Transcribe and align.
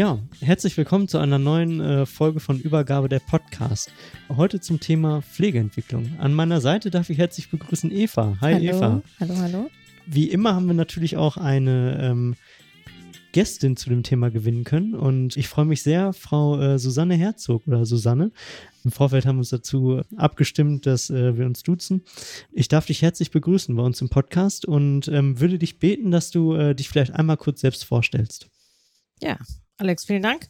Ja, 0.00 0.18
herzlich 0.40 0.78
willkommen 0.78 1.08
zu 1.08 1.18
einer 1.18 1.38
neuen 1.38 1.78
äh, 1.78 2.06
Folge 2.06 2.40
von 2.40 2.58
Übergabe 2.58 3.10
der 3.10 3.18
Podcast. 3.18 3.92
Heute 4.30 4.58
zum 4.58 4.80
Thema 4.80 5.20
Pflegeentwicklung. 5.20 6.18
An 6.18 6.32
meiner 6.32 6.62
Seite 6.62 6.90
darf 6.90 7.10
ich 7.10 7.18
herzlich 7.18 7.50
begrüßen 7.50 7.92
Eva. 7.92 8.38
Hi 8.40 8.54
hallo. 8.54 8.64
Eva. 8.64 9.02
Hallo, 9.20 9.36
hallo. 9.36 9.70
Wie 10.06 10.30
immer 10.30 10.54
haben 10.54 10.68
wir 10.68 10.72
natürlich 10.72 11.18
auch 11.18 11.36
eine 11.36 11.98
ähm, 12.00 12.34
Gästin 13.32 13.76
zu 13.76 13.90
dem 13.90 14.02
Thema 14.02 14.30
gewinnen 14.30 14.64
können 14.64 14.94
und 14.94 15.36
ich 15.36 15.48
freue 15.48 15.66
mich 15.66 15.82
sehr, 15.82 16.14
Frau 16.14 16.58
äh, 16.58 16.78
Susanne 16.78 17.16
Herzog 17.16 17.66
oder 17.66 17.84
Susanne. 17.84 18.32
Im 18.84 18.92
Vorfeld 18.92 19.26
haben 19.26 19.36
wir 19.36 19.40
uns 19.40 19.50
dazu 19.50 20.00
abgestimmt, 20.16 20.86
dass 20.86 21.10
äh, 21.10 21.36
wir 21.36 21.44
uns 21.44 21.62
duzen. 21.62 22.04
Ich 22.52 22.68
darf 22.68 22.86
dich 22.86 23.02
herzlich 23.02 23.32
begrüßen 23.32 23.76
bei 23.76 23.82
uns 23.82 24.00
im 24.00 24.08
Podcast 24.08 24.64
und 24.64 25.08
ähm, 25.08 25.40
würde 25.40 25.58
dich 25.58 25.78
beten, 25.78 26.10
dass 26.10 26.30
du 26.30 26.54
äh, 26.54 26.74
dich 26.74 26.88
vielleicht 26.88 27.12
einmal 27.12 27.36
kurz 27.36 27.60
selbst 27.60 27.84
vorstellst. 27.84 28.48
Ja, 29.20 29.36
Alex, 29.80 30.04
vielen 30.04 30.20
Dank. 30.20 30.46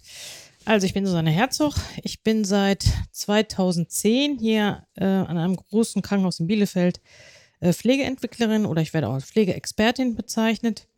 Also 0.65 0.87
ich 0.87 0.93
bin 0.93 1.07
Susanne 1.07 1.31
Herzog. 1.31 1.77
Ich 2.03 2.25
bin 2.25 2.45
seit 2.45 2.85
2010 3.13 4.41
hier 4.41 4.89
äh, 4.97 5.05
an 5.05 5.39
einem 5.39 5.55
großen 5.55 6.03
Krankenhaus 6.03 6.41
in 6.41 6.49
Bielefeld 6.49 7.01
äh, 7.61 7.73
Pflegeentwicklerin 7.73 8.67
oder 8.67 8.83
ich 8.83 8.93
werde 8.93 9.07
auch 9.07 9.15
als 9.15 9.27
Pflegeexpertin 9.27 10.17
bezeichnet. 10.17 10.89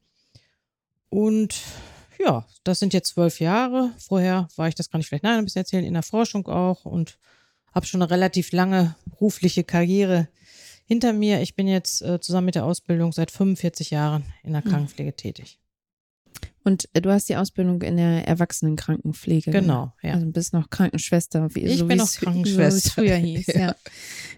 Und 1.11 1.61
ja, 2.19 2.47
das 2.65 2.79
sind 2.79 2.95
jetzt 2.95 3.11
zwölf 3.11 3.39
Jahre. 3.39 3.91
Vorher 3.99 4.49
war 4.57 4.67
ich, 4.67 4.77
das 4.77 4.89
kann 4.89 5.03
ich 5.03 5.09
vielleicht 5.09 5.25
nachher 5.25 5.37
ein 5.37 5.45
bisschen 5.45 5.61
erzählen, 5.61 5.85
in 5.85 5.93
der 5.93 6.03
Forschung 6.03 6.49
auch 6.49 6.87
und 6.87 7.19
habe 7.75 7.85
schon 7.85 8.01
eine 8.01 8.11
relativ 8.11 8.53
lange 8.53 8.97
berufliche 9.05 9.63
Karriere 9.63 10.27
hinter 10.87 11.13
mir. 11.13 11.43
Ich 11.43 11.55
bin 11.55 11.69
jetzt 11.69 12.01
äh, 12.01 12.19
zusammen 12.19 12.47
mit 12.47 12.55
der 12.55 12.65
Ausbildung 12.65 13.13
seit 13.13 13.31
45 13.31 13.91
Jahren 13.91 14.25
in 14.43 14.55
der 14.55 14.63
Krankenpflege 14.63 15.11
mhm. 15.11 15.17
tätig. 15.17 15.59
Und 16.65 16.89
äh, 16.93 17.01
du 17.01 17.11
hast 17.11 17.29
die 17.29 17.37
Ausbildung 17.37 17.83
in 17.83 17.97
der 17.97 18.27
Erwachsenenkrankenpflege. 18.27 19.51
Genau, 19.51 19.93
ja. 20.03 20.15
Also 20.15 20.27
bist 20.27 20.53
noch 20.53 20.71
Krankenschwester. 20.71 21.55
Wie, 21.55 21.61
ich 21.61 21.79
so 21.79 21.87
bin 21.87 21.99
noch 21.99 22.11
Krankenschwester. 22.11 22.81
So 22.81 22.89
früher 22.91 23.17
hieß, 23.17 23.47
ja. 23.55 23.61
ja. 23.61 23.75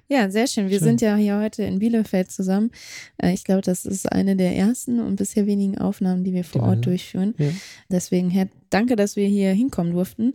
ja. 0.09 0.31
sehr 0.31 0.47
schön. 0.47 0.71
Wir 0.71 0.79
schön. 0.79 0.87
sind 0.87 1.01
ja 1.03 1.17
hier 1.17 1.39
heute 1.39 1.65
in 1.65 1.79
Bielefeld 1.79 2.31
zusammen. 2.31 2.71
Äh, 3.19 3.35
ich 3.35 3.45
glaube, 3.45 3.61
das 3.61 3.85
ist 3.85 4.11
eine 4.11 4.37
der 4.37 4.57
ersten 4.57 5.01
und 5.01 5.17
bisher 5.17 5.47
wenigen 5.47 5.77
Aufnahmen, 5.77 6.25
die 6.25 6.33
wir 6.33 6.45
vor 6.45 6.63
Ort 6.63 6.87
durchführen. 6.87 7.35
Ja. 7.37 7.51
Deswegen, 7.91 8.31
Herr, 8.31 8.49
danke, 8.71 8.97
dass 8.97 9.17
wir 9.17 9.29
hier 9.29 9.53
hinkommen 9.53 9.93
durften. 9.93 10.33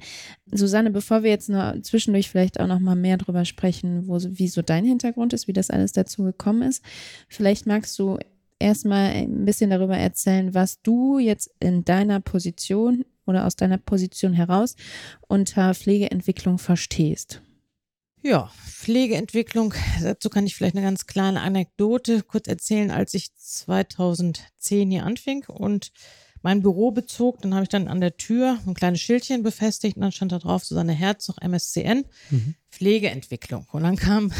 Susanne, 0.51 0.91
bevor 0.91 1.23
wir 1.23 1.31
jetzt 1.31 1.49
noch 1.49 1.81
zwischendurch 1.81 2.29
vielleicht 2.29 2.59
auch 2.59 2.67
noch 2.67 2.79
mal 2.79 2.95
mehr 2.95 3.17
drüber 3.17 3.45
sprechen, 3.45 4.07
wo, 4.07 4.19
wie 4.21 4.47
so 4.47 4.61
dein 4.61 4.85
Hintergrund 4.85 5.33
ist, 5.33 5.47
wie 5.47 5.53
das 5.53 5.71
alles 5.71 5.91
dazu 5.91 6.23
gekommen 6.23 6.61
ist, 6.61 6.83
vielleicht 7.27 7.65
magst 7.65 7.97
du 7.97 8.19
erstmal 8.59 9.11
ein 9.11 9.45
bisschen 9.45 9.69
darüber 9.69 9.97
erzählen, 9.97 10.53
was 10.53 10.81
du 10.81 11.17
jetzt 11.17 11.49
in 11.59 11.85
deiner 11.85 12.19
Position 12.19 13.05
oder 13.25 13.45
aus 13.45 13.55
deiner 13.55 13.77
Position 13.77 14.33
heraus 14.33 14.75
unter 15.27 15.73
Pflegeentwicklung 15.73 16.57
verstehst. 16.57 17.41
Ja, 18.21 18.51
Pflegeentwicklung, 18.65 19.73
dazu 20.01 20.29
kann 20.29 20.45
ich 20.45 20.55
vielleicht 20.55 20.75
eine 20.75 20.85
ganz 20.85 21.07
kleine 21.07 21.41
Anekdote 21.41 22.21
kurz 22.23 22.47
erzählen, 22.47 22.91
als 22.91 23.13
ich 23.13 23.33
2010 23.35 24.91
hier 24.91 25.05
anfing 25.05 25.45
und 25.47 25.91
mein 26.41 26.61
Büro 26.61 26.91
bezog, 26.91 27.41
dann 27.41 27.53
habe 27.53 27.63
ich 27.63 27.69
dann 27.69 27.87
an 27.87 27.99
der 27.99 28.15
Tür 28.15 28.59
ein 28.65 28.73
kleines 28.73 29.01
Schildchen 29.01 29.43
befestigt 29.43 29.97
und 29.97 30.03
dann 30.03 30.11
stand 30.11 30.31
da 30.31 30.39
drauf 30.39 30.63
Susanne 30.63 30.93
Herzog, 30.93 31.41
MSCN, 31.41 32.05
mhm. 32.29 32.55
Pflegeentwicklung. 32.71 33.67
Und 33.71 33.83
dann 33.83 33.97
kam 33.97 34.31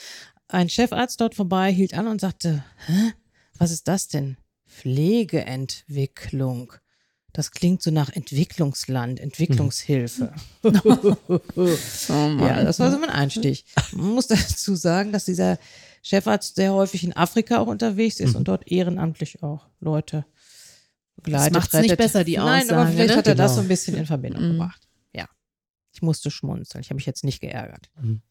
ein 0.48 0.68
Chefarzt 0.68 1.20
dort 1.20 1.34
vorbei, 1.34 1.72
hielt 1.72 1.94
an 1.94 2.06
und 2.06 2.20
sagte, 2.20 2.64
Hä? 2.86 3.12
Was 3.58 3.70
ist 3.70 3.88
das 3.88 4.08
denn? 4.08 4.36
Pflegeentwicklung. 4.66 6.72
Das 7.32 7.50
klingt 7.50 7.82
so 7.82 7.90
nach 7.90 8.10
Entwicklungsland, 8.10 9.20
Entwicklungshilfe. 9.20 10.32
oh 10.62 10.72
ja, 12.08 12.64
das 12.64 12.80
war 12.80 12.90
so 12.90 12.98
mein 12.98 13.10
Einstieg. 13.10 13.64
Man 13.92 14.14
muss 14.14 14.28
dazu 14.28 14.74
sagen, 14.74 15.12
dass 15.12 15.26
dieser 15.26 15.58
Chefarzt 16.02 16.56
sehr 16.56 16.72
häufig 16.72 17.04
in 17.04 17.14
Afrika 17.14 17.58
auch 17.58 17.66
unterwegs 17.66 18.20
ist 18.20 18.30
mhm. 18.30 18.36
und 18.36 18.48
dort 18.48 18.70
ehrenamtlich 18.70 19.42
auch 19.42 19.66
Leute 19.80 20.24
begleitet. 21.16 21.54
Das 21.54 21.72
macht 21.72 21.82
nicht 21.82 21.96
besser, 21.96 22.24
die 22.24 22.38
Aussage. 22.38 22.66
Nein, 22.66 22.76
aber 22.76 22.90
vielleicht 22.90 23.10
ne? 23.10 23.16
hat 23.16 23.26
er 23.26 23.34
genau. 23.34 23.44
das 23.44 23.56
so 23.56 23.60
ein 23.60 23.68
bisschen 23.68 23.96
in 23.96 24.06
Verbindung 24.06 24.42
mhm. 24.42 24.52
gebracht. 24.52 24.88
Ja, 25.12 25.28
ich 25.92 26.02
musste 26.02 26.30
schmunzeln. 26.30 26.80
Ich 26.80 26.88
habe 26.88 26.96
mich 26.96 27.06
jetzt 27.06 27.24
nicht 27.24 27.40
geärgert. 27.40 27.90
Mhm. 28.00 28.22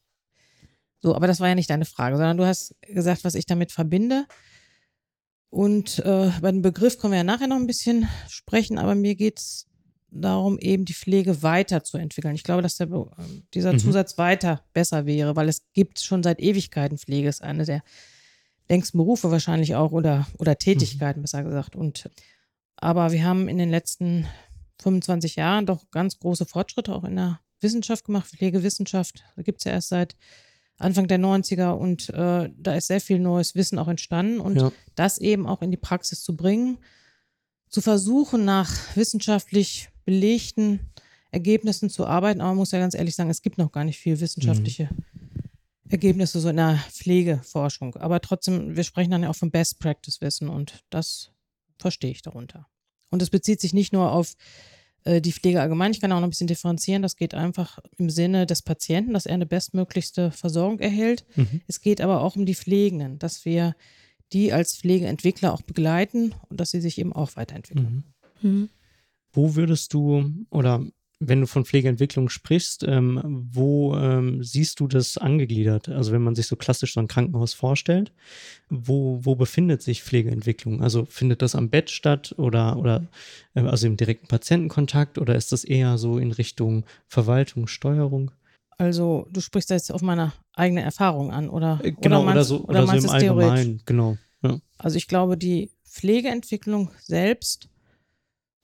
So, 0.99 1.15
aber 1.15 1.27
das 1.27 1.39
war 1.39 1.47
ja 1.47 1.55
nicht 1.55 1.69
deine 1.69 1.85
Frage, 1.85 2.17
sondern 2.17 2.37
du 2.37 2.45
hast 2.45 2.75
gesagt, 2.81 3.23
was 3.23 3.35
ich 3.35 3.45
damit 3.45 3.71
verbinde. 3.71 4.25
Und 5.49 5.99
äh, 5.99 6.31
bei 6.41 6.51
dem 6.51 6.61
Begriff 6.61 6.97
können 6.97 7.13
wir 7.13 7.17
ja 7.19 7.23
nachher 7.23 7.47
noch 7.47 7.55
ein 7.55 7.67
bisschen 7.67 8.07
sprechen, 8.27 8.77
aber 8.77 8.95
mir 8.95 9.15
geht 9.15 9.39
es 9.39 9.67
darum, 10.11 10.57
eben 10.59 10.85
die 10.85 10.93
Pflege 10.93 11.41
weiterzuentwickeln. 11.43 12.35
Ich 12.35 12.43
glaube, 12.43 12.61
dass 12.61 12.77
der, 12.77 12.87
ähm, 12.87 13.43
dieser 13.53 13.73
mhm. 13.73 13.79
Zusatz 13.79 14.17
weiter 14.17 14.63
besser 14.73 15.05
wäre, 15.05 15.35
weil 15.35 15.49
es 15.49 15.63
gibt 15.73 15.99
schon 15.99 16.23
seit 16.23 16.39
Ewigkeiten 16.39 16.97
Pflege, 16.97 17.29
ist 17.29 17.43
eine 17.43 17.65
der 17.65 17.83
längsten 18.69 18.97
Berufe 18.97 19.31
wahrscheinlich 19.31 19.75
auch 19.75 19.91
oder, 19.91 20.27
oder 20.37 20.51
mhm. 20.51 20.59
Tätigkeiten, 20.59 21.19
mhm. 21.19 21.23
besser 21.23 21.43
gesagt. 21.43 21.75
Und 21.75 22.09
aber 22.75 23.11
wir 23.11 23.23
haben 23.23 23.47
in 23.47 23.57
den 23.57 23.69
letzten 23.69 24.27
25 24.81 25.35
Jahren 25.35 25.65
doch 25.65 25.89
ganz 25.91 26.19
große 26.19 26.45
Fortschritte 26.45 26.93
auch 26.93 27.03
in 27.03 27.15
der 27.15 27.39
Wissenschaft 27.59 28.05
gemacht, 28.05 28.27
Pflegewissenschaft. 28.27 29.23
Da 29.35 29.41
gibt 29.41 29.59
es 29.59 29.65
ja 29.65 29.71
erst 29.71 29.89
seit 29.89 30.15
Anfang 30.77 31.07
der 31.07 31.19
90er 31.19 31.71
und 31.71 32.09
äh, 32.09 32.49
da 32.55 32.75
ist 32.75 32.87
sehr 32.87 33.01
viel 33.01 33.19
neues 33.19 33.55
Wissen 33.55 33.79
auch 33.79 33.87
entstanden 33.87 34.39
und 34.39 34.57
ja. 34.57 34.71
das 34.95 35.17
eben 35.17 35.47
auch 35.47 35.61
in 35.61 35.71
die 35.71 35.77
Praxis 35.77 36.21
zu 36.21 36.35
bringen, 36.35 36.77
zu 37.69 37.81
versuchen, 37.81 38.45
nach 38.45 38.71
wissenschaftlich 38.95 39.89
belegten 40.05 40.91
Ergebnissen 41.31 41.89
zu 41.89 42.05
arbeiten. 42.05 42.41
Aber 42.41 42.51
man 42.51 42.57
muss 42.57 42.71
ja 42.71 42.79
ganz 42.79 42.93
ehrlich 42.93 43.15
sagen, 43.15 43.29
es 43.29 43.41
gibt 43.41 43.57
noch 43.57 43.71
gar 43.71 43.83
nicht 43.83 43.99
viel 43.99 44.19
wissenschaftliche 44.19 44.89
mhm. 44.91 45.03
Ergebnisse 45.89 46.39
so 46.39 46.49
in 46.49 46.57
der 46.57 46.79
Pflegeforschung. 46.91 47.95
Aber 47.95 48.21
trotzdem, 48.21 48.75
wir 48.75 48.83
sprechen 48.83 49.11
dann 49.11 49.23
ja 49.23 49.29
auch 49.29 49.35
von 49.35 49.51
Best 49.51 49.79
Practice 49.79 50.21
Wissen 50.21 50.47
und 50.47 50.83
das 50.89 51.31
verstehe 51.79 52.11
ich 52.11 52.21
darunter. 52.21 52.67
Und 53.09 53.21
es 53.21 53.29
bezieht 53.29 53.61
sich 53.61 53.73
nicht 53.73 53.93
nur 53.93 54.11
auf 54.11 54.35
die 55.21 55.31
Pflege 55.31 55.61
allgemein. 55.61 55.91
Ich 55.91 56.01
kann 56.01 56.11
auch 56.11 56.17
noch 56.17 56.27
ein 56.27 56.31
bisschen 56.31 56.47
differenzieren. 56.47 57.01
Das 57.01 57.15
geht 57.15 57.33
einfach 57.33 57.79
im 57.97 58.09
Sinne 58.09 58.45
des 58.45 58.61
Patienten, 58.61 59.13
dass 59.13 59.25
er 59.25 59.35
eine 59.35 59.45
bestmöglichste 59.45 60.31
Versorgung 60.31 60.79
erhält. 60.79 61.25
Mhm. 61.35 61.61
Es 61.67 61.81
geht 61.81 62.01
aber 62.01 62.21
auch 62.21 62.35
um 62.35 62.45
die 62.45 62.55
Pflegenden, 62.55 63.19
dass 63.19 63.45
wir 63.45 63.75
die 64.33 64.51
als 64.51 64.75
Pflegeentwickler 64.75 65.53
auch 65.53 65.61
begleiten 65.61 66.35
und 66.49 66.59
dass 66.59 66.71
sie 66.71 66.81
sich 66.81 66.97
eben 66.97 67.13
auch 67.13 67.35
weiterentwickeln. 67.35 68.03
Mhm. 68.41 68.49
Mhm. 68.49 68.69
Wo 69.31 69.55
würdest 69.55 69.93
du 69.93 70.31
oder 70.49 70.85
wenn 71.19 71.41
du 71.41 71.47
von 71.47 71.65
Pflegeentwicklung 71.65 72.29
sprichst, 72.29 72.83
ähm, 72.87 73.47
wo 73.51 73.95
ähm, 73.95 74.43
siehst 74.43 74.79
du 74.79 74.87
das 74.87 75.17
angegliedert? 75.17 75.89
Also 75.89 76.11
wenn 76.11 76.21
man 76.21 76.35
sich 76.35 76.47
so 76.47 76.55
klassisch 76.55 76.93
so 76.93 76.99
ein 76.99 77.07
Krankenhaus 77.07 77.53
vorstellt, 77.53 78.11
wo, 78.69 79.19
wo 79.23 79.35
befindet 79.35 79.81
sich 79.81 80.03
Pflegeentwicklung? 80.03 80.83
Also 80.83 81.05
findet 81.05 81.41
das 81.41 81.55
am 81.55 81.69
Bett 81.69 81.89
statt 81.89 82.35
oder, 82.37 82.77
oder 82.77 83.07
äh, 83.55 83.61
also 83.61 83.87
im 83.87 83.97
direkten 83.97 84.27
Patientenkontakt 84.27 85.17
oder 85.17 85.35
ist 85.35 85.51
das 85.51 85.63
eher 85.63 85.97
so 85.97 86.19
in 86.19 86.31
Richtung 86.31 86.85
Verwaltung, 87.07 87.67
Steuerung? 87.67 88.31
Also 88.77 89.27
du 89.31 89.41
sprichst 89.41 89.71
jetzt 89.71 89.91
auf 89.91 90.03
meine 90.03 90.33
eigene 90.53 90.83
Erfahrung 90.83 91.31
an 91.31 91.49
oder 91.49 91.79
äh, 91.83 91.93
genau 91.93 92.21
oder, 92.21 92.25
meinst, 92.25 92.35
oder 92.35 92.43
so 92.43 92.63
oder, 92.65 92.83
oder 92.83 93.01
so 93.01 93.07
im 93.07 93.13
Allgemeinen, 93.13 93.81
genau. 93.85 94.17
Ja. 94.43 94.59
Also 94.77 94.97
ich 94.97 95.07
glaube, 95.07 95.35
die 95.35 95.71
Pflegeentwicklung 95.83 96.91
selbst 97.01 97.69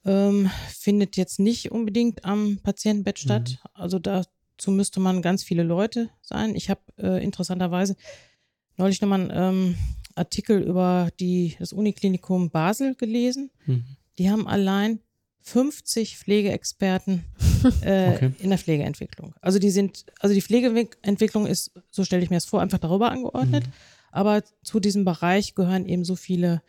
ähm, 0.04 0.50
findet 0.68 1.16
jetzt 1.16 1.38
nicht 1.40 1.72
unbedingt 1.72 2.24
am 2.24 2.58
Patientenbett 2.62 3.18
statt. 3.18 3.58
Mhm. 3.62 3.70
Also 3.74 3.98
da 3.98 4.24
dazu 4.56 4.70
müsste 4.70 5.00
man 5.00 5.22
ganz 5.22 5.42
viele 5.42 5.62
Leute 5.62 6.10
sein. 6.22 6.54
Ich 6.54 6.70
habe 6.70 6.80
äh, 6.98 7.22
interessanterweise 7.22 7.96
neulich 8.76 9.00
nochmal 9.00 9.30
einen 9.30 9.32
ähm, 9.34 9.76
Artikel 10.14 10.62
über 10.62 11.10
die, 11.20 11.56
das 11.58 11.72
Uniklinikum 11.72 12.50
Basel 12.50 12.94
gelesen. 12.94 13.50
Mhm. 13.66 13.84
Die 14.18 14.30
haben 14.30 14.46
allein 14.46 15.00
50 15.40 16.18
Pflegeexperten 16.18 17.24
äh, 17.82 18.14
okay. 18.14 18.32
in 18.38 18.50
der 18.50 18.58
Pflegeentwicklung. 18.58 19.34
Also 19.40 19.58
die 19.58 19.70
sind, 19.70 20.06
also 20.20 20.34
die 20.34 20.42
Pflegeentwicklung 20.42 21.46
ist, 21.46 21.72
so 21.90 22.04
stelle 22.04 22.22
ich 22.22 22.30
mir 22.30 22.36
das 22.36 22.46
vor, 22.46 22.62
einfach 22.62 22.78
darüber 22.78 23.10
angeordnet. 23.10 23.66
Mhm. 23.66 23.72
Aber 24.12 24.44
zu 24.62 24.78
diesem 24.78 25.04
Bereich 25.04 25.54
gehören 25.54 25.86
eben 25.86 26.04
so 26.04 26.14
viele 26.14 26.62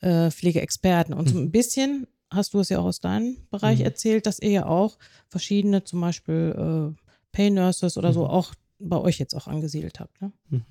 äh, 0.00 0.30
Pflegeexperten. 0.30 1.14
Und 1.14 1.28
mhm. 1.28 1.32
so 1.32 1.38
ein 1.38 1.50
bisschen 1.52 2.06
hast 2.30 2.54
du 2.54 2.60
es 2.60 2.68
ja 2.68 2.78
auch 2.78 2.84
aus 2.84 3.00
deinem 3.00 3.36
Bereich 3.50 3.80
mhm. 3.80 3.86
erzählt, 3.86 4.26
dass 4.26 4.38
ihr 4.38 4.50
ja 4.50 4.66
auch 4.66 4.98
verschiedene, 5.28 5.84
zum 5.84 6.00
Beispiel 6.00 6.94
äh, 6.96 7.00
Pay 7.32 7.50
Nurses 7.50 7.96
oder 7.96 8.12
so, 8.12 8.24
mhm. 8.24 8.30
auch 8.30 8.54
bei 8.78 8.96
euch 8.96 9.18
jetzt 9.18 9.34
auch 9.34 9.46
angesiedelt 9.46 10.00
habt. 10.00 10.20
Ne? 10.20 10.32
Mhm. 10.48 10.64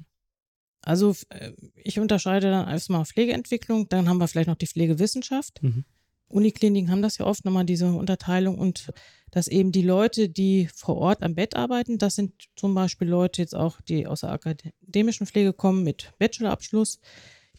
Also 0.82 1.16
äh, 1.30 1.52
ich 1.76 2.00
unterscheide 2.00 2.50
dann 2.50 2.68
erstmal 2.68 3.06
Pflegeentwicklung, 3.06 3.90
dann 3.90 4.08
haben 4.08 4.18
wir 4.18 4.28
vielleicht 4.28 4.48
noch 4.48 4.56
die 4.56 4.68
Pflegewissenschaft. 4.68 5.62
Mhm. 5.62 5.86
Unikliniken 6.30 6.92
haben 6.92 7.02
das 7.02 7.18
ja 7.18 7.26
oft 7.26 7.44
nochmal 7.44 7.66
diese 7.66 7.92
Unterteilung 7.92 8.58
und 8.58 8.92
dass 9.32 9.48
eben 9.48 9.72
die 9.72 9.82
Leute, 9.82 10.30
die 10.30 10.70
vor 10.74 10.98
Ort 10.98 11.24
am 11.24 11.36
Bett 11.36 11.56
arbeiten, 11.56 11.98
das 11.98 12.16
sind 12.16 12.34
zum 12.56 12.76
Beispiel 12.76 13.08
Leute 13.08 13.42
jetzt 13.42 13.56
auch, 13.56 13.82
die 13.82 14.06
aus 14.06 14.22
der 14.22 14.32
akademischen 14.32 15.26
Pflege 15.26 15.54
kommen 15.54 15.84
mit 15.84 16.14
Bachelorabschluss, 16.20 17.00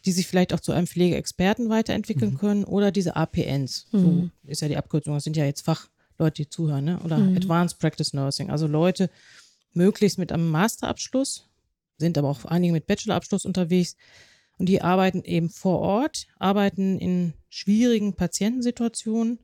die 0.05 0.11
sich 0.11 0.27
vielleicht 0.27 0.53
auch 0.53 0.59
zu 0.59 0.71
einem 0.71 0.87
Pflegeexperten 0.87 1.69
weiterentwickeln 1.69 2.33
mhm. 2.33 2.37
können 2.37 2.63
oder 2.63 2.91
diese 2.91 3.15
APNs. 3.15 3.87
Mhm. 3.91 3.99
So 3.99 4.29
ist 4.47 4.61
ja 4.61 4.67
die 4.67 4.77
Abkürzung. 4.77 5.13
Das 5.13 5.23
sind 5.23 5.37
ja 5.37 5.45
jetzt 5.45 5.61
Fachleute, 5.61 6.43
die 6.43 6.49
zuhören, 6.49 6.85
ne? 6.85 6.99
oder 7.03 7.17
mhm. 7.17 7.37
Advanced 7.37 7.79
Practice 7.79 8.13
Nursing. 8.13 8.49
Also 8.49 8.67
Leute 8.67 9.09
möglichst 9.73 10.17
mit 10.17 10.31
einem 10.31 10.49
Masterabschluss, 10.49 11.47
sind 11.97 12.17
aber 12.17 12.29
auch 12.29 12.45
einige 12.45 12.73
mit 12.73 12.87
Bachelorabschluss 12.87 13.45
unterwegs. 13.45 13.95
Und 14.57 14.67
die 14.67 14.81
arbeiten 14.81 15.23
eben 15.23 15.49
vor 15.49 15.79
Ort, 15.79 16.27
arbeiten 16.37 16.99
in 16.99 17.33
schwierigen 17.49 18.13
Patientensituationen, 18.13 19.39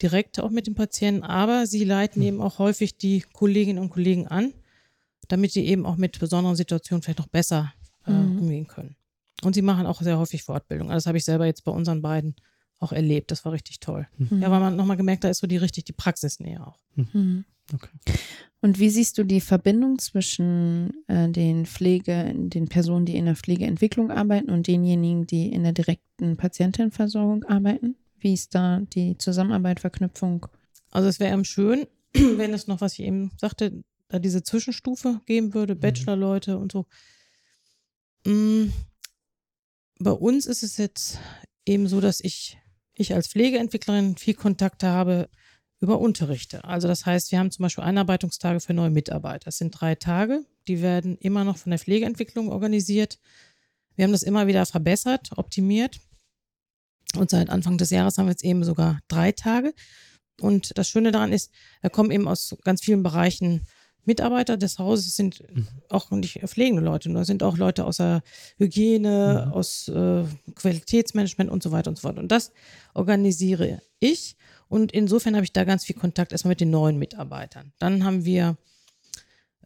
direkt 0.00 0.40
auch 0.40 0.50
mit 0.50 0.66
den 0.66 0.74
Patienten, 0.74 1.22
aber 1.22 1.66
sie 1.66 1.84
leiten 1.84 2.20
mhm. 2.20 2.28
eben 2.28 2.40
auch 2.40 2.58
häufig 2.58 2.96
die 2.96 3.22
Kolleginnen 3.32 3.78
und 3.78 3.90
Kollegen 3.90 4.26
an, 4.28 4.52
damit 5.28 5.52
sie 5.52 5.64
eben 5.64 5.86
auch 5.86 5.96
mit 5.96 6.18
besonderen 6.18 6.56
Situationen 6.56 7.02
vielleicht 7.02 7.18
noch 7.18 7.28
besser 7.28 7.72
äh, 8.06 8.12
mhm. 8.12 8.40
umgehen 8.40 8.66
können. 8.66 8.96
Und 9.44 9.54
sie 9.54 9.62
machen 9.62 9.86
auch 9.86 10.00
sehr 10.00 10.18
häufig 10.18 10.42
Fortbildung. 10.42 10.88
Also 10.90 10.98
das 10.98 11.06
habe 11.06 11.18
ich 11.18 11.24
selber 11.24 11.46
jetzt 11.46 11.64
bei 11.64 11.72
unseren 11.72 12.02
beiden 12.02 12.36
auch 12.78 12.92
erlebt. 12.92 13.30
Das 13.30 13.44
war 13.44 13.52
richtig 13.52 13.80
toll. 13.80 14.08
Mhm. 14.18 14.42
Ja, 14.42 14.50
weil 14.50 14.60
man 14.60 14.76
nochmal 14.76 14.96
gemerkt, 14.96 15.24
da 15.24 15.28
ist 15.28 15.38
so 15.38 15.46
die 15.46 15.56
richtig 15.56 15.84
die 15.84 15.92
Praxisnähe 15.92 16.64
auch. 16.64 16.78
Mhm. 16.94 17.08
mhm. 17.12 17.44
Okay. 17.72 17.88
Und 18.60 18.78
wie 18.78 18.90
siehst 18.90 19.18
du 19.18 19.24
die 19.24 19.40
Verbindung 19.40 19.98
zwischen 19.98 20.92
äh, 21.06 21.28
den 21.28 21.64
Pflege, 21.64 22.32
den 22.34 22.68
Personen, 22.68 23.06
die 23.06 23.16
in 23.16 23.24
der 23.24 23.36
Pflegeentwicklung 23.36 24.10
arbeiten 24.10 24.50
und 24.50 24.66
denjenigen, 24.66 25.26
die 25.26 25.52
in 25.52 25.62
der 25.62 25.72
direkten 25.72 26.36
Patientenversorgung 26.36 27.44
arbeiten? 27.44 27.96
Wie 28.18 28.34
ist 28.34 28.54
da 28.54 28.80
die 28.80 29.16
Zusammenarbeit, 29.18 29.80
Verknüpfung? 29.80 30.46
Also 30.90 31.08
es 31.08 31.18
wäre 31.18 31.44
schön, 31.44 31.86
wenn 32.12 32.52
es 32.52 32.66
noch, 32.66 32.80
was 32.80 32.94
ich 32.94 33.04
eben 33.06 33.30
sagte, 33.36 33.82
da 34.08 34.18
diese 34.18 34.42
Zwischenstufe 34.42 35.20
geben 35.26 35.54
würde, 35.54 35.74
mhm. 35.74 35.80
Bachelorleute 35.80 36.58
und 36.58 36.72
so. 36.72 36.86
Mm, 38.24 38.66
bei 40.02 40.12
uns 40.12 40.46
ist 40.46 40.62
es 40.62 40.76
jetzt 40.76 41.18
eben 41.66 41.88
so, 41.88 42.00
dass 42.00 42.20
ich, 42.20 42.58
ich 42.94 43.14
als 43.14 43.28
Pflegeentwicklerin 43.28 44.16
viel 44.16 44.34
Kontakte 44.34 44.88
habe 44.88 45.28
über 45.80 45.98
Unterrichte. 45.98 46.64
Also 46.64 46.86
das 46.86 47.06
heißt, 47.06 47.32
wir 47.32 47.38
haben 47.38 47.50
zum 47.50 47.64
Beispiel 47.64 47.84
Einarbeitungstage 47.84 48.60
für 48.60 48.74
neue 48.74 48.90
Mitarbeiter. 48.90 49.46
Das 49.46 49.58
sind 49.58 49.70
drei 49.70 49.94
Tage, 49.94 50.44
die 50.68 50.80
werden 50.80 51.16
immer 51.18 51.44
noch 51.44 51.56
von 51.56 51.70
der 51.70 51.78
Pflegeentwicklung 51.78 52.50
organisiert. 52.50 53.18
Wir 53.96 54.04
haben 54.04 54.12
das 54.12 54.22
immer 54.22 54.46
wieder 54.46 54.64
verbessert, 54.64 55.30
optimiert. 55.36 56.00
Und 57.16 57.30
seit 57.30 57.50
Anfang 57.50 57.78
des 57.78 57.90
Jahres 57.90 58.16
haben 58.16 58.26
wir 58.26 58.32
jetzt 58.32 58.44
eben 58.44 58.64
sogar 58.64 59.00
drei 59.08 59.32
Tage. 59.32 59.74
Und 60.40 60.76
das 60.78 60.88
Schöne 60.88 61.12
daran 61.12 61.32
ist, 61.32 61.50
da 61.82 61.88
kommen 61.88 62.10
eben 62.10 62.28
aus 62.28 62.56
ganz 62.64 62.82
vielen 62.82 63.02
Bereichen 63.02 63.66
Mitarbeiter 64.04 64.56
des 64.56 64.78
Hauses 64.78 65.14
sind 65.14 65.42
mhm. 65.54 65.66
auch 65.88 66.10
nicht 66.10 66.40
pflegende 66.46 66.82
Leute, 66.82 67.08
nur 67.08 67.24
sind 67.24 67.42
auch 67.42 67.56
Leute 67.56 67.84
aus 67.84 67.98
der 67.98 68.22
Hygiene, 68.58 69.46
mhm. 69.46 69.52
aus 69.52 69.88
äh, 69.88 70.24
Qualitätsmanagement 70.54 71.50
und 71.50 71.62
so 71.62 71.70
weiter 71.70 71.90
und 71.90 71.96
so 71.96 72.02
fort. 72.02 72.18
Und 72.18 72.32
das 72.32 72.52
organisiere 72.94 73.80
ich. 74.00 74.36
Und 74.68 74.92
insofern 74.92 75.34
habe 75.34 75.44
ich 75.44 75.52
da 75.52 75.64
ganz 75.64 75.84
viel 75.84 75.96
Kontakt 75.96 76.32
erstmal 76.32 76.52
mit 76.52 76.60
den 76.60 76.70
neuen 76.70 76.98
Mitarbeitern. 76.98 77.72
Dann 77.78 78.04
haben 78.04 78.24
wir 78.24 78.56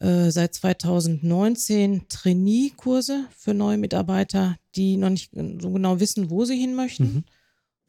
äh, 0.00 0.31
seit 0.31 0.55
2019 0.55 2.09
Trainee-Kurse 2.09 3.25
für 3.37 3.55
neue 3.55 3.79
Mitarbeiter, 3.79 4.56
die 4.75 4.97
noch 4.97 5.11
nicht 5.11 5.32
so 5.32 5.71
genau 5.71 6.00
wissen, 6.00 6.29
wo 6.29 6.44
sie 6.44 6.59
hin 6.59 6.75
möchten. 6.75 7.05
Mhm. 7.05 7.25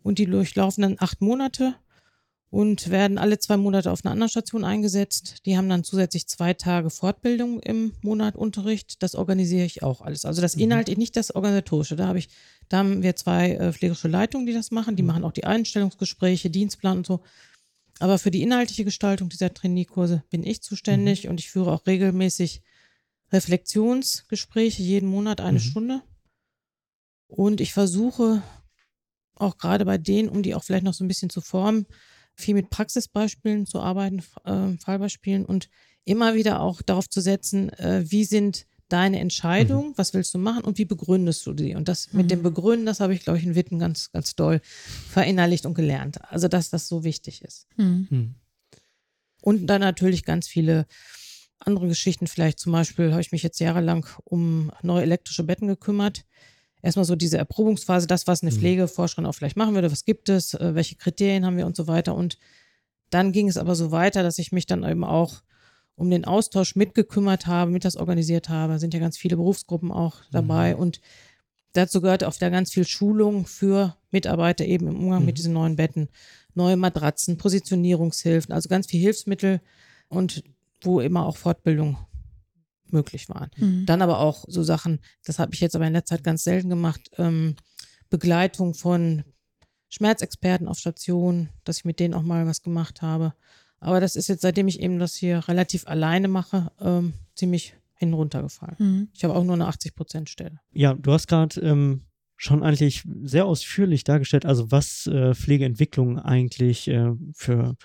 Und 0.03 0.19
die 0.19 0.25
durchlaufen 0.25 0.83
dann 0.83 0.95
acht 0.99 1.19
Monate 1.19 1.75
und 2.49 2.89
werden 2.89 3.17
alle 3.17 3.39
zwei 3.39 3.57
Monate 3.57 3.91
auf 3.91 4.05
einer 4.05 4.13
anderen 4.13 4.29
Station 4.29 4.63
eingesetzt. 4.63 5.45
Die 5.45 5.57
haben 5.57 5.67
dann 5.67 5.83
zusätzlich 5.83 6.27
zwei 6.27 6.53
Tage 6.53 6.89
Fortbildung 6.89 7.59
im 7.59 7.93
Monat 8.01 8.35
Unterricht. 8.35 9.03
Das 9.03 9.15
organisiere 9.15 9.65
ich 9.65 9.83
auch 9.83 10.01
alles. 10.01 10.23
Also 10.23 10.41
das 10.41 10.55
mhm. 10.55 10.63
Inhalt, 10.63 10.97
nicht 10.97 11.17
das 11.17 11.35
Organisatorische. 11.35 11.97
Da 11.97 12.07
habe 12.07 12.19
ich, 12.19 12.29
da 12.69 12.77
haben 12.77 13.03
wir 13.03 13.15
zwei 13.17 13.51
äh, 13.51 13.73
pflegerische 13.73 14.07
Leitungen, 14.07 14.47
die 14.47 14.53
das 14.53 14.71
machen. 14.71 14.95
Die 14.95 15.03
mhm. 15.03 15.07
machen 15.07 15.23
auch 15.25 15.33
die 15.33 15.43
Einstellungsgespräche, 15.43 16.49
Dienstplan 16.49 16.99
und 16.99 17.07
so. 17.07 17.21
Aber 17.99 18.17
für 18.17 18.31
die 18.31 18.43
inhaltliche 18.43 18.85
Gestaltung 18.85 19.27
dieser 19.27 19.53
Trainierkurse 19.53 20.23
bin 20.29 20.45
ich 20.45 20.61
zuständig 20.61 21.25
mhm. 21.25 21.31
und 21.31 21.39
ich 21.41 21.49
führe 21.49 21.73
auch 21.73 21.85
regelmäßig 21.85 22.61
Reflexionsgespräche, 23.33 24.83
jeden 24.83 25.09
Monat 25.09 25.41
eine 25.41 25.59
mhm. 25.59 25.63
Stunde. 25.63 26.01
Und 27.27 27.59
ich 27.59 27.73
versuche 27.73 28.41
auch 29.35 29.57
gerade 29.57 29.83
bei 29.83 29.97
denen, 29.97 30.29
um 30.29 30.43
die 30.43 30.55
auch 30.55 30.63
vielleicht 30.63 30.85
noch 30.85 30.93
so 30.93 31.03
ein 31.03 31.09
bisschen 31.09 31.29
zu 31.29 31.41
formen, 31.41 31.85
viel 32.37 32.53
mit 32.53 32.69
Praxisbeispielen 32.69 33.65
zu 33.65 33.79
arbeiten, 33.79 34.23
äh, 34.45 34.77
Fallbeispielen 34.77 35.45
und 35.45 35.69
immer 36.05 36.35
wieder 36.35 36.61
auch 36.61 36.81
darauf 36.81 37.09
zu 37.09 37.19
setzen, 37.19 37.69
äh, 37.73 38.03
wie 38.07 38.23
sind 38.23 38.65
deine 38.89 39.19
Entscheidungen, 39.19 39.89
mhm. 39.89 39.97
was 39.97 40.13
willst 40.13 40.33
du 40.33 40.37
machen 40.37 40.63
und 40.63 40.77
wie 40.77 40.85
begründest 40.85 41.45
du 41.45 41.53
die? 41.53 41.75
Und 41.75 41.89
das 41.89 42.11
mhm. 42.11 42.17
mit 42.21 42.31
dem 42.31 42.39
mhm. 42.39 42.43
Begründen, 42.43 42.85
das 42.85 42.99
habe 42.99 43.13
ich, 43.13 43.21
glaube 43.21 43.39
ich, 43.39 43.45
in 43.45 43.55
Witten 43.55 43.79
ganz, 43.79 44.11
ganz 44.11 44.35
doll 44.35 44.61
verinnerlicht 45.09 45.65
und 45.65 45.73
gelernt. 45.73 46.19
Also, 46.31 46.47
dass 46.47 46.69
das 46.69 46.87
so 46.87 47.03
wichtig 47.03 47.41
ist. 47.41 47.67
Mhm. 47.75 48.07
mhm. 48.09 48.35
Und 49.41 49.67
dann 49.67 49.81
natürlich 49.81 50.25
ganz 50.25 50.47
viele 50.47 50.87
andere 51.59 51.87
Geschichten. 51.87 52.27
Vielleicht 52.27 52.59
zum 52.59 52.71
Beispiel 52.73 53.11
habe 53.11 53.21
ich 53.21 53.31
mich 53.31 53.43
jetzt 53.43 53.59
jahrelang 53.59 54.05
um 54.25 54.71
neue 54.81 55.03
elektrische 55.03 55.43
Betten 55.43 55.67
gekümmert 55.67 56.25
erstmal 56.81 57.05
so 57.05 57.15
diese 57.15 57.37
Erprobungsphase, 57.37 58.07
das, 58.07 58.27
was 58.27 58.41
eine 58.41 58.51
mhm. 58.51 58.57
Pflegeforscherin 58.57 59.25
auch 59.25 59.33
vielleicht 59.33 59.57
machen 59.57 59.75
würde, 59.75 59.91
was 59.91 60.05
gibt 60.05 60.29
es, 60.29 60.53
äh, 60.53 60.75
welche 60.75 60.95
Kriterien 60.95 61.45
haben 61.45 61.57
wir 61.57 61.65
und 61.65 61.75
so 61.75 61.87
weiter. 61.87 62.15
Und 62.15 62.37
dann 63.09 63.31
ging 63.31 63.47
es 63.47 63.57
aber 63.57 63.75
so 63.75 63.91
weiter, 63.91 64.23
dass 64.23 64.39
ich 64.39 64.51
mich 64.51 64.65
dann 64.65 64.83
eben 64.83 65.03
auch 65.03 65.41
um 65.95 66.09
den 66.09 66.25
Austausch 66.25 66.75
mitgekümmert 66.75 67.47
habe, 67.47 67.71
mit 67.71 67.83
das 67.83 67.97
organisiert 67.97 68.49
habe. 68.49 68.73
Da 68.73 68.79
sind 68.79 68.93
ja 68.93 68.99
ganz 68.99 69.17
viele 69.17 69.35
Berufsgruppen 69.35 69.91
auch 69.91 70.17
dabei 70.31 70.75
mhm. 70.75 70.81
und 70.81 71.01
dazu 71.73 72.01
gehört 72.01 72.23
auch 72.23 72.35
da 72.35 72.49
ganz 72.49 72.71
viel 72.71 72.85
Schulung 72.85 73.45
für 73.45 73.95
Mitarbeiter 74.11 74.65
eben 74.65 74.87
im 74.87 74.97
Umgang 74.97 75.21
mhm. 75.21 75.25
mit 75.25 75.37
diesen 75.37 75.53
neuen 75.53 75.75
Betten, 75.75 76.09
neue 76.53 76.77
Matratzen, 76.77 77.37
Positionierungshilfen, 77.37 78.53
also 78.53 78.69
ganz 78.69 78.87
viel 78.87 79.01
Hilfsmittel 79.01 79.61
und 80.09 80.43
wo 80.81 80.99
immer 80.99 81.25
auch 81.25 81.37
Fortbildung 81.37 81.97
möglich 82.93 83.29
waren. 83.29 83.49
Mhm. 83.57 83.85
Dann 83.85 84.01
aber 84.01 84.19
auch 84.19 84.45
so 84.47 84.63
Sachen, 84.63 84.99
das 85.25 85.39
habe 85.39 85.53
ich 85.53 85.59
jetzt 85.59 85.75
aber 85.75 85.87
in 85.87 85.93
letzter 85.93 86.15
Zeit 86.15 86.23
ganz 86.23 86.43
selten 86.43 86.69
gemacht, 86.69 87.01
ähm, 87.17 87.55
Begleitung 88.09 88.73
von 88.73 89.23
Schmerzexperten 89.89 90.67
auf 90.67 90.77
Station, 90.77 91.49
dass 91.63 91.79
ich 91.79 91.85
mit 91.85 91.99
denen 91.99 92.13
auch 92.13 92.23
mal 92.23 92.45
was 92.45 92.61
gemacht 92.61 93.01
habe. 93.01 93.33
Aber 93.79 93.99
das 93.99 94.15
ist 94.15 94.27
jetzt, 94.27 94.41
seitdem 94.41 94.67
ich 94.67 94.79
eben 94.81 94.99
das 94.99 95.15
hier 95.15 95.47
relativ 95.47 95.87
alleine 95.87 96.27
mache, 96.27 96.71
ähm, 96.81 97.13
ziemlich 97.35 97.75
hinuntergefallen. 97.95 98.75
Mhm. 98.79 99.07
Ich 99.13 99.23
habe 99.23 99.35
auch 99.35 99.43
nur 99.43 99.53
eine 99.53 99.67
80-Prozent-Stelle. 99.67 100.59
Ja, 100.71 100.93
du 100.93 101.11
hast 101.11 101.27
gerade 101.27 101.59
ähm, 101.61 102.03
schon 102.35 102.63
eigentlich 102.63 103.03
sehr 103.23 103.45
ausführlich 103.45 104.03
dargestellt, 104.03 104.45
also 104.45 104.71
was 104.71 105.07
äh, 105.07 105.33
Pflegeentwicklung 105.33 106.19
eigentlich 106.19 106.87
äh, 106.87 107.11
für, 107.33 107.75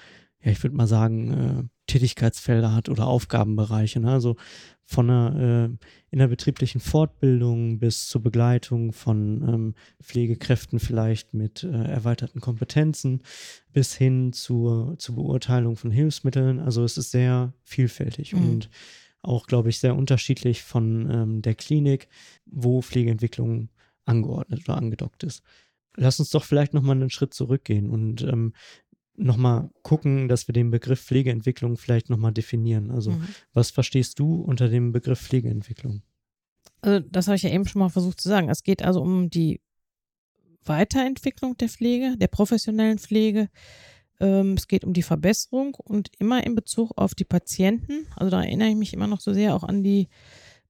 ja, 0.43 0.53
ich 0.53 0.63
würde 0.63 0.77
mal 0.77 0.87
sagen, 0.87 1.33
äh, 1.33 1.65
Tätigkeitsfelder 1.93 2.75
hat 2.75 2.89
oder 2.89 3.07
Aufgabenbereiche. 3.07 4.01
Ne? 4.01 4.11
Also 4.11 4.37
von 4.85 5.11
einer 5.11 5.71
äh, 5.71 5.87
innerbetrieblichen 6.11 6.81
Fortbildung 6.81 7.79
bis 7.79 8.09
zur 8.09 8.23
Begleitung 8.23 8.93
von 8.93 9.43
ähm, 9.47 9.75
Pflegekräften 10.03 10.81
vielleicht 10.81 11.35
mit 11.35 11.65
äh, 11.65 11.69
erweiterten 11.69 12.41
Kompetenzen 12.41 13.23
bis 13.73 13.95
hin 13.95 14.33
zur, 14.33 14.97
zur 14.99 15.17
Beurteilung 15.17 15.77
von 15.77 15.91
Hilfsmitteln. 15.91 16.61
Also 16.61 16.83
es 16.83 16.97
ist 16.97 17.11
sehr 17.11 17.53
vielfältig 17.63 18.33
mhm. 18.33 18.43
und 18.43 18.71
auch, 19.21 19.47
glaube 19.47 19.69
ich, 19.69 19.79
sehr 19.79 19.95
unterschiedlich 19.95 20.63
von 20.63 21.11
ähm, 21.11 21.43
der 21.43 21.55
Klinik, 21.55 22.09
wo 22.47 22.81
Pflegeentwicklung 22.81 23.69
angeordnet 24.05 24.63
oder 24.67 24.79
angedockt 24.79 25.25
ist. 25.25 25.43
Lass 25.97 26.19
uns 26.19 26.31
doch 26.31 26.45
vielleicht 26.45 26.73
nochmal 26.73 26.97
einen 26.97 27.11
Schritt 27.11 27.35
zurückgehen 27.35 27.91
und 27.91 28.23
ähm, 28.23 28.55
nochmal 29.17 29.71
gucken, 29.83 30.29
dass 30.29 30.49
wir 30.49 30.53
den 30.53 30.71
Begriff 30.71 31.01
Pflegeentwicklung 31.01 31.77
vielleicht 31.77 32.11
nochmal 32.11 32.33
definieren. 32.33 32.91
Also 32.91 33.13
mhm. 33.13 33.29
was 33.53 33.71
verstehst 33.71 34.19
du 34.19 34.37
unter 34.37 34.69
dem 34.69 34.93
Begriff 34.93 35.21
Pflegeentwicklung? 35.21 36.03
Also 36.81 37.07
das 37.11 37.27
habe 37.27 37.37
ich 37.37 37.43
ja 37.43 37.51
eben 37.51 37.67
schon 37.67 37.81
mal 37.81 37.89
versucht 37.89 38.21
zu 38.21 38.29
sagen. 38.29 38.49
Es 38.49 38.63
geht 38.63 38.83
also 38.83 39.01
um 39.01 39.31
die 39.31 39.61
Weiterentwicklung 40.65 41.57
der 41.57 41.69
Pflege, 41.69 42.17
der 42.17 42.29
professionellen 42.29 42.99
Pflege. 42.99 43.49
Ähm, 44.21 44.55
es 44.55 44.69
geht 44.69 44.85
um 44.85 44.93
die 44.93 45.03
Verbesserung 45.03 45.75
und 45.75 46.11
immer 46.19 46.45
in 46.45 46.55
Bezug 46.55 46.93
auf 46.97 47.15
die 47.15 47.25
Patienten. 47.25 48.07
Also 48.17 48.31
da 48.31 48.43
erinnere 48.43 48.69
ich 48.69 48.77
mich 48.77 48.93
immer 48.95 49.07
noch 49.07 49.21
so 49.21 49.33
sehr 49.33 49.55
auch 49.55 49.65
an 49.65 49.83
die 49.83 50.09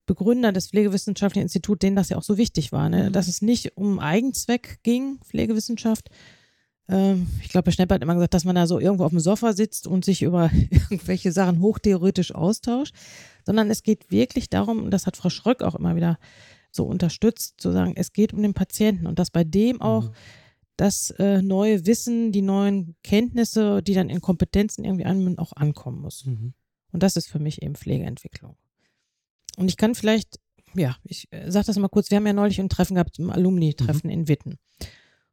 Begründer 0.06 0.52
des 0.52 0.68
Pflegewissenschaftlichen 0.68 1.44
Instituts, 1.44 1.80
denen 1.80 1.96
das 1.96 2.08
ja 2.08 2.16
auch 2.16 2.22
so 2.22 2.37
wichtig 2.37 2.72
war, 2.72 2.88
ne? 2.88 3.08
Mhm. 3.08 3.12
dass 3.12 3.28
es 3.28 3.40
nicht 3.40 3.76
um 3.76 3.99
Eigenzweck 3.99 4.80
ging, 4.82 5.18
Pflegewissenschaft, 5.25 6.11
ähm, 6.92 7.26
ich 7.40 7.49
glaube, 7.49 7.66
Herr 7.66 7.72
Schnepp 7.72 7.90
hat 7.90 8.02
immer 8.02 8.14
gesagt, 8.14 8.34
dass 8.34 8.44
man 8.44 8.54
da 8.54 8.66
so 8.66 8.78
irgendwo 8.78 9.04
auf 9.04 9.11
dem 9.11 9.20
Sofa 9.20 9.54
sitzt 9.54 9.87
und 9.87 10.04
sich 10.04 10.22
über 10.22 10.50
irgendwelche 10.70 11.32
Sachen 11.32 11.61
hochtheoretisch 11.61 12.34
austauscht, 12.34 12.94
sondern 13.44 13.70
es 13.70 13.82
geht 13.82 14.11
wirklich 14.11 14.50
darum, 14.50 14.84
und 14.84 14.90
das 14.90 15.06
hat 15.06 15.16
Frau 15.16 15.30
Schröck 15.30 15.62
auch 15.62 15.75
immer 15.75 15.96
wieder 15.96 16.18
so 16.70 16.84
unterstützt, 16.84 17.61
zu 17.61 17.72
sagen, 17.72 17.94
es 17.96 18.12
geht 18.12 18.32
um 18.34 18.42
den 18.42 18.54
Patienten 18.54 19.06
und 19.06 19.18
dass 19.18 19.30
bei 19.30 19.44
dem 19.44 19.80
auch 19.80 20.11
mhm. 20.11 20.14
das 20.76 21.11
äh, 21.18 21.40
neue 21.40 21.87
Wissen, 21.87 22.30
die 22.30 22.42
neuen 22.42 22.94
Kenntnisse, 23.02 23.82
die 23.82 23.94
dann 23.94 24.11
in 24.11 24.20
Kompetenzen 24.20 24.84
irgendwie 24.84 25.06
an, 25.06 25.38
auch 25.38 25.52
ankommen 25.54 26.00
muss. 26.00 26.26
Mhm. 26.26 26.52
Und 26.92 27.02
das 27.02 27.16
ist 27.16 27.28
für 27.28 27.38
mich 27.38 27.62
eben 27.62 27.75
Pflegeentwicklung. 27.75 28.56
Und 29.56 29.68
ich 29.68 29.78
kann 29.78 29.94
vielleicht, 29.94 30.38
ja, 30.75 30.96
ich 31.04 31.28
äh, 31.30 31.50
sage 31.50 31.66
das 31.66 31.78
mal 31.78 31.88
kurz, 31.88 32.11
wir 32.11 32.16
haben 32.16 32.26
ja 32.26 32.32
neulich 32.34 32.61
ein 32.61 32.68
Treffen 32.68 32.94
gehabt, 32.94 33.18
ein 33.18 33.30
Alumni-Treffen 33.30 34.08
mhm. 34.08 34.12
in 34.12 34.28
Witten. 34.28 34.58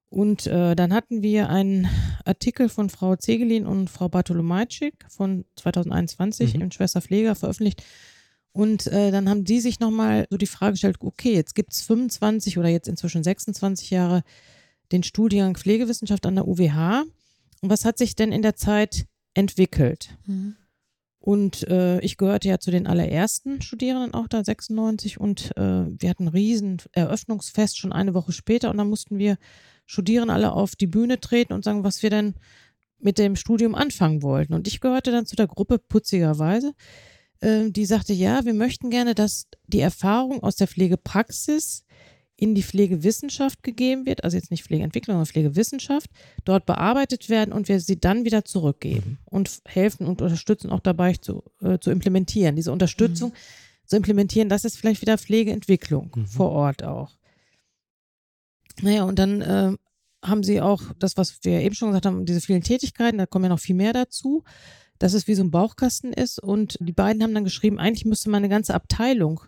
Und 0.10 0.48
äh, 0.48 0.76
dann 0.76 0.94
hatten 0.94 1.22
wir 1.22 1.50
einen 1.50 1.88
Artikel 2.26 2.68
von 2.68 2.90
Frau 2.90 3.16
Zegelin 3.16 3.68
und 3.68 3.90
Frau 3.90 4.10
Bartolomajczyk 4.10 5.06
von 5.08 5.46
2021 5.56 6.56
mhm. 6.56 6.62
im 6.62 6.72
Schwester 6.72 7.02
Pfleger 7.02 7.36
veröffentlicht. 7.36 7.84
Und 8.52 8.88
äh, 8.88 9.12
dann 9.12 9.30
haben 9.30 9.44
die 9.44 9.62
sich 9.62 9.80
nochmal 9.80 10.26
so 10.32 10.38
die 10.38 10.48
Frage 10.48 10.74
gestellt, 10.74 10.98
okay, 11.02 11.34
jetzt 11.34 11.54
gibt 11.54 11.74
es 11.74 11.84
25 11.84 12.58
oder 12.58 12.70
jetzt 12.70 12.88
inzwischen 12.88 13.24
26 13.24 13.92
Jahre 13.92 14.24
den 14.92 15.04
Studiengang 15.04 15.56
Pflegewissenschaft 15.56 16.26
an 16.26 16.36
der 16.36 16.48
UWH. 16.48 17.04
Und 17.62 17.70
was 17.70 17.86
hat 17.86 18.00
sich 18.00 18.16
denn 18.16 18.32
in 18.32 18.42
der 18.42 18.56
Zeit 18.56 19.06
entwickelt? 19.36 20.18
Mhm. 20.26 20.56
Und 21.20 21.68
äh, 21.68 22.00
ich 22.00 22.18
gehörte 22.18 22.48
ja 22.48 22.60
zu 22.60 22.72
den 22.72 22.88
allerersten 22.88 23.62
Studierenden 23.62 24.14
auch 24.16 24.28
da, 24.28 24.44
96. 24.44 25.20
Und 25.20 25.56
äh, 25.58 25.86
wir 25.86 26.10
hatten 26.10 26.24
ein 26.24 26.30
riesen 26.30 26.82
Eröffnungsfest 26.94 27.78
schon 27.78 27.92
eine 27.92 28.16
Woche 28.16 28.32
später. 28.32 28.72
Und 28.72 28.78
dann 28.78 28.90
mussten 28.90 29.20
wir 29.20 29.38
Studierenden 29.90 30.36
alle 30.36 30.52
auf 30.52 30.76
die 30.76 30.86
Bühne 30.86 31.20
treten 31.20 31.52
und 31.52 31.64
sagen, 31.64 31.84
was 31.84 32.04
wir 32.04 32.12
denn 32.12 32.36
mit 33.00 33.18
dem 33.18 33.36
Studium 33.36 33.74
anfangen 33.74 34.22
wollten. 34.22 34.54
Und 34.54 34.68
ich 34.68 34.82
gehörte 34.82 35.10
dann 35.12 35.26
zu 35.26 35.36
der 35.36 35.48
Gruppe 35.48 35.80
putzigerweise, 35.80 36.76
äh, 37.40 37.72
die 37.72 37.86
sagte, 37.86 38.14
ja, 38.14 38.46
wir 38.46 38.54
möchten 38.54 38.92
gerne, 38.92 39.16
dass 39.16 39.48
die 39.66 39.80
Erfahrung 39.80 40.44
aus 40.44 40.58
der 40.58 40.68
Pflegepraxis 40.68 41.86
in 42.36 42.54
die 42.54 42.62
Pflegewissenschaft 42.62 43.64
gegeben 43.64 44.06
wird, 44.06 44.24
also 44.24 44.38
jetzt 44.38 44.52
nicht 44.52 44.64
Pflegeentwicklung, 44.64 45.16
sondern 45.16 45.26
Pflegewissenschaft, 45.26 46.12
dort 46.46 46.68
bearbeitet 46.68 47.28
werden 47.28 47.52
und 47.52 47.68
wir 47.68 47.80
sie 47.80 48.00
dann 48.00 48.26
wieder 48.26 48.46
zurückgeben 48.46 49.18
und 49.26 49.60
helfen 49.66 50.06
und 50.06 50.22
unterstützen 50.22 50.70
auch 50.70 50.82
dabei 50.82 51.14
zu, 51.14 51.42
äh, 51.64 51.80
zu 51.80 51.90
implementieren. 51.90 52.56
Diese 52.56 52.72
Unterstützung 52.72 53.30
mhm. 53.30 53.88
zu 53.88 53.96
implementieren, 53.96 54.50
das 54.50 54.66
ist 54.66 54.78
vielleicht 54.78 55.02
wieder 55.02 55.18
Pflegeentwicklung 55.18 56.12
mhm. 56.16 56.28
vor 56.28 56.52
Ort 56.52 56.84
auch. 56.84 57.19
Naja, 58.82 59.04
und 59.04 59.20
dann 59.20 59.42
äh, 59.42 59.74
haben 60.24 60.44
sie 60.44 60.62
auch 60.62 60.82
das, 61.00 61.18
was 61.18 61.40
wir 61.44 61.62
eben 61.62 61.76
schon 61.76 61.90
gesagt 61.90 62.06
haben, 62.06 62.26
diese 62.26 62.42
vielen 62.42 62.64
Tätigkeiten, 62.64 63.18
da 63.18 63.26
kommen 63.26 63.46
ja 63.46 63.50
noch 63.50 63.60
viel 63.60 63.76
mehr 63.76 63.94
dazu, 63.94 64.44
dass 64.98 65.14
es 65.14 65.28
wie 65.28 65.36
so 65.36 65.44
ein 65.44 65.52
Bauchkasten 65.52 66.14
ist. 66.14 66.42
Und 66.42 66.78
die 66.82 66.92
beiden 66.92 67.24
haben 67.24 67.34
dann 67.34 67.44
geschrieben, 67.44 67.80
eigentlich 67.80 68.06
müsste 68.06 68.30
man 68.30 68.40
eine 68.40 68.50
ganze 68.50 68.74
Abteilung 68.74 69.42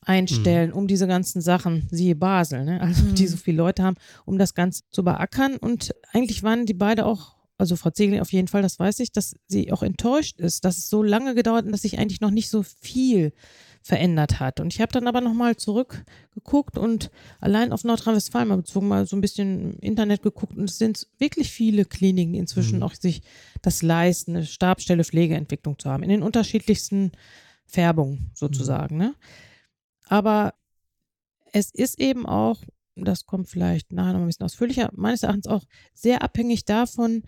einstellen, 0.00 0.70
mhm. 0.70 0.76
um 0.76 0.86
diese 0.86 1.06
ganzen 1.06 1.40
Sachen, 1.40 1.88
siehe 1.90 2.14
Basel, 2.14 2.64
ne? 2.64 2.80
also 2.80 3.04
mhm. 3.04 3.14
die 3.14 3.26
so 3.26 3.36
viele 3.36 3.58
Leute 3.58 3.82
haben, 3.82 3.96
um 4.24 4.38
das 4.38 4.54
Ganze 4.54 4.82
zu 4.90 5.04
beackern. 5.04 5.56
Und 5.56 5.94
eigentlich 6.12 6.42
waren 6.42 6.64
die 6.64 6.74
beide 6.74 7.04
auch, 7.04 7.36
also 7.58 7.76
Frau 7.76 7.90
Zegel 7.90 8.20
auf 8.20 8.32
jeden 8.32 8.48
Fall, 8.48 8.62
das 8.62 8.78
weiß 8.78 9.00
ich, 9.00 9.12
dass 9.12 9.34
sie 9.48 9.72
auch 9.72 9.82
enttäuscht 9.82 10.40
ist, 10.40 10.64
dass 10.64 10.78
es 10.78 10.88
so 10.88 11.02
lange 11.02 11.34
gedauert 11.34 11.66
und 11.66 11.72
dass 11.72 11.82
sich 11.82 11.98
eigentlich 11.98 12.20
noch 12.20 12.30
nicht 12.30 12.48
so 12.48 12.62
viel 12.62 13.32
verändert 13.86 14.40
hat. 14.40 14.58
Und 14.58 14.74
ich 14.74 14.80
habe 14.80 14.90
dann 14.90 15.06
aber 15.06 15.20
nochmal 15.20 15.54
zurückgeguckt 15.54 16.76
und 16.76 17.12
allein 17.38 17.70
auf 17.70 17.84
Nordrhein-Westfalen 17.84 18.48
mal 18.48 18.56
bezogen, 18.56 18.88
mal 18.88 19.06
so 19.06 19.16
ein 19.16 19.20
bisschen 19.20 19.74
im 19.74 19.78
Internet 19.78 20.22
geguckt 20.22 20.56
und 20.56 20.64
es 20.64 20.78
sind 20.78 21.06
wirklich 21.18 21.52
viele 21.52 21.84
Kliniken, 21.84 22.32
die 22.32 22.40
inzwischen 22.40 22.78
mhm. 22.78 22.82
auch 22.82 22.94
sich 22.94 23.22
das 23.62 23.82
leisten, 23.82 24.34
eine 24.34 24.44
Stabstelle 24.44 25.04
Pflegeentwicklung 25.04 25.78
zu 25.78 25.88
haben, 25.88 26.02
in 26.02 26.08
den 26.08 26.24
unterschiedlichsten 26.24 27.12
Färbungen 27.64 28.32
sozusagen. 28.34 28.96
Mhm. 28.96 29.02
Ne? 29.02 29.14
Aber 30.08 30.54
es 31.52 31.72
ist 31.72 32.00
eben 32.00 32.26
auch, 32.26 32.60
das 32.96 33.24
kommt 33.24 33.48
vielleicht 33.48 33.92
nachher 33.92 34.14
noch 34.14 34.20
ein 34.20 34.26
bisschen 34.26 34.46
ausführlicher, 34.46 34.90
meines 34.96 35.22
Erachtens 35.22 35.46
auch 35.46 35.62
sehr 35.94 36.22
abhängig 36.22 36.64
davon, 36.64 37.22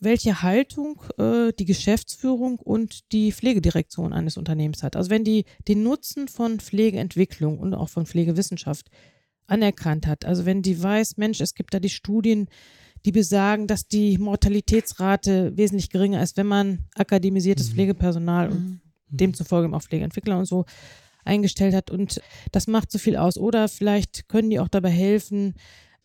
welche 0.00 0.42
Haltung 0.42 1.02
äh, 1.18 1.52
die 1.58 1.64
Geschäftsführung 1.64 2.58
und 2.58 3.12
die 3.12 3.32
Pflegedirektion 3.32 4.12
eines 4.12 4.36
Unternehmens 4.36 4.82
hat. 4.82 4.96
Also 4.96 5.10
wenn 5.10 5.24
die 5.24 5.44
den 5.66 5.82
Nutzen 5.82 6.28
von 6.28 6.60
Pflegeentwicklung 6.60 7.58
und 7.58 7.74
auch 7.74 7.88
von 7.88 8.06
Pflegewissenschaft 8.06 8.90
anerkannt 9.46 10.06
hat, 10.06 10.24
also 10.24 10.46
wenn 10.46 10.62
die 10.62 10.80
weiß, 10.80 11.16
Mensch, 11.16 11.40
es 11.40 11.54
gibt 11.54 11.74
da 11.74 11.80
die 11.80 11.88
Studien, 11.88 12.48
die 13.04 13.12
besagen, 13.12 13.66
dass 13.66 13.86
die 13.86 14.18
Mortalitätsrate 14.18 15.56
wesentlich 15.56 15.90
geringer 15.90 16.22
ist, 16.22 16.36
wenn 16.36 16.46
man 16.46 16.86
akademisiertes 16.94 17.70
mhm. 17.70 17.74
Pflegepersonal 17.74 18.50
und 18.50 18.60
mhm. 18.60 18.80
demzufolge 19.08 19.74
auch 19.74 19.82
Pflegeentwickler 19.82 20.38
und 20.38 20.46
so 20.46 20.64
eingestellt 21.24 21.74
hat 21.74 21.90
und 21.90 22.20
das 22.52 22.66
macht 22.66 22.90
so 22.90 22.98
viel 22.98 23.16
aus. 23.16 23.36
Oder 23.36 23.68
vielleicht 23.68 24.28
können 24.28 24.50
die 24.50 24.60
auch 24.60 24.68
dabei 24.68 24.90
helfen, 24.90 25.54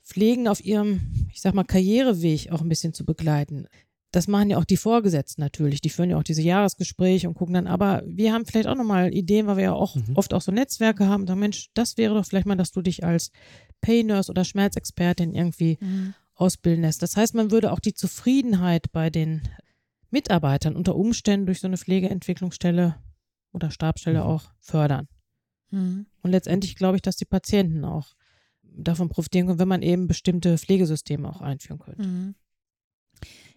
Pflegen 0.03 0.47
auf 0.47 0.63
ihrem, 0.63 1.27
ich 1.31 1.41
sag 1.41 1.53
mal, 1.53 1.63
Karriereweg 1.63 2.51
auch 2.51 2.61
ein 2.61 2.69
bisschen 2.69 2.93
zu 2.93 3.05
begleiten. 3.05 3.67
Das 4.11 4.27
machen 4.27 4.51
ja 4.51 4.57
auch 4.57 4.65
die 4.65 4.77
Vorgesetzten 4.77 5.41
natürlich. 5.41 5.81
Die 5.81 5.89
führen 5.89 6.11
ja 6.11 6.17
auch 6.17 6.23
diese 6.23 6.43
Jahresgespräche 6.43 7.27
und 7.27 7.33
gucken 7.33 7.55
dann, 7.55 7.67
aber 7.67 8.03
wir 8.05 8.31
haben 8.31 8.45
vielleicht 8.45 8.67
auch 8.67 8.75
nochmal 8.75 9.11
Ideen, 9.13 9.47
weil 9.47 9.57
wir 9.57 9.63
ja 9.63 9.73
auch 9.73 9.95
mhm. 9.95 10.15
oft 10.15 10.33
auch 10.33 10.41
so 10.41 10.51
Netzwerke 10.51 11.07
haben. 11.07 11.25
Sagen, 11.25 11.39
Mensch, 11.39 11.69
das 11.73 11.97
wäre 11.97 12.13
doch 12.13 12.25
vielleicht 12.25 12.45
mal, 12.45 12.55
dass 12.55 12.71
du 12.71 12.81
dich 12.81 13.03
als 13.03 13.31
Pay-Nurse 13.81 14.29
oder 14.29 14.43
Schmerzexpertin 14.43 15.33
irgendwie 15.33 15.79
mhm. 15.81 16.13
ausbilden 16.35 16.83
lässt. 16.83 17.01
Das 17.01 17.17
heißt, 17.17 17.33
man 17.33 17.49
würde 17.49 17.71
auch 17.71 17.79
die 17.79 17.95
Zufriedenheit 17.95 18.91
bei 18.91 19.09
den 19.09 19.41
Mitarbeitern 20.11 20.75
unter 20.75 20.95
Umständen 20.95 21.47
durch 21.47 21.59
so 21.59 21.67
eine 21.67 21.77
Pflegeentwicklungsstelle 21.77 22.95
oder 23.51 23.71
Stabstelle 23.71 24.19
mhm. 24.19 24.25
auch 24.25 24.43
fördern. 24.59 25.07
Mhm. 25.71 26.05
Und 26.21 26.29
letztendlich 26.31 26.75
glaube 26.75 26.97
ich, 26.97 27.01
dass 27.01 27.15
die 27.15 27.25
Patienten 27.25 27.83
auch 27.83 28.13
davon 28.75 29.09
profitieren 29.09 29.47
können, 29.47 29.59
wenn 29.59 29.67
man 29.67 29.81
eben 29.81 30.07
bestimmte 30.07 30.57
Pflegesysteme 30.57 31.29
auch 31.29 31.41
einführen 31.41 31.79
könnte. 31.79 32.07
Mhm. 32.07 32.35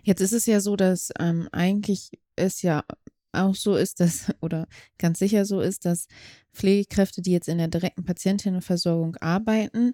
Jetzt 0.03 0.21
ist 0.21 0.33
es 0.33 0.47
ja 0.47 0.61
so, 0.61 0.77
dass 0.77 1.11
ähm, 1.19 1.49
eigentlich 1.53 2.11
es 2.37 2.63
ja 2.63 2.85
auch 3.33 3.55
so 3.55 3.77
ist, 3.77 4.01
dass, 4.01 4.27
oder 4.41 4.67
ganz 4.99 5.19
sicher 5.19 5.45
so 5.45 5.61
ist, 5.61 5.85
dass 5.85 6.07
Pflegekräfte, 6.53 7.23
die 7.23 7.33
jetzt 7.33 7.49
in 7.49 7.59
der 7.59 7.69
direkten 7.69 8.05
Patientinnenversorgung 8.05 9.17
arbeiten, 9.17 9.93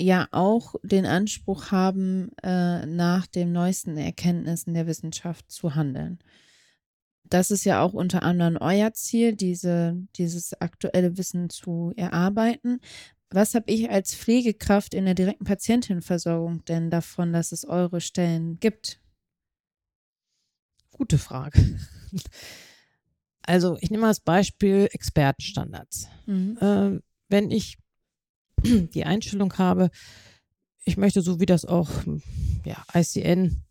ja 0.00 0.26
auch 0.32 0.74
den 0.82 1.06
Anspruch 1.06 1.70
haben, 1.70 2.30
äh, 2.42 2.84
nach 2.86 3.26
den 3.26 3.52
neuesten 3.52 3.96
Erkenntnissen 3.96 4.74
der 4.74 4.86
Wissenschaft 4.86 5.50
zu 5.50 5.74
handeln. 5.74 6.18
Das 7.22 7.50
ist 7.50 7.64
ja 7.64 7.80
auch 7.80 7.94
unter 7.94 8.22
anderem 8.22 8.58
euer 8.60 8.92
Ziel, 8.92 9.34
diese, 9.34 9.96
dieses 10.16 10.60
aktuelle 10.60 11.16
Wissen 11.16 11.48
zu 11.48 11.92
erarbeiten. 11.96 12.80
Was 13.34 13.56
habe 13.56 13.68
ich 13.72 13.90
als 13.90 14.14
Pflegekraft 14.14 14.94
in 14.94 15.06
der 15.06 15.14
direkten 15.14 15.44
Patientenversorgung 15.44 16.64
denn 16.66 16.88
davon, 16.88 17.32
dass 17.32 17.50
es 17.50 17.64
eure 17.64 18.00
Stellen 18.00 18.60
gibt? 18.60 19.00
Gute 20.92 21.18
Frage. 21.18 21.60
Also 23.46 23.76
ich 23.82 23.90
nehme 23.90 24.00
mal 24.00 24.08
als 24.08 24.20
Beispiel 24.20 24.88
Expertenstandards. 24.90 26.08
Mhm. 26.24 26.56
Äh, 26.62 27.00
wenn 27.28 27.50
ich 27.50 27.76
die 28.62 29.04
Einstellung 29.04 29.52
habe, 29.58 29.90
ich 30.86 30.96
möchte 30.96 31.20
so 31.20 31.40
wie 31.40 31.44
das 31.44 31.66
auch 31.66 31.90
ja, 32.64 32.82
ICN, 32.94 33.62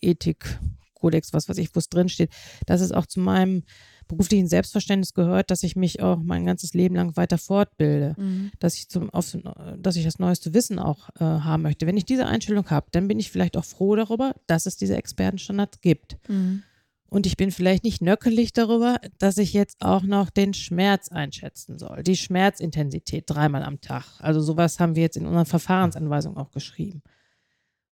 Ethik, 0.00 0.58
Kodex, 0.94 1.34
was 1.34 1.46
weiß 1.46 1.58
ich, 1.58 1.74
wo 1.74 1.78
es 1.78 1.90
drin 1.90 2.08
steht, 2.08 2.32
dass 2.64 2.80
es 2.80 2.90
auch 2.90 3.04
zu 3.04 3.20
meinem 3.20 3.64
beruflichen 4.10 4.48
Selbstverständnis 4.48 5.14
gehört, 5.14 5.50
dass 5.50 5.62
ich 5.62 5.76
mich 5.76 6.02
auch 6.02 6.18
mein 6.22 6.44
ganzes 6.44 6.74
Leben 6.74 6.94
lang 6.94 7.16
weiter 7.16 7.38
fortbilde, 7.38 8.14
mhm. 8.18 8.50
dass 8.58 8.74
ich 8.74 8.88
zum, 8.88 9.10
auf, 9.10 9.36
dass 9.78 9.96
ich 9.96 10.04
das 10.04 10.18
neueste 10.18 10.52
Wissen 10.52 10.78
auch 10.78 11.08
äh, 11.16 11.24
haben 11.24 11.62
möchte. 11.62 11.86
Wenn 11.86 11.96
ich 11.96 12.04
diese 12.04 12.26
Einstellung 12.26 12.68
habe, 12.70 12.88
dann 12.90 13.08
bin 13.08 13.18
ich 13.18 13.30
vielleicht 13.30 13.56
auch 13.56 13.64
froh 13.64 13.96
darüber, 13.96 14.34
dass 14.46 14.66
es 14.66 14.76
diese 14.76 14.96
Expertenstandards 14.96 15.80
gibt. 15.80 16.18
Mhm. 16.28 16.62
Und 17.08 17.26
ich 17.26 17.36
bin 17.36 17.50
vielleicht 17.50 17.82
nicht 17.82 18.02
nöckelig 18.02 18.52
darüber, 18.52 19.00
dass 19.18 19.36
ich 19.36 19.52
jetzt 19.52 19.82
auch 19.82 20.02
noch 20.02 20.30
den 20.30 20.54
Schmerz 20.54 21.08
einschätzen 21.08 21.76
soll, 21.76 22.04
die 22.04 22.16
Schmerzintensität 22.16 23.24
dreimal 23.26 23.64
am 23.64 23.80
Tag. 23.80 24.04
Also 24.20 24.40
sowas 24.40 24.78
haben 24.78 24.94
wir 24.94 25.02
jetzt 25.02 25.16
in 25.16 25.26
unserer 25.26 25.44
Verfahrensanweisung 25.44 26.36
auch 26.36 26.52
geschrieben. 26.52 27.02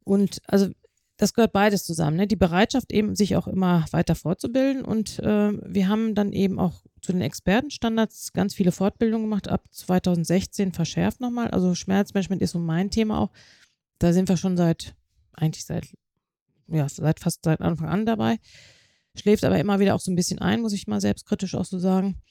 Und 0.04 0.40
also 0.48 0.68
das 1.18 1.34
gehört 1.34 1.52
beides 1.52 1.84
zusammen. 1.84 2.18
Ne? 2.18 2.28
Die 2.28 2.36
Bereitschaft 2.36 2.92
eben, 2.92 3.16
sich 3.16 3.36
auch 3.36 3.48
immer 3.48 3.86
weiter 3.92 4.14
fortzubilden. 4.14 4.86
Und 4.86 5.20
äh, 5.20 5.52
wir 5.52 5.88
haben 5.90 6.14
dann 6.14 6.32
eben 6.32 6.60
auch 6.60 6.84
zu 7.02 7.12
den 7.12 7.22
Expertenstandards 7.22 8.34
ganz 8.34 8.54
viele 8.54 8.72
Fortbildungen 8.72 9.26
gemacht, 9.26 9.48
ab 9.48 9.64
2016 9.72 10.74
verschärft 10.74 11.20
nochmal. 11.20 11.50
Also 11.50 11.74
Schmerzmanagement 11.74 12.42
ist 12.42 12.52
so 12.52 12.60
mein 12.60 12.92
Thema 12.92 13.20
auch. 13.20 13.32
Da 13.98 14.14
sind 14.14 14.30
wir 14.30 14.38
schon 14.38 14.58
seit, 14.58 14.96
eigentlich 15.34 15.66
seit, 15.66 15.88
ja, 16.68 16.88
seit 16.88 17.20
fast 17.20 17.44
seit 17.44 17.62
Anfang 17.62 17.90
an 17.90 18.06
dabei. 18.06 18.38
Schläft 19.16 19.44
aber 19.44 19.60
immer 19.60 19.80
wieder 19.80 19.96
auch 19.96 20.00
so 20.00 20.12
ein 20.12 20.16
bisschen 20.16 20.40
ein, 20.40 20.62
muss 20.62 20.74
ich 20.74 20.86
mal 20.86 21.02
selbstkritisch 21.02 21.56
auch 21.56 21.66
so 21.66 21.80
sagen. 21.80 22.22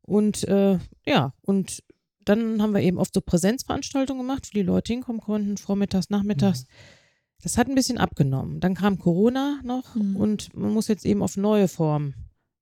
Und 0.00 0.44
äh, 0.48 0.78
ja, 1.06 1.34
und 1.42 1.82
dann 2.24 2.62
haben 2.62 2.72
wir 2.72 2.80
eben 2.80 2.98
oft 2.98 3.12
so 3.12 3.20
Präsenzveranstaltungen 3.20 4.22
gemacht, 4.22 4.48
wo 4.48 4.54
die 4.54 4.64
Leute 4.64 4.94
hinkommen 4.94 5.20
konnten, 5.20 5.58
vormittags, 5.58 6.08
nachmittags. 6.08 6.62
Mhm. 6.62 7.01
Das 7.42 7.58
hat 7.58 7.68
ein 7.68 7.74
bisschen 7.74 7.98
abgenommen. 7.98 8.60
Dann 8.60 8.74
kam 8.74 8.98
Corona 8.98 9.60
noch 9.64 9.94
mhm. 9.94 10.16
und 10.16 10.56
man 10.56 10.72
muss 10.72 10.88
jetzt 10.88 11.04
eben 11.04 11.22
auf 11.22 11.36
neue 11.36 11.68
Formen 11.68 12.14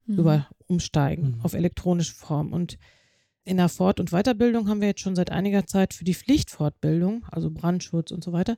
mhm. 0.06 0.18
über 0.18 0.48
umsteigen, 0.66 1.36
mhm. 1.36 1.40
auf 1.42 1.52
elektronische 1.52 2.14
Formen. 2.14 2.52
Und 2.52 2.78
in 3.44 3.58
der 3.58 3.68
Fort- 3.68 4.00
und 4.00 4.10
Weiterbildung 4.10 4.68
haben 4.68 4.80
wir 4.80 4.88
jetzt 4.88 5.00
schon 5.00 5.16
seit 5.16 5.30
einiger 5.30 5.66
Zeit 5.66 5.94
für 5.94 6.04
die 6.04 6.14
Pflichtfortbildung, 6.14 7.24
also 7.30 7.50
Brandschutz 7.50 8.10
und 8.10 8.24
so 8.24 8.32
weiter, 8.32 8.56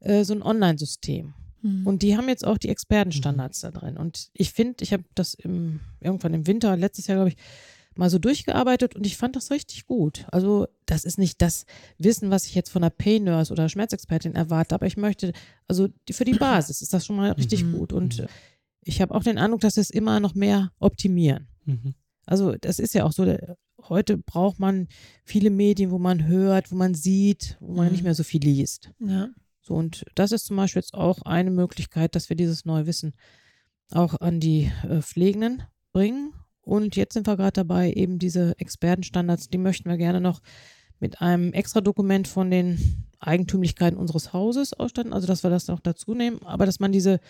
äh, 0.00 0.24
so 0.24 0.34
ein 0.34 0.42
Online-System. 0.42 1.34
Mhm. 1.62 1.86
Und 1.86 2.02
die 2.02 2.16
haben 2.16 2.28
jetzt 2.28 2.46
auch 2.46 2.58
die 2.58 2.68
Expertenstandards 2.68 3.62
mhm. 3.62 3.66
da 3.66 3.80
drin. 3.80 3.96
Und 3.96 4.30
ich 4.34 4.52
finde, 4.52 4.84
ich 4.84 4.92
habe 4.92 5.04
das 5.14 5.34
im, 5.34 5.80
irgendwann 6.00 6.34
im 6.34 6.46
Winter, 6.46 6.76
letztes 6.76 7.06
Jahr, 7.06 7.16
glaube 7.16 7.30
ich, 7.30 7.36
mal 7.96 8.10
so 8.10 8.18
durchgearbeitet 8.18 8.96
und 8.96 9.06
ich 9.06 9.16
fand 9.16 9.36
das 9.36 9.50
richtig 9.50 9.86
gut. 9.86 10.26
Also 10.30 10.66
das 10.86 11.04
ist 11.04 11.18
nicht 11.18 11.40
das 11.42 11.64
Wissen, 11.98 12.30
was 12.30 12.46
ich 12.46 12.54
jetzt 12.54 12.70
von 12.70 12.82
einer 12.82 12.90
Pain 12.90 13.24
Nurse 13.24 13.52
oder 13.52 13.68
Schmerzexpertin 13.68 14.34
erwarte, 14.34 14.74
aber 14.74 14.86
ich 14.86 14.96
möchte, 14.96 15.32
also 15.68 15.88
für 16.10 16.24
die 16.24 16.34
Basis 16.34 16.82
ist 16.82 16.92
das 16.92 17.06
schon 17.06 17.16
mal 17.16 17.32
richtig 17.32 17.64
mhm. 17.64 17.72
gut 17.72 17.92
und 17.92 18.18
mhm. 18.18 18.26
ich 18.82 19.00
habe 19.00 19.14
auch 19.14 19.22
den 19.22 19.38
Eindruck, 19.38 19.60
dass 19.60 19.76
wir 19.76 19.82
es 19.82 19.90
immer 19.90 20.20
noch 20.20 20.34
mehr 20.34 20.72
optimieren. 20.78 21.48
Mhm. 21.64 21.94
Also 22.26 22.54
das 22.60 22.78
ist 22.78 22.94
ja 22.94 23.04
auch 23.04 23.12
so, 23.12 23.36
heute 23.88 24.16
braucht 24.16 24.58
man 24.58 24.88
viele 25.24 25.50
Medien, 25.50 25.90
wo 25.90 25.98
man 25.98 26.26
hört, 26.26 26.72
wo 26.72 26.76
man 26.76 26.94
sieht, 26.94 27.56
wo 27.60 27.74
man 27.74 27.90
nicht 27.90 28.00
mhm. 28.00 28.04
mehr 28.04 28.14
so 28.14 28.24
viel 28.24 28.42
liest. 28.42 28.90
Ja. 28.98 29.28
So 29.60 29.74
und 29.74 30.04
das 30.14 30.32
ist 30.32 30.46
zum 30.46 30.56
Beispiel 30.56 30.80
jetzt 30.80 30.94
auch 30.94 31.22
eine 31.22 31.50
Möglichkeit, 31.50 32.14
dass 32.14 32.28
wir 32.28 32.36
dieses 32.36 32.64
neue 32.64 32.86
Wissen 32.86 33.14
auch 33.90 34.20
an 34.20 34.40
die 34.40 34.70
äh, 34.88 35.00
Pflegenden 35.00 35.62
bringen 35.92 36.32
und 36.64 36.96
jetzt 36.96 37.14
sind 37.14 37.26
wir 37.26 37.36
gerade 37.36 37.52
dabei, 37.52 37.92
eben 37.92 38.18
diese 38.18 38.58
Expertenstandards, 38.58 39.48
die 39.48 39.58
möchten 39.58 39.88
wir 39.88 39.96
gerne 39.96 40.20
noch 40.20 40.40
mit 41.00 41.20
einem 41.20 41.52
extra 41.52 41.80
Dokument 41.80 42.28
von 42.28 42.50
den 42.50 43.04
Eigentümlichkeiten 43.20 43.98
unseres 43.98 44.32
Hauses 44.32 44.72
ausstatten, 44.72 45.12
also 45.12 45.26
dass 45.26 45.42
wir 45.42 45.50
das 45.50 45.66
noch 45.68 45.80
dazu 45.80 46.14
nehmen, 46.14 46.40
aber 46.44 46.66
dass 46.66 46.80
man 46.80 46.92
diese 46.92 47.20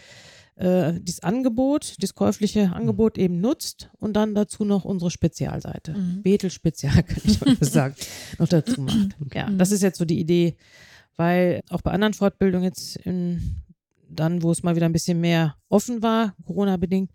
äh, 0.57 1.00
dieses 1.00 1.21
Angebot, 1.21 1.97
dieses 2.00 2.14
käufliche 2.14 2.73
Angebot 2.73 3.19
eben 3.19 3.41
nutzt 3.41 3.91
und 3.99 4.14
dann 4.14 4.37
dazu 4.37 4.64
noch 4.64 4.85
unsere 4.85 5.11
Spezialseite, 5.11 5.95
mhm. 5.95 6.23
Betel 6.23 6.50
Spezial, 6.50 7.03
kann 7.03 7.23
ich 7.25 7.41
mal 7.41 7.57
sagen, 7.61 7.95
noch 8.38 8.49
dazu 8.49 8.81
macht. 8.81 9.17
Ja, 9.35 9.50
das 9.50 9.73
ist 9.73 9.83
jetzt 9.83 9.99
so 9.99 10.05
die 10.05 10.21
Idee, 10.21 10.57
weil 11.17 11.61
auch 11.71 11.83
bei 11.83 11.91
anderen 11.91 12.14
Fortbildungen 12.14 12.64
jetzt 12.64 12.97
in, 12.99 13.62
dann, 14.09 14.43
wo 14.43 14.53
es 14.53 14.62
mal 14.62 14.76
wieder 14.76 14.87
ein 14.87 14.93
bisschen 14.93 15.21
mehr 15.21 15.57
offen 15.69 16.03
war, 16.03 16.35
Corona 16.45 16.76
bedingt, 16.76 17.11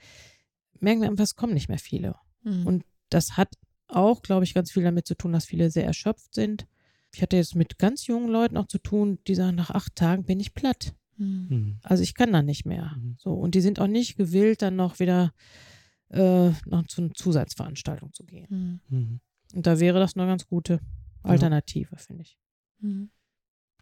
merken 0.81 1.01
wir 1.01 1.09
einfach, 1.09 1.23
es 1.23 1.35
kommen 1.35 1.53
nicht 1.53 1.69
mehr 1.69 1.79
viele. 1.79 2.15
Mhm. 2.43 2.65
Und 2.65 2.85
das 3.09 3.37
hat 3.37 3.53
auch, 3.87 4.21
glaube 4.21 4.43
ich, 4.43 4.53
ganz 4.53 4.71
viel 4.71 4.83
damit 4.83 5.07
zu 5.07 5.15
tun, 5.15 5.33
dass 5.33 5.45
viele 5.45 5.71
sehr 5.71 5.85
erschöpft 5.85 6.33
sind. 6.33 6.67
Ich 7.13 7.21
hatte 7.21 7.37
jetzt 7.37 7.55
mit 7.55 7.79
ganz 7.79 8.05
jungen 8.07 8.29
Leuten 8.29 8.57
auch 8.57 8.67
zu 8.67 8.77
tun, 8.77 9.19
die 9.27 9.35
sagen, 9.35 9.55
nach 9.55 9.71
acht 9.71 9.95
Tagen 9.95 10.25
bin 10.25 10.39
ich 10.39 10.53
platt. 10.53 10.93
Mhm. 11.17 11.47
mhm. 11.49 11.79
Also 11.83 12.03
ich 12.03 12.13
kann 12.13 12.31
da 12.31 12.41
nicht 12.41 12.65
mehr. 12.65 12.95
Mhm. 12.97 13.15
So, 13.17 13.33
und 13.33 13.55
die 13.55 13.61
sind 13.61 13.79
auch 13.79 13.87
nicht 13.87 14.15
gewillt, 14.15 14.61
dann 14.61 14.75
noch 14.75 14.99
wieder 14.99 15.33
äh, 16.09 16.49
noch 16.65 16.87
zu 16.87 17.01
einer 17.01 17.13
Zusatzveranstaltung 17.13 18.13
zu 18.13 18.25
gehen. 18.25 18.47
Mhm. 18.89 18.97
mhm. 18.97 19.19
Und 19.55 19.65
da 19.65 19.79
wäre 19.79 19.97
das 19.97 20.15
eine 20.15 20.27
ganz 20.27 20.45
gute 20.45 20.79
Alternative, 21.23 21.89
ja. 21.91 21.97
finde 21.97 22.21
ich. 22.21 22.37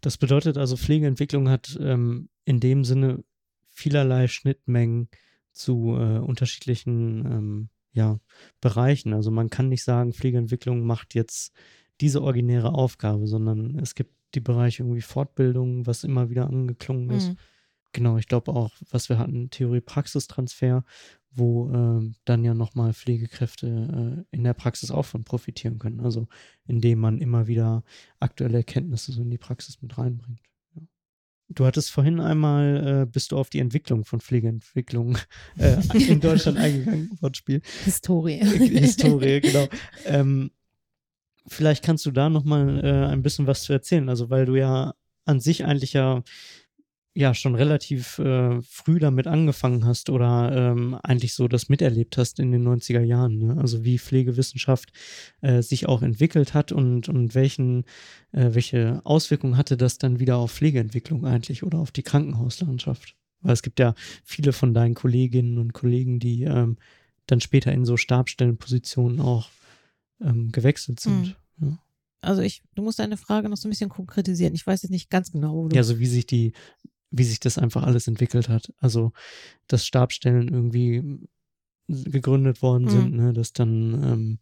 Das 0.00 0.16
bedeutet 0.16 0.56
also, 0.56 0.76
Pflegeentwicklung 0.76 1.50
hat 1.50 1.76
ähm, 1.80 2.30
in 2.46 2.58
dem 2.60 2.84
Sinne 2.84 3.22
vielerlei 3.66 4.28
Schnittmengen 4.28 5.08
zu 5.52 5.96
äh, 5.96 6.18
unterschiedlichen 6.18 7.26
ähm, 7.26 7.68
ja, 7.92 8.18
Bereichen. 8.60 9.12
Also 9.12 9.30
man 9.30 9.50
kann 9.50 9.68
nicht 9.68 9.84
sagen, 9.84 10.12
Pflegeentwicklung 10.12 10.82
macht 10.86 11.14
jetzt 11.14 11.52
diese 12.00 12.22
originäre 12.22 12.72
Aufgabe, 12.72 13.26
sondern 13.26 13.78
es 13.78 13.94
gibt 13.94 14.12
die 14.34 14.40
Bereiche 14.40 14.82
irgendwie 14.82 15.00
Fortbildung, 15.00 15.86
was 15.86 16.04
immer 16.04 16.30
wieder 16.30 16.46
angeklungen 16.46 17.10
ist. 17.10 17.30
Mhm. 17.30 17.36
Genau, 17.92 18.18
ich 18.18 18.28
glaube 18.28 18.52
auch, 18.52 18.70
was 18.90 19.08
wir 19.08 19.18
hatten, 19.18 19.50
Theorie-Praxistransfer, 19.50 20.84
wo 21.30 21.70
äh, 21.70 22.12
dann 22.24 22.44
ja 22.44 22.54
nochmal 22.54 22.92
Pflegekräfte 22.92 24.24
äh, 24.30 24.36
in 24.36 24.44
der 24.44 24.54
Praxis 24.54 24.90
auch 24.90 25.04
von 25.04 25.24
profitieren 25.24 25.78
können. 25.78 26.00
Also 26.00 26.28
indem 26.66 27.00
man 27.00 27.18
immer 27.18 27.46
wieder 27.46 27.82
aktuelle 28.20 28.58
Erkenntnisse 28.58 29.12
so 29.12 29.22
in 29.22 29.30
die 29.30 29.38
Praxis 29.38 29.80
mit 29.80 29.96
reinbringt. 29.96 30.40
Du 31.50 31.64
hattest 31.64 31.90
vorhin 31.90 32.20
einmal, 32.20 33.02
äh, 33.02 33.06
bist 33.06 33.32
du 33.32 33.38
auf 33.38 33.48
die 33.48 33.60
Entwicklung 33.60 34.04
von 34.04 34.20
Pflegeentwicklung 34.20 35.16
äh, 35.58 35.78
in 35.94 36.20
Deutschland 36.20 36.58
eingegangen, 36.58 37.10
Wortspiel. 37.20 37.62
Historie. 37.84 38.38
Historie, 38.38 39.40
genau. 39.40 39.66
Ähm, 40.04 40.50
vielleicht 41.46 41.84
kannst 41.84 42.04
du 42.04 42.10
da 42.10 42.28
nochmal 42.28 42.84
äh, 42.84 43.06
ein 43.06 43.22
bisschen 43.22 43.46
was 43.46 43.62
zu 43.62 43.72
erzählen. 43.72 44.08
Also, 44.08 44.28
weil 44.28 44.44
du 44.44 44.56
ja 44.56 44.94
an 45.24 45.40
sich 45.40 45.64
eigentlich 45.64 45.94
ja 45.94 46.22
ja 47.14 47.34
schon 47.34 47.54
relativ 47.54 48.18
äh, 48.18 48.62
früh 48.62 48.98
damit 48.98 49.26
angefangen 49.26 49.84
hast 49.84 50.08
oder 50.10 50.52
ähm, 50.54 50.96
eigentlich 51.02 51.34
so 51.34 51.48
das 51.48 51.68
miterlebt 51.68 52.16
hast 52.16 52.38
in 52.38 52.52
den 52.52 52.66
90er 52.66 53.00
Jahren. 53.00 53.38
Ne? 53.38 53.56
Also 53.58 53.84
wie 53.84 53.98
Pflegewissenschaft 53.98 54.92
äh, 55.40 55.62
sich 55.62 55.88
auch 55.88 56.02
entwickelt 56.02 56.54
hat 56.54 56.70
und, 56.70 57.08
und 57.08 57.34
welchen, 57.34 57.84
äh, 58.32 58.50
welche 58.52 59.00
Auswirkungen 59.04 59.56
hatte 59.56 59.76
das 59.76 59.98
dann 59.98 60.20
wieder 60.20 60.36
auf 60.36 60.52
Pflegeentwicklung 60.52 61.26
eigentlich 61.26 61.64
oder 61.64 61.78
auf 61.78 61.90
die 61.90 62.04
Krankenhauslandschaft. 62.04 63.16
Weil 63.40 63.52
es 63.52 63.62
gibt 63.62 63.78
ja 63.80 63.94
viele 64.24 64.52
von 64.52 64.74
deinen 64.74 64.94
Kolleginnen 64.94 65.58
und 65.58 65.72
Kollegen, 65.72 66.18
die 66.20 66.44
ähm, 66.44 66.76
dann 67.26 67.40
später 67.40 67.72
in 67.72 67.84
so 67.84 67.96
Stabstellenpositionen 67.96 69.20
auch 69.20 69.50
ähm, 70.20 70.50
gewechselt 70.52 71.00
sind. 71.00 71.36
Mhm. 71.58 71.68
Ja. 71.68 71.78
Also 72.20 72.42
ich, 72.42 72.62
du 72.74 72.82
musst 72.82 72.98
deine 72.98 73.16
Frage 73.16 73.48
noch 73.48 73.56
so 73.56 73.68
ein 73.68 73.70
bisschen 73.70 73.90
konkretisieren. 73.90 74.54
Ich 74.54 74.66
weiß 74.66 74.82
jetzt 74.82 74.90
nicht 74.90 75.10
ganz 75.10 75.30
genau, 75.30 75.54
wo 75.54 75.68
du. 75.68 75.76
Ja, 75.76 75.82
so 75.84 75.98
wie 75.98 76.06
sich 76.06 76.26
die 76.26 76.52
wie 77.10 77.24
sich 77.24 77.40
das 77.40 77.58
einfach 77.58 77.84
alles 77.84 78.06
entwickelt 78.06 78.48
hat. 78.48 78.72
Also, 78.78 79.12
dass 79.66 79.86
Stabstellen 79.86 80.48
irgendwie 80.48 81.20
gegründet 81.88 82.62
worden 82.62 82.84
mhm. 82.84 82.90
sind, 82.90 83.14
ne, 83.14 83.32
dass 83.32 83.52
dann 83.52 84.02
ähm, 84.04 84.38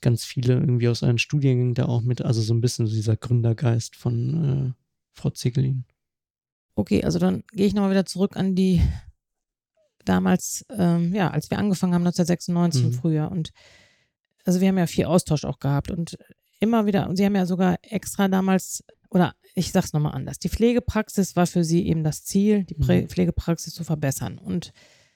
ganz 0.00 0.24
viele 0.24 0.54
irgendwie 0.54 0.88
aus 0.88 1.02
einem 1.02 1.18
Studiengang 1.18 1.74
da 1.74 1.86
auch 1.86 2.02
mit, 2.02 2.22
also 2.22 2.40
so 2.40 2.54
ein 2.54 2.60
bisschen 2.60 2.86
so 2.86 2.94
dieser 2.94 3.16
Gründergeist 3.16 3.96
von 3.96 4.74
äh, 4.74 4.82
Frau 5.12 5.30
Ziegelin. 5.30 5.84
Okay, 6.74 7.02
also 7.04 7.18
dann 7.18 7.42
gehe 7.52 7.66
ich 7.66 7.74
nochmal 7.74 7.90
wieder 7.90 8.06
zurück 8.06 8.36
an 8.36 8.54
die 8.54 8.80
damals, 10.04 10.64
ähm, 10.70 11.14
ja, 11.14 11.30
als 11.30 11.50
wir 11.50 11.58
angefangen 11.58 11.94
haben, 11.94 12.06
1996 12.06 12.82
mhm. 12.82 12.88
im 12.88 12.94
Frühjahr. 12.94 13.30
Und 13.30 13.50
also 14.44 14.60
wir 14.60 14.68
haben 14.68 14.78
ja 14.78 14.86
viel 14.86 15.04
Austausch 15.04 15.44
auch 15.44 15.58
gehabt 15.58 15.90
und 15.90 16.16
immer 16.60 16.86
wieder, 16.86 17.08
und 17.08 17.16
sie 17.16 17.24
haben 17.24 17.34
ja 17.34 17.46
sogar 17.46 17.78
extra 17.82 18.28
damals, 18.28 18.84
oder 19.10 19.34
ich 19.58 19.72
sag's 19.72 19.92
nochmal 19.92 20.14
anders. 20.14 20.38
Die 20.38 20.48
Pflegepraxis 20.48 21.36
war 21.36 21.46
für 21.46 21.64
sie 21.64 21.86
eben 21.86 22.04
das 22.04 22.24
Ziel, 22.24 22.64
die 22.64 22.76
mhm. 22.76 23.08
Pflegepraxis 23.08 23.74
zu 23.74 23.84
verbessern. 23.84 24.38
Und 24.38 24.72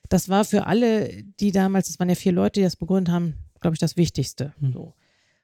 das 0.08 0.28
war 0.28 0.44
für 0.44 0.66
alle, 0.66 1.24
die 1.40 1.52
damals, 1.52 1.88
es 1.88 1.98
waren 1.98 2.08
ja 2.08 2.14
vier 2.14 2.32
Leute, 2.32 2.60
die 2.60 2.64
das 2.64 2.76
begründet 2.76 3.12
haben, 3.12 3.34
glaube 3.60 3.74
ich, 3.74 3.80
das 3.80 3.96
Wichtigste. 3.96 4.52
Mhm. 4.60 4.72
So. 4.72 4.94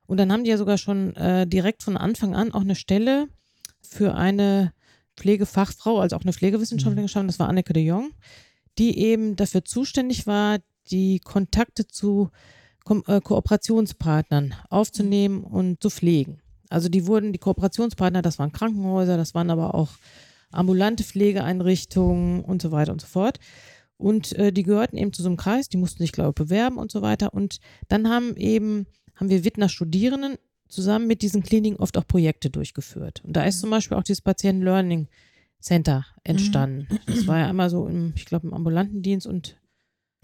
Und 0.07 0.19
dann 0.19 0.33
haben 0.33 0.45
die 0.45 0.51
ja 0.51 0.57
sogar 0.57 0.79
schon 0.79 1.15
äh, 1.17 1.47
direkt 1.47 1.83
von 1.83 1.97
Anfang 1.97 2.35
an 2.35 2.53
auch 2.53 2.63
eine 2.63 2.75
Stelle 2.75 3.29
für 3.81 4.15
eine 4.15 4.73
Pflegefachfrau, 5.17 6.01
also 6.01 6.17
auch 6.17 6.23
eine 6.23 6.33
Pflegewissenschaftlerin 6.33 7.03
mhm. 7.03 7.07
geschaffen, 7.07 7.27
das 7.27 7.39
war 7.39 7.49
Anneke 7.49 7.73
de 7.73 7.85
Jong, 7.85 8.13
die 8.79 8.99
eben 8.99 9.37
dafür 9.37 9.65
zuständig 9.65 10.27
war, 10.27 10.59
die 10.91 11.19
Kontakte 11.21 11.87
zu 11.87 12.31
Ko 12.85 13.03
äh, 13.07 13.21
Kooperationspartnern 13.21 14.55
aufzunehmen 14.71 15.45
und 15.45 15.83
zu 15.83 15.91
pflegen. 15.91 16.41
Also 16.69 16.89
die 16.89 17.07
wurden, 17.07 17.33
die 17.33 17.39
Kooperationspartner, 17.39 18.23
das 18.23 18.39
waren 18.39 18.53
Krankenhäuser, 18.53 19.17
das 19.17 19.35
waren 19.35 19.51
aber 19.51 19.75
auch 19.75 19.91
ambulante 20.51 21.05
Pflegeeinrichtungen 21.05 22.43
und 22.43 22.63
so 22.63 22.73
weiter 22.73 22.93
und 22.93 23.01
so 23.01 23.07
fort. 23.07 23.39
Und 23.97 24.33
äh, 24.35 24.53
die 24.53 24.63
gehörten 24.63 24.97
eben 24.97 25.13
zu 25.13 25.23
so 25.23 25.29
einem 25.29 25.37
Kreis, 25.37 25.69
die 25.69 25.77
mussten 25.77 26.03
sich, 26.03 26.13
glaube 26.13 26.31
ich, 26.31 26.35
bewerben 26.35 26.79
und 26.79 26.91
so 26.91 27.03
weiter. 27.03 27.35
Und 27.35 27.59
dann 27.89 28.09
haben 28.09 28.37
eben, 28.37 28.87
haben 29.17 29.29
wir 29.29 29.45
Wittner 29.45 29.69
Studierenden 29.69 30.37
zusammen 30.69 31.07
mit 31.07 31.23
diesen 31.23 31.43
Kliniken 31.43 31.79
oft 31.79 31.97
auch 31.99 32.07
Projekte 32.07 32.51
durchgeführt. 32.51 33.23
Und 33.25 33.35
da 33.35 33.45
ist 33.45 33.61
zum 33.61 33.71
Beispiel 33.71 33.97
auch 33.97 34.03
dieses 34.03 34.21
Patient 34.21 34.63
Learning 34.63 35.09
Center 35.61 36.07
entstanden. 36.23 36.87
Mhm. 36.91 36.99
Das 37.07 37.27
war 37.27 37.39
ja 37.39 37.49
einmal 37.49 37.71
so 37.71 37.89
im, 37.89 38.13
ich 38.15 38.27
glaube, 38.27 38.47
im 38.47 38.55
ambulanten 38.55 39.03
Dienst 39.03 39.27
und 39.27 39.57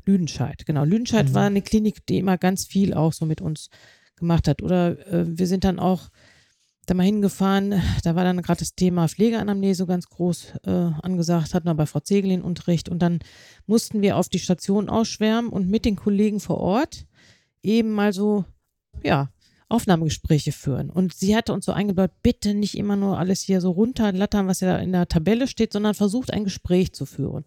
Lüdenscheid. 0.06 0.64
Genau, 0.66 0.84
Lüdenscheid 0.84 1.30
mhm. 1.30 1.34
war 1.34 1.46
eine 1.46 1.62
Klinik, 1.62 2.06
die 2.06 2.18
immer 2.18 2.38
ganz 2.38 2.66
viel 2.66 2.94
auch 2.94 3.12
so 3.12 3.26
mit 3.26 3.40
uns 3.40 3.70
gemacht 4.16 4.46
hat. 4.46 4.62
Oder 4.62 5.04
äh, 5.12 5.24
wir 5.26 5.46
sind 5.46 5.64
dann 5.64 5.80
auch 5.80 6.10
da 6.86 6.94
mal 6.94 7.04
hingefahren, 7.04 7.80
da 8.02 8.14
war 8.14 8.24
dann 8.24 8.42
gerade 8.42 8.60
das 8.60 8.74
Thema 8.74 9.08
Pflegeanamnese 9.08 9.86
ganz 9.86 10.08
groß 10.08 10.54
äh, 10.66 10.70
angesagt, 10.70 11.54
hatten 11.54 11.66
wir 11.66 11.74
bei 11.74 11.86
Frau 11.86 12.00
Zegelin 12.00 12.42
Unterricht 12.42 12.88
und 12.88 13.00
dann 13.00 13.20
mussten 13.66 14.02
wir 14.02 14.16
auf 14.16 14.28
die 14.28 14.38
Station 14.38 14.88
ausschwärmen 14.88 15.50
und 15.50 15.68
mit 15.68 15.84
den 15.84 15.96
Kollegen 15.96 16.40
vor 16.40 16.58
Ort 16.58 17.06
eben 17.62 17.90
mal 17.92 18.12
so, 18.12 18.44
ja, 19.02 19.30
Aufnahmegespräche 19.68 20.52
führen. 20.52 20.90
Und 20.90 21.14
sie 21.14 21.34
hatte 21.34 21.52
uns 21.52 21.64
so 21.64 21.72
eingebaut, 21.72 22.10
bitte 22.22 22.54
nicht 22.54 22.76
immer 22.76 22.96
nur 22.96 23.18
alles 23.18 23.40
hier 23.40 23.60
so 23.60 23.70
runterlattern, 23.70 24.46
was 24.46 24.60
ja 24.60 24.76
in 24.76 24.92
der 24.92 25.08
Tabelle 25.08 25.48
steht, 25.48 25.72
sondern 25.72 25.94
versucht 25.94 26.32
ein 26.32 26.44
Gespräch 26.44 26.92
zu 26.92 27.06
führen. 27.06 27.44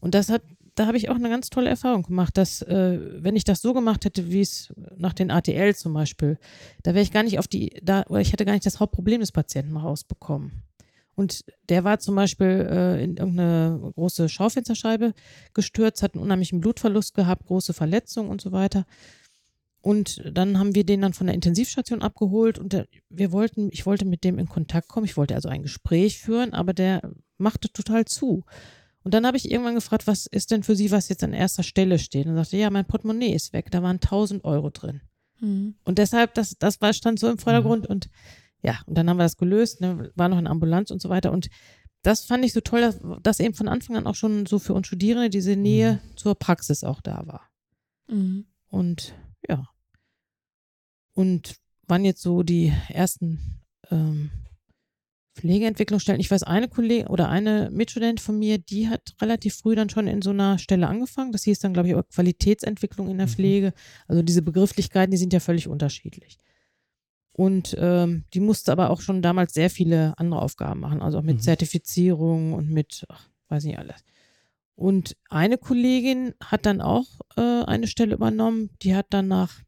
Und 0.00 0.14
das 0.14 0.30
hat 0.30 0.42
da 0.74 0.86
habe 0.86 0.96
ich 0.96 1.08
auch 1.08 1.14
eine 1.14 1.28
ganz 1.28 1.50
tolle 1.50 1.70
Erfahrung 1.70 2.02
gemacht, 2.02 2.36
dass 2.36 2.62
äh, 2.62 2.98
wenn 3.22 3.36
ich 3.36 3.44
das 3.44 3.62
so 3.62 3.72
gemacht 3.74 4.04
hätte, 4.04 4.30
wie 4.30 4.40
es 4.40 4.72
nach 4.96 5.12
den 5.12 5.30
ATL 5.30 5.74
zum 5.74 5.94
Beispiel, 5.94 6.38
da 6.82 6.94
wäre 6.94 7.02
ich 7.02 7.12
gar 7.12 7.22
nicht 7.22 7.38
auf 7.38 7.48
die, 7.48 7.70
da, 7.82 8.04
oder 8.08 8.20
ich 8.20 8.32
hätte 8.32 8.44
gar 8.44 8.52
nicht 8.52 8.66
das 8.66 8.80
Hauptproblem 8.80 9.20
des 9.20 9.32
Patienten 9.32 9.76
rausbekommen. 9.76 10.62
Und 11.14 11.44
der 11.68 11.84
war 11.84 11.98
zum 11.98 12.14
Beispiel 12.14 12.66
äh, 12.70 13.04
in 13.04 13.16
irgendeine 13.16 13.92
große 13.94 14.28
Schaufensterscheibe 14.28 15.12
gestürzt, 15.52 16.02
hat 16.02 16.14
einen 16.14 16.22
unheimlichen 16.22 16.60
Blutverlust 16.60 17.14
gehabt, 17.14 17.46
große 17.46 17.74
Verletzungen 17.74 18.30
und 18.30 18.40
so 18.40 18.52
weiter. 18.52 18.86
Und 19.82 20.22
dann 20.30 20.58
haben 20.58 20.74
wir 20.74 20.84
den 20.84 21.00
dann 21.00 21.14
von 21.14 21.26
der 21.26 21.34
Intensivstation 21.34 22.02
abgeholt 22.02 22.58
und 22.58 22.72
der, 22.72 22.86
wir 23.08 23.32
wollten, 23.32 23.68
ich 23.72 23.86
wollte 23.86 24.04
mit 24.04 24.24
dem 24.24 24.38
in 24.38 24.48
Kontakt 24.48 24.88
kommen, 24.88 25.06
ich 25.06 25.16
wollte 25.16 25.34
also 25.34 25.48
ein 25.48 25.62
Gespräch 25.62 26.18
führen, 26.18 26.52
aber 26.52 26.74
der 26.74 27.02
machte 27.38 27.72
total 27.72 28.04
zu. 28.04 28.44
Und 29.02 29.14
dann 29.14 29.26
habe 29.26 29.36
ich 29.36 29.50
irgendwann 29.50 29.74
gefragt, 29.74 30.06
was 30.06 30.26
ist 30.26 30.50
denn 30.50 30.62
für 30.62 30.76
Sie, 30.76 30.90
was 30.90 31.08
jetzt 31.08 31.24
an 31.24 31.32
erster 31.32 31.62
Stelle 31.62 31.98
steht? 31.98 32.26
Und 32.26 32.36
sagte, 32.36 32.58
ja, 32.58 32.70
mein 32.70 32.86
Portemonnaie 32.86 33.34
ist 33.34 33.52
weg, 33.52 33.70
da 33.70 33.82
waren 33.82 33.96
1000 33.96 34.44
Euro 34.44 34.70
drin. 34.70 35.00
Mhm. 35.40 35.74
Und 35.84 35.98
deshalb, 35.98 36.34
das, 36.34 36.56
das 36.58 36.80
war, 36.80 36.92
stand 36.92 37.18
so 37.18 37.28
im 37.28 37.38
Vordergrund 37.38 37.84
mhm. 37.84 37.94
und 37.94 38.10
ja, 38.62 38.78
und 38.86 38.96
dann 38.96 39.08
haben 39.08 39.16
wir 39.16 39.24
das 39.24 39.38
gelöst, 39.38 39.80
ne, 39.80 40.12
war 40.14 40.28
noch 40.28 40.36
eine 40.36 40.50
Ambulanz 40.50 40.90
und 40.90 41.00
so 41.00 41.08
weiter. 41.08 41.32
Und 41.32 41.48
das 42.02 42.24
fand 42.24 42.44
ich 42.44 42.52
so 42.52 42.60
toll, 42.60 42.80
dass, 42.82 43.00
dass 43.22 43.40
eben 43.40 43.54
von 43.54 43.68
Anfang 43.68 43.96
an 43.96 44.06
auch 44.06 44.14
schon 44.14 44.46
so 44.46 44.58
für 44.58 44.74
uns 44.74 44.86
Studierende 44.86 45.30
diese 45.30 45.56
Nähe 45.56 45.94
mhm. 45.94 46.16
zur 46.16 46.34
Praxis 46.34 46.84
auch 46.84 47.00
da 47.00 47.26
war. 47.26 47.50
Mhm. 48.08 48.46
Und 48.68 49.14
ja. 49.48 49.68
Und 51.14 51.56
wann 51.86 52.04
jetzt 52.04 52.22
so 52.22 52.42
die 52.42 52.72
ersten 52.88 53.62
ähm, 53.90 54.30
Pflegeentwicklungsstellen. 55.34 56.20
Ich 56.20 56.30
weiß, 56.30 56.42
eine 56.42 56.68
Kollegin 56.68 57.06
oder 57.06 57.28
eine 57.28 57.70
Mitstudent 57.70 58.20
von 58.20 58.38
mir, 58.38 58.58
die 58.58 58.88
hat 58.88 59.14
relativ 59.20 59.54
früh 59.54 59.74
dann 59.74 59.88
schon 59.88 60.06
in 60.06 60.22
so 60.22 60.30
einer 60.30 60.58
Stelle 60.58 60.88
angefangen. 60.88 61.32
Das 61.32 61.44
hieß 61.44 61.60
dann, 61.60 61.72
glaube 61.72 61.88
ich, 61.88 61.94
auch 61.94 62.06
Qualitätsentwicklung 62.08 63.08
in 63.08 63.18
der 63.18 63.26
mhm. 63.26 63.30
Pflege. 63.30 63.72
Also 64.08 64.22
diese 64.22 64.42
Begrifflichkeiten, 64.42 65.10
die 65.10 65.16
sind 65.16 65.32
ja 65.32 65.40
völlig 65.40 65.68
unterschiedlich. 65.68 66.36
Und 67.32 67.76
ähm, 67.78 68.24
die 68.34 68.40
musste 68.40 68.72
aber 68.72 68.90
auch 68.90 69.00
schon 69.00 69.22
damals 69.22 69.54
sehr 69.54 69.70
viele 69.70 70.18
andere 70.18 70.42
Aufgaben 70.42 70.80
machen, 70.80 71.00
also 71.00 71.18
auch 71.18 71.22
mit 71.22 71.36
mhm. 71.36 71.42
Zertifizierung 71.42 72.52
und 72.52 72.68
mit, 72.68 73.06
ach, 73.08 73.28
weiß 73.48 73.64
nicht 73.64 73.78
alles. 73.78 74.04
Und 74.74 75.16
eine 75.28 75.58
Kollegin 75.58 76.34
hat 76.42 76.66
dann 76.66 76.80
auch 76.80 77.06
äh, 77.36 77.40
eine 77.64 77.86
Stelle 77.86 78.14
übernommen, 78.14 78.70
die 78.82 78.94
hat 78.94 79.06
dann 79.10 79.28
nach 79.28 79.60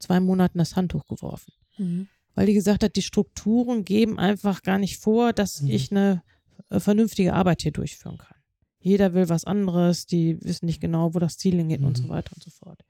zwei 0.00 0.20
Monaten 0.20 0.58
das 0.58 0.74
Handtuch 0.74 1.06
geworfen. 1.06 1.52
Mhm 1.76 2.08
weil 2.38 2.46
die 2.46 2.54
gesagt 2.54 2.84
hat, 2.84 2.94
die 2.94 3.02
Strukturen 3.02 3.84
geben 3.84 4.16
einfach 4.16 4.62
gar 4.62 4.78
nicht 4.78 4.98
vor, 4.98 5.32
dass 5.32 5.60
mhm. 5.60 5.70
ich 5.70 5.90
eine 5.90 6.22
äh, 6.70 6.78
vernünftige 6.78 7.34
Arbeit 7.34 7.62
hier 7.62 7.72
durchführen 7.72 8.16
kann. 8.16 8.36
Jeder 8.78 9.12
will 9.12 9.28
was 9.28 9.44
anderes, 9.44 10.06
die 10.06 10.40
wissen 10.40 10.66
nicht 10.66 10.80
genau, 10.80 11.14
wo 11.14 11.18
das 11.18 11.36
Ziel 11.36 11.56
hingeht 11.56 11.80
mhm. 11.80 11.88
und 11.88 11.96
so 11.96 12.04
mhm. 12.04 12.10
weiter 12.10 12.30
und 12.36 12.44
so 12.44 12.50
fort. 12.50 12.84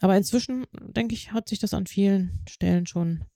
Aber 0.00 0.16
inzwischen, 0.16 0.66
denke 0.72 1.14
ich, 1.14 1.30
hat 1.30 1.48
sich 1.48 1.60
das 1.60 1.72
an 1.72 1.86
vielen 1.86 2.40
Stellen 2.48 2.88
schon 2.88 3.26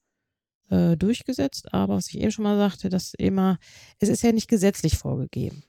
äh, 0.71 0.97
durchgesetzt. 0.97 1.73
Aber 1.73 1.95
was 1.95 2.09
ich 2.09 2.19
eben 2.19 2.33
schon 2.33 2.43
mal 2.43 2.57
sagte, 2.57 2.89
dass 2.89 3.15
immer, 3.15 3.61
es 4.01 4.09
ist 4.09 4.25
ja 4.25 4.33
nicht 4.33 4.49
gesetzlich 4.49 4.99
vorgegeben. 4.99 5.63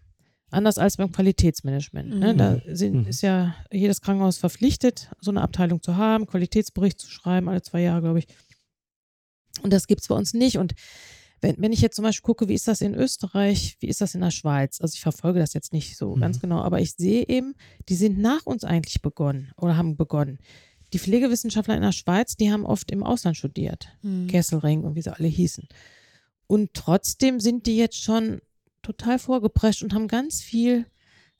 Anders 0.49 0.79
als 0.79 0.97
beim 0.97 1.11
Qualitätsmanagement. 1.11 2.09
Ne? 2.09 2.35
Da 2.35 2.53
mhm. 2.53 2.75
sind, 2.75 2.93
mhm. 2.95 3.05
ist 3.05 3.21
ja 3.21 3.55
jedes 3.71 4.01
Krankenhaus 4.01 4.39
verpflichtet, 4.39 5.11
so 5.21 5.29
eine 5.29 5.43
Abteilung 5.43 5.83
zu 5.83 5.95
haben, 5.95 6.25
Qualitätsbericht 6.25 6.99
zu 6.99 7.07
schreiben, 7.07 7.49
alle 7.49 7.61
zwei 7.61 7.81
Jahre, 7.81 8.01
glaube 8.01 8.17
ich. 8.17 8.25
Und 9.61 9.71
das 9.71 9.87
gibt 9.87 10.01
es 10.01 10.07
bei 10.07 10.15
uns 10.15 10.33
nicht. 10.33 10.57
Und 10.57 10.73
wenn, 11.43 11.55
wenn 11.59 11.73
ich 11.73 11.81
jetzt 11.81 11.95
zum 11.95 12.03
Beispiel 12.03 12.25
gucke, 12.25 12.47
wie 12.47 12.53
ist 12.53 12.67
das 12.67 12.81
in 12.81 12.95
Österreich, 12.95 13.75
wie 13.79 13.87
ist 13.87 14.01
das 14.01 14.15
in 14.15 14.21
der 14.21 14.31
Schweiz? 14.31 14.79
Also 14.81 14.93
ich 14.95 15.01
verfolge 15.01 15.39
das 15.39 15.53
jetzt 15.53 15.73
nicht 15.73 15.97
so 15.97 16.15
mhm. 16.15 16.21
ganz 16.21 16.39
genau, 16.39 16.61
aber 16.61 16.79
ich 16.79 16.93
sehe 16.93 17.27
eben, 17.27 17.53
die 17.89 17.95
sind 17.95 18.17
nach 18.17 18.45
uns 18.45 18.63
eigentlich 18.63 19.01
begonnen 19.01 19.51
oder 19.57 19.77
haben 19.77 19.97
begonnen. 19.97 20.39
Die 20.93 20.99
Pflegewissenschaftler 20.99 21.75
in 21.75 21.81
der 21.81 21.91
Schweiz, 21.91 22.35
die 22.35 22.51
haben 22.51 22.65
oft 22.65 22.91
im 22.91 23.03
Ausland 23.03 23.35
studiert. 23.35 23.89
Mhm. 24.01 24.27
Kesselring 24.27 24.83
und 24.83 24.95
wie 24.95 25.01
sie 25.01 25.13
alle 25.13 25.27
hießen. 25.27 25.67
Und 26.47 26.73
trotzdem 26.73 27.39
sind 27.39 27.65
die 27.65 27.77
jetzt 27.77 28.01
schon 28.01 28.41
total 28.81 29.19
vorgeprescht 29.19 29.83
und 29.83 29.93
haben 29.93 30.07
ganz 30.07 30.41
viel 30.41 30.85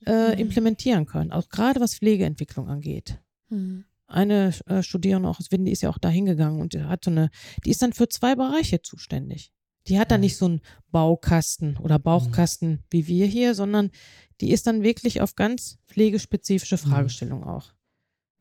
äh, 0.06 0.34
mhm. 0.34 0.40
implementieren 0.40 1.06
können, 1.06 1.32
auch 1.32 1.50
gerade 1.50 1.80
was 1.80 1.96
Pflegeentwicklung 1.96 2.68
angeht. 2.68 3.20
Mhm 3.50 3.86
eine 4.14 4.54
äh, 4.68 4.84
Studierende 4.84 5.28
auch 5.28 5.40
aus 5.40 5.52
Wien, 5.52 5.66
die 5.66 5.72
ist 5.72 5.82
ja 5.82 5.90
auch 5.90 5.98
da 5.98 6.10
hingegangen 6.10 6.62
und 6.62 6.76
hat 6.76 7.04
so 7.04 7.12
eine, 7.12 7.30
die 7.66 7.72
ist 7.72 7.82
dann 7.82 7.94
für 7.94 8.08
zwei 8.08 8.36
Bereiche 8.36 8.82
zuständig. 8.82 9.52
Die 9.88 10.00
hat 10.00 10.12
dann 10.12 10.22
mhm. 10.22 10.26
nicht 10.26 10.38
so 10.38 10.46
einen 10.46 10.62
Baukasten 10.92 11.78
oder 11.78 12.00
Bauchkasten 12.00 12.70
mhm. 12.70 12.84
wie 12.90 13.08
wir 13.08 13.26
hier, 13.26 13.56
sondern 13.56 13.92
die 14.40 14.52
ist 14.52 14.68
dann 14.68 14.84
wirklich 14.84 15.22
auf 15.22 15.36
ganz 15.36 15.78
pflegespezifische 15.88 16.76
mhm. 16.76 16.90
Fragestellungen 16.90 17.44
auch 17.44 17.74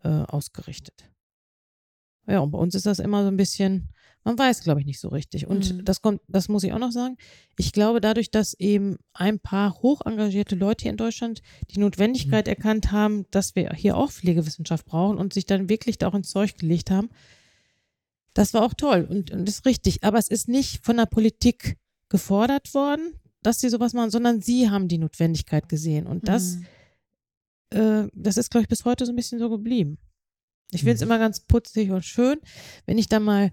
äh, 0.04 0.08
ausgerichtet. 0.08 1.10
Ja, 2.26 2.40
und 2.40 2.52
bei 2.52 2.58
uns 2.58 2.74
ist 2.74 2.86
das 2.86 3.00
immer 3.00 3.22
so 3.22 3.28
ein 3.28 3.36
bisschen, 3.36 3.88
man 4.24 4.38
weiß, 4.38 4.62
glaube 4.62 4.80
ich, 4.80 4.86
nicht 4.86 5.00
so 5.00 5.08
richtig. 5.08 5.46
Und 5.46 5.74
mhm. 5.74 5.84
das 5.84 6.00
kommt, 6.00 6.20
das 6.28 6.48
muss 6.48 6.62
ich 6.62 6.72
auch 6.72 6.78
noch 6.78 6.92
sagen. 6.92 7.16
Ich 7.58 7.72
glaube, 7.72 8.00
dadurch, 8.00 8.30
dass 8.30 8.54
eben 8.54 8.98
ein 9.12 9.40
paar 9.40 9.74
hoch 9.82 10.02
engagierte 10.04 10.54
Leute 10.54 10.82
hier 10.82 10.92
in 10.92 10.96
Deutschland 10.96 11.42
die 11.70 11.80
Notwendigkeit 11.80 12.46
mhm. 12.46 12.50
erkannt 12.50 12.92
haben, 12.92 13.26
dass 13.30 13.56
wir 13.56 13.72
hier 13.74 13.96
auch 13.96 14.10
Pflegewissenschaft 14.10 14.86
brauchen 14.86 15.18
und 15.18 15.32
sich 15.32 15.46
dann 15.46 15.68
wirklich 15.68 15.98
da 15.98 16.08
auch 16.08 16.14
ins 16.14 16.30
Zeug 16.30 16.56
gelegt 16.56 16.90
haben, 16.90 17.08
das 18.34 18.54
war 18.54 18.62
auch 18.62 18.74
toll 18.74 19.06
und, 19.08 19.30
und 19.30 19.48
ist 19.48 19.66
richtig. 19.66 20.04
Aber 20.04 20.18
es 20.18 20.28
ist 20.28 20.48
nicht 20.48 20.84
von 20.84 20.96
der 20.96 21.06
Politik 21.06 21.76
gefordert 22.08 22.72
worden, 22.74 23.14
dass 23.42 23.60
sie 23.60 23.68
sowas 23.68 23.92
machen, 23.92 24.10
sondern 24.10 24.40
sie 24.40 24.70
haben 24.70 24.88
die 24.88 24.98
Notwendigkeit 24.98 25.68
gesehen. 25.68 26.06
Und 26.06 26.28
das, 26.28 26.58
mhm. 27.72 27.78
äh, 27.78 28.08
das 28.14 28.36
ist, 28.36 28.50
glaube 28.50 28.62
ich, 28.62 28.68
bis 28.68 28.84
heute 28.84 29.04
so 29.04 29.12
ein 29.12 29.16
bisschen 29.16 29.40
so 29.40 29.50
geblieben. 29.50 29.98
Ich 30.70 30.80
finde 30.80 30.94
es 30.94 31.00
mhm. 31.00 31.08
immer 31.08 31.18
ganz 31.18 31.40
putzig 31.40 31.90
und 31.90 32.04
schön, 32.04 32.38
wenn 32.86 32.98
ich 32.98 33.08
dann 33.08 33.24
mal 33.24 33.50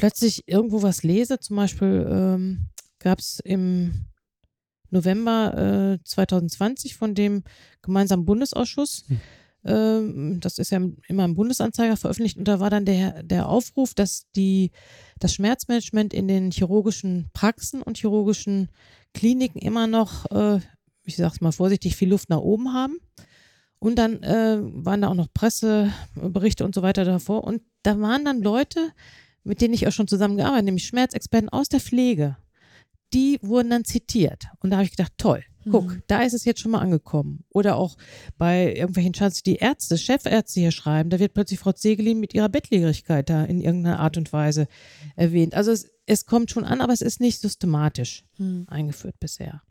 plötzlich 0.00 0.48
irgendwo 0.48 0.80
was 0.80 1.02
lese. 1.02 1.38
Zum 1.40 1.56
Beispiel 1.56 2.06
ähm, 2.10 2.70
gab 3.00 3.18
es 3.18 3.38
im 3.44 4.06
November 4.88 5.98
äh, 6.00 6.04
2020 6.04 6.96
von 6.96 7.14
dem 7.14 7.44
gemeinsamen 7.82 8.24
Bundesausschuss, 8.24 9.04
hm. 9.06 9.20
ähm, 9.66 10.40
das 10.40 10.56
ist 10.56 10.70
ja 10.70 10.80
immer 11.06 11.26
im 11.26 11.34
Bundesanzeiger 11.34 11.98
veröffentlicht, 11.98 12.38
und 12.38 12.48
da 12.48 12.60
war 12.60 12.70
dann 12.70 12.86
der, 12.86 13.22
der 13.22 13.46
Aufruf, 13.46 13.92
dass 13.92 14.24
die, 14.34 14.70
das 15.18 15.34
Schmerzmanagement 15.34 16.14
in 16.14 16.28
den 16.28 16.50
chirurgischen 16.50 17.28
Praxen 17.34 17.82
und 17.82 17.98
chirurgischen 17.98 18.70
Kliniken 19.12 19.60
immer 19.60 19.86
noch, 19.86 20.30
äh, 20.30 20.60
ich 21.04 21.16
sag's 21.16 21.42
mal 21.42 21.52
vorsichtig, 21.52 21.94
viel 21.94 22.08
Luft 22.08 22.30
nach 22.30 22.40
oben 22.40 22.72
haben. 22.72 22.96
Und 23.78 23.96
dann 23.96 24.22
äh, 24.22 24.58
waren 24.60 25.02
da 25.02 25.08
auch 25.08 25.14
noch 25.14 25.32
Presseberichte 25.32 26.64
und 26.64 26.74
so 26.74 26.80
weiter 26.80 27.04
davor. 27.04 27.44
Und 27.44 27.62
da 27.82 28.00
waren 28.00 28.24
dann 28.24 28.42
Leute, 28.42 28.92
mit 29.44 29.60
denen 29.60 29.74
ich 29.74 29.86
auch 29.86 29.92
schon 29.92 30.08
zusammengearbeitet, 30.08 30.56
habe, 30.58 30.64
nämlich 30.66 30.86
Schmerzexperten 30.86 31.48
aus 31.48 31.68
der 31.68 31.80
Pflege, 31.80 32.36
die 33.12 33.38
wurden 33.42 33.70
dann 33.70 33.84
zitiert. 33.84 34.44
Und 34.60 34.70
da 34.70 34.76
habe 34.76 34.84
ich 34.84 34.92
gedacht, 34.92 35.12
toll, 35.18 35.44
guck, 35.68 35.88
mhm. 35.88 36.02
da 36.06 36.22
ist 36.22 36.32
es 36.32 36.44
jetzt 36.44 36.60
schon 36.60 36.70
mal 36.70 36.80
angekommen. 36.80 37.44
Oder 37.50 37.76
auch 37.76 37.96
bei 38.38 38.74
irgendwelchen 38.74 39.12
Chances, 39.12 39.42
die 39.42 39.56
Ärzte, 39.56 39.98
Chefärzte 39.98 40.60
hier 40.60 40.70
schreiben, 40.70 41.10
da 41.10 41.18
wird 41.18 41.34
plötzlich 41.34 41.58
Frau 41.58 41.72
Zegelin 41.72 42.20
mit 42.20 42.34
ihrer 42.34 42.48
Bettlägerigkeit 42.48 43.28
da 43.28 43.44
in 43.44 43.60
irgendeiner 43.60 44.00
Art 44.00 44.16
und 44.16 44.32
Weise 44.32 44.68
erwähnt. 45.16 45.54
Also 45.54 45.72
es, 45.72 45.90
es 46.06 46.26
kommt 46.26 46.50
schon 46.50 46.64
an, 46.64 46.80
aber 46.80 46.92
es 46.92 47.02
ist 47.02 47.20
nicht 47.20 47.40
systematisch 47.40 48.24
mhm. 48.38 48.66
eingeführt 48.68 49.18
bisher. 49.18 49.62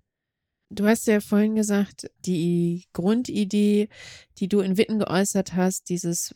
Du 0.72 0.86
hast 0.86 1.08
ja 1.08 1.20
vorhin 1.20 1.56
gesagt, 1.56 2.12
die 2.26 2.86
Grundidee, 2.94 3.90
die 4.38 4.48
du 4.48 4.60
in 4.60 4.78
Witten 4.78 5.00
geäußert 5.00 5.56
hast, 5.56 5.90
dieses 5.90 6.32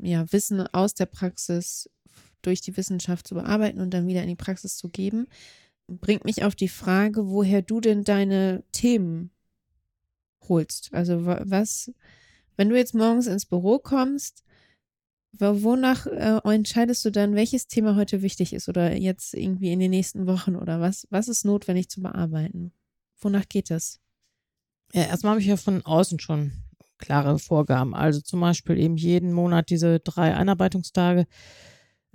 ja, 0.00 0.30
Wissen 0.30 0.66
aus 0.66 0.92
der 0.92 1.06
Praxis 1.06 1.88
durch 2.42 2.60
die 2.60 2.76
Wissenschaft 2.76 3.26
zu 3.26 3.34
bearbeiten 3.34 3.80
und 3.80 3.92
dann 3.92 4.06
wieder 4.06 4.22
in 4.22 4.28
die 4.28 4.36
Praxis 4.36 4.76
zu 4.76 4.88
geben, 4.88 5.26
bringt 5.88 6.24
mich 6.24 6.44
auf 6.44 6.54
die 6.54 6.68
Frage, 6.68 7.28
woher 7.28 7.62
du 7.62 7.80
denn 7.80 8.04
deine 8.04 8.62
Themen 8.72 9.30
holst. 10.48 10.90
Also 10.92 11.24
was, 11.24 11.90
wenn 12.56 12.68
du 12.68 12.76
jetzt 12.76 12.94
morgens 12.94 13.26
ins 13.26 13.46
Büro 13.46 13.78
kommst, 13.78 14.44
wonach 15.38 16.06
äh, 16.06 16.40
entscheidest 16.44 17.04
du 17.04 17.10
dann, 17.10 17.34
welches 17.34 17.66
Thema 17.66 17.96
heute 17.96 18.22
wichtig 18.22 18.52
ist 18.52 18.68
oder 18.68 18.96
jetzt 18.96 19.34
irgendwie 19.34 19.72
in 19.72 19.78
den 19.78 19.90
nächsten 19.90 20.26
Wochen 20.26 20.56
oder 20.56 20.80
was, 20.80 21.06
was 21.10 21.28
ist 21.28 21.44
notwendig 21.44 21.88
zu 21.88 22.00
bearbeiten? 22.00 22.72
Wonach 23.20 23.48
geht 23.48 23.70
das? 23.70 24.00
Ja, 24.92 25.02
erstmal 25.02 25.32
habe 25.32 25.40
ich 25.40 25.46
ja 25.46 25.56
von 25.56 25.84
außen 25.84 26.18
schon 26.18 26.52
klare 26.98 27.38
Vorgaben. 27.38 27.94
Also 27.94 28.20
zum 28.20 28.40
Beispiel 28.40 28.78
eben 28.78 28.96
jeden 28.96 29.32
Monat 29.32 29.70
diese 29.70 30.00
drei 30.00 30.34
Einarbeitungstage 30.34 31.26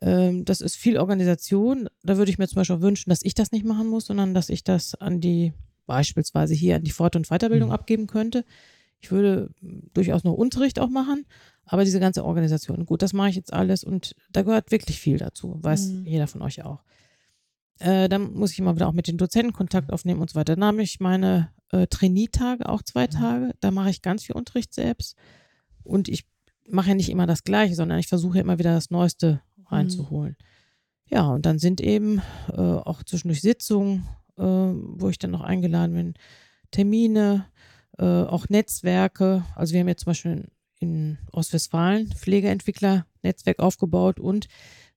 Ähm, 0.04 0.44
das 0.44 0.60
ist 0.60 0.76
viel 0.76 0.98
Organisation. 0.98 1.88
Da 2.04 2.18
würde 2.18 2.30
ich 2.30 2.38
mir 2.38 2.48
zum 2.48 2.58
Beispiel 2.58 2.82
wünschen, 2.82 3.10
dass 3.10 3.24
ich 3.24 3.34
das 3.34 3.52
nicht 3.52 3.66
machen 3.66 3.88
muss, 3.88 4.06
sondern 4.06 4.34
dass 4.34 4.50
ich 4.50 4.64
das 4.64 4.96
an 4.96 5.22
die, 5.22 5.54
beispielsweise 5.86 6.54
hier 6.54 6.76
an 6.76 6.84
die 6.84 6.92
Fort- 6.92 7.16
und 7.16 7.30
Weiterbildung 7.30 7.70
mhm. 7.70 7.76
abgeben 7.76 8.08
könnte. 8.08 8.44
Ich 9.00 9.12
würde 9.12 9.50
durchaus 9.94 10.24
noch 10.24 10.34
Unterricht 10.34 10.80
auch 10.80 10.90
machen, 10.90 11.26
aber 11.66 11.86
diese 11.86 12.00
ganze 12.00 12.24
Organisation, 12.26 12.86
gut, 12.86 13.02
das 13.02 13.14
mache 13.14 13.30
ich 13.30 13.36
jetzt 13.36 13.52
alles 13.52 13.84
und 13.84 14.16
da 14.32 14.44
gehört 14.44 14.72
wirklich 14.72 15.00
viel 15.00 15.18
dazu, 15.18 15.58
weiß 15.62 15.88
mhm. 15.88 16.06
jeder 16.06 16.28
von 16.28 16.42
euch 16.42 16.64
auch. 16.64 16.84
Äh, 17.80 18.08
dann 18.08 18.34
muss 18.34 18.52
ich 18.52 18.60
immer 18.60 18.76
wieder 18.76 18.88
auch 18.88 18.94
mit 18.94 19.08
den 19.08 19.18
Dozenten 19.18 19.54
Kontakt 19.54 19.92
aufnehmen 19.92 20.22
und 20.22 20.30
so 20.30 20.36
weiter. 20.36 20.56
Dann 20.56 20.66
habe 20.66 20.84
ich 20.84 21.00
meine 21.00 21.50
äh, 21.72 21.88
Trainee-Tage, 21.88 22.68
auch 22.68 22.82
zwei 22.82 23.06
mhm. 23.06 23.12
Tage. 23.12 23.56
Da 23.62 23.72
mache 23.72 23.90
ich 23.90 24.02
ganz 24.02 24.24
viel 24.24 24.36
Unterricht 24.36 24.74
selbst. 24.74 25.18
Und 25.84 26.08
ich 26.08 26.26
mache 26.70 26.90
ja 26.90 26.96
nicht 26.96 27.10
immer 27.10 27.28
das 27.28 27.44
Gleiche, 27.44 27.76
sondern 27.76 28.00
ich 28.00 28.08
versuche 28.08 28.40
immer 28.40 28.60
wieder 28.60 28.74
das 28.74 28.90
Neueste 28.90 29.42
reinzuholen. 29.74 30.38
Mhm. 30.40 30.46
Ja, 31.10 31.28
und 31.28 31.46
dann 31.46 31.60
sind 31.60 31.82
eben 31.82 32.22
äh, 32.52 32.62
auch 32.62 33.04
zwischendurch 33.04 33.42
Sitzungen, 33.42 34.08
äh, 34.38 34.44
wo 34.44 35.10
ich 35.10 35.20
dann 35.20 35.32
noch 35.32 35.42
eingeladen 35.42 35.94
bin, 35.94 36.14
Termine, 36.72 37.46
äh, 38.00 38.06
auch 38.06 38.50
Netzwerke. 38.50 39.46
Also 39.56 39.74
wir 39.74 39.82
haben 39.82 39.88
jetzt 39.88 40.02
zum 40.02 40.12
Beispiel 40.12 40.48
in 40.80 41.18
Ostwestfalen 41.32 42.08
Pflegeentwickler-Netzwerk 42.08 43.60
aufgebaut 43.60 44.20
und 44.20 44.48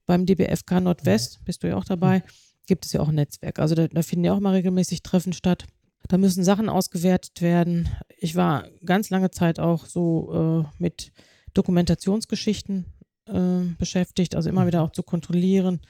beim 0.07 0.25
DBFK 0.25 0.81
Nordwest, 0.81 1.45
bist 1.45 1.63
du 1.63 1.69
ja 1.69 1.77
auch 1.77 1.85
dabei, 1.85 2.23
gibt 2.67 2.87
es 2.87 2.93
ja 2.93 3.01
auch 3.01 3.09
ein 3.09 3.17
Netzwerk. 3.17 3.59
Also 3.59 3.75
da, 3.75 3.89
da 3.89 4.03
finden 4.03 4.25
ja 4.25 4.33
auch 4.33 4.41
mal 4.41 4.55
regelmäßig 4.55 5.03
Treffen 5.03 5.33
statt. 5.33 5.67
Da 6.09 6.19
müssen 6.19 6.45
Sachen 6.45 6.69
ausgewertet 6.69 7.43
werden. 7.43 7.89
Ich 8.17 8.37
war 8.37 8.69
ganz 8.85 9.11
lange 9.11 9.31
Zeit 9.31 9.59
auch 9.59 9.87
so 9.87 10.65
äh, 10.65 10.83
mit 10.83 11.13
Dokumentationsgeschichten 11.55 12.87
äh, 13.27 13.65
beschäftigt, 13.79 14.35
also 14.35 14.49
immer 14.49 14.67
wieder 14.67 14.83
auch 14.83 14.93
zu 14.93 15.03
kontrollieren. 15.03 15.81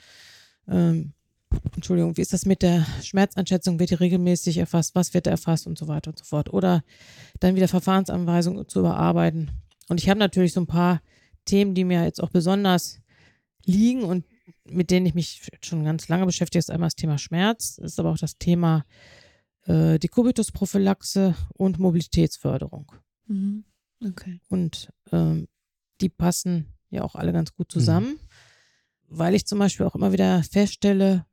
Ähm, 0.67 1.13
Entschuldigung, 1.75 2.17
wie 2.17 2.21
ist 2.21 2.33
das 2.33 2.45
mit 2.45 2.61
der 2.61 2.85
Schmerzeinschätzung? 3.01 3.79
Wird 3.79 3.91
die 3.91 3.95
regelmäßig 3.95 4.57
erfasst? 4.57 4.95
Was 4.95 5.13
wird 5.13 5.27
erfasst 5.27 5.65
und 5.65 5.77
so 5.77 5.87
weiter 5.87 6.11
und 6.11 6.19
so 6.19 6.25
fort? 6.25 6.53
Oder 6.53 6.83
dann 7.39 7.55
wieder 7.55 7.67
Verfahrensanweisungen 7.67 8.67
zu 8.67 8.79
überarbeiten. 8.79 9.51
Und 9.87 10.01
ich 10.01 10.09
habe 10.09 10.19
natürlich 10.19 10.53
so 10.53 10.59
ein 10.59 10.67
paar 10.67 11.01
Themen, 11.45 11.73
die 11.73 11.85
mir 11.85 12.03
jetzt 12.03 12.21
auch 12.21 12.29
besonders 12.29 12.99
liegen 13.65 14.03
und 14.03 14.25
mit 14.65 14.91
denen 14.91 15.05
ich 15.05 15.13
mich 15.13 15.49
schon 15.61 15.85
ganz 15.85 16.07
lange 16.09 16.25
beschäftige. 16.25 16.59
Das 16.59 16.65
ist 16.65 16.71
einmal 16.71 16.87
das 16.87 16.95
Thema 16.95 17.17
Schmerz, 17.17 17.77
das 17.77 17.93
ist 17.93 17.99
aber 17.99 18.11
auch 18.11 18.17
das 18.17 18.37
Thema 18.37 18.85
äh, 19.65 19.99
die 19.99 20.07
Kubitusprophylaxe 20.07 21.35
und 21.53 21.79
Mobilitätsförderung. 21.79 22.91
Mhm. 23.27 23.63
Okay. 24.05 24.39
Und 24.49 24.91
ähm, 25.11 25.47
die 26.01 26.09
passen 26.09 26.73
ja 26.89 27.03
auch 27.03 27.15
alle 27.15 27.33
ganz 27.33 27.53
gut 27.53 27.71
zusammen, 27.71 28.11
mhm. 28.11 28.19
weil 29.07 29.35
ich 29.35 29.45
zum 29.45 29.59
Beispiel 29.59 29.85
auch 29.85 29.95
immer 29.95 30.11
wieder 30.11 30.43
feststelle, 30.43 31.25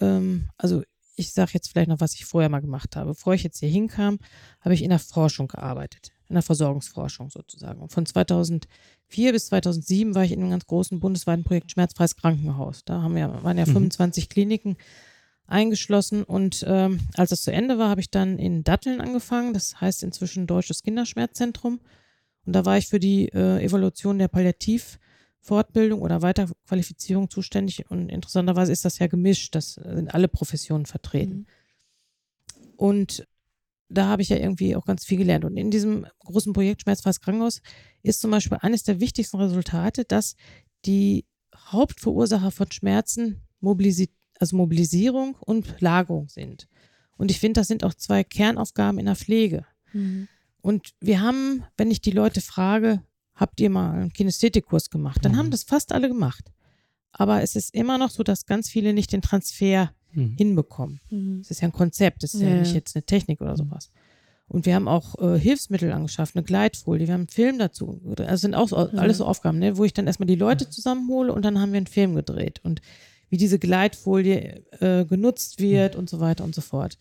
ähm, 0.00 0.48
also 0.56 0.82
ich 1.16 1.32
sage 1.32 1.52
jetzt 1.54 1.70
vielleicht 1.70 1.88
noch, 1.88 2.00
was 2.00 2.14
ich 2.14 2.24
vorher 2.24 2.48
mal 2.48 2.60
gemacht 2.60 2.96
habe. 2.96 3.10
Bevor 3.10 3.34
ich 3.34 3.42
jetzt 3.42 3.58
hier 3.58 3.68
hinkam, 3.68 4.18
habe 4.60 4.74
ich 4.74 4.82
in 4.82 4.90
der 4.90 4.98
Forschung 4.98 5.48
gearbeitet, 5.48 6.10
in 6.28 6.34
der 6.34 6.42
Versorgungsforschung 6.42 7.30
sozusagen. 7.30 7.80
Und 7.80 7.92
von 7.92 8.06
2004 8.06 9.32
bis 9.32 9.46
2007 9.46 10.14
war 10.14 10.24
ich 10.24 10.32
in 10.32 10.40
einem 10.40 10.50
ganz 10.50 10.66
großen 10.66 11.00
bundesweiten 11.00 11.44
Projekt 11.44 11.70
Schmerzfreies 11.70 12.16
Krankenhaus. 12.16 12.84
Da 12.84 13.02
haben 13.02 13.14
wir, 13.14 13.42
waren 13.42 13.58
ja 13.58 13.66
mhm. 13.66 13.72
25 13.72 14.28
Kliniken 14.28 14.76
eingeschlossen 15.46 16.22
und 16.22 16.64
ähm, 16.66 17.00
als 17.14 17.30
das 17.30 17.42
zu 17.42 17.52
Ende 17.52 17.76
war, 17.76 17.90
habe 17.90 18.00
ich 18.00 18.10
dann 18.10 18.38
in 18.38 18.64
Datteln 18.64 19.00
angefangen. 19.00 19.52
Das 19.52 19.80
heißt 19.80 20.02
inzwischen 20.02 20.46
Deutsches 20.46 20.82
Kinderschmerzzentrum. 20.82 21.80
Und 22.44 22.54
da 22.54 22.64
war 22.64 22.78
ich 22.78 22.88
für 22.88 22.98
die 22.98 23.28
äh, 23.28 23.62
Evaluation 23.62 24.18
der 24.18 24.28
Palliativfortbildung 24.28 26.00
oder 26.00 26.22
Weiterqualifizierung 26.22 27.30
zuständig. 27.30 27.88
Und 27.90 28.08
interessanterweise 28.08 28.72
ist 28.72 28.84
das 28.84 28.98
ja 28.98 29.06
gemischt. 29.06 29.54
Das 29.54 29.74
sind 29.74 30.12
alle 30.12 30.28
Professionen 30.28 30.86
vertreten. 30.86 31.38
Mhm. 31.38 31.46
Und 32.76 33.26
da 33.88 34.06
habe 34.06 34.22
ich 34.22 34.30
ja 34.30 34.38
irgendwie 34.38 34.74
auch 34.74 34.86
ganz 34.86 35.04
viel 35.04 35.18
gelernt. 35.18 35.44
Und 35.44 35.56
in 35.56 35.70
diesem 35.70 36.06
großen 36.20 36.52
Projekt 36.52 36.82
Schmerzfreies 36.82 37.20
Krankenhaus 37.20 37.60
ist 38.02 38.20
zum 38.20 38.30
Beispiel 38.30 38.58
eines 38.60 38.82
der 38.82 39.00
wichtigsten 39.00 39.36
Resultate, 39.36 40.04
dass 40.04 40.34
die 40.84 41.26
Hauptverursacher 41.54 42.50
von 42.50 42.70
Schmerzen 42.72 43.42
Mobilisi 43.60 44.10
also 44.38 44.56
Mobilisierung 44.56 45.36
und 45.36 45.80
Lagerung 45.80 46.28
sind. 46.28 46.66
Und 47.16 47.30
ich 47.30 47.38
finde, 47.38 47.60
das 47.60 47.68
sind 47.68 47.84
auch 47.84 47.94
zwei 47.94 48.24
Kernaufgaben 48.24 48.98
in 48.98 49.06
der 49.06 49.14
Pflege. 49.14 49.64
Mhm. 49.92 50.26
Und 50.62 50.94
wir 51.00 51.20
haben, 51.20 51.64
wenn 51.76 51.90
ich 51.90 52.00
die 52.00 52.12
Leute 52.12 52.40
frage, 52.40 53.02
habt 53.34 53.60
ihr 53.60 53.68
mal 53.68 53.92
einen 53.92 54.12
Kinästhetikkurs 54.12 54.90
gemacht? 54.90 55.24
Dann 55.24 55.32
mhm. 55.32 55.36
haben 55.36 55.50
das 55.50 55.64
fast 55.64 55.92
alle 55.92 56.08
gemacht. 56.08 56.52
Aber 57.12 57.42
es 57.42 57.56
ist 57.56 57.74
immer 57.74 57.98
noch 57.98 58.10
so, 58.10 58.22
dass 58.22 58.46
ganz 58.46 58.70
viele 58.70 58.94
nicht 58.94 59.12
den 59.12 59.20
Transfer 59.20 59.92
mhm. 60.12 60.36
hinbekommen. 60.38 61.00
Mhm. 61.10 61.40
Es 61.40 61.50
ist 61.50 61.60
ja 61.60 61.68
ein 61.68 61.72
Konzept, 61.72 62.24
es 62.24 62.34
ist 62.34 62.40
ja. 62.40 62.48
ja. 62.48 62.60
nicht 62.60 62.74
jetzt 62.74 62.96
eine 62.96 63.04
Technik 63.04 63.40
oder 63.40 63.56
sowas. 63.56 63.90
Und 64.48 64.66
wir 64.66 64.74
haben 64.74 64.88
auch 64.88 65.18
äh, 65.18 65.38
Hilfsmittel 65.38 65.92
angeschafft, 65.92 66.36
eine 66.36 66.44
Gleitfolie, 66.44 67.06
wir 67.06 67.14
haben 67.14 67.22
einen 67.22 67.28
Film 67.28 67.58
dazu. 67.58 68.00
Also 68.18 68.36
sind 68.36 68.54
auch 68.54 68.68
so, 68.68 68.76
alles 68.76 69.18
so 69.18 69.24
Aufgaben, 69.24 69.58
ne, 69.58 69.76
wo 69.76 69.84
ich 69.84 69.94
dann 69.94 70.06
erstmal 70.06 70.26
die 70.26 70.34
Leute 70.34 70.68
zusammenhole 70.68 71.32
und 71.32 71.44
dann 71.44 71.58
haben 71.58 71.72
wir 71.72 71.78
einen 71.78 71.86
Film 71.86 72.14
gedreht. 72.14 72.60
Und 72.62 72.82
wie 73.30 73.38
diese 73.38 73.58
Gleitfolie 73.58 74.62
äh, 74.80 75.06
genutzt 75.06 75.58
wird 75.58 75.96
und 75.96 76.10
so 76.10 76.20
weiter 76.20 76.44
und 76.44 76.54
so 76.54 76.60
fort. 76.60 76.98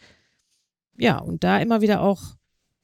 Ja, 0.97 1.17
und 1.17 1.43
da 1.43 1.59
immer 1.59 1.81
wieder 1.81 2.01
auch 2.01 2.21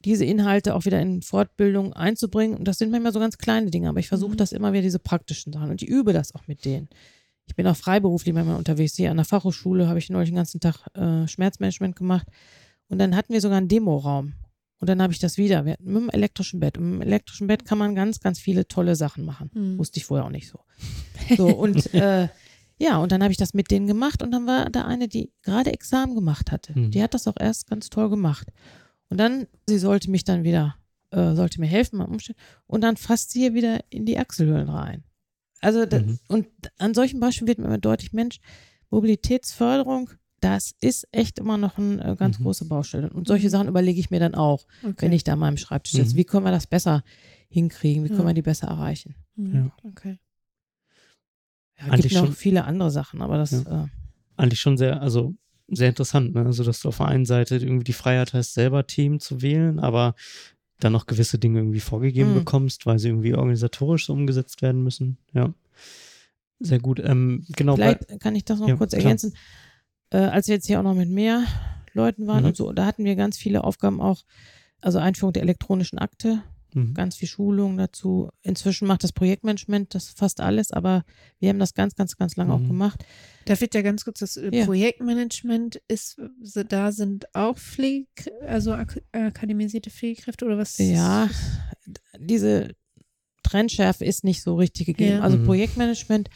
diese 0.04 0.24
Inhalte 0.24 0.74
auch 0.74 0.84
wieder 0.84 1.00
in 1.00 1.22
Fortbildung 1.22 1.92
einzubringen. 1.92 2.56
Und 2.56 2.66
das 2.68 2.78
sind 2.78 2.90
manchmal 2.90 3.12
so 3.12 3.20
ganz 3.20 3.38
kleine 3.38 3.70
Dinge, 3.70 3.88
aber 3.88 4.00
ich 4.00 4.08
versuche 4.08 4.32
mhm. 4.32 4.36
das 4.36 4.52
immer 4.52 4.72
wieder, 4.72 4.82
diese 4.82 4.98
praktischen 4.98 5.52
Sachen. 5.52 5.70
Und 5.70 5.82
ich 5.82 5.88
übe 5.88 6.12
das 6.12 6.34
auch 6.34 6.46
mit 6.46 6.64
denen. 6.64 6.88
Ich 7.46 7.56
bin 7.56 7.66
auch 7.66 7.76
freiberuflich 7.76 8.34
manchmal 8.34 8.56
unterwegs. 8.56 8.94
Hier 8.94 9.10
an 9.10 9.16
der 9.16 9.24
Fachhochschule 9.24 9.88
habe 9.88 9.98
ich 9.98 10.10
neulich 10.10 10.30
den 10.30 10.36
ganzen 10.36 10.60
Tag 10.60 10.86
äh, 10.94 11.26
Schmerzmanagement 11.26 11.96
gemacht. 11.96 12.26
Und 12.88 12.98
dann 12.98 13.16
hatten 13.16 13.32
wir 13.32 13.40
sogar 13.40 13.58
einen 13.58 13.68
Demoraum. 13.68 14.34
Und 14.80 14.88
dann 14.88 15.02
habe 15.02 15.12
ich 15.12 15.18
das 15.18 15.38
wieder. 15.38 15.64
Wir 15.64 15.72
hatten 15.72 15.92
mit 15.92 16.02
dem 16.02 16.10
elektrischen 16.10 16.60
Bett. 16.60 16.78
Und 16.78 16.90
mit 16.90 17.00
dem 17.00 17.08
elektrischen 17.08 17.46
Bett 17.48 17.64
kann 17.64 17.78
man 17.78 17.94
ganz, 17.94 18.20
ganz 18.20 18.38
viele 18.38 18.68
tolle 18.68 18.94
Sachen 18.94 19.24
machen. 19.24 19.50
Mhm. 19.54 19.78
Wusste 19.78 19.98
ich 19.98 20.04
vorher 20.04 20.26
auch 20.26 20.30
nicht 20.30 20.48
so. 20.48 20.60
So, 21.36 21.48
und 21.48 21.92
äh, 21.92 22.28
ja, 22.78 22.96
und 22.98 23.12
dann 23.12 23.22
habe 23.22 23.32
ich 23.32 23.36
das 23.36 23.52
mit 23.52 23.70
denen 23.70 23.86
gemacht. 23.86 24.22
Und 24.22 24.30
dann 24.30 24.46
war 24.46 24.70
da 24.70 24.86
eine, 24.86 25.08
die 25.08 25.32
gerade 25.42 25.72
Examen 25.72 26.14
gemacht 26.14 26.52
hatte. 26.52 26.78
Mhm. 26.78 26.90
Die 26.90 27.02
hat 27.02 27.12
das 27.12 27.26
auch 27.26 27.36
erst 27.38 27.68
ganz 27.68 27.90
toll 27.90 28.08
gemacht. 28.08 28.48
Und 29.10 29.18
dann, 29.18 29.46
sie 29.66 29.78
sollte 29.78 30.10
mich 30.10 30.24
dann 30.24 30.44
wieder, 30.44 30.76
äh, 31.10 31.34
sollte 31.34 31.60
mir 31.60 31.66
helfen 31.66 31.98
beim 31.98 32.10
Umstellen. 32.10 32.38
Und 32.66 32.82
dann 32.82 32.96
fasst 32.96 33.30
sie 33.30 33.40
hier 33.40 33.54
wieder 33.54 33.80
in 33.90 34.06
die 34.06 34.18
Achselhöhlen 34.18 34.68
rein. 34.68 35.04
Also, 35.60 35.86
das, 35.86 36.02
mhm. 36.02 36.18
und 36.28 36.46
an 36.78 36.94
solchen 36.94 37.20
Beispielen 37.20 37.48
wird 37.48 37.58
mir 37.58 37.64
immer 37.64 37.78
deutlich, 37.78 38.12
Mensch, 38.12 38.38
Mobilitätsförderung, 38.90 40.10
das 40.40 40.74
ist 40.80 41.08
echt 41.10 41.38
immer 41.38 41.56
noch 41.56 41.78
eine 41.78 42.12
äh, 42.12 42.16
ganz 42.16 42.38
mhm. 42.38 42.44
große 42.44 42.66
Baustelle. 42.66 43.10
Und 43.10 43.26
solche. 43.26 43.50
Sachen 43.50 43.68
überlege 43.68 43.98
ich 43.98 44.10
mir 44.10 44.20
dann 44.20 44.34
auch, 44.34 44.66
okay. 44.82 44.94
wenn 44.98 45.12
ich 45.12 45.24
da 45.24 45.32
an 45.32 45.40
meinem 45.40 45.56
Schreibtisch 45.56 45.92
sitze. 45.92 46.14
Mhm. 46.14 46.18
Wie 46.18 46.24
können 46.24 46.44
wir 46.44 46.52
das 46.52 46.66
besser 46.66 47.02
hinkriegen? 47.48 48.04
Wie 48.04 48.08
können 48.08 48.26
wir 48.26 48.34
die 48.34 48.42
besser 48.42 48.68
erreichen? 48.68 49.14
Mhm. 49.36 49.54
Ja. 49.54 49.90
Okay. 49.90 50.18
Ja, 51.78 51.94
es 51.94 52.02
gibt 52.02 52.14
noch 52.14 52.26
schon, 52.26 52.34
viele 52.34 52.64
andere 52.64 52.90
Sachen, 52.90 53.22
aber 53.22 53.36
das. 53.36 53.50
Ja. 53.52 53.84
Äh, 53.84 53.86
eigentlich 54.36 54.60
schon 54.60 54.76
sehr, 54.76 55.00
also 55.00 55.34
sehr 55.68 55.90
interessant, 55.90 56.34
ne? 56.34 56.44
Also, 56.46 56.64
dass 56.64 56.80
du 56.80 56.88
auf 56.88 56.96
der 56.96 57.06
einen 57.06 57.26
Seite 57.26 57.56
irgendwie 57.56 57.84
die 57.84 57.92
Freiheit 57.92 58.32
hast, 58.32 58.54
selber 58.54 58.86
Themen 58.86 59.20
zu 59.20 59.42
wählen, 59.42 59.78
aber 59.78 60.14
dann 60.80 60.92
noch 60.92 61.06
gewisse 61.06 61.38
Dinge 61.38 61.58
irgendwie 61.58 61.80
vorgegeben 61.80 62.30
mhm. 62.30 62.38
bekommst, 62.38 62.86
weil 62.86 62.98
sie 62.98 63.08
irgendwie 63.08 63.34
organisatorisch 63.34 64.06
so 64.06 64.12
umgesetzt 64.12 64.62
werden 64.62 64.82
müssen. 64.82 65.18
Ja. 65.32 65.52
Sehr 66.60 66.78
gut. 66.78 67.00
Ähm, 67.04 67.44
genau. 67.56 67.76
Vielleicht 67.76 68.08
bei, 68.08 68.18
kann 68.18 68.34
ich 68.34 68.44
das 68.44 68.60
noch 68.60 68.68
ja, 68.68 68.76
kurz 68.76 68.92
ergänzen. 68.92 69.34
Äh, 70.10 70.18
als 70.18 70.48
wir 70.48 70.54
jetzt 70.54 70.66
hier 70.66 70.78
auch 70.78 70.84
noch 70.84 70.94
mit 70.94 71.10
mehr 71.10 71.44
Leuten 71.92 72.26
waren 72.26 72.40
mhm. 72.40 72.48
und 72.48 72.56
so, 72.56 72.72
da 72.72 72.86
hatten 72.86 73.04
wir 73.04 73.16
ganz 73.16 73.36
viele 73.36 73.64
Aufgaben 73.64 74.00
auch, 74.00 74.22
also 74.80 74.98
Einführung 74.98 75.32
der 75.32 75.42
elektronischen 75.42 75.98
Akte, 75.98 76.42
Mhm. 76.74 76.94
Ganz 76.94 77.16
viel 77.16 77.28
Schulung 77.28 77.76
dazu. 77.76 78.30
Inzwischen 78.42 78.86
macht 78.86 79.04
das 79.04 79.12
Projektmanagement 79.12 79.94
das 79.94 80.10
fast 80.10 80.40
alles, 80.40 80.70
aber 80.70 81.04
wir 81.38 81.48
haben 81.48 81.58
das 81.58 81.74
ganz, 81.74 81.94
ganz, 81.94 82.16
ganz 82.16 82.36
lange 82.36 82.56
mhm. 82.56 82.64
auch 82.64 82.68
gemacht. 82.68 83.04
Da 83.46 83.58
wird 83.60 83.74
ja 83.74 83.82
ganz 83.82 84.04
kurz 84.04 84.20
das 84.20 84.36
äh, 84.36 84.50
ja. 84.52 84.64
Projektmanagement 84.64 85.80
ist, 85.88 86.20
da 86.68 86.92
sind 86.92 87.34
auch 87.34 87.58
Pflege, 87.58 88.06
also 88.46 88.72
ak 88.72 89.00
akademisierte 89.12 89.90
Pflegekräfte 89.90 90.44
oder 90.44 90.58
was? 90.58 90.78
Ja, 90.78 91.28
diese 92.18 92.74
Trendschärfe 93.42 94.04
ist 94.04 94.24
nicht 94.24 94.42
so 94.42 94.56
richtig 94.56 94.86
gegeben. 94.86 95.16
Ja. 95.16 95.20
Also 95.20 95.38
mhm. 95.38 95.46
Projektmanagement, 95.46 96.28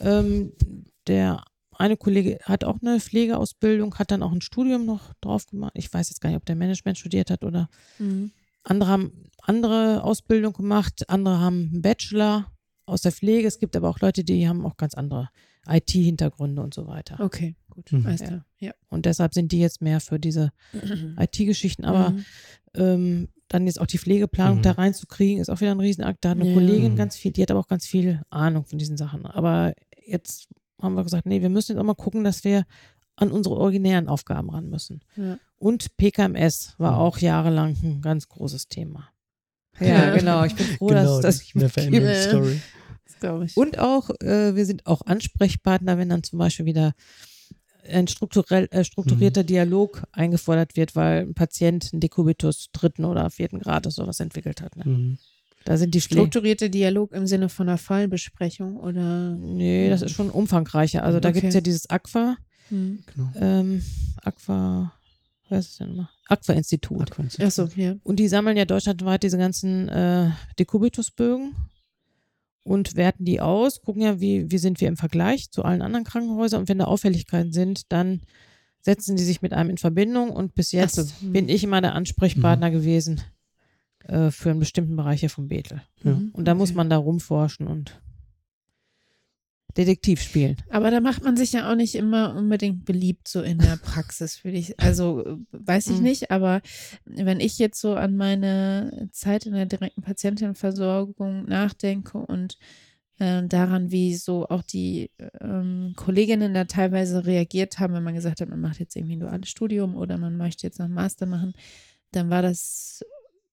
ähm, 0.00 0.52
der 1.06 1.44
eine 1.78 1.96
Kollege 1.96 2.38
hat 2.42 2.64
auch 2.64 2.80
eine 2.80 3.00
Pflegeausbildung, 3.00 3.94
hat 3.96 4.10
dann 4.10 4.22
auch 4.22 4.32
ein 4.32 4.40
Studium 4.40 4.84
noch 4.84 5.14
drauf 5.20 5.46
gemacht. 5.46 5.72
Ich 5.74 5.92
weiß 5.92 6.10
jetzt 6.10 6.20
gar 6.20 6.30
nicht, 6.30 6.36
ob 6.36 6.44
der 6.44 6.56
Management 6.56 6.98
studiert 6.98 7.30
hat 7.30 7.44
oder 7.44 7.68
mhm. 7.98 8.30
andere 8.62 8.90
haben 8.90 9.12
andere 9.42 10.02
Ausbildung 10.04 10.52
gemacht, 10.52 11.08
andere 11.08 11.40
haben 11.40 11.70
einen 11.72 11.82
Bachelor 11.82 12.52
aus 12.86 13.02
der 13.02 13.12
Pflege. 13.12 13.46
Es 13.46 13.58
gibt 13.58 13.76
aber 13.76 13.88
auch 13.88 14.00
Leute, 14.00 14.24
die 14.24 14.48
haben 14.48 14.64
auch 14.64 14.76
ganz 14.76 14.94
andere 14.94 15.28
IT-Hintergründe 15.68 16.62
und 16.62 16.74
so 16.74 16.86
weiter. 16.86 17.20
Okay, 17.20 17.56
gut. 17.70 17.92
Mhm. 17.92 18.16
Ja. 18.18 18.44
ja. 18.58 18.72
Und 18.88 19.06
deshalb 19.06 19.34
sind 19.34 19.52
die 19.52 19.60
jetzt 19.60 19.80
mehr 19.80 20.00
für 20.00 20.18
diese 20.18 20.52
IT-Geschichten. 21.18 21.84
Aber 21.84 22.10
mhm. 22.10 22.24
ähm, 22.74 23.28
dann 23.48 23.66
jetzt 23.66 23.80
auch 23.80 23.86
die 23.86 23.98
Pflegeplanung 23.98 24.58
mhm. 24.58 24.62
da 24.62 24.72
reinzukriegen, 24.72 25.40
ist 25.40 25.50
auch 25.50 25.60
wieder 25.60 25.72
ein 25.72 25.80
Riesenakt. 25.80 26.24
Da 26.24 26.30
hat 26.30 26.40
eine 26.40 26.48
ja. 26.48 26.54
Kollegin 26.54 26.96
ganz 26.96 27.16
viel, 27.16 27.32
die 27.32 27.42
hat 27.42 27.50
aber 27.50 27.60
auch 27.60 27.68
ganz 27.68 27.86
viel 27.86 28.22
Ahnung 28.30 28.64
von 28.64 28.78
diesen 28.78 28.96
Sachen. 28.96 29.26
Aber 29.26 29.74
jetzt 30.04 30.48
haben 30.80 30.94
wir 30.94 31.04
gesagt, 31.04 31.26
nee, 31.26 31.42
wir 31.42 31.50
müssen 31.50 31.72
jetzt 31.72 31.80
auch 31.80 31.86
mal 31.86 31.94
gucken, 31.94 32.24
dass 32.24 32.44
wir 32.44 32.64
an 33.16 33.30
unsere 33.30 33.56
originären 33.56 34.08
Aufgaben 34.08 34.50
ran 34.50 34.68
müssen. 34.68 35.00
Ja. 35.16 35.38
Und 35.58 35.96
PKMS 35.96 36.74
war 36.78 36.98
auch 36.98 37.18
jahrelang 37.18 37.76
ein 37.82 38.00
ganz 38.00 38.28
großes 38.28 38.68
Thema. 38.68 39.08
Ja, 39.80 40.14
genau. 40.14 40.44
Ich 40.44 40.54
bin 40.54 40.66
froh, 40.66 40.88
genau, 40.88 41.20
dass, 41.20 41.20
dass 41.20 41.42
ich 41.42 41.54
mitgebe. 41.54 42.14
Story. 42.14 42.60
Das 43.20 43.56
Und 43.56 43.78
auch, 43.78 44.10
äh, 44.20 44.56
wir 44.56 44.66
sind 44.66 44.86
auch 44.86 45.06
Ansprechpartner, 45.06 45.96
wenn 45.96 46.08
dann 46.08 46.24
zum 46.24 46.38
Beispiel 46.38 46.66
wieder 46.66 46.92
ein 47.88 48.08
strukturell, 48.08 48.68
äh, 48.70 48.84
strukturierter 48.84 49.42
mhm. 49.42 49.46
Dialog 49.46 50.02
eingefordert 50.12 50.76
wird, 50.76 50.94
weil 50.94 51.22
ein 51.22 51.34
Patient 51.34 51.90
einen 51.92 52.00
Dekubitus 52.00 52.70
dritten 52.72 53.04
oder 53.04 53.28
vierten 53.30 53.58
Grades 53.58 53.94
sowas 53.96 54.20
entwickelt 54.20 54.62
hat. 54.62 54.76
Ne? 54.76 54.84
Mhm. 54.84 55.18
Da 55.64 55.76
sind 55.76 55.94
die 55.94 56.00
Strukturierte 56.00 56.70
Dialog 56.70 57.12
im 57.12 57.26
Sinne 57.26 57.48
von 57.48 57.68
einer 57.68 57.78
Fallbesprechung 57.78 58.76
oder? 58.76 59.36
Nee, 59.36 59.88
das 59.88 60.02
ist 60.02 60.12
schon 60.12 60.30
umfangreicher. 60.30 61.04
Also 61.04 61.20
da 61.20 61.28
okay. 61.28 61.40
gibt 61.40 61.48
es 61.48 61.54
ja 61.54 61.60
dieses 61.60 61.88
AQUA. 61.88 62.36
Mhm. 62.70 63.04
Genau. 63.14 63.30
Ähm, 63.36 63.82
AQUA, 64.22 64.92
was 65.52 65.68
ist 65.68 65.80
denn 65.80 65.90
immer? 65.90 66.10
AQUA-Institut. 66.28 67.12
Aqua 67.12 67.24
Achso, 67.40 67.68
ja. 67.76 67.96
Und 68.02 68.16
die 68.16 68.28
sammeln 68.28 68.56
ja 68.56 68.64
deutschlandweit 68.64 69.22
diese 69.22 69.38
ganzen 69.38 69.88
äh, 69.88 70.30
Dekubitusbögen 70.58 71.54
und 72.64 72.96
werten 72.96 73.24
die 73.24 73.40
aus, 73.40 73.82
gucken 73.82 74.02
ja, 74.02 74.20
wie, 74.20 74.50
wie 74.50 74.58
sind 74.58 74.80
wir 74.80 74.88
im 74.88 74.96
Vergleich 74.96 75.50
zu 75.50 75.64
allen 75.64 75.82
anderen 75.82 76.04
Krankenhäusern 76.04 76.62
und 76.62 76.68
wenn 76.68 76.78
da 76.78 76.84
Auffälligkeiten 76.84 77.52
sind, 77.52 77.92
dann 77.92 78.22
setzen 78.80 79.16
die 79.16 79.24
sich 79.24 79.42
mit 79.42 79.52
einem 79.52 79.70
in 79.70 79.78
Verbindung 79.78 80.30
und 80.30 80.54
bis 80.54 80.72
jetzt 80.72 80.96
so. 80.96 81.04
Bin 81.20 81.48
ich 81.48 81.64
immer 81.64 81.80
der 81.80 81.94
Ansprechpartner 81.94 82.70
mhm. 82.70 82.72
gewesen 82.72 83.20
äh, 84.04 84.30
für 84.30 84.50
einen 84.50 84.60
bestimmten 84.60 84.96
Bereich 84.96 85.20
hier 85.20 85.30
vom 85.30 85.48
Bethel. 85.48 85.82
Mhm. 86.02 86.30
Und 86.32 86.46
da 86.46 86.52
okay. 86.52 86.58
muss 86.58 86.74
man 86.74 86.90
da 86.90 86.96
rumforschen 86.96 87.66
und 87.66 88.00
Detektiv 89.76 90.20
spielen. 90.20 90.56
Aber 90.68 90.90
da 90.90 91.00
macht 91.00 91.24
man 91.24 91.36
sich 91.36 91.52
ja 91.52 91.70
auch 91.70 91.74
nicht 91.74 91.94
immer 91.94 92.34
unbedingt 92.34 92.84
beliebt, 92.84 93.28
so 93.28 93.40
in 93.40 93.58
der 93.58 93.76
Praxis, 93.82 94.44
würde 94.44 94.58
ich. 94.58 94.78
Also 94.78 95.38
weiß 95.52 95.88
ich 95.88 95.98
mhm. 95.98 96.02
nicht, 96.02 96.30
aber 96.30 96.60
wenn 97.04 97.40
ich 97.40 97.58
jetzt 97.58 97.80
so 97.80 97.94
an 97.94 98.16
meine 98.16 99.08
Zeit 99.12 99.46
in 99.46 99.54
der 99.54 99.66
direkten 99.66 100.02
Patientenversorgung 100.02 101.44
nachdenke 101.46 102.18
und 102.18 102.58
äh, 103.18 103.46
daran, 103.46 103.90
wie 103.90 104.14
so 104.14 104.48
auch 104.48 104.62
die 104.62 105.10
ähm, 105.40 105.94
Kolleginnen 105.96 106.54
da 106.54 106.64
teilweise 106.64 107.24
reagiert 107.24 107.78
haben, 107.78 107.94
wenn 107.94 108.02
man 108.02 108.14
gesagt 108.14 108.40
hat, 108.40 108.48
man 108.48 108.60
macht 108.60 108.80
jetzt 108.80 108.96
irgendwie 108.96 109.16
ein 109.16 109.20
duales 109.20 109.48
Studium 109.48 109.96
oder 109.96 110.18
man 110.18 110.36
möchte 110.36 110.66
jetzt 110.66 110.78
noch 110.78 110.86
einen 110.86 110.94
Master 110.94 111.26
machen, 111.26 111.54
dann 112.10 112.30
war 112.30 112.42
das 112.42 113.04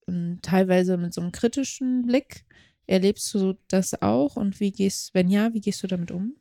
äh, 0.07 0.35
teilweise 0.41 0.97
mit 0.97 1.13
so 1.13 1.21
einem 1.21 1.31
kritischen 1.31 2.05
Blick 2.05 2.45
Erlebst 2.89 3.31
du 3.35 3.55
das 3.67 4.01
auch 4.01 4.35
und 4.35 4.59
wie 4.59 4.71
gehst, 4.71 5.13
wenn 5.13 5.29
ja, 5.29 5.53
wie 5.53 5.61
gehst 5.61 5.83
du 5.83 5.87
damit 5.87 6.09
um? 6.09 6.33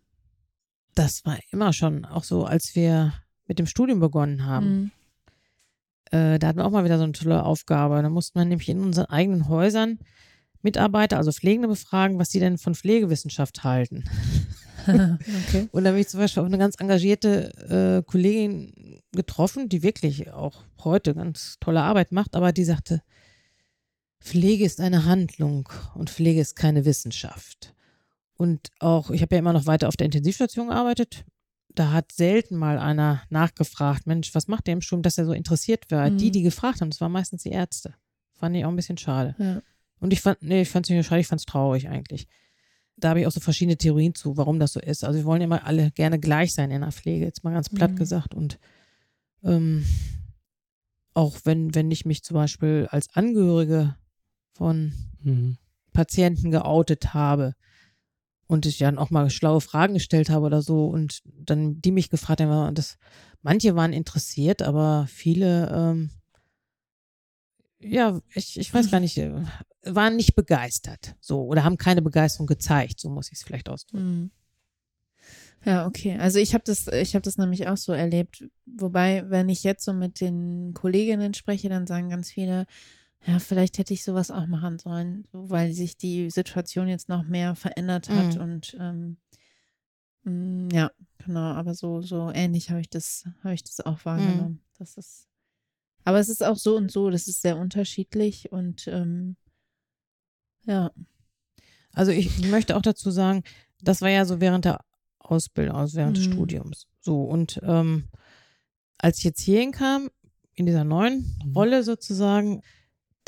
Das 0.94 1.26
war 1.26 1.38
immer 1.50 1.74
schon 1.74 2.06
auch 2.06 2.24
so, 2.24 2.44
als 2.44 2.74
wir 2.74 3.12
mit 3.46 3.58
dem 3.58 3.66
Studium 3.66 4.00
begonnen 4.00 4.46
haben. 4.46 4.70
Mhm. 4.70 4.90
Äh, 6.10 6.38
da 6.38 6.46
hatten 6.46 6.58
wir 6.58 6.64
auch 6.64 6.70
mal 6.70 6.86
wieder 6.86 6.96
so 6.96 7.04
eine 7.04 7.12
tolle 7.12 7.44
Aufgabe. 7.44 8.00
Da 8.00 8.08
musste 8.08 8.38
man 8.38 8.48
nämlich 8.48 8.70
in 8.70 8.80
unseren 8.80 9.04
eigenen 9.06 9.46
Häusern 9.48 9.98
Mitarbeiter, 10.62 11.18
also 11.18 11.32
Pflegende, 11.32 11.68
befragen, 11.68 12.18
was 12.18 12.30
sie 12.30 12.40
denn 12.40 12.56
von 12.56 12.74
Pflegewissenschaft 12.74 13.62
halten. 13.62 14.04
okay. 14.88 15.68
Und 15.70 15.84
da 15.84 15.90
habe 15.90 16.00
ich 16.00 16.08
zum 16.08 16.18
Beispiel 16.18 16.42
auch 16.42 16.46
eine 16.46 16.56
ganz 16.56 16.76
engagierte 16.78 18.00
äh, 18.00 18.10
Kollegin 18.10 19.02
getroffen, 19.12 19.68
die 19.68 19.82
wirklich 19.82 20.32
auch 20.32 20.64
heute 20.82 21.14
ganz 21.14 21.58
tolle 21.60 21.82
Arbeit 21.82 22.10
macht, 22.10 22.34
aber 22.34 22.52
die 22.52 22.64
sagte, 22.64 23.02
Pflege 24.20 24.64
ist 24.64 24.80
eine 24.80 25.04
Handlung 25.04 25.68
und 25.94 26.10
Pflege 26.10 26.40
ist 26.40 26.56
keine 26.56 26.84
Wissenschaft. 26.84 27.74
Und 28.36 28.70
auch, 28.78 29.10
ich 29.10 29.22
habe 29.22 29.34
ja 29.34 29.40
immer 29.40 29.52
noch 29.52 29.66
weiter 29.66 29.88
auf 29.88 29.96
der 29.96 30.04
Intensivstation 30.06 30.68
gearbeitet. 30.68 31.24
Da 31.74 31.92
hat 31.92 32.12
selten 32.12 32.56
mal 32.56 32.78
einer 32.78 33.22
nachgefragt, 33.30 34.06
Mensch, 34.06 34.34
was 34.34 34.48
macht 34.48 34.66
der 34.66 34.74
im 34.74 34.80
Sturm, 34.80 35.02
dass 35.02 35.18
er 35.18 35.26
so 35.26 35.32
interessiert 35.32 35.90
war. 35.90 36.08
Mhm. 36.08 36.18
Die, 36.18 36.30
die 36.30 36.42
gefragt 36.42 36.80
haben, 36.80 36.90
das 36.90 37.00
waren 37.00 37.12
meistens 37.12 37.42
die 37.42 37.50
Ärzte. 37.50 37.94
Fand 38.34 38.56
ich 38.56 38.64
auch 38.64 38.68
ein 38.68 38.76
bisschen 38.76 38.98
schade. 38.98 39.34
Ja. 39.38 39.62
Und 40.00 40.12
ich 40.12 40.20
fand, 40.20 40.42
nee, 40.42 40.62
ich 40.62 40.68
fand 40.68 40.86
es 40.86 40.90
nicht 40.90 41.06
schade, 41.06 41.20
ich 41.20 41.26
fand 41.26 41.40
es 41.40 41.46
traurig 41.46 41.88
eigentlich. 41.88 42.26
Da 42.96 43.10
habe 43.10 43.20
ich 43.20 43.26
auch 43.26 43.32
so 43.32 43.40
verschiedene 43.40 43.76
Theorien 43.76 44.14
zu, 44.14 44.36
warum 44.36 44.58
das 44.58 44.72
so 44.72 44.80
ist. 44.80 45.04
Also 45.04 45.18
wir 45.18 45.24
wollen 45.24 45.42
immer 45.42 45.64
alle 45.66 45.90
gerne 45.92 46.18
gleich 46.18 46.54
sein 46.54 46.70
in 46.70 46.80
der 46.80 46.92
Pflege, 46.92 47.24
jetzt 47.24 47.44
mal 47.44 47.52
ganz 47.52 47.68
platt 47.68 47.92
mhm. 47.92 47.96
gesagt. 47.96 48.34
Und 48.34 48.58
ähm, 49.42 49.84
auch 51.14 51.38
wenn, 51.44 51.74
wenn 51.74 51.90
ich 51.90 52.04
mich 52.04 52.22
zum 52.22 52.34
Beispiel 52.34 52.88
als 52.90 53.14
Angehörige 53.14 53.96
von 54.58 54.92
mhm. 55.22 55.56
Patienten 55.92 56.50
geoutet 56.50 57.14
habe 57.14 57.54
und 58.46 58.66
ich 58.66 58.78
dann 58.78 58.98
auch 58.98 59.10
mal 59.10 59.30
schlaue 59.30 59.60
Fragen 59.60 59.94
gestellt 59.94 60.30
habe 60.30 60.46
oder 60.46 60.62
so 60.62 60.88
und 60.88 61.22
dann 61.24 61.80
die 61.80 61.92
mich 61.92 62.10
gefragt 62.10 62.40
haben, 62.40 62.74
das, 62.74 62.98
manche 63.42 63.76
waren 63.76 63.92
interessiert, 63.92 64.62
aber 64.62 65.06
viele, 65.08 65.70
ähm, 65.70 66.10
ja, 67.80 68.20
ich, 68.34 68.58
ich 68.58 68.74
weiß 68.74 68.90
gar 68.90 69.00
nicht, 69.00 69.16
äh, 69.18 69.32
waren 69.84 70.16
nicht 70.16 70.34
begeistert, 70.34 71.14
so 71.20 71.44
oder 71.44 71.62
haben 71.62 71.76
keine 71.76 72.02
Begeisterung 72.02 72.46
gezeigt, 72.46 72.98
so 72.98 73.08
muss 73.08 73.28
ich 73.30 73.38
es 73.38 73.44
vielleicht 73.44 73.68
ausdrücken. 73.68 74.20
Mhm. 74.22 74.30
Ja, 75.64 75.86
okay. 75.86 76.16
Also 76.18 76.38
ich 76.38 76.54
habe 76.54 76.64
das, 76.64 76.86
ich 76.86 77.14
habe 77.14 77.22
das 77.22 77.36
nämlich 77.36 77.66
auch 77.66 77.76
so 77.76 77.92
erlebt. 77.92 78.44
Wobei, 78.64 79.28
wenn 79.28 79.48
ich 79.48 79.64
jetzt 79.64 79.84
so 79.84 79.92
mit 79.92 80.20
den 80.20 80.72
Kolleginnen 80.72 81.34
spreche, 81.34 81.68
dann 81.68 81.86
sagen 81.86 82.08
ganz 82.10 82.30
viele, 82.30 82.66
ja, 83.26 83.38
vielleicht 83.38 83.78
hätte 83.78 83.94
ich 83.94 84.04
sowas 84.04 84.30
auch 84.30 84.46
machen 84.46 84.78
sollen, 84.78 85.26
so, 85.32 85.50
weil 85.50 85.72
sich 85.72 85.96
die 85.96 86.30
Situation 86.30 86.88
jetzt 86.88 87.08
noch 87.08 87.24
mehr 87.24 87.54
verändert 87.54 88.08
hat 88.08 88.36
mhm. 88.36 88.40
und 88.40 88.76
ähm, 88.80 89.16
mh, 90.22 90.32
mm, 90.32 90.68
ja, 90.70 90.90
genau, 91.18 91.52
aber 91.52 91.74
so, 91.74 92.00
so 92.00 92.30
ähnlich 92.32 92.70
habe 92.70 92.80
ich 92.80 92.88
das, 92.88 93.24
habe 93.42 93.54
ich 93.54 93.64
das 93.64 93.80
auch 93.80 93.98
mhm. 93.98 94.04
wahrgenommen. 94.04 94.52
Mhm. 94.52 94.60
Das 94.78 94.96
ist, 94.96 95.28
aber 96.04 96.18
es 96.18 96.28
ist 96.28 96.44
auch 96.44 96.56
so 96.56 96.76
und 96.76 96.90
so, 96.90 97.10
das 97.10 97.26
ist 97.28 97.42
sehr 97.42 97.56
unterschiedlich 97.56 98.52
und 98.52 98.86
ähm, 98.88 99.36
ja. 100.64 100.92
Also 101.92 102.12
ich 102.12 102.46
möchte 102.46 102.76
auch 102.76 102.82
dazu 102.82 103.10
sagen, 103.10 103.42
das 103.82 104.02
war 104.02 104.10
ja 104.10 104.24
so 104.24 104.40
während 104.40 104.64
der 104.64 104.84
Ausbildung, 105.18 105.76
also 105.76 105.96
während 105.96 106.16
mhm. 106.16 106.22
des 106.22 106.32
Studiums. 106.32 106.86
So, 107.00 107.22
und 107.22 107.60
ähm, 107.62 108.08
als 108.98 109.18
ich 109.18 109.24
jetzt 109.24 109.40
hierhin 109.40 109.72
kam, 109.72 110.10
in 110.54 110.66
dieser 110.66 110.84
neuen 110.84 111.38
mhm. 111.44 111.52
Rolle 111.52 111.82
sozusagen, 111.82 112.62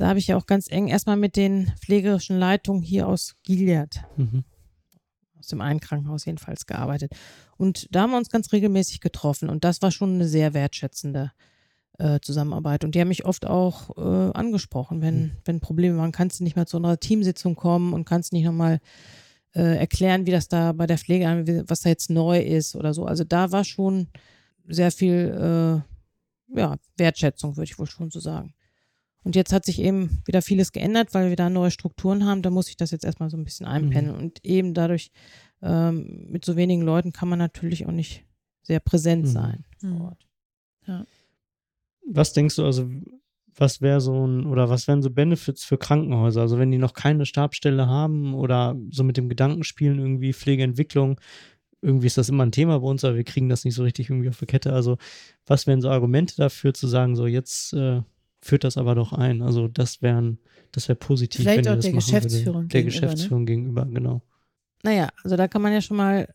da 0.01 0.09
habe 0.09 0.19
ich 0.19 0.29
ja 0.29 0.37
auch 0.37 0.47
ganz 0.47 0.71
eng 0.71 0.89
erstmal 0.89 1.17
mit 1.17 1.37
den 1.37 1.73
pflegerischen 1.81 2.39
Leitungen 2.39 2.83
hier 2.83 3.07
aus 3.07 3.37
Gilead, 3.43 4.03
mhm. 4.17 4.45
aus 5.39 5.49
dem 5.49 5.61
einen 5.61 5.81
Krankenhaus 5.81 6.25
jedenfalls 6.25 6.67
gearbeitet. 6.67 7.13
Und 7.57 7.87
da 7.95 8.03
haben 8.03 8.11
wir 8.11 8.17
uns 8.17 8.31
ganz 8.31 8.53
regelmäßig 8.53 9.01
getroffen 9.01 9.51
und 9.51 9.65
das 9.65 9.83
war 9.83 9.91
schon 9.91 10.15
eine 10.15 10.27
sehr 10.27 10.55
wertschätzende 10.55 11.33
äh, 11.99 12.19
Zusammenarbeit. 12.21 12.85
Und 12.85 12.95
die 12.95 13.01
haben 13.01 13.09
mich 13.09 13.27
oft 13.27 13.47
auch 13.47 13.97
äh, 13.99 14.33
angesprochen, 14.33 15.03
wenn, 15.03 15.23
mhm. 15.23 15.33
wenn 15.45 15.61
Probleme 15.61 15.99
waren, 15.99 16.13
kannst 16.13 16.41
du 16.41 16.45
nicht 16.45 16.57
mal 16.57 16.67
zu 16.67 16.79
einer 16.79 16.99
Teamsitzung 16.99 17.55
kommen 17.55 17.93
und 17.93 18.07
kannst 18.07 18.33
nicht 18.33 18.45
nochmal 18.45 18.81
äh, 19.55 19.77
erklären, 19.77 20.25
wie 20.25 20.31
das 20.31 20.49
da 20.49 20.73
bei 20.73 20.87
der 20.87 20.97
Pflege, 20.97 21.65
was 21.69 21.81
da 21.81 21.91
jetzt 21.91 22.09
neu 22.09 22.41
ist 22.41 22.75
oder 22.75 22.95
so. 22.95 23.05
Also 23.05 23.25
da 23.25 23.53
war 23.53 23.65
schon 23.65 24.09
sehr 24.67 24.93
viel 24.93 25.85
äh, 26.57 26.59
ja, 26.59 26.77
Wertschätzung, 26.97 27.57
würde 27.57 27.71
ich 27.71 27.79
wohl 27.79 27.87
schon 27.87 28.11
so 28.11 28.21
sagen. 28.21 28.55
Und 29.23 29.37
jetzt 29.37 29.53
hat 29.53 29.65
sich 29.65 29.81
eben 29.81 30.23
wieder 30.25 30.43
vieles 30.43 30.73
geändert, 30.73 31.13
weil 31.13 31.29
wir 31.29 31.37
da 31.37 31.51
neue 31.51 31.71
Strukturen 31.71 32.25
haben. 32.25 32.43
Da 32.43 32.51
muss 32.51 32.69
ich 32.69 32.77
das 32.77 32.91
jetzt 32.91 33.05
erstmal 33.05 33.31
so 33.31 33.37
ein 33.37 33.45
bisschen 33.45 33.67
einpennen. 33.67 34.13
Mhm. 34.13 34.19
Und 34.19 34.45
eben 34.45 34.73
dadurch, 34.75 35.11
ähm, 35.63 36.27
mit 36.31 36.45
so 36.45 36.57
wenigen 36.57 36.83
Leuten 36.83 37.13
kann 37.13 37.29
man 37.29 37.39
natürlich 37.39 37.87
auch 37.87 37.93
nicht 37.93 38.25
sehr 38.63 38.81
präsent 38.81 39.27
mhm. 39.27 39.31
sein 39.31 39.65
vor 39.79 39.91
mhm. 39.91 40.01
Ort. 40.01 40.27
Ja. 40.87 41.05
Was 42.07 42.33
denkst 42.33 42.57
du, 42.57 42.65
also 42.65 42.89
was 43.57 43.81
wäre 43.81 44.01
so 44.01 44.27
ein, 44.27 44.47
oder 44.47 44.71
was 44.71 44.89
wären 44.89 45.03
so 45.03 45.11
Benefits 45.11 45.65
für 45.65 45.77
Krankenhäuser? 45.77 46.41
Also 46.41 46.59
wenn 46.59 46.71
die 46.71 46.79
noch 46.79 46.95
keine 46.95 47.27
Stabstelle 47.27 47.87
haben 47.87 48.35
oder 48.35 48.77
so 48.91 49.05
mit 49.05 49.17
dem 49.17 49.29
Gedankenspielen 49.29 49.99
irgendwie 49.99 50.33
Pflegeentwicklung, 50.33 51.21
irgendwie 51.83 52.07
ist 52.07 52.19
das 52.19 52.29
immer 52.29 52.45
ein 52.45 52.53
Thema 52.53 52.79
bei 52.81 52.87
uns, 52.87 53.05
aber 53.05 53.17
wir 53.17 53.25
kriegen 53.25 53.49
das 53.49 53.65
nicht 53.65 53.75
so 53.75 53.83
richtig 53.83 54.11
irgendwie 54.11 54.29
auf 54.29 54.39
die 54.39 54.47
Kette. 54.47 54.73
Also 54.73 54.99
was 55.47 55.67
wären 55.67 55.81
so 55.81 55.91
Argumente 55.91 56.37
dafür 56.37 56.75
zu 56.75 56.87
sagen, 56.87 57.17
so 57.17 57.27
jetzt 57.27 57.73
äh, 57.73 58.03
führt 58.41 58.65
das 58.65 58.77
aber 58.77 58.95
doch 58.95 59.13
ein. 59.13 59.43
Also 59.43 59.69
das 59.69 60.03
wären, 60.03 60.39
das 60.73 60.89
wäre 60.89 60.97
positiv, 60.97 61.43
Vielleicht 61.43 61.67
wenn 61.67 61.73
auch 61.73 61.77
das 61.77 61.85
der 61.85 61.93
Geschäftsführung 61.93 62.63
würde. 62.63 62.69
Der 62.69 62.83
gegenüber, 62.83 63.07
Geschäftsführung 63.07 63.41
ne? 63.41 63.47
gegenüber, 63.47 63.87
genau. 63.87 64.23
Naja, 64.83 65.09
also 65.23 65.37
da 65.37 65.49
kann 65.49 65.63
man 65.63 65.73
ja 65.73 65.83
schon 65.83 65.97
mal 65.97 66.33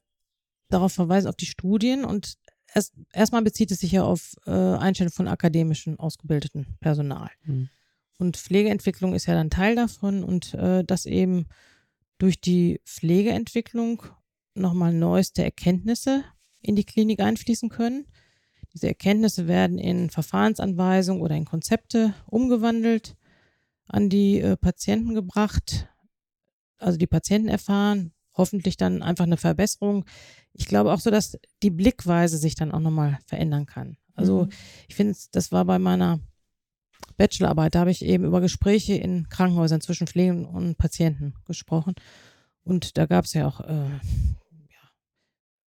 darauf 0.70 0.94
verweisen, 0.94 1.28
auf 1.28 1.36
die 1.36 1.46
Studien 1.46 2.06
und 2.06 2.38
erst, 2.74 2.94
erstmal 3.14 3.42
bezieht 3.42 3.72
es 3.72 3.80
sich 3.80 3.92
ja 3.92 4.04
auf 4.04 4.36
äh, 4.46 4.52
Einstellung 4.52 5.12
von 5.12 5.28
akademischen 5.28 6.00
ausgebildeten 6.00 6.78
Personal. 6.80 7.30
Mhm. 7.44 7.70
Und 8.18 8.38
Pflegeentwicklung 8.38 9.14
ist 9.14 9.26
ja 9.26 9.34
dann 9.34 9.50
Teil 9.50 9.76
davon 9.76 10.24
und 10.24 10.54
äh, 10.54 10.84
dass 10.84 11.06
eben 11.06 11.48
durch 12.18 12.40
die 12.40 12.80
Pflegeentwicklung 12.86 14.04
nochmal 14.54 14.94
neueste 14.94 15.44
Erkenntnisse 15.44 16.24
in 16.62 16.76
die 16.76 16.86
Klinik 16.86 17.20
einfließen 17.20 17.70
können 17.70 18.06
diese 18.76 18.90
Erkenntnisse 18.90 19.48
werden 19.48 19.78
in 19.78 20.10
Verfahrensanweisungen 20.10 21.22
oder 21.22 21.36
in 21.36 21.46
Konzepte 21.46 22.14
umgewandelt, 22.28 23.16
an 23.88 24.10
die 24.10 24.42
äh, 24.42 24.58
Patienten 24.58 25.16
gebracht. 25.16 25.88
Also 26.78 26.98
die 26.98 27.08
Patienten 27.08 27.48
erfahren, 27.48 28.12
hoffentlich 28.34 28.76
dann 28.76 29.02
einfach 29.02 29.24
eine 29.24 29.38
Verbesserung. 29.38 30.04
Ich 30.52 30.66
glaube 30.66 30.92
auch 30.92 31.00
so, 31.00 31.10
dass 31.10 31.38
die 31.64 31.70
Blickweise 31.70 32.38
sich 32.38 32.56
dann 32.56 32.74
auch 32.74 32.82
nochmal 32.82 33.18
verändern 33.26 33.66
kann. 33.66 33.96
Also 34.14 34.44
mhm. 34.44 34.50
ich 34.90 34.96
finde, 34.96 35.18
das 35.32 35.54
war 35.54 35.64
bei 35.64 35.80
meiner 35.80 36.20
Bachelorarbeit, 37.16 37.76
da 37.76 37.80
habe 37.80 37.92
ich 37.92 38.04
eben 38.04 38.26
über 38.26 38.42
Gespräche 38.42 38.96
in 38.96 39.30
Krankenhäusern 39.30 39.80
zwischen 39.80 40.08
Pflegen 40.08 40.46
und 40.46 40.78
Patienten 40.78 41.34
gesprochen. 41.46 41.96
Und 42.64 42.98
da 42.98 43.06
gab 43.06 43.24
es 43.24 43.34
ja 43.34 43.48
auch 43.48 43.62
äh, 43.62 43.90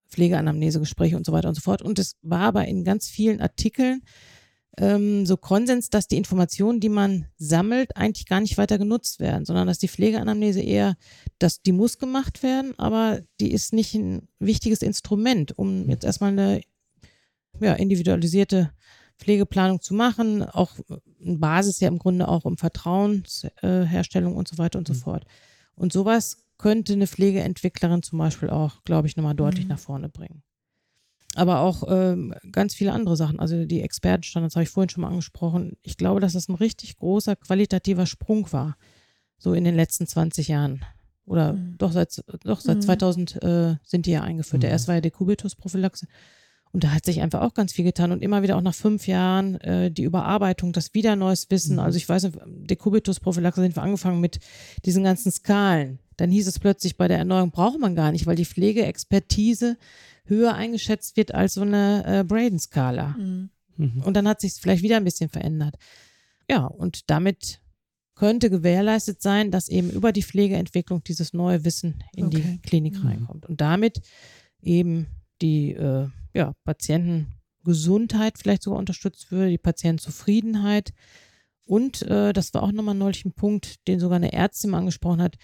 Pflegeanamnesegespräche 0.09 1.17
und 1.17 1.27
so 1.27 1.33
weiter 1.33 1.49
und 1.49 1.55
so 1.55 1.61
fort. 1.61 1.83
Und 1.83 1.99
es 1.99 2.17
war 2.23 2.41
aber 2.41 2.67
in 2.67 2.85
ganz 2.85 3.09
vielen 3.09 3.41
Artikeln 3.41 4.03
ähm, 4.79 5.27
so 5.27 5.37
Konsens, 5.37 5.91
dass 5.91 6.07
die 6.07 6.17
Informationen, 6.17 6.81
die 6.81 6.89
man 6.89 7.27
sammelt, 7.37 7.97
eigentlich 7.97 8.27
gar 8.27 8.41
nicht 8.41 8.59
weiter 8.59 8.79
genutzt 8.79 9.21
werden, 9.21 9.45
sondern 9.45 9.67
dass 9.67 9.79
die 9.79 9.89
Pflegeanamnese 9.89 10.61
eher, 10.61 10.97
dass 11.39 11.63
die 11.63 11.73
muss 11.73 11.99
gemacht 11.99 12.43
werden, 12.43 12.79
aber 12.79 13.21
die 13.41 13.53
ist 13.53 13.73
nicht 13.73 13.95
ein 13.95 14.29
wichtiges 14.39 14.83
Instrument, 14.83 15.59
um 15.59 15.89
jetzt 15.89 16.05
erstmal 16.05 16.31
eine 16.31 16.61
ja, 17.61 17.75
individualisierte 17.75 18.71
Pflegeplanung 19.19 19.81
zu 19.81 19.95
machen, 19.95 20.45
auch 20.45 20.71
eine 21.21 21.39
Basis 21.39 21.81
ja 21.81 21.89
im 21.89 21.99
Grunde 21.99 22.29
auch 22.29 22.45
um 22.45 22.57
Vertrauensherstellung 22.57 24.37
und 24.37 24.47
so 24.47 24.59
weiter 24.59 24.79
und 24.79 24.87
so 24.87 24.95
mhm. 24.95 24.99
fort. 24.99 25.25
Und 25.75 25.93
sowas 25.93 26.45
könnte 26.59 26.93
eine 26.93 27.07
Pflegeentwicklerin 27.07 28.03
zum 28.03 28.19
Beispiel 28.19 28.51
auch, 28.51 28.85
glaube 28.85 29.09
ich, 29.09 29.17
nochmal 29.17 29.35
deutlich 29.35 29.65
mhm. 29.65 29.71
nach 29.71 29.79
vorne 29.79 30.09
bringen 30.09 30.43
aber 31.39 31.61
auch 31.61 31.85
ähm, 31.89 32.35
ganz 32.51 32.75
viele 32.75 32.93
andere 32.93 33.17
Sachen. 33.17 33.39
Also 33.39 33.65
die 33.65 33.83
Expertenstandards 33.83 34.57
habe 34.57 34.65
ich 34.65 34.71
vorhin 34.71 34.89
schon 34.89 35.03
mal 35.03 35.09
angesprochen. 35.09 35.77
Ich 35.83 35.97
glaube, 35.97 36.21
dass 36.21 36.33
das 36.33 36.49
ein 36.49 36.57
richtig 36.57 36.97
großer 36.97 37.37
qualitativer 37.37 38.07
Sprung 38.07 38.51
war, 38.53 38.77
so 39.39 39.55
in 39.55 39.63
den 39.63 39.77
letzten 39.77 40.07
20 40.07 40.49
Jahren. 40.49 40.85
Oder 41.27 41.53
mhm. 41.53 41.77
doch 41.79 41.93
seit, 41.93 42.25
doch 42.43 42.61
seit 42.61 42.79
mhm. 42.79 42.83
2000 42.83 43.43
äh, 43.43 43.77
sind 43.85 44.07
die 44.07 44.11
ja 44.11 44.23
eingeführt. 44.23 44.61
Mhm. 44.61 44.63
Der 44.63 44.71
erste 44.71 44.89
war 44.89 44.95
ja 44.97 45.01
Dekubitus-Prophylaxe. 45.01 46.07
Und 46.73 46.85
da 46.85 46.91
hat 46.91 47.05
sich 47.05 47.23
einfach 47.23 47.43
auch 47.43 47.55
ganz 47.55 47.73
viel 47.73 47.85
getan 47.85 48.13
und 48.13 48.23
immer 48.23 48.43
wieder 48.43 48.57
auch 48.57 48.63
nach 48.63 48.75
fünf 48.75 49.07
Jahren 49.07 49.61
äh, 49.61 49.91
die 49.91 50.03
Überarbeitung, 50.03 50.73
das 50.73 50.93
wieder 50.93 51.15
neues 51.15 51.51
Wissen. 51.51 51.75
Mhm. 51.75 51.81
Also 51.81 51.99
ich 51.99 52.09
weiß 52.09 52.31
Dekubitus-Prophylaxe 52.47 53.61
sind 53.61 53.77
wir 53.77 53.83
angefangen 53.83 54.21
mit 54.21 54.41
diesen 54.85 55.05
ganzen 55.05 55.31
Skalen. 55.31 56.01
Dann 56.19 56.31
hieß 56.31 56.49
es 56.49 56.59
plötzlich, 56.59 56.97
bei 56.97 57.09
der 57.09 57.19
Erneuerung 57.19 57.53
braucht 57.53 57.79
man 57.79 57.95
gar 57.95 58.12
nicht, 58.12 58.27
weil 58.27 58.37
die 58.37 58.45
Pflegeexpertise 58.45 59.79
höher 60.25 60.53
eingeschätzt 60.53 61.16
wird 61.16 61.33
als 61.33 61.55
so 61.55 61.62
eine 61.62 62.05
äh, 62.05 62.25
Braden-Skala. 62.25 63.16
Mhm. 63.16 63.51
Und 64.05 64.14
dann 64.14 64.29
hat 64.29 64.41
sich 64.41 64.55
vielleicht 64.55 64.83
wieder 64.83 64.97
ein 64.97 65.05
bisschen 65.05 65.31
verändert. 65.31 65.77
Ja, 66.51 66.66
und 66.66 67.09
damit 67.09 67.61
könnte 68.16 68.51
gewährleistet 68.51 69.23
sein, 69.23 69.53
dass 69.53 69.69
eben 69.69 69.91
über 69.91 70.11
die 70.11 70.25
Pflegeentwicklung 70.25 71.05
dieses 71.05 71.33
neue 71.33 71.64
Wissen 71.64 72.03
in 72.16 72.27
okay. 72.27 72.43
die 72.43 72.69
Klinik 72.69 72.99
mhm. 72.99 73.07
reinkommt. 73.07 73.47
Und 73.47 73.61
damit 73.61 74.01
eben 74.61 75.07
die 75.41 75.73
äh, 75.73 76.09
ja, 76.35 76.53
Patientengesundheit 76.64 78.39
vielleicht 78.39 78.64
sogar 78.64 78.81
unterstützt 78.81 79.31
würde, 79.31 79.51
die 79.51 79.59
Patientenzufriedenheit. 79.59 80.93
Und 81.64 82.03
äh, 82.03 82.33
das 82.33 82.53
war 82.55 82.64
auch 82.64 82.73
nochmal 82.73 82.97
neulich 82.97 83.25
ein 83.25 83.35
Punkt, 83.35 83.87
den 83.87 84.01
sogar 84.01 84.16
eine 84.16 84.33
Ärztin 84.33 84.75
angesprochen 84.75 85.23
hat, 85.23 85.37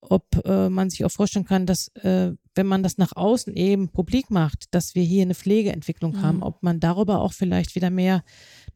ob 0.00 0.44
äh, 0.44 0.68
man 0.68 0.90
sich 0.90 1.04
auch 1.04 1.10
vorstellen 1.10 1.44
kann, 1.44 1.66
dass 1.66 1.88
äh, 1.96 2.32
wenn 2.54 2.66
man 2.66 2.82
das 2.82 2.98
nach 2.98 3.14
außen 3.14 3.54
eben 3.54 3.88
publik 3.88 4.30
macht, 4.30 4.74
dass 4.74 4.94
wir 4.94 5.02
hier 5.02 5.22
eine 5.22 5.34
Pflegeentwicklung 5.34 6.12
mhm. 6.12 6.22
haben, 6.22 6.42
ob 6.42 6.62
man 6.62 6.80
darüber 6.80 7.20
auch 7.20 7.32
vielleicht 7.32 7.74
wieder 7.74 7.90
mehr 7.90 8.22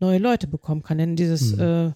neue 0.01 0.19
Leute 0.19 0.47
bekommen 0.47 0.83
kann. 0.83 0.99
Denn 0.99 1.17
dieses, 1.17 1.57
mhm. 1.57 1.61
äh, 1.61 1.93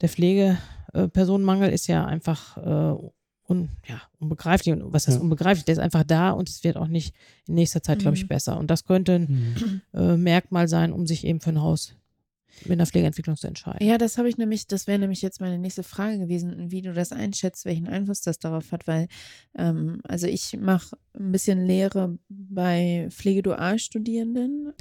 der 0.00 0.08
Pflegepersonenmangel 0.08 1.70
ist 1.70 1.86
ja 1.86 2.04
einfach 2.04 2.56
äh, 2.56 3.10
un, 3.48 3.68
ja, 3.86 4.00
unbegreiflich. 4.18 4.74
Und 4.74 4.92
was 4.92 5.06
heißt 5.06 5.18
ja. 5.18 5.22
unbegreiflich? 5.22 5.64
Der 5.64 5.74
ist 5.74 5.80
einfach 5.80 6.04
da 6.04 6.30
und 6.30 6.48
es 6.48 6.64
wird 6.64 6.76
auch 6.76 6.88
nicht 6.88 7.14
in 7.46 7.54
nächster 7.54 7.82
Zeit, 7.82 8.00
glaube 8.00 8.16
ich, 8.16 8.24
mhm. 8.24 8.28
besser. 8.28 8.58
Und 8.58 8.70
das 8.70 8.84
könnte 8.84 9.14
ein 9.14 9.54
mhm. 9.92 9.98
äh, 9.98 10.16
Merkmal 10.16 10.68
sein, 10.68 10.92
um 10.92 11.06
sich 11.06 11.24
eben 11.24 11.40
für 11.40 11.50
ein 11.50 11.60
Haus 11.60 11.94
mit 12.62 12.72
einer 12.72 12.86
Pflegeentwicklung 12.86 13.36
zu 13.36 13.46
entscheiden. 13.46 13.86
Ja, 13.86 13.98
das 13.98 14.18
habe 14.18 14.28
ich 14.28 14.36
nämlich, 14.36 14.66
das 14.66 14.86
wäre 14.86 14.98
nämlich 14.98 15.22
jetzt 15.22 15.40
meine 15.40 15.58
nächste 15.58 15.82
Frage 15.82 16.18
gewesen, 16.18 16.70
wie 16.70 16.82
du 16.82 16.92
das 16.92 17.12
einschätzt, 17.12 17.64
welchen 17.64 17.88
Einfluss 17.88 18.20
das 18.22 18.38
darauf 18.38 18.72
hat, 18.72 18.86
weil, 18.86 19.08
ähm, 19.56 20.00
also 20.04 20.26
ich 20.26 20.56
mache 20.58 20.96
ein 21.14 21.32
bisschen 21.32 21.64
Lehre 21.64 22.18
bei 22.28 23.08
Pflegedualstudierenden 23.10 24.72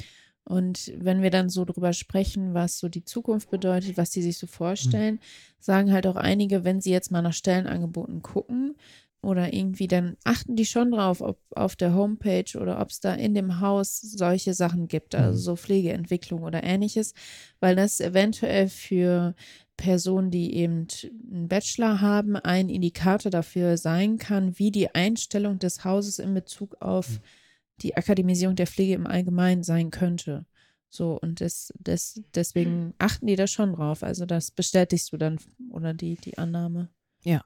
und 0.45 0.91
wenn 0.97 1.21
wir 1.21 1.29
dann 1.29 1.49
so 1.49 1.63
drüber 1.63 1.93
sprechen, 1.93 2.53
was 2.53 2.77
so 2.77 2.89
die 2.89 3.05
Zukunft 3.05 3.49
bedeutet, 3.49 3.95
was 3.97 4.09
die 4.09 4.21
sich 4.21 4.37
so 4.37 4.45
vorstellen, 4.45 5.15
mhm. 5.15 5.19
sagen 5.59 5.93
halt 5.93 6.05
auch 6.05 6.17
einige, 6.17 6.65
wenn 6.65 6.81
sie 6.81 6.91
jetzt 6.91 7.11
mal 7.11 7.21
nach 7.21 7.33
Stellenangeboten 7.33 8.21
gucken, 8.21 8.75
oder 9.23 9.53
irgendwie, 9.53 9.87
dann 9.87 10.17
achten 10.23 10.55
die 10.55 10.65
schon 10.65 10.91
drauf, 10.91 11.21
ob 11.21 11.39
auf 11.55 11.75
der 11.75 11.95
Homepage 11.95 12.59
oder 12.59 12.79
ob 12.81 12.89
es 12.89 12.99
da 12.99 13.13
in 13.13 13.33
dem 13.33 13.61
Haus 13.61 14.01
solche 14.01 14.53
Sachen 14.53 14.87
gibt, 14.87 15.15
also 15.15 15.37
mhm. 15.37 15.43
so 15.43 15.55
Pflegeentwicklung 15.55 16.43
oder 16.43 16.63
ähnliches, 16.63 17.13
weil 17.59 17.75
das 17.75 17.99
eventuell 18.01 18.67
für 18.67 19.33
Personen, 19.77 20.29
die 20.29 20.55
eben 20.55 20.87
einen 21.31 21.47
Bachelor 21.47 22.01
haben, 22.01 22.35
ein 22.35 22.69
Indikator 22.69 23.31
dafür 23.31 23.77
sein 23.77 24.17
kann, 24.17 24.59
wie 24.59 24.71
die 24.71 24.93
Einstellung 24.93 25.57
des 25.57 25.83
Hauses 25.85 26.19
in 26.19 26.33
Bezug 26.33 26.75
auf 26.81 27.09
mhm. 27.09 27.19
die 27.81 27.95
Akademisierung 27.95 28.55
der 28.55 28.67
Pflege 28.67 28.93
im 28.93 29.07
Allgemeinen 29.07 29.63
sein 29.63 29.89
könnte. 29.89 30.45
So, 30.89 31.19
und 31.19 31.41
das, 31.41 31.73
das, 31.79 32.21
deswegen 32.35 32.93
achten 32.99 33.25
die 33.25 33.35
da 33.35 33.47
schon 33.47 33.73
drauf. 33.73 34.03
Also 34.03 34.27
das 34.27 34.51
bestätigst 34.51 35.11
du 35.11 35.17
dann 35.17 35.39
oder 35.71 35.93
die, 35.93 36.15
die 36.15 36.37
Annahme. 36.37 36.89
Ja, 37.23 37.43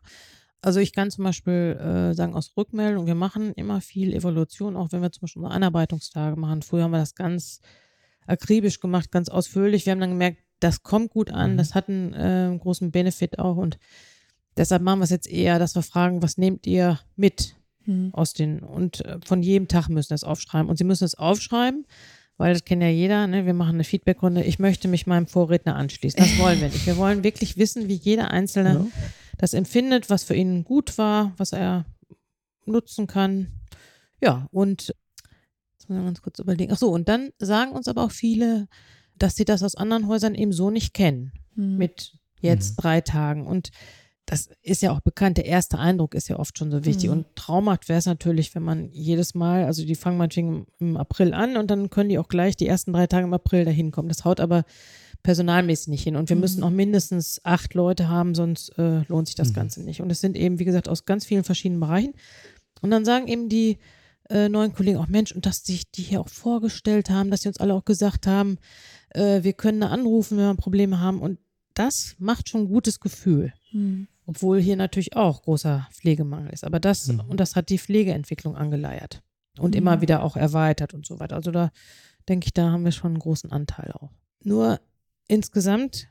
also 0.61 0.79
ich 0.79 0.93
kann 0.93 1.11
zum 1.11 1.23
Beispiel 1.23 1.77
äh, 1.79 2.13
sagen 2.13 2.33
aus 2.33 2.53
Rückmeldung, 2.57 3.05
wir 3.05 3.15
machen 3.15 3.53
immer 3.53 3.81
viel 3.81 4.13
Evolution, 4.13 4.75
auch 4.75 4.91
wenn 4.91 5.01
wir 5.01 5.11
zum 5.11 5.21
Beispiel 5.21 5.45
Einarbeitungstage 5.45 6.35
machen. 6.35 6.61
Früher 6.61 6.83
haben 6.83 6.91
wir 6.91 6.99
das 6.99 7.15
ganz 7.15 7.61
akribisch 8.25 8.79
gemacht, 8.79 9.11
ganz 9.11 9.29
ausführlich. 9.29 9.85
Wir 9.85 9.91
haben 9.91 9.99
dann 9.99 10.11
gemerkt, 10.11 10.39
das 10.59 10.81
kommt 10.81 11.11
gut 11.11 11.31
an, 11.31 11.53
mhm. 11.53 11.57
das 11.57 11.75
hat 11.75 11.89
einen 11.89 12.13
äh, 12.13 12.57
großen 12.57 12.91
Benefit 12.91 13.37
auch 13.37 13.57
und 13.57 13.77
deshalb 14.57 14.81
machen 14.81 14.99
wir 14.99 15.03
es 15.03 15.11
jetzt 15.11 15.29
eher, 15.29 15.59
dass 15.59 15.75
wir 15.75 15.83
fragen, 15.83 16.23
was 16.23 16.37
nehmt 16.37 16.65
ihr 16.65 16.99
mit 17.15 17.55
mhm. 17.85 18.09
aus 18.13 18.33
den 18.33 18.61
und 18.61 19.05
äh, 19.05 19.19
von 19.23 19.43
jedem 19.43 19.67
Tag 19.67 19.89
müssen 19.89 20.13
das 20.13 20.23
aufschreiben 20.23 20.69
und 20.69 20.77
sie 20.77 20.83
müssen 20.83 21.03
es 21.03 21.13
aufschreiben, 21.13 21.85
weil 22.37 22.53
das 22.53 22.65
kennt 22.65 22.81
ja 22.81 22.89
jeder, 22.89 23.27
ne? 23.27 23.45
wir 23.45 23.53
machen 23.53 23.75
eine 23.75 23.83
Feedbackrunde, 23.83 24.43
ich 24.43 24.57
möchte 24.57 24.87
mich 24.87 25.05
meinem 25.05 25.27
Vorredner 25.27 25.75
anschließen. 25.75 26.19
Das 26.19 26.39
wollen 26.39 26.59
wir 26.59 26.69
nicht. 26.69 26.87
Wir 26.87 26.97
wollen 26.97 27.23
wirklich 27.23 27.57
wissen, 27.57 27.87
wie 27.87 27.95
jeder 27.95 28.31
Einzelne 28.31 28.73
ja 28.73 28.87
das 29.37 29.53
empfindet, 29.53 30.09
was 30.09 30.23
für 30.23 30.35
ihn 30.35 30.63
gut 30.63 30.97
war, 30.97 31.33
was 31.37 31.53
er 31.53 31.85
nutzen 32.65 33.07
kann. 33.07 33.51
Ja, 34.21 34.47
und 34.51 34.93
jetzt 35.73 35.89
muss 35.89 35.97
ich 35.97 36.05
ganz 36.05 36.21
kurz 36.21 36.39
überlegen. 36.39 36.71
Ach 36.73 36.77
so, 36.77 36.89
und 36.89 37.07
dann 37.07 37.29
sagen 37.39 37.71
uns 37.71 37.87
aber 37.87 38.03
auch 38.03 38.11
viele, 38.11 38.67
dass 39.15 39.35
sie 39.35 39.45
das 39.45 39.63
aus 39.63 39.75
anderen 39.75 40.07
Häusern 40.07 40.35
eben 40.35 40.53
so 40.53 40.69
nicht 40.69 40.93
kennen. 40.93 41.31
Mhm. 41.55 41.77
Mit 41.77 42.17
jetzt 42.41 42.77
mhm. 42.77 42.81
drei 42.81 43.01
Tagen. 43.01 43.47
Und 43.47 43.71
das 44.25 44.49
ist 44.61 44.81
ja 44.81 44.91
auch 44.91 44.99
bekannt, 44.99 45.37
der 45.37 45.45
erste 45.45 45.79
Eindruck 45.79 46.13
ist 46.13 46.27
ja 46.27 46.37
oft 46.37 46.57
schon 46.57 46.71
so 46.71 46.83
wichtig. 46.83 47.09
Mhm. 47.09 47.17
Und 47.17 47.35
traumhaft 47.35 47.87
wäre 47.87 47.99
es 47.99 48.05
natürlich, 48.05 48.53
wenn 48.55 48.63
man 48.63 48.91
jedes 48.91 49.35
Mal, 49.35 49.65
also 49.65 49.85
die 49.85 49.95
fangen 49.95 50.17
meinetwegen 50.17 50.67
im 50.79 50.97
April 50.97 51.33
an 51.33 51.57
und 51.57 51.71
dann 51.71 51.89
können 51.89 52.09
die 52.09 52.19
auch 52.19 52.27
gleich 52.27 52.55
die 52.55 52.67
ersten 52.67 52.93
drei 52.93 53.07
Tage 53.07 53.25
im 53.25 53.33
April 53.33 53.65
dahin 53.65 53.91
kommen. 53.91 54.09
Das 54.09 54.25
haut 54.25 54.39
aber 54.39 54.65
personalmäßig 55.27 55.89
nicht 55.89 56.03
hin. 56.03 56.15
Und 56.15 56.29
wir 56.29 56.37
mhm. 56.37 56.39
müssen 56.39 56.63
auch 56.63 56.69
mindestens 56.69 57.41
acht 57.43 57.73
Leute 57.73 58.07
haben, 58.07 58.33
sonst 58.33 58.69
äh, 58.77 59.01
lohnt 59.09 59.27
sich 59.27 59.35
das 59.35 59.49
mhm. 59.49 59.55
Ganze 59.55 59.83
nicht. 59.83 60.01
Und 60.01 60.09
es 60.09 60.21
sind 60.21 60.37
eben, 60.37 60.57
wie 60.57 60.63
gesagt, 60.63 60.87
aus 60.87 61.03
ganz 61.03 61.25
vielen 61.25 61.43
verschiedenen 61.43 61.81
Bereichen. 61.81 62.13
Und 62.81 62.91
dann 62.91 63.03
sagen 63.03 63.27
eben 63.27 63.49
die 63.49 63.77
äh, 64.29 64.47
neuen 64.47 64.73
Kollegen 64.73 64.97
auch, 64.97 65.09
Mensch, 65.09 65.33
und 65.33 65.45
dass 65.45 65.65
sich 65.65 65.91
die 65.91 66.03
hier 66.03 66.21
auch 66.21 66.29
vorgestellt 66.29 67.09
haben, 67.09 67.29
dass 67.29 67.41
sie 67.41 67.49
uns 67.49 67.57
alle 67.57 67.73
auch 67.73 67.83
gesagt 67.83 68.25
haben, 68.25 68.57
äh, 69.09 69.43
wir 69.43 69.51
können 69.51 69.81
da 69.81 69.89
anrufen, 69.89 70.37
wenn 70.37 70.45
wir 70.45 70.55
Probleme 70.55 71.01
haben. 71.01 71.19
Und 71.19 71.39
das 71.73 72.15
macht 72.19 72.47
schon 72.47 72.61
ein 72.61 72.69
gutes 72.69 73.01
Gefühl. 73.01 73.51
Mhm. 73.73 74.07
Obwohl 74.27 74.61
hier 74.61 74.77
natürlich 74.77 75.17
auch 75.17 75.41
großer 75.41 75.89
Pflegemangel 75.91 76.53
ist. 76.53 76.63
Aber 76.63 76.79
das, 76.79 77.05
mhm. 77.07 77.19
und 77.27 77.41
das 77.41 77.57
hat 77.57 77.67
die 77.67 77.79
Pflegeentwicklung 77.79 78.55
angeleiert 78.55 79.21
und 79.59 79.75
immer 79.75 79.97
mhm. 79.97 80.01
wieder 80.01 80.23
auch 80.23 80.37
erweitert 80.37 80.93
und 80.93 81.05
so 81.05 81.19
weiter. 81.19 81.35
Also 81.35 81.51
da 81.51 81.69
denke 82.29 82.45
ich, 82.45 82.53
da 82.53 82.71
haben 82.71 82.85
wir 82.85 82.93
schon 82.93 83.11
einen 83.11 83.19
großen 83.19 83.51
Anteil 83.51 83.91
auch. 83.91 84.11
Nur 84.45 84.79
insgesamt 85.27 86.09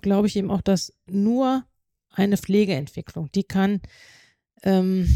glaube 0.00 0.26
ich 0.26 0.36
eben 0.36 0.50
auch, 0.50 0.62
dass 0.62 0.92
nur 1.06 1.64
eine 2.10 2.36
Pflegeentwicklung, 2.36 3.30
die 3.32 3.44
kann, 3.44 3.80
ähm, 4.62 5.08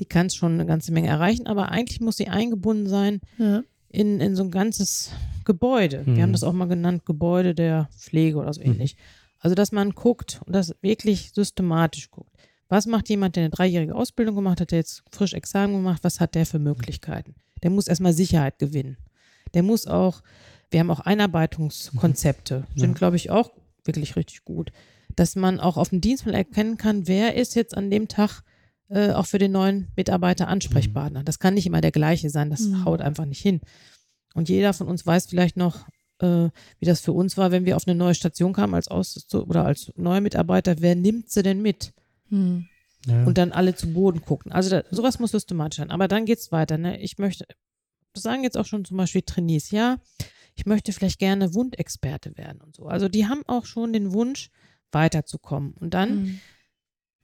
die 0.00 0.04
kann 0.04 0.28
schon 0.30 0.54
eine 0.54 0.66
ganze 0.66 0.92
Menge 0.92 1.08
erreichen, 1.08 1.46
aber 1.46 1.70
eigentlich 1.70 2.00
muss 2.00 2.16
sie 2.16 2.28
eingebunden 2.28 2.88
sein 2.88 3.20
ja. 3.38 3.62
in, 3.88 4.20
in 4.20 4.36
so 4.36 4.42
ein 4.42 4.50
ganzes 4.50 5.12
Gebäude. 5.44 6.02
Mhm. 6.04 6.16
Wir 6.16 6.22
haben 6.22 6.30
mhm. 6.30 6.34
das 6.34 6.42
auch 6.42 6.52
mal 6.52 6.68
genannt, 6.68 7.06
Gebäude 7.06 7.54
der 7.54 7.88
Pflege 7.96 8.36
oder 8.36 8.52
so 8.52 8.60
mhm. 8.60 8.72
ähnlich. 8.72 8.96
Also, 9.38 9.54
dass 9.54 9.72
man 9.72 9.90
guckt 9.90 10.40
und 10.44 10.54
das 10.54 10.74
wirklich 10.82 11.30
systematisch 11.34 12.10
guckt. 12.10 12.34
Was 12.68 12.86
macht 12.86 13.08
jemand, 13.08 13.36
der 13.36 13.44
eine 13.44 13.50
dreijährige 13.50 13.94
Ausbildung 13.94 14.34
gemacht 14.34 14.60
hat, 14.60 14.72
der 14.72 14.78
jetzt 14.78 15.04
frisch 15.12 15.34
Examen 15.34 15.74
gemacht, 15.74 16.02
was 16.02 16.18
hat 16.20 16.34
der 16.34 16.46
für 16.46 16.58
Möglichkeiten? 16.58 17.36
Der 17.62 17.70
muss 17.70 17.86
erstmal 17.86 18.12
Sicherheit 18.12 18.58
gewinnen. 18.58 18.96
Der 19.54 19.62
muss 19.62 19.86
auch 19.86 20.22
wir 20.70 20.80
haben 20.80 20.90
auch 20.90 21.00
Einarbeitungskonzepte, 21.00 22.66
mhm. 22.74 22.78
sind, 22.78 22.94
glaube 22.94 23.16
ich, 23.16 23.30
auch 23.30 23.50
wirklich 23.84 24.16
richtig 24.16 24.44
gut. 24.44 24.72
Dass 25.14 25.36
man 25.36 25.60
auch 25.60 25.76
auf 25.76 25.90
dem 25.90 26.00
Dienstplan 26.00 26.34
erkennen 26.34 26.76
kann, 26.76 27.06
wer 27.06 27.34
ist 27.34 27.54
jetzt 27.54 27.76
an 27.76 27.90
dem 27.90 28.08
Tag 28.08 28.42
äh, 28.88 29.12
auch 29.12 29.26
für 29.26 29.38
den 29.38 29.52
neuen 29.52 29.88
Mitarbeiter 29.96 30.48
Ansprechpartner. 30.48 31.24
Das 31.24 31.38
kann 31.38 31.54
nicht 31.54 31.66
immer 31.66 31.80
der 31.80 31.92
gleiche 31.92 32.30
sein, 32.30 32.50
das 32.50 32.60
mhm. 32.60 32.84
haut 32.84 33.00
einfach 33.00 33.24
nicht 33.24 33.40
hin. 33.40 33.60
Und 34.34 34.48
jeder 34.48 34.72
von 34.72 34.86
uns 34.86 35.06
weiß 35.06 35.26
vielleicht 35.26 35.56
noch, 35.56 35.86
äh, 36.20 36.50
wie 36.78 36.84
das 36.86 37.00
für 37.00 37.12
uns 37.12 37.36
war, 37.36 37.50
wenn 37.50 37.64
wir 37.64 37.76
auf 37.76 37.86
eine 37.86 37.96
neue 37.96 38.14
Station 38.14 38.52
kamen 38.52 38.74
als 38.74 38.88
Aus 38.88 39.26
oder 39.32 39.64
als 39.64 39.92
neuer 39.96 40.20
Mitarbeiter. 40.20 40.76
Wer 40.80 40.94
nimmt 40.94 41.30
sie 41.30 41.42
denn 41.42 41.62
mit? 41.62 41.92
Mhm. 42.28 42.66
Ja. 43.06 43.24
Und 43.24 43.38
dann 43.38 43.52
alle 43.52 43.74
zu 43.74 43.92
Boden 43.92 44.20
gucken. 44.20 44.52
Also 44.52 44.70
da, 44.70 44.82
sowas 44.90 45.18
muss 45.18 45.30
systematisch 45.30 45.78
sein. 45.78 45.90
Aber 45.90 46.08
dann 46.08 46.26
geht 46.26 46.38
es 46.38 46.50
weiter. 46.50 46.76
Ne? 46.76 47.00
Ich 47.00 47.18
möchte, 47.18 47.46
das 48.12 48.22
sagen 48.22 48.42
jetzt 48.42 48.56
auch 48.58 48.66
schon 48.66 48.84
zum 48.84 48.96
Beispiel 48.96 49.22
Trainees, 49.22 49.70
ja, 49.70 49.98
ich 50.56 50.66
möchte 50.66 50.92
vielleicht 50.92 51.18
gerne 51.18 51.54
Wundexperte 51.54 52.36
werden 52.36 52.60
und 52.60 52.74
so. 52.74 52.86
Also 52.86 53.08
die 53.08 53.26
haben 53.26 53.42
auch 53.46 53.66
schon 53.66 53.92
den 53.92 54.12
Wunsch, 54.12 54.50
weiterzukommen. 54.92 55.74
Und 55.74 55.94
dann 55.94 56.22
mhm. 56.22 56.40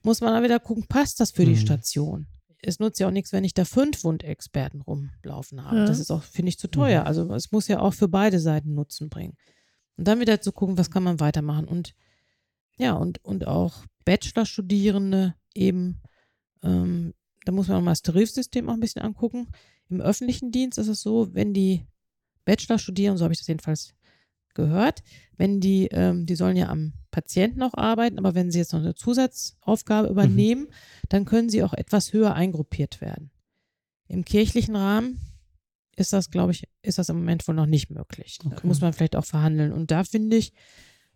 muss 0.03 0.21
man 0.21 0.33
dann 0.33 0.43
wieder 0.43 0.59
gucken, 0.59 0.85
passt 0.87 1.19
das 1.19 1.31
für 1.31 1.43
mhm. 1.43 1.47
die 1.47 1.57
Station? 1.57 2.27
Es 2.61 2.79
nutzt 2.79 2.99
ja 2.99 3.07
auch 3.07 3.11
nichts, 3.11 3.33
wenn 3.33 3.43
ich 3.43 3.53
da 3.53 3.65
fünf 3.65 4.03
Wundexperten 4.05 4.81
rumlaufen 4.81 5.65
habe. 5.65 5.79
Ja. 5.79 5.85
Das 5.85 5.99
ist 5.99 6.11
auch, 6.11 6.23
finde 6.23 6.49
ich, 6.49 6.59
zu 6.59 6.69
teuer. 6.69 7.01
Mhm. 7.01 7.07
Also 7.07 7.33
es 7.33 7.51
muss 7.51 7.67
ja 7.67 7.79
auch 7.79 7.93
für 7.93 8.07
beide 8.07 8.39
Seiten 8.39 8.73
Nutzen 8.73 9.09
bringen. 9.09 9.35
Und 9.97 10.07
dann 10.07 10.19
wieder 10.19 10.39
zu 10.39 10.51
gucken, 10.51 10.77
was 10.77 10.89
kann 10.89 11.03
man 11.03 11.19
weitermachen. 11.19 11.65
Und 11.65 11.93
ja, 12.77 12.93
und, 12.93 13.23
und 13.23 13.47
auch 13.47 13.85
Bachelorstudierende 14.05 15.35
eben, 15.53 16.01
ähm, 16.63 17.13
da 17.45 17.51
muss 17.51 17.67
man 17.67 17.77
auch 17.77 17.81
mal 17.83 17.91
das 17.91 18.01
Tarifsystem 18.01 18.69
auch 18.69 18.73
ein 18.73 18.79
bisschen 18.79 19.01
angucken. 19.01 19.49
Im 19.89 20.01
öffentlichen 20.01 20.51
Dienst 20.51 20.77
ist 20.77 20.87
es 20.87 21.01
so, 21.01 21.33
wenn 21.33 21.53
die 21.53 21.85
Bachelor 22.45 22.79
studieren, 22.79 23.17
so 23.17 23.23
habe 23.23 23.33
ich 23.33 23.39
das 23.39 23.47
jedenfalls 23.47 23.93
gehört, 24.53 25.03
wenn 25.37 25.59
die, 25.59 25.87
ähm, 25.87 26.25
die 26.25 26.35
sollen 26.35 26.57
ja 26.57 26.69
am 26.69 26.93
Patienten 27.11 27.63
auch 27.63 27.73
arbeiten, 27.73 28.19
aber 28.19 28.35
wenn 28.35 28.51
sie 28.51 28.59
jetzt 28.59 28.73
noch 28.73 28.79
eine 28.79 28.95
Zusatzaufgabe 28.95 30.07
mhm. 30.07 30.11
übernehmen, 30.11 30.61
mhm. 30.63 30.73
dann 31.09 31.25
können 31.25 31.49
sie 31.49 31.63
auch 31.63 31.73
etwas 31.73 32.13
höher 32.13 32.33
eingruppiert 32.33 33.01
werden. 33.01 33.31
Im 34.07 34.25
kirchlichen 34.25 34.75
Rahmen 34.75 35.19
ist 35.95 36.13
das, 36.13 36.29
glaube 36.29 36.51
ich, 36.51 36.67
ist 36.81 36.97
das 36.97 37.09
im 37.09 37.17
Moment 37.17 37.47
wohl 37.47 37.55
noch 37.55 37.65
nicht 37.65 37.89
möglich. 37.89 38.39
Okay. 38.43 38.55
Da 38.61 38.67
muss 38.67 38.81
man 38.81 38.93
vielleicht 38.93 39.15
auch 39.15 39.25
verhandeln. 39.25 39.71
Und 39.71 39.91
da 39.91 40.03
finde 40.03 40.37
ich, 40.37 40.53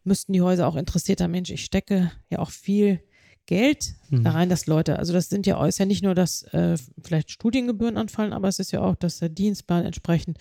müssten 0.04 0.34
die 0.34 0.42
Häuser 0.42 0.68
auch 0.68 0.76
interessierter 0.76 1.28
Mensch, 1.28 1.50
ich 1.50 1.66
stecke 1.66 2.12
ja 2.30 2.40
auch 2.40 2.52
viel 2.52 3.02
Geld 3.46 3.96
mhm. 4.10 4.24
da 4.24 4.32
rein, 4.32 4.50
dass 4.50 4.68
Leute, 4.68 5.00
also 5.00 5.14
das 5.14 5.30
sind 5.30 5.48
ja, 5.48 5.66
ist 5.66 5.80
ja 5.80 5.86
nicht 5.86 6.04
nur, 6.04 6.16
dass 6.16 6.44
äh, 6.54 6.78
vielleicht 7.02 7.32
Studiengebühren 7.32 7.98
anfallen, 7.98 8.34
aber 8.34 8.48
es 8.48 8.60
ist 8.60 8.72
ja 8.72 8.82
auch, 8.82 8.96
dass 8.96 9.20
der 9.20 9.30
Dienstplan 9.30 9.86
entsprechend 9.86 10.38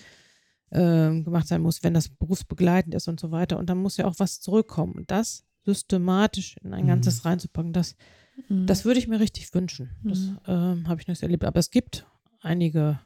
äh, 0.70 1.22
gemacht 1.22 1.48
sein 1.48 1.62
muss, 1.62 1.82
wenn 1.82 1.94
das 1.94 2.08
berufsbegleitend 2.08 2.94
ist 2.94 3.08
und 3.08 3.20
so 3.20 3.30
weiter. 3.30 3.58
Und 3.58 3.70
dann 3.70 3.78
muss 3.78 3.96
ja 3.96 4.06
auch 4.06 4.18
was 4.18 4.40
zurückkommen. 4.40 4.94
Und 4.94 5.10
das 5.10 5.44
systematisch 5.64 6.56
in 6.62 6.72
ein 6.72 6.84
mhm. 6.84 6.88
Ganzes 6.88 7.24
reinzupacken, 7.24 7.72
das, 7.72 7.96
mhm. 8.48 8.66
das 8.66 8.84
würde 8.84 8.98
ich 8.98 9.08
mir 9.08 9.20
richtig 9.20 9.52
wünschen. 9.54 9.90
Das 10.04 10.18
mhm. 10.20 10.38
ähm, 10.46 10.88
habe 10.88 11.00
ich 11.00 11.06
noch 11.06 11.12
nicht 11.12 11.22
erlebt. 11.22 11.44
Aber 11.44 11.58
es 11.58 11.70
gibt 11.70 12.06
einige 12.40 13.00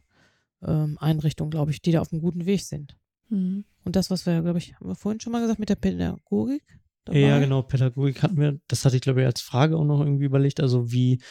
ähm, 0.62 0.98
Einrichtungen, 1.00 1.50
glaube 1.50 1.70
ich, 1.70 1.82
die 1.82 1.92
da 1.92 2.00
auf 2.00 2.12
einem 2.12 2.20
guten 2.20 2.46
Weg 2.46 2.62
sind. 2.62 2.96
Mhm. 3.28 3.64
Und 3.84 3.96
das, 3.96 4.10
was 4.10 4.26
wir, 4.26 4.42
glaube 4.42 4.58
ich, 4.58 4.74
haben 4.74 4.88
wir 4.88 4.94
vorhin 4.94 5.20
schon 5.20 5.32
mal 5.32 5.40
gesagt 5.40 5.58
mit 5.58 5.68
der 5.68 5.76
Pädagogik. 5.76 6.62
Dabei. 7.04 7.20
Ja, 7.20 7.38
genau, 7.38 7.62
Pädagogik 7.62 8.22
hatten 8.22 8.36
wir, 8.36 8.60
das 8.68 8.84
hatte 8.84 8.96
ich, 8.96 9.02
glaube 9.02 9.20
ich, 9.20 9.26
als 9.26 9.40
Frage 9.40 9.76
auch 9.76 9.84
noch 9.84 10.00
irgendwie 10.00 10.26
überlegt, 10.26 10.60
also 10.60 10.92
wie, 10.92 11.22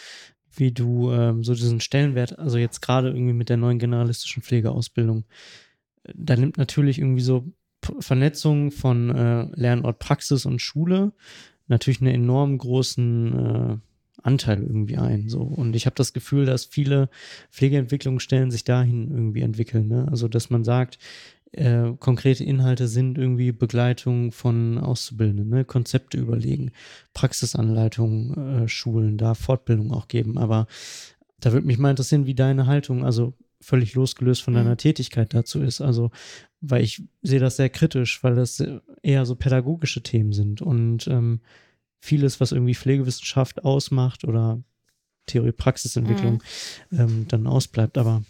wie 0.52 0.72
du 0.72 1.12
ähm, 1.12 1.44
so 1.44 1.54
diesen 1.54 1.80
Stellenwert, 1.80 2.40
also 2.40 2.58
jetzt 2.58 2.82
gerade 2.82 3.10
irgendwie 3.10 3.34
mit 3.34 3.50
der 3.50 3.58
neuen 3.58 3.78
generalistischen 3.78 4.42
Pflegeausbildung, 4.42 5.26
da 6.16 6.36
nimmt 6.36 6.58
natürlich 6.58 7.00
irgendwie 7.00 7.22
so 7.22 7.46
Vernetzung 8.00 8.72
von 8.72 9.10
äh, 9.10 9.48
Lernort 9.56 10.00
Praxis 10.00 10.46
und 10.46 10.62
Schule 10.62 11.14
natürlich 11.68 12.02
einen 12.02 12.14
enorm 12.14 12.58
großen 12.58 13.34
äh, 13.34 13.78
Anteil 14.22 14.62
irgendwie 14.62 14.98
ein. 14.98 15.30
So. 15.30 15.42
Und 15.42 15.76
ich 15.76 15.86
habe 15.86 15.96
das 15.96 16.14
Gefühl, 16.14 16.46
dass 16.46 16.66
viele 16.66 17.10
Pflegeentwicklungsstellen 17.52 18.52
sich 18.52 18.64
dahin 18.64 19.10
irgendwie 19.12 19.42
entwickeln. 19.42 19.88
Ne? 19.88 20.08
Also, 20.10 20.28
dass 20.28 20.50
man 20.50 20.64
sagt, 20.64 20.98
äh, 21.52 21.94
konkrete 22.00 22.44
Inhalte 22.44 22.88
sind 22.88 23.18
irgendwie 23.18 23.52
Begleitung 23.52 24.32
von 24.32 24.78
Auszubildenden, 24.78 25.50
ne? 25.50 25.66
Konzepte 25.66 26.18
überlegen, 26.18 26.72
Praxisanleitungen, 27.14 28.64
äh, 28.64 28.68
Schulen, 28.68 29.18
da 29.18 29.34
Fortbildung 29.34 29.92
auch 29.92 30.08
geben. 30.08 30.38
Aber 30.38 30.68
da 31.40 31.52
würde 31.52 31.66
mich 31.66 31.80
mal 31.80 31.90
interessieren, 31.90 32.28
wie 32.28 32.36
deine 32.36 32.68
Haltung, 32.68 33.04
also 33.04 33.34
völlig 33.62 33.94
losgelöst 33.94 34.42
von 34.42 34.54
deiner 34.54 34.72
mhm. 34.72 34.78
Tätigkeit 34.78 35.34
dazu 35.34 35.62
ist. 35.62 35.82
Also, 35.82 36.12
weil 36.62 36.84
ich 36.84 37.04
sehe 37.22 37.40
das 37.40 37.58
sehr 37.58 37.70
kritisch, 37.70 38.24
weil 38.24 38.36
das 38.36 38.64
eher 39.02 39.26
so 39.26 39.36
pädagogische 39.36 40.02
Themen 40.02 40.34
sind 40.34 40.62
und 40.62 41.08
ähm, 41.08 41.42
vieles, 42.00 42.40
was 42.40 42.52
irgendwie 42.52 42.76
Pflegewissenschaft 42.76 43.64
ausmacht 43.66 44.24
oder 44.24 44.64
Theorie-Praxisentwicklung, 45.26 46.42
mhm. 46.90 47.00
ähm, 47.00 47.26
dann 47.28 47.48
ausbleibt. 47.48 47.98
Aber 47.98 48.24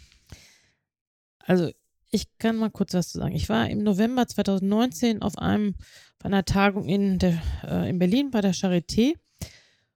also 1.38 1.70
ich 2.10 2.26
kann 2.38 2.56
mal 2.56 2.70
kurz 2.70 2.94
was 2.94 3.10
zu 3.10 3.18
sagen. 3.18 3.34
Ich 3.34 3.48
war 3.48 3.68
im 3.70 3.82
November 3.82 4.26
2019 4.26 5.22
auf 5.22 5.38
einem 5.38 5.74
auf 6.18 6.26
einer 6.26 6.44
Tagung 6.44 6.86
in, 6.86 7.18
der, 7.18 7.40
äh, 7.64 7.88
in 7.88 7.98
Berlin 7.98 8.30
bei 8.30 8.42
der 8.42 8.52
Charité 8.52 9.14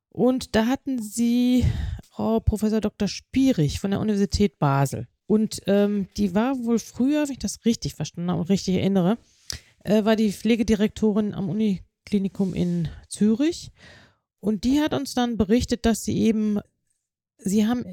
und 0.08 0.54
da 0.54 0.66
hatten 0.66 1.02
sie 1.02 1.66
Frau 2.08 2.40
Professor 2.40 2.80
Dr. 2.80 3.08
Spierig 3.08 3.80
von 3.80 3.90
der 3.90 4.00
Universität 4.00 4.58
Basel. 4.58 5.08
Und 5.26 5.62
ähm, 5.66 6.08
die 6.16 6.34
war 6.34 6.58
wohl 6.64 6.78
früher, 6.78 7.24
wenn 7.24 7.32
ich 7.32 7.38
das 7.38 7.64
richtig 7.64 7.94
verstanden 7.94 8.30
habe 8.30 8.40
und 8.42 8.50
richtig 8.50 8.74
erinnere, 8.76 9.18
äh, 9.84 10.04
war 10.04 10.16
die 10.16 10.32
Pflegedirektorin 10.32 11.34
am 11.34 11.48
Uniklinikum 11.48 12.54
in 12.54 12.88
Zürich. 13.08 13.70
Und 14.40 14.64
die 14.64 14.80
hat 14.80 14.92
uns 14.92 15.14
dann 15.14 15.36
berichtet, 15.36 15.86
dass 15.86 16.04
sie 16.04 16.18
eben, 16.18 16.58
sie 17.38 17.66
haben 17.66 17.84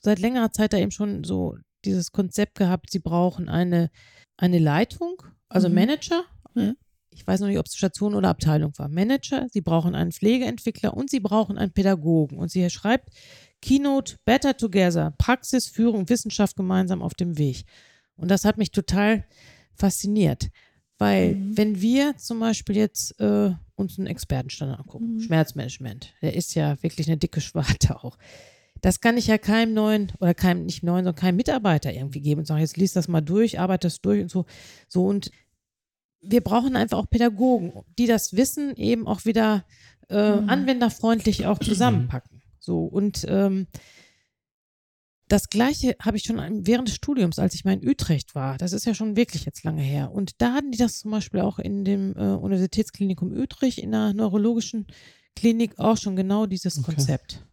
seit 0.00 0.20
längerer 0.20 0.52
Zeit 0.52 0.72
da 0.72 0.78
eben 0.78 0.92
schon 0.92 1.24
so 1.24 1.56
dieses 1.84 2.12
Konzept 2.12 2.56
gehabt, 2.56 2.90
sie 2.90 3.00
brauchen 3.00 3.48
eine, 3.48 3.90
eine 4.36 4.58
Leitung, 4.58 5.22
also 5.48 5.68
mhm. 5.68 5.74
Manager. 5.74 6.24
Ja. 6.54 6.74
Ich 7.10 7.26
weiß 7.26 7.40
noch 7.40 7.48
nicht, 7.48 7.58
ob 7.58 7.66
es 7.66 7.76
Station 7.76 8.14
oder 8.14 8.28
Abteilung 8.28 8.72
war. 8.76 8.88
Manager, 8.88 9.46
sie 9.50 9.60
brauchen 9.60 9.94
einen 9.94 10.12
Pflegeentwickler 10.12 10.94
und 10.94 11.10
sie 11.10 11.20
brauchen 11.20 11.58
einen 11.58 11.72
Pädagogen. 11.72 12.38
Und 12.38 12.50
sie 12.50 12.68
schreibt, 12.70 13.10
Keynote 13.64 14.16
Better 14.26 14.54
Together, 14.54 15.14
Praxis, 15.16 15.68
Führung, 15.68 16.10
Wissenschaft 16.10 16.54
gemeinsam 16.54 17.00
auf 17.00 17.14
dem 17.14 17.38
Weg. 17.38 17.64
Und 18.14 18.30
das 18.30 18.44
hat 18.44 18.58
mich 18.58 18.72
total 18.72 19.24
fasziniert, 19.74 20.50
weil 20.98 21.34
mhm. 21.34 21.56
wenn 21.56 21.80
wir 21.80 22.14
zum 22.18 22.40
Beispiel 22.40 22.76
jetzt 22.76 23.18
äh, 23.20 23.52
uns 23.74 23.98
einen 23.98 24.06
Expertenstandard 24.06 24.80
angucken, 24.80 25.14
mhm. 25.14 25.20
Schmerzmanagement, 25.20 26.12
der 26.20 26.34
ist 26.34 26.54
ja 26.54 26.80
wirklich 26.82 27.08
eine 27.08 27.16
dicke 27.16 27.40
Schwarte 27.40 28.04
auch. 28.04 28.18
Das 28.82 29.00
kann 29.00 29.16
ich 29.16 29.28
ja 29.28 29.38
keinem 29.38 29.72
neuen 29.72 30.12
oder 30.20 30.34
keinem, 30.34 30.66
nicht 30.66 30.82
neuen, 30.82 31.06
sondern 31.06 31.14
keinem 31.22 31.36
Mitarbeiter 31.36 31.90
irgendwie 31.90 32.20
geben 32.20 32.40
und 32.40 32.46
sagen, 32.46 32.60
jetzt 32.60 32.76
liest 32.76 32.96
das 32.96 33.08
mal 33.08 33.22
durch, 33.22 33.58
arbeite 33.58 33.86
das 33.86 34.02
durch 34.02 34.20
und 34.20 34.30
so. 34.30 34.44
So 34.88 35.06
und 35.06 35.30
wir 36.20 36.42
brauchen 36.42 36.76
einfach 36.76 36.98
auch 36.98 37.08
Pädagogen, 37.08 37.72
die 37.98 38.06
das 38.06 38.36
Wissen 38.36 38.76
eben 38.76 39.06
auch 39.06 39.24
wieder 39.24 39.64
äh, 40.10 40.36
mhm. 40.36 40.50
anwenderfreundlich 40.50 41.46
auch 41.46 41.58
zusammenpacken. 41.58 42.33
So, 42.64 42.84
und 42.84 43.26
ähm, 43.28 43.66
das 45.28 45.48
Gleiche 45.48 45.96
habe 46.00 46.16
ich 46.16 46.24
schon 46.24 46.66
während 46.66 46.88
des 46.88 46.94
Studiums, 46.94 47.38
als 47.38 47.54
ich 47.54 47.64
mal 47.64 47.74
in 47.74 47.86
Utrecht 47.86 48.34
war. 48.34 48.56
Das 48.56 48.72
ist 48.72 48.86
ja 48.86 48.94
schon 48.94 49.16
wirklich 49.16 49.44
jetzt 49.44 49.64
lange 49.64 49.82
her. 49.82 50.12
Und 50.12 50.40
da 50.40 50.54
hatten 50.54 50.70
die 50.70 50.78
das 50.78 51.00
zum 51.00 51.10
Beispiel 51.10 51.40
auch 51.40 51.58
in 51.58 51.84
dem 51.84 52.16
äh, 52.16 52.34
Universitätsklinikum 52.34 53.32
Utrecht, 53.32 53.78
in 53.78 53.92
der 53.92 54.14
neurologischen 54.14 54.86
Klinik 55.36 55.78
auch 55.78 55.96
schon 55.96 56.16
genau 56.16 56.46
dieses 56.46 56.78
okay. 56.78 56.94
Konzept. 56.94 57.44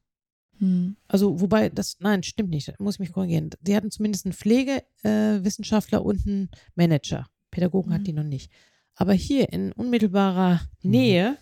Hm. 0.59 0.95
Also, 1.07 1.41
wobei 1.41 1.69
das, 1.69 1.97
nein, 1.99 2.23
stimmt 2.23 2.51
nicht, 2.51 2.69
da 2.69 2.73
muss 2.79 2.95
ich 2.95 2.99
mich 2.99 3.11
korrigieren. 3.11 3.49
Sie 3.65 3.75
hatten 3.75 3.91
zumindest 3.91 4.25
einen 4.25 4.33
Pflegewissenschaftler 4.33 5.99
äh, 5.99 6.03
und 6.03 6.25
einen 6.25 6.49
Manager. 6.75 7.27
Pädagogen 7.51 7.89
hm. 7.89 7.93
hatten 7.95 8.05
die 8.05 8.13
noch 8.13 8.23
nicht. 8.23 8.51
Aber 8.95 9.13
hier 9.13 9.51
in 9.51 9.73
unmittelbarer 9.73 10.61
hm. 10.81 10.91
Nähe 10.91 11.37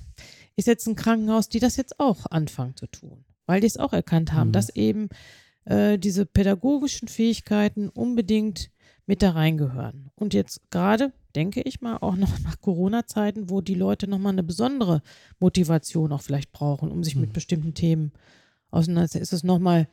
ist 0.55 0.67
jetzt 0.67 0.87
ein 0.87 0.95
Krankenhaus, 0.95 1.49
die 1.49 1.59
das 1.59 1.75
jetzt 1.75 1.99
auch 1.99 2.25
anfangen 2.27 2.75
zu 2.75 2.87
tun 2.87 3.25
weil 3.49 3.61
die 3.61 3.67
es 3.67 3.77
auch 3.77 3.93
erkannt 3.93 4.31
haben, 4.31 4.49
mhm. 4.49 4.53
dass 4.53 4.69
eben 4.69 5.09
äh, 5.65 5.97
diese 5.97 6.27
pädagogischen 6.27 7.07
Fähigkeiten 7.07 7.89
unbedingt 7.89 8.69
mit 9.07 9.23
da 9.23 9.31
reingehören. 9.31 10.11
Und 10.13 10.35
jetzt 10.35 10.61
gerade, 10.69 11.13
denke 11.35 11.63
ich 11.63 11.81
mal, 11.81 11.97
auch 11.97 12.15
noch 12.15 12.39
nach 12.43 12.61
Corona-Zeiten, 12.61 13.49
wo 13.49 13.61
die 13.61 13.73
Leute 13.73 14.07
nochmal 14.07 14.33
eine 14.33 14.43
besondere 14.43 15.01
Motivation 15.39 16.11
auch 16.11 16.21
vielleicht 16.21 16.51
brauchen, 16.51 16.91
um 16.91 17.03
sich 17.03 17.15
mhm. 17.15 17.21
mit 17.21 17.33
bestimmten 17.33 17.73
Themen 17.73 18.11
auseinanderzusetzen, 18.69 19.23
ist 19.23 19.33
es 19.33 19.43
nochmal 19.43 19.87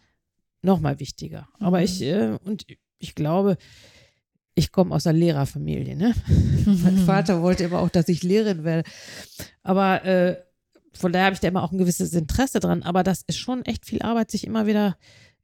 noch 0.61 0.80
mal 0.80 1.00
wichtiger. 1.00 1.48
Mhm. 1.59 1.66
Aber 1.66 1.82
ich, 1.82 2.02
äh, 2.02 2.36
und 2.44 2.66
ich 2.98 3.14
glaube, 3.14 3.57
ich 4.54 4.70
komme 4.70 4.94
aus 4.94 5.07
einer 5.07 5.18
Lehrerfamilie, 5.18 5.96
ne? 5.96 6.14
mein 6.66 6.98
Vater 6.98 7.40
wollte 7.40 7.64
immer 7.64 7.78
auch, 7.78 7.88
dass 7.88 8.11
ich 8.11 8.22
Lehrerin 8.22 8.64
werde. 8.64 8.86
Aber 9.62 10.04
äh, 10.04 10.36
von 10.97 11.12
daher 11.12 11.26
habe 11.26 11.34
ich 11.34 11.40
da 11.40 11.49
immer 11.49 11.62
auch 11.62 11.72
ein 11.72 11.78
gewisses 11.78 12.12
Interesse 12.12 12.61
dran, 12.61 12.82
aber 12.82 13.03
das 13.03 13.22
ist 13.26 13.38
schon 13.38 13.64
echt 13.64 13.86
viel 13.86 14.03
Arbeit, 14.03 14.30
sich 14.30 14.47
immer 14.47 14.66
wieder 14.66 14.97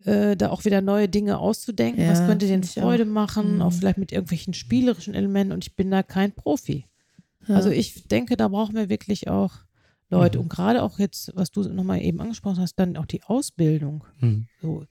äh, 0.04 0.36
da 0.36 0.50
auch 0.50 0.64
wieder 0.64 0.80
neue 0.80 1.08
Dinge 1.08 1.38
auszudenken. 1.38 2.02
Ja, 2.02 2.10
was 2.10 2.26
könnte 2.26 2.46
denn 2.46 2.64
Freude 2.64 3.04
auch. 3.04 3.08
machen, 3.08 3.56
mhm. 3.56 3.62
auch 3.62 3.72
vielleicht 3.72 3.98
mit 3.98 4.12
irgendwelchen 4.12 4.54
spielerischen 4.54 5.14
Elementen 5.14 5.52
und 5.52 5.64
ich 5.64 5.76
bin 5.76 5.90
da 5.90 6.02
kein 6.02 6.32
Profi. 6.32 6.86
Ja. 7.46 7.56
Also 7.56 7.70
ich 7.70 8.08
denke, 8.08 8.36
da 8.36 8.48
brauchen 8.48 8.74
wir 8.74 8.88
wirklich 8.88 9.28
auch 9.28 9.52
Leute. 10.10 10.38
Mhm. 10.38 10.44
Und 10.44 10.48
gerade 10.48 10.82
auch 10.82 10.98
jetzt, 10.98 11.32
was 11.34 11.50
du 11.50 11.62
nochmal 11.62 12.02
eben 12.02 12.20
angesprochen 12.20 12.60
hast, 12.60 12.76
dann 12.76 12.96
auch 12.96 13.06
die 13.06 13.22
Ausbildung. 13.22 14.04
Mhm. 14.20 14.46
So, 14.60 14.86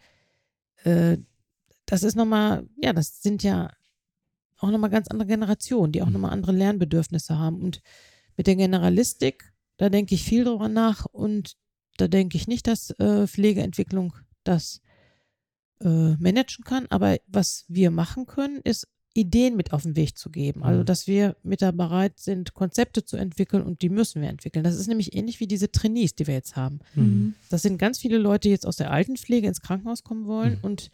äh, 0.84 1.18
das 1.86 2.04
ist 2.04 2.16
nochmal, 2.16 2.68
ja, 2.82 2.94
das 2.94 3.22
sind 3.22 3.44
ja 3.44 3.72
auch 4.58 4.70
nochmal 4.70 4.90
ganz 4.90 5.08
andere 5.08 5.28
Generationen, 5.28 5.92
die 5.92 6.02
auch 6.02 6.08
mhm. 6.08 6.14
nochmal 6.14 6.32
andere 6.32 6.52
Lernbedürfnisse 6.52 7.38
haben. 7.38 7.62
Und 7.62 7.82
mit 8.38 8.48
der 8.48 8.56
Generalistik, 8.56 9.51
da 9.82 9.90
denke 9.90 10.14
ich 10.14 10.24
viel 10.24 10.44
drüber 10.44 10.70
nach 10.70 11.06
und 11.06 11.58
da 11.98 12.08
denke 12.08 12.38
ich 12.38 12.48
nicht, 12.48 12.68
dass 12.68 12.92
äh, 13.00 13.26
Pflegeentwicklung 13.26 14.14
das 14.44 14.80
äh, 15.82 16.16
managen 16.18 16.64
kann. 16.64 16.86
Aber 16.92 17.18
was 17.26 17.66
wir 17.68 17.90
machen 17.90 18.28
können, 18.28 18.62
ist 18.64 18.88
Ideen 19.16 19.56
mit 19.56 19.74
auf 19.74 19.82
den 19.82 19.96
Weg 19.96 20.20
zu 20.20 20.30
geben. 20.30 20.62
Also, 20.62 20.82
mhm. 20.82 20.86
dass 20.86 21.08
wir 21.08 21.36
mit 21.42 21.64
da 21.64 21.72
bereit 21.72 22.20
sind, 22.20 22.54
Konzepte 22.54 23.06
zu 23.06 23.18
entwickeln 23.18 23.64
und 23.64 23.82
die 23.82 23.90
müssen 23.90 24.22
wir 24.22 24.30
entwickeln. 24.30 24.64
Das 24.64 24.76
ist 24.76 24.86
nämlich 24.86 25.16
ähnlich 25.16 25.40
wie 25.40 25.48
diese 25.48 25.72
Trainees, 25.72 26.14
die 26.14 26.28
wir 26.28 26.36
jetzt 26.36 26.56
haben. 26.56 26.82
Mhm. 26.94 27.34
Das 27.50 27.64
sind 27.64 27.80
ganz 27.80 27.98
viele 27.98 28.20
Leute, 28.20 28.50
die 28.50 28.52
jetzt 28.52 28.68
aus 28.68 28.78
der 28.78 28.92
Altenpflege 28.92 29.48
ins 29.48 29.62
Krankenhaus 29.62 30.04
kommen 30.04 30.28
wollen 30.28 30.58
mhm. 30.58 30.64
und 30.64 30.92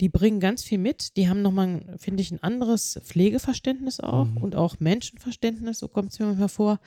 die 0.00 0.08
bringen 0.08 0.40
ganz 0.40 0.64
viel 0.64 0.78
mit. 0.78 1.16
Die 1.16 1.28
haben 1.28 1.40
nochmal, 1.40 1.96
finde 1.98 2.20
ich, 2.20 2.32
ein 2.32 2.42
anderes 2.42 3.00
Pflegeverständnis 3.04 4.00
auch 4.00 4.26
mhm. 4.26 4.38
und 4.38 4.56
auch 4.56 4.80
Menschenverständnis, 4.80 5.78
so 5.78 5.86
kommt 5.86 6.10
es 6.10 6.18
mir 6.18 6.36
hervor. 6.36 6.80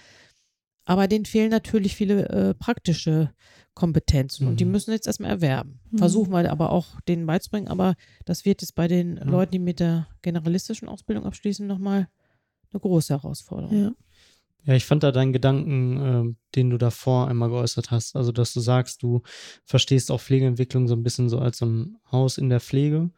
Aber 0.88 1.09
denen 1.09 1.25
fehlen 1.25 1.49
natürlich 1.51 1.97
viele 1.97 2.29
äh, 2.29 2.53
praktische 2.53 3.31
Kompetenzen 3.73 4.45
mhm. 4.45 4.51
und 4.51 4.59
die 4.61 4.65
mhm. 4.65 4.71
müssen 4.71 4.91
jetzt 4.91 5.05
erstmal 5.05 5.31
erwerben. 5.31 5.81
Mhm. 5.91 5.97
Versuchen 5.97 6.31
wir 6.31 6.49
aber 6.49 6.71
auch 6.71 7.01
denen 7.01 7.25
beizubringen, 7.25 7.67
aber 7.67 7.95
das 8.23 8.45
wird 8.45 8.61
jetzt 8.61 8.73
bei 8.73 8.88
den 8.88 9.15
mhm. 9.15 9.29
Leuten, 9.29 9.51
die 9.51 9.59
mit 9.59 9.81
der 9.81 10.07
generalistischen 10.21 10.88
Ausbildung 10.88 11.25
abschließen, 11.25 11.67
nochmal 11.67 12.07
eine 12.71 12.79
große 12.79 13.13
Herausforderung. 13.13 13.77
Ja. 13.77 13.91
Ja, 14.63 14.73
ich 14.73 14.85
fand 14.85 15.03
da 15.03 15.11
deinen 15.11 15.31
Gedanken, 15.31 15.97
äh, 16.31 16.35
den 16.55 16.69
du 16.69 16.77
davor 16.77 17.27
einmal 17.27 17.49
geäußert 17.49 17.91
hast. 17.91 18.15
Also, 18.17 18.33
dass 18.33 18.53
du 18.53 18.59
sagst, 18.59 19.01
du 19.01 19.21
verstehst 19.63 20.11
auch 20.11 20.19
Pflegeentwicklung 20.19 20.88
so 20.88 20.93
ein 20.93 21.03
bisschen 21.03 21.29
so 21.29 21.39
als 21.39 21.59
so 21.59 21.65
ein 21.65 21.97
Haus 22.11 22.38
in 22.38 22.49
der 22.49 22.59
Pflege, 22.59 23.09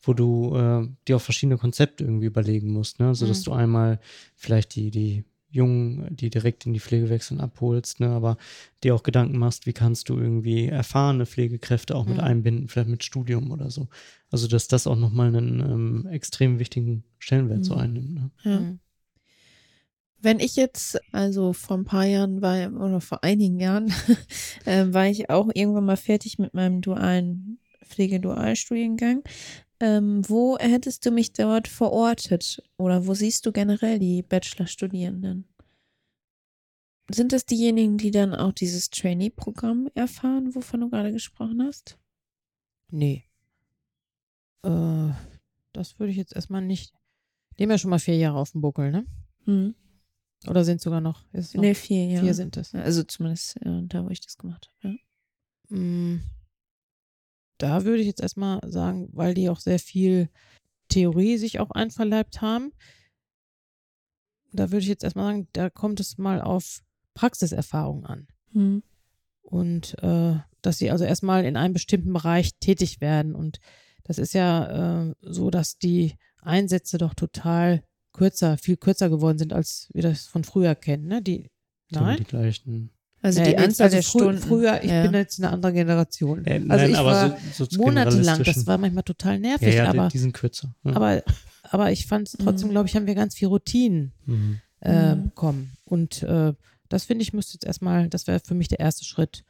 wo 0.00 0.12
du 0.12 0.54
äh, 0.56 0.88
dir 1.08 1.16
auch 1.16 1.20
verschiedene 1.20 1.58
Konzepte 1.58 2.04
irgendwie 2.04 2.26
überlegen 2.26 2.72
musst. 2.72 3.00
Ne? 3.00 3.08
Also, 3.08 3.26
dass 3.26 3.40
mhm. 3.40 3.44
du 3.44 3.52
einmal 3.52 4.00
vielleicht 4.36 4.76
die, 4.76 4.92
die 4.92 5.24
Jungen, 5.52 6.16
die 6.16 6.30
direkt 6.30 6.64
in 6.66 6.72
die 6.72 6.80
Pflege 6.80 7.10
wechseln, 7.10 7.40
abholst, 7.40 8.00
ne? 8.00 8.08
aber 8.08 8.38
dir 8.82 8.94
auch 8.94 9.02
Gedanken 9.02 9.38
machst, 9.38 9.66
wie 9.66 9.74
kannst 9.74 10.08
du 10.08 10.18
irgendwie 10.18 10.66
erfahrene 10.66 11.26
Pflegekräfte 11.26 11.94
auch 11.94 12.06
mit 12.06 12.16
mhm. 12.16 12.24
einbinden, 12.24 12.68
vielleicht 12.68 12.88
mit 12.88 13.04
Studium 13.04 13.50
oder 13.50 13.70
so. 13.70 13.88
Also, 14.30 14.48
dass 14.48 14.66
das 14.66 14.86
auch 14.86 14.96
nochmal 14.96 15.28
einen 15.28 15.60
ähm, 15.60 16.06
extrem 16.10 16.58
wichtigen 16.58 17.04
Stellenwert 17.18 17.58
mhm. 17.58 17.64
so 17.64 17.74
einnimmt. 17.74 18.14
Ne? 18.14 18.30
Ja. 18.44 18.60
Mhm. 18.60 18.80
Wenn 20.22 20.40
ich 20.40 20.56
jetzt, 20.56 21.00
also 21.10 21.52
vor 21.52 21.76
ein 21.76 21.84
paar 21.84 22.06
Jahren 22.06 22.40
war, 22.40 22.72
oder 22.72 23.00
vor 23.00 23.22
einigen 23.22 23.60
Jahren, 23.60 23.92
äh, 24.64 24.86
war 24.86 25.06
ich 25.06 25.28
auch 25.28 25.50
irgendwann 25.52 25.84
mal 25.84 25.96
fertig 25.96 26.38
mit 26.38 26.54
meinem 26.54 26.80
dualen 26.80 27.58
Pflegedualstudiengang. 27.84 29.22
Ähm, 29.82 30.22
wo 30.28 30.56
hättest 30.58 31.04
du 31.04 31.10
mich 31.10 31.32
dort 31.32 31.66
verortet? 31.66 32.62
Oder 32.78 33.08
wo 33.08 33.14
siehst 33.14 33.44
du 33.44 33.50
generell 33.50 33.98
die 33.98 34.22
Bachelorstudierenden? 34.22 35.48
Sind 37.10 37.32
das 37.32 37.46
diejenigen, 37.46 37.98
die 37.98 38.12
dann 38.12 38.32
auch 38.32 38.52
dieses 38.52 38.90
Trainee-Programm 38.90 39.90
erfahren, 39.94 40.54
wovon 40.54 40.82
du 40.82 40.88
gerade 40.88 41.12
gesprochen 41.12 41.64
hast? 41.64 41.98
Nee. 42.90 43.24
Äh, 44.62 45.10
das 45.72 45.98
würde 45.98 46.12
ich 46.12 46.16
jetzt 46.16 46.36
erstmal 46.36 46.62
nicht. 46.62 46.94
Die 47.58 47.64
haben 47.64 47.70
ja 47.70 47.78
schon 47.78 47.90
mal 47.90 47.98
vier 47.98 48.16
Jahre 48.16 48.38
auf 48.38 48.52
dem 48.52 48.60
Buckel, 48.60 48.92
ne? 48.92 49.04
Mhm. 49.46 49.74
Oder 50.46 50.64
sind 50.64 50.80
sogar 50.80 51.00
noch? 51.00 51.24
Ist 51.32 51.56
noch 51.56 51.62
nee, 51.62 51.74
vier, 51.74 52.06
ja. 52.06 52.20
Vier 52.20 52.34
sind 52.34 52.56
es. 52.56 52.72
Also 52.72 53.02
zumindest 53.02 53.58
ja, 53.64 53.80
da, 53.82 54.04
wo 54.04 54.10
ich 54.10 54.20
das 54.20 54.38
gemacht 54.38 54.70
habe. 54.84 54.96
Ja. 55.70 55.76
Mm. 55.76 56.22
Da 57.62 57.84
würde 57.84 58.00
ich 58.00 58.08
jetzt 58.08 58.20
erstmal 58.20 58.58
sagen, 58.66 59.08
weil 59.12 59.34
die 59.34 59.48
auch 59.48 59.60
sehr 59.60 59.78
viel 59.78 60.28
Theorie 60.88 61.36
sich 61.36 61.60
auch 61.60 61.70
einverleibt 61.70 62.40
haben, 62.40 62.72
da 64.50 64.72
würde 64.72 64.82
ich 64.82 64.88
jetzt 64.88 65.04
erstmal 65.04 65.32
sagen, 65.32 65.48
da 65.52 65.70
kommt 65.70 66.00
es 66.00 66.18
mal 66.18 66.40
auf 66.40 66.82
Praxiserfahrung 67.14 68.04
an. 68.04 68.26
Hm. 68.50 68.82
Und 69.42 69.96
äh, 70.02 70.34
dass 70.60 70.78
sie 70.78 70.90
also 70.90 71.04
erstmal 71.04 71.44
in 71.44 71.56
einem 71.56 71.72
bestimmten 71.72 72.12
Bereich 72.12 72.56
tätig 72.58 73.00
werden. 73.00 73.34
Und 73.34 73.60
das 74.02 74.18
ist 74.18 74.34
ja 74.34 75.10
äh, 75.10 75.14
so, 75.20 75.50
dass 75.50 75.78
die 75.78 76.16
Einsätze 76.38 76.98
doch 76.98 77.14
total 77.14 77.84
kürzer, 78.12 78.58
viel 78.58 78.76
kürzer 78.76 79.08
geworden 79.08 79.38
sind, 79.38 79.52
als 79.52 79.88
wir 79.94 80.02
das 80.02 80.26
von 80.26 80.42
früher 80.42 80.74
kennen. 80.74 81.06
Ne? 81.06 81.22
Die, 81.22 81.48
nein? 81.90 82.18
Die 82.18 82.24
gleichen. 82.24 82.90
Also 83.22 83.42
die 83.44 83.56
Anzahl 83.56 83.84
also 83.84 83.96
der 83.96 84.02
Stunden. 84.02 84.38
Früher, 84.38 84.82
ich 84.82 84.90
ja. 84.90 85.02
bin 85.02 85.14
jetzt 85.14 85.38
eine 85.38 85.50
andere 85.50 85.72
Generation. 85.72 86.44
Äh, 86.44 86.54
also 86.54 86.66
nein, 86.68 86.90
ich 86.90 86.96
war 86.98 87.38
so, 87.52 87.64
so 87.64 87.80
monatelang, 87.80 88.42
das 88.42 88.66
war 88.66 88.78
manchmal 88.78 89.04
total 89.04 89.38
nervig, 89.38 89.68
ja, 89.68 89.84
ja, 89.84 89.90
aber 89.90 90.08
die 90.08 90.18
sind 90.18 90.32
kürzer. 90.32 90.74
Ja. 90.82 90.96
Aber, 90.96 91.22
aber 91.62 91.92
ich 91.92 92.06
fand 92.06 92.28
es 92.28 92.36
trotzdem, 92.36 92.68
mhm. 92.68 92.72
glaube 92.72 92.88
ich, 92.88 92.96
haben 92.96 93.06
wir 93.06 93.14
ganz 93.14 93.36
viel 93.36 93.46
Routinen 93.46 94.12
mhm. 94.26 94.60
äh, 94.80 95.14
mhm. 95.14 95.24
bekommen. 95.24 95.72
Und 95.84 96.24
äh, 96.24 96.52
das 96.88 97.04
finde 97.04 97.22
ich 97.22 97.32
müsste 97.32 97.54
jetzt 97.54 97.64
erstmal, 97.64 98.08
das 98.08 98.26
wäre 98.26 98.40
für 98.40 98.54
mich 98.54 98.68
der 98.68 98.80
erste 98.80 99.04
Schritt. 99.04 99.44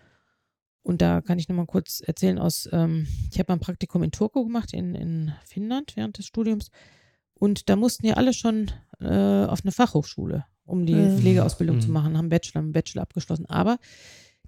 Und 0.82 1.00
da 1.00 1.22
kann 1.22 1.38
ich 1.38 1.48
nochmal 1.48 1.66
kurz 1.66 2.02
erzählen 2.04 2.38
aus, 2.38 2.68
ähm, 2.72 3.06
ich 3.30 3.38
habe 3.38 3.52
ein 3.52 3.60
Praktikum 3.60 4.02
in 4.02 4.10
Turku 4.10 4.44
gemacht, 4.44 4.74
in, 4.74 4.94
in 4.94 5.32
Finnland 5.46 5.96
während 5.96 6.18
des 6.18 6.26
Studiums. 6.26 6.70
Und 7.34 7.70
da 7.70 7.76
mussten 7.76 8.06
ja 8.06 8.14
alle 8.14 8.34
schon 8.34 8.70
äh, 9.00 9.46
auf 9.46 9.62
eine 9.62 9.72
Fachhochschule 9.72 10.44
um 10.64 10.86
die 10.86 10.94
mhm. 10.94 11.18
Pflegeausbildung 11.18 11.76
mhm. 11.76 11.80
zu 11.80 11.90
machen, 11.90 12.16
haben 12.16 12.28
Bachelor, 12.28 12.62
einen 12.62 12.72
Bachelor 12.72 13.02
abgeschlossen. 13.02 13.46
Aber 13.46 13.78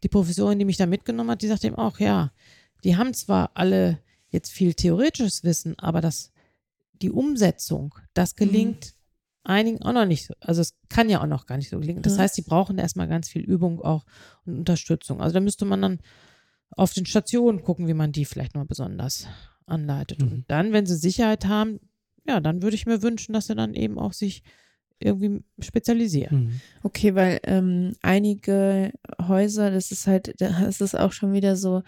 die 0.03 0.09
Professorin, 0.09 0.59
die 0.59 0.65
mich 0.65 0.77
da 0.77 0.87
mitgenommen 0.87 1.31
hat, 1.31 1.43
die 1.43 1.49
sagt 1.49 1.65
eben 1.65 1.77
auch, 1.77 1.99
ja, 1.99 2.33
die 2.85 2.97
haben 2.97 3.15
zwar 3.15 3.51
alle 3.55 3.99
jetzt 4.29 4.53
viel 4.53 4.75
theoretisches 4.75 5.45
Wissen, 5.45 5.79
aber 5.79 6.01
das, 6.01 6.33
die 7.01 7.11
Umsetzung, 7.11 7.95
das 8.13 8.37
gelingt 8.37 8.95
mhm. 9.45 9.51
einigen 9.51 9.83
auch 9.83 9.93
noch 9.93 10.07
nicht 10.07 10.27
so. 10.27 10.35
Also 10.41 10.61
es 10.61 10.75
kann 10.89 11.09
ja 11.09 11.23
auch 11.23 11.27
noch 11.27 11.47
gar 11.47 11.57
nicht 11.57 11.71
so 11.71 11.79
gelingen. 11.79 12.03
Das 12.03 12.17
ja. 12.17 12.23
heißt, 12.23 12.35
sie 12.35 12.43
brauchen 12.43 12.79
erstmal 12.79 13.09
ganz 13.09 13.29
viel 13.29 13.43
Übung 13.43 13.81
auch 13.81 14.05
und 14.45 14.59
Unterstützung. 14.59 15.21
Also 15.21 15.35
da 15.35 15.41
müsste 15.41 15.65
man 15.65 15.83
dann 15.83 16.01
auf 16.71 16.93
den 16.93 17.07
Stationen 17.07 17.63
gucken, 17.63 17.87
wie 17.89 17.95
man 17.95 18.13
die 18.13 18.25
vielleicht 18.25 18.55
mal 18.55 18.67
besonders 18.67 19.27
anleitet. 19.67 20.21
Mhm. 20.21 20.33
Und 20.33 20.45
dann, 20.49 20.73
wenn 20.73 20.87
sie 20.87 20.97
Sicherheit 20.97 21.47
haben, 21.47 21.81
ja, 22.27 22.41
dann 22.41 22.63
würde 22.63 22.77
ich 22.77 22.87
mir 22.87 23.03
wünschen, 23.03 23.33
dass 23.33 23.47
sie 23.47 23.55
dann 23.55 23.75
eben 23.75 23.99
auch 23.99 24.13
sich 24.13 24.43
irgendwie 25.01 25.43
spezialisieren. 25.61 26.37
Mhm. 26.37 26.61
Okay, 26.83 27.15
weil 27.15 27.41
ähm, 27.45 27.93
einige 28.03 28.93
Häuser, 29.21 29.71
das 29.71 29.91
ist 29.91 30.07
halt, 30.07 30.35
das 30.39 30.81
ist 30.81 30.99
auch 30.99 31.13
schon 31.13 31.33
wieder 31.33 31.57
so 31.57 31.83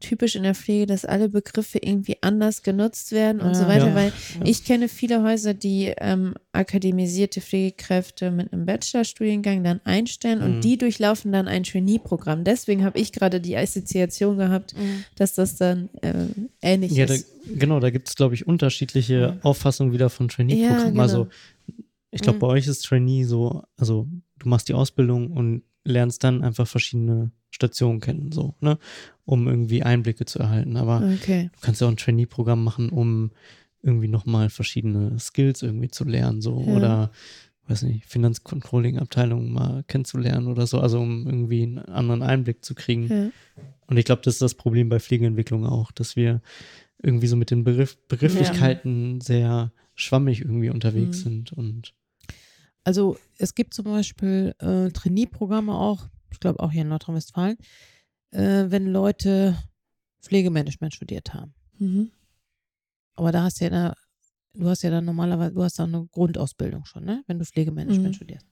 typisch 0.00 0.36
in 0.36 0.42
der 0.42 0.54
Pflege, 0.54 0.86
dass 0.86 1.04
alle 1.04 1.28
Begriffe 1.28 1.78
irgendwie 1.78 2.16
anders 2.20 2.62
genutzt 2.62 3.12
werden 3.12 3.40
und 3.40 3.48
ja, 3.48 3.54
so 3.54 3.66
weiter, 3.66 3.88
ja. 3.88 3.94
weil 3.94 4.06
ja. 4.08 4.44
ich 4.44 4.64
kenne 4.64 4.88
viele 4.88 5.22
Häuser, 5.22 5.54
die 5.54 5.92
ähm, 5.98 6.34
akademisierte 6.52 7.40
Pflegekräfte 7.40 8.30
mit 8.30 8.52
einem 8.52 8.66
Bachelorstudiengang 8.66 9.62
dann 9.64 9.80
einstellen 9.84 10.38
mhm. 10.38 10.44
und 10.44 10.60
die 10.64 10.78
durchlaufen 10.78 11.32
dann 11.32 11.48
ein 11.48 11.64
Trainee-Programm. 11.64 12.44
Deswegen 12.44 12.84
habe 12.84 12.98
ich 12.98 13.12
gerade 13.12 13.40
die 13.40 13.56
Assoziation 13.56 14.38
gehabt, 14.38 14.76
mhm. 14.76 15.04
dass 15.16 15.34
das 15.34 15.56
dann 15.56 15.88
äh, 16.00 16.12
ähnlich 16.60 16.92
ja, 16.92 17.04
ist. 17.04 17.26
Da, 17.46 17.52
genau, 17.58 17.80
da 17.80 17.90
gibt 17.90 18.08
es, 18.08 18.16
glaube 18.16 18.34
ich, 18.34 18.46
unterschiedliche 18.46 19.38
Auffassungen 19.42 19.92
wieder 19.92 20.10
von 20.10 20.28
Trainee-Programmen. 20.28 20.92
Genau. 20.92 21.02
Also 21.02 21.28
ich 22.12 22.20
glaube, 22.20 22.36
mhm. 22.36 22.40
bei 22.40 22.46
euch 22.48 22.66
ist 22.68 22.84
Trainee 22.84 23.24
so, 23.24 23.64
also 23.76 24.06
du 24.38 24.48
machst 24.48 24.68
die 24.68 24.74
Ausbildung 24.74 25.32
und 25.32 25.62
lernst 25.84 26.22
dann 26.22 26.42
einfach 26.42 26.68
verschiedene 26.68 27.32
Stationen 27.50 28.00
kennen, 28.00 28.32
so, 28.32 28.54
ne, 28.60 28.78
um 29.24 29.48
irgendwie 29.48 29.82
Einblicke 29.82 30.26
zu 30.26 30.38
erhalten. 30.38 30.76
Aber 30.76 30.98
okay. 30.98 31.50
du 31.52 31.60
kannst 31.60 31.80
ja 31.80 31.86
auch 31.86 31.90
ein 31.90 31.96
Trainee-Programm 31.96 32.62
machen, 32.62 32.90
um 32.90 33.32
irgendwie 33.82 34.08
nochmal 34.08 34.50
verschiedene 34.50 35.18
Skills 35.18 35.62
irgendwie 35.62 35.88
zu 35.88 36.04
lernen, 36.04 36.40
so, 36.40 36.62
ja. 36.66 36.72
oder 36.74 37.10
weiß 37.68 37.82
nicht, 37.82 38.04
Finanzcontrolling-Abteilung 38.06 39.50
mal 39.50 39.84
kennenzulernen 39.84 40.48
oder 40.48 40.66
so, 40.66 40.80
also 40.80 41.00
um 41.00 41.26
irgendwie 41.26 41.62
einen 41.62 41.78
anderen 41.78 42.22
Einblick 42.22 42.64
zu 42.64 42.74
kriegen. 42.74 43.06
Ja. 43.06 43.30
Und 43.86 43.96
ich 43.96 44.04
glaube, 44.04 44.22
das 44.22 44.34
ist 44.34 44.42
das 44.42 44.54
Problem 44.54 44.88
bei 44.88 45.00
Pflegeentwicklung 45.00 45.66
auch, 45.66 45.92
dass 45.92 46.16
wir 46.16 46.42
irgendwie 47.02 47.26
so 47.26 47.36
mit 47.36 47.50
den 47.50 47.64
Begriff 47.64 47.96
Begrifflichkeiten 48.08 49.14
ja. 49.14 49.20
sehr 49.24 49.72
schwammig 49.94 50.40
irgendwie 50.40 50.70
unterwegs 50.70 51.18
mhm. 51.18 51.22
sind 51.22 51.52
und 51.52 51.94
also 52.84 53.16
es 53.38 53.54
gibt 53.54 53.74
zum 53.74 53.84
Beispiel 53.86 54.54
äh, 54.58 54.90
Trainee-Programme 54.90 55.74
auch, 55.74 56.08
ich 56.30 56.40
glaube 56.40 56.60
auch 56.60 56.72
hier 56.72 56.82
in 56.82 56.88
Nordrhein-Westfalen, 56.88 57.56
äh, 58.30 58.64
wenn 58.68 58.86
Leute 58.86 59.56
Pflegemanagement 60.22 60.94
studiert 60.94 61.34
haben. 61.34 61.54
Mhm. 61.78 62.10
Aber 63.14 63.32
da 63.32 63.44
hast 63.44 63.60
du 63.60 63.64
ja 63.64 63.70
da, 63.70 63.94
du 64.54 64.68
hast 64.68 64.82
ja 64.82 64.90
dann 64.90 65.04
normalerweise, 65.04 65.54
du 65.54 65.62
hast 65.62 65.78
da 65.78 65.84
eine 65.84 66.06
Grundausbildung 66.06 66.84
schon, 66.84 67.04
ne? 67.04 67.22
Wenn 67.26 67.38
du 67.38 67.44
Pflegemanagement 67.44 68.08
mhm. 68.08 68.14
studierst. 68.14 68.46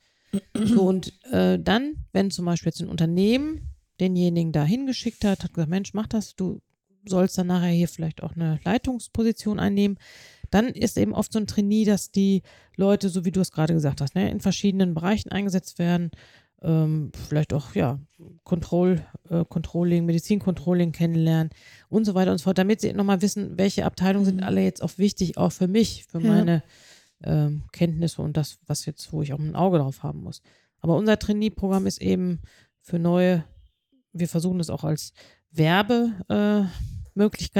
So, 0.55 0.83
und 0.83 1.12
äh, 1.33 1.59
dann, 1.59 2.07
wenn 2.12 2.31
zum 2.31 2.45
Beispiel 2.45 2.70
jetzt 2.70 2.81
ein 2.81 2.89
Unternehmen 2.89 3.74
denjenigen 3.99 4.53
da 4.53 4.64
hingeschickt 4.64 5.24
hat, 5.24 5.43
hat 5.43 5.53
gesagt, 5.53 5.70
Mensch, 5.70 5.93
mach 5.93 6.07
das, 6.07 6.35
du 6.37 6.61
sollst 7.05 7.37
dann 7.39 7.49
nachher 7.49 7.70
hier 7.70 7.89
vielleicht 7.89 8.22
auch 8.22 8.35
eine 8.37 8.61
Leitungsposition 8.64 9.59
einnehmen, 9.59 9.99
dann 10.51 10.68
ist 10.68 10.98
eben 10.98 11.14
oft 11.14 11.32
so 11.32 11.38
ein 11.38 11.46
Trainee, 11.46 11.84
dass 11.84 12.11
die 12.11 12.42
Leute, 12.76 13.09
so 13.09 13.24
wie 13.24 13.30
du 13.30 13.40
es 13.40 13.53
gerade 13.53 13.74
gesagt 13.74 14.01
hast, 14.01 14.14
ne, 14.14 14.30
in 14.30 14.40
verschiedenen 14.40 14.94
Bereichen 14.94 15.30
eingesetzt 15.30 15.78
werden, 15.78 16.11
ähm, 16.62 17.11
vielleicht 17.28 17.55
auch, 17.55 17.74
ja, 17.74 17.98
Control, 18.44 19.03
äh, 19.30 19.44
Controlling, 19.48 20.05
Medizincontrolling 20.05 20.92
kennenlernen 20.92 21.51
und 21.88 22.05
so 22.05 22.14
weiter 22.14 22.32
und 22.32 22.38
so 22.38 22.44
fort, 22.44 22.59
damit 22.59 22.80
sie 22.80 22.92
nochmal 22.92 23.22
wissen, 23.22 23.57
welche 23.57 23.84
Abteilungen 23.84 24.26
sind 24.26 24.36
mhm. 24.38 24.42
alle 24.42 24.62
jetzt 24.62 24.82
auch 24.82 24.98
wichtig, 24.98 25.38
auch 25.38 25.53
für 25.53 25.68
mich, 25.68 26.05
für 26.05 26.20
ja. 26.20 26.28
meine 26.28 26.62
ähm, 27.24 27.62
Kenntnisse 27.72 28.20
und 28.22 28.36
das, 28.36 28.59
was 28.66 28.84
jetzt, 28.86 29.12
wo 29.12 29.22
ich 29.22 29.32
auch 29.32 29.38
ein 29.38 29.57
Auge 29.57 29.78
drauf 29.78 30.03
haben 30.03 30.22
muss. 30.22 30.42
Aber 30.80 30.96
unser 30.96 31.18
Trainee-Programm 31.18 31.86
ist 31.86 32.01
eben 32.01 32.40
für 32.80 32.98
neue, 32.98 33.44
wir 34.12 34.28
versuchen 34.28 34.59
das 34.59 34.70
auch 34.70 34.84
als 34.84 35.12
Werbemöglichkeit 35.51 36.64
äh, 36.64 36.99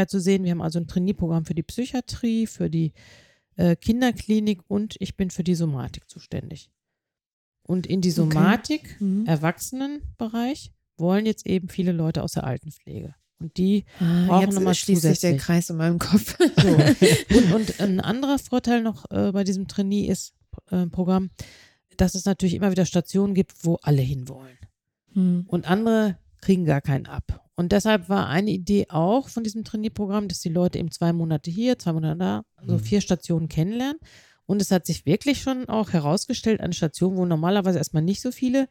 zu 0.09 0.21
sehen. 0.21 0.45
Wir 0.45 0.53
haben 0.53 0.63
also 0.63 0.79
ein 0.79 0.87
Trainee-Programm 0.87 1.45
für 1.45 1.55
die 1.55 1.63
Psychiatrie, 1.63 2.47
für 2.47 2.71
die 2.71 2.93
äh, 3.57 3.77
Kinderklinik 3.77 4.63
und 4.69 4.97
ich 5.01 5.17
bin 5.17 5.31
für 5.31 5.45
die 5.45 5.55
Somatik 5.55 6.09
zuständig. 6.09 6.71
Und 7.63 7.87
in 7.87 8.01
die 8.01 8.11
Somatik, 8.11 8.97
okay. 8.97 9.05
mhm. 9.05 9.27
Erwachsenenbereich, 9.27 10.73
wollen 10.97 11.27
jetzt 11.27 11.47
eben 11.47 11.69
viele 11.69 11.93
Leute 11.93 12.23
aus 12.23 12.33
der 12.33 12.45
Altenpflege. 12.45 13.15
Und 13.39 13.57
die 13.57 13.85
ah, 14.01 14.27
brauchen 14.27 14.55
nochmal 14.55 14.75
schließt 14.75 15.03
sich 15.03 15.21
der 15.21 15.37
Kreis 15.37 15.71
in 15.71 15.77
meinem 15.77 15.99
Kopf. 15.99 16.37
So. 16.39 16.69
Und, 17.37 17.55
und, 17.55 17.81
ein 17.81 18.01
anderer 18.01 18.39
Vorteil 18.39 18.83
noch 18.83 19.11
äh, 19.11 19.33
bei 19.33 19.45
diesem 19.45 19.67
Trainee 19.67 20.07
ist 20.07 20.35
äh, 20.71 20.87
dass 21.97 22.15
es 22.15 22.25
natürlich 22.25 22.55
immer 22.55 22.71
wieder 22.71 22.87
Stationen 22.87 23.35
gibt, 23.35 23.65
wo 23.65 23.77
alle 23.83 24.03
hinwollen. 24.03 24.59
Hm. 25.13 25.45
Und 25.47 25.69
andere 25.69 26.19
kriegen 26.41 26.65
gar 26.65 26.81
keinen 26.81 27.07
ab. 27.07 27.49
Und 27.61 27.73
deshalb 27.73 28.09
war 28.09 28.27
eine 28.27 28.51
Idee 28.51 28.87
auch 28.89 29.29
von 29.29 29.45
diesem 29.45 29.65
Trainierprogramm, 29.65 30.29
dass 30.29 30.41
die 30.41 30.49
Leute 30.49 30.79
eben 30.79 30.91
zwei 30.91 31.13
Monate 31.13 31.51
hier, 31.51 31.79
zwei 31.79 31.93
Monate 31.93 32.17
da, 32.19 32.43
so 32.67 32.73
hm. 32.73 32.81
vier 32.81 33.03
Stationen 33.03 33.51
kennenlernen. 33.51 33.99
Und 34.47 34.63
es 34.63 34.71
hat 34.71 34.87
sich 34.87 35.05
wirklich 35.05 35.43
schon 35.43 35.69
auch 35.69 35.93
herausgestellt, 35.93 36.63
eine 36.63 36.73
Station, 36.73 37.19
wo 37.19 37.27
normalerweise 37.27 37.77
erstmal 37.77 38.03
nicht 38.03 38.23
so 38.23 38.33
viele 38.33 38.67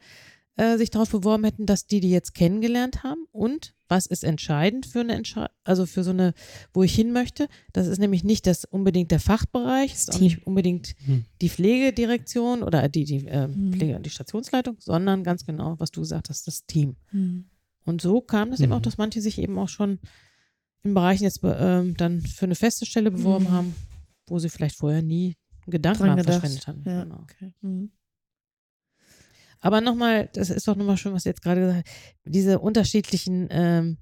äh, 0.56 0.78
sich 0.78 0.90
darauf 0.90 1.12
beworben 1.12 1.44
hätten, 1.44 1.68
dass 1.68 1.86
die 1.86 2.00
die 2.00 2.10
jetzt 2.10 2.34
kennengelernt 2.34 3.04
haben. 3.04 3.26
Und 3.32 3.76
was 3.88 4.08
ist 4.08 4.24
entscheidend 4.24 4.88
für 4.88 5.02
eine 5.02 5.14
Entscheidung, 5.14 5.54
also 5.64 5.86
für 5.86 6.04
so 6.04 6.10
eine, 6.10 6.34
wo 6.74 6.82
ich 6.82 6.96
hin 6.96 7.14
möchte? 7.14 7.48
Das 7.74 7.86
ist 7.86 8.00
nämlich 8.00 8.24
nicht 8.24 8.48
das 8.48 8.66
unbedingt 8.66 9.12
der 9.12 9.20
Fachbereich, 9.20 9.92
das 9.92 10.02
ist 10.02 10.16
auch 10.16 10.20
nicht 10.20 10.48
unbedingt 10.48 10.96
hm. 11.06 11.26
die 11.44 11.50
Pflegedirektion 11.50 12.64
oder 12.64 12.90
die, 12.90 13.06
die 13.06 13.28
äh, 13.28 13.44
hm. 13.44 13.72
Pflege, 13.72 14.00
die 14.00 14.10
Stationsleitung, 14.10 14.78
sondern 14.80 15.24
ganz 15.24 15.46
genau, 15.46 15.76
was 15.78 15.92
du 15.92 16.02
gesagt 16.02 16.30
hast, 16.30 16.48
das 16.48 16.66
Team. 16.66 16.96
Hm. 17.12 17.46
Und 17.86 18.02
so 18.02 18.22
kam 18.22 18.52
das 18.52 18.60
eben 18.60 18.72
auch, 18.72 18.78
hm. 18.78 18.84
dass 18.84 18.98
manche 18.98 19.22
sich 19.22 19.40
eben 19.40 19.58
auch 19.58 19.70
schon 19.70 20.00
in 20.84 20.94
Bereichen 20.94 21.24
jetzt 21.24 21.44
äh, 21.44 21.94
dann 21.94 22.22
für 22.22 22.46
eine 22.46 22.56
feste 22.56 22.86
Stelle 22.86 23.12
beworben 23.12 23.48
hm. 23.48 23.52
haben, 23.52 23.76
wo 24.28 24.40
sie 24.40 24.50
vielleicht 24.50 24.76
vorher 24.76 25.02
nie 25.02 25.38
Gedanken 25.68 26.24
verschwendet 26.24 26.68
haben. 26.68 26.84
Ja, 26.86 27.04
genau. 27.04 27.20
okay. 27.22 27.54
hm. 27.62 27.92
Aber 29.62 29.82
nochmal, 29.82 30.30
das 30.34 30.50
ist 30.50 30.68
doch 30.68 30.76
nochmal 30.76 30.98
schön, 30.98 31.14
was 31.14 31.24
du 31.24 31.30
jetzt 31.30 31.42
gerade 31.42 31.62
gesagt 31.62 31.88
hast, 31.88 32.34
diese 32.34 32.60
unterschiedlichen 32.60 33.48
ähm, 33.50 33.98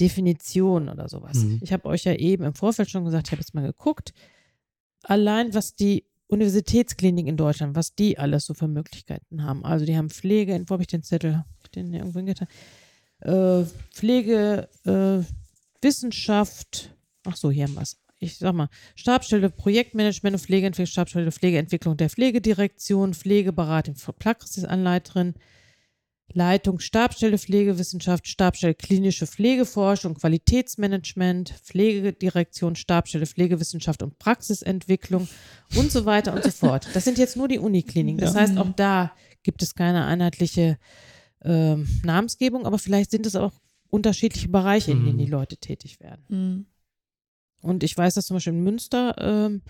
Definitionen 0.00 0.88
oder 0.88 1.08
sowas. 1.08 1.38
Mhm. 1.38 1.60
Ich 1.62 1.72
habe 1.72 1.88
euch 1.88 2.04
ja 2.04 2.14
eben 2.14 2.44
im 2.44 2.54
Vorfeld 2.54 2.90
schon 2.90 3.04
gesagt, 3.04 3.28
ich 3.28 3.32
habe 3.32 3.40
jetzt 3.40 3.54
mal 3.54 3.64
geguckt, 3.64 4.12
allein 5.02 5.54
was 5.54 5.74
die 5.74 6.04
Universitätsklinik 6.26 7.26
in 7.26 7.36
Deutschland, 7.36 7.76
was 7.76 7.94
die 7.94 8.18
alles 8.18 8.46
so 8.46 8.54
für 8.54 8.68
Möglichkeiten 8.68 9.44
haben. 9.44 9.64
Also 9.64 9.84
die 9.84 9.96
haben 9.96 10.10
Pflege, 10.10 10.62
wo 10.66 10.72
habe 10.74 10.82
ich 10.82 10.88
den 10.88 11.02
Zettel? 11.02 11.38
Hab 11.38 11.46
ich 11.64 11.70
den 11.70 11.92
irgendwo 11.92 12.18
hingetan? 12.18 12.48
Äh, 13.22 13.64
Pflege, 13.92 14.68
äh, 14.84 15.24
Wissenschaft, 15.80 16.90
ach 17.24 17.36
so, 17.36 17.50
hier 17.50 17.64
haben 17.64 17.74
wir 17.74 17.82
es 17.82 17.96
ich 18.22 18.38
sag 18.38 18.54
mal, 18.54 18.68
Stabstelle 18.94 19.50
Projektmanagement 19.50 20.34
und 20.34 20.40
Pflegeentwicklung, 20.40 20.86
Stabstelle 20.86 21.32
Pflegeentwicklung 21.32 21.96
der 21.96 22.08
Pflegedirektion, 22.08 23.14
Pflegeberatung, 23.14 23.96
Praxisanleiterin, 24.18 25.34
Leitung, 26.32 26.78
Stabstelle 26.78 27.36
Pflegewissenschaft, 27.36 28.28
Stabstelle 28.28 28.74
klinische 28.74 29.26
Pflegeforschung, 29.26 30.14
Qualitätsmanagement, 30.14 31.50
Pflegedirektion, 31.64 32.76
Stabstelle 32.76 33.26
Pflegewissenschaft 33.26 34.02
und 34.02 34.18
Praxisentwicklung 34.18 35.28
und 35.74 35.90
so 35.90 36.06
weiter 36.06 36.32
und 36.32 36.44
so 36.44 36.50
fort. 36.50 36.86
Das 36.94 37.04
sind 37.04 37.18
jetzt 37.18 37.36
nur 37.36 37.48
die 37.48 37.58
Unikliniken. 37.58 38.20
Das 38.20 38.36
heißt, 38.36 38.56
auch 38.56 38.72
da 38.76 39.12
gibt 39.42 39.62
es 39.62 39.74
keine 39.74 40.06
einheitliche 40.06 40.78
ähm, 41.44 41.88
Namensgebung, 42.04 42.66
aber 42.66 42.78
vielleicht 42.78 43.10
sind 43.10 43.26
es 43.26 43.36
auch 43.36 43.52
unterschiedliche 43.88 44.48
Bereiche, 44.48 44.92
in 44.92 45.04
denen 45.04 45.18
die 45.18 45.26
mhm. 45.26 45.32
Leute 45.32 45.56
tätig 45.56 46.00
werden. 46.00 46.24
Mhm. 46.28 46.66
Und 47.60 47.84
ich 47.84 47.96
weiß, 47.96 48.14
dass 48.14 48.26
zum 48.26 48.36
Beispiel 48.36 48.54
in 48.54 48.64
Münster, 48.64 49.14
ähm, 49.18 49.62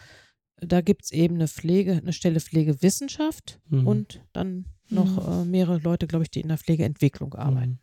da 0.57 0.81
gibt 0.81 1.05
es 1.05 1.13
eben 1.13 1.35
eine 1.35 1.49
Pflege, 1.49 1.93
eine 1.93 2.13
Stelle 2.13 2.41
Pflegewissenschaft 2.41 3.61
mhm. 3.69 3.87
und 3.87 4.21
dann 4.33 4.67
noch 4.89 5.27
mhm. 5.27 5.43
äh, 5.43 5.45
mehrere 5.45 5.79
Leute, 5.79 6.07
glaube 6.07 6.25
ich, 6.25 6.31
die 6.31 6.41
in 6.41 6.49
der 6.49 6.59
Pflegeentwicklung 6.59 7.35
arbeiten. 7.35 7.73
Mhm. 7.73 7.79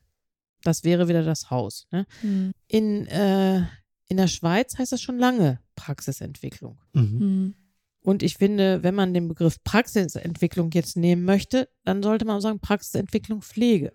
Das 0.63 0.83
wäre 0.83 1.07
wieder 1.07 1.23
das 1.23 1.49
Haus. 1.49 1.87
Ne? 1.91 2.05
Mhm. 2.21 2.51
In, 2.67 3.07
äh, 3.07 3.59
in 4.07 4.17
der 4.17 4.27
Schweiz 4.27 4.77
heißt 4.77 4.91
das 4.91 5.01
schon 5.01 5.17
lange 5.17 5.59
Praxisentwicklung. 5.75 6.79
Mhm. 6.93 7.55
Mhm. 8.03 8.09
Und 8.09 8.23
ich 8.23 8.35
finde, 8.37 8.83
wenn 8.83 8.95
man 8.95 9.13
den 9.13 9.27
Begriff 9.27 9.63
Praxisentwicklung 9.63 10.71
jetzt 10.73 10.97
nehmen 10.97 11.23
möchte, 11.25 11.69
dann 11.85 12.03
sollte 12.03 12.25
man 12.25 12.37
auch 12.37 12.41
sagen 12.41 12.59
Praxisentwicklung 12.59 13.41
Pflege. 13.41 13.93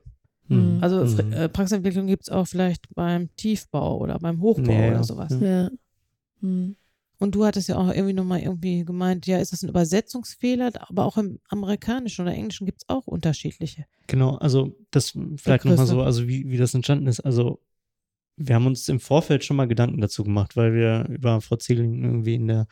Also 0.80 1.22
äh, 1.22 1.48
Praxisentwicklung 1.48 2.06
gibt 2.06 2.24
es 2.24 2.28
auch 2.28 2.46
vielleicht 2.46 2.94
beim 2.94 3.34
Tiefbau 3.36 3.98
oder 3.98 4.18
beim 4.18 4.42
Hochbau 4.42 4.72
ja, 4.72 4.90
oder 4.90 5.04
sowas. 5.04 5.34
Ja. 5.40 5.70
Hm. 6.40 6.76
Und 7.18 7.34
du 7.34 7.46
hattest 7.46 7.68
ja 7.68 7.76
auch 7.76 7.88
irgendwie 7.88 8.12
nochmal 8.12 8.40
irgendwie 8.40 8.84
gemeint, 8.84 9.26
ja, 9.26 9.38
ist 9.38 9.52
das 9.52 9.62
ein 9.62 9.70
Übersetzungsfehler? 9.70 10.70
Aber 10.88 11.06
auch 11.06 11.16
im 11.16 11.38
Amerikanischen 11.48 12.22
oder 12.22 12.34
Englischen 12.34 12.66
gibt 12.66 12.82
es 12.82 12.88
auch 12.90 13.06
unterschiedliche. 13.06 13.86
Genau, 14.06 14.34
also 14.36 14.76
das 14.90 15.16
vielleicht 15.36 15.64
nochmal 15.64 15.86
so, 15.86 16.02
also 16.02 16.28
wie, 16.28 16.50
wie 16.50 16.58
das 16.58 16.74
entstanden 16.74 17.06
ist. 17.06 17.20
Also 17.20 17.62
wir 18.36 18.54
haben 18.54 18.66
uns 18.66 18.86
im 18.88 19.00
Vorfeld 19.00 19.44
schon 19.44 19.56
mal 19.56 19.68
Gedanken 19.68 20.02
dazu 20.02 20.24
gemacht, 20.24 20.56
weil 20.56 20.74
wir 20.74 21.06
über 21.08 21.40
Frau 21.40 21.56
Ziegeling 21.56 22.04
irgendwie 22.04 22.34
in 22.34 22.48
der 22.48 22.66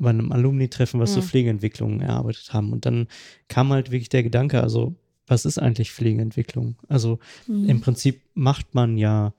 bei 0.00 0.10
einem 0.10 0.32
Alumni-Treffen 0.32 1.00
was 1.00 1.10
ja. 1.10 1.20
zur 1.20 1.22
Pflegeentwicklung 1.24 2.00
erarbeitet 2.00 2.52
haben. 2.52 2.72
Und 2.72 2.86
dann 2.86 3.08
kam 3.48 3.72
halt 3.72 3.90
wirklich 3.90 4.08
der 4.08 4.22
Gedanke, 4.22 4.62
also 4.62 4.94
was 5.26 5.44
ist 5.44 5.58
eigentlich 5.58 5.92
Pflegeentwicklung? 5.92 6.76
Also 6.88 7.18
mhm. 7.46 7.68
im 7.68 7.80
Prinzip 7.80 8.22
macht 8.34 8.74
man 8.74 8.96
ja 8.96 9.34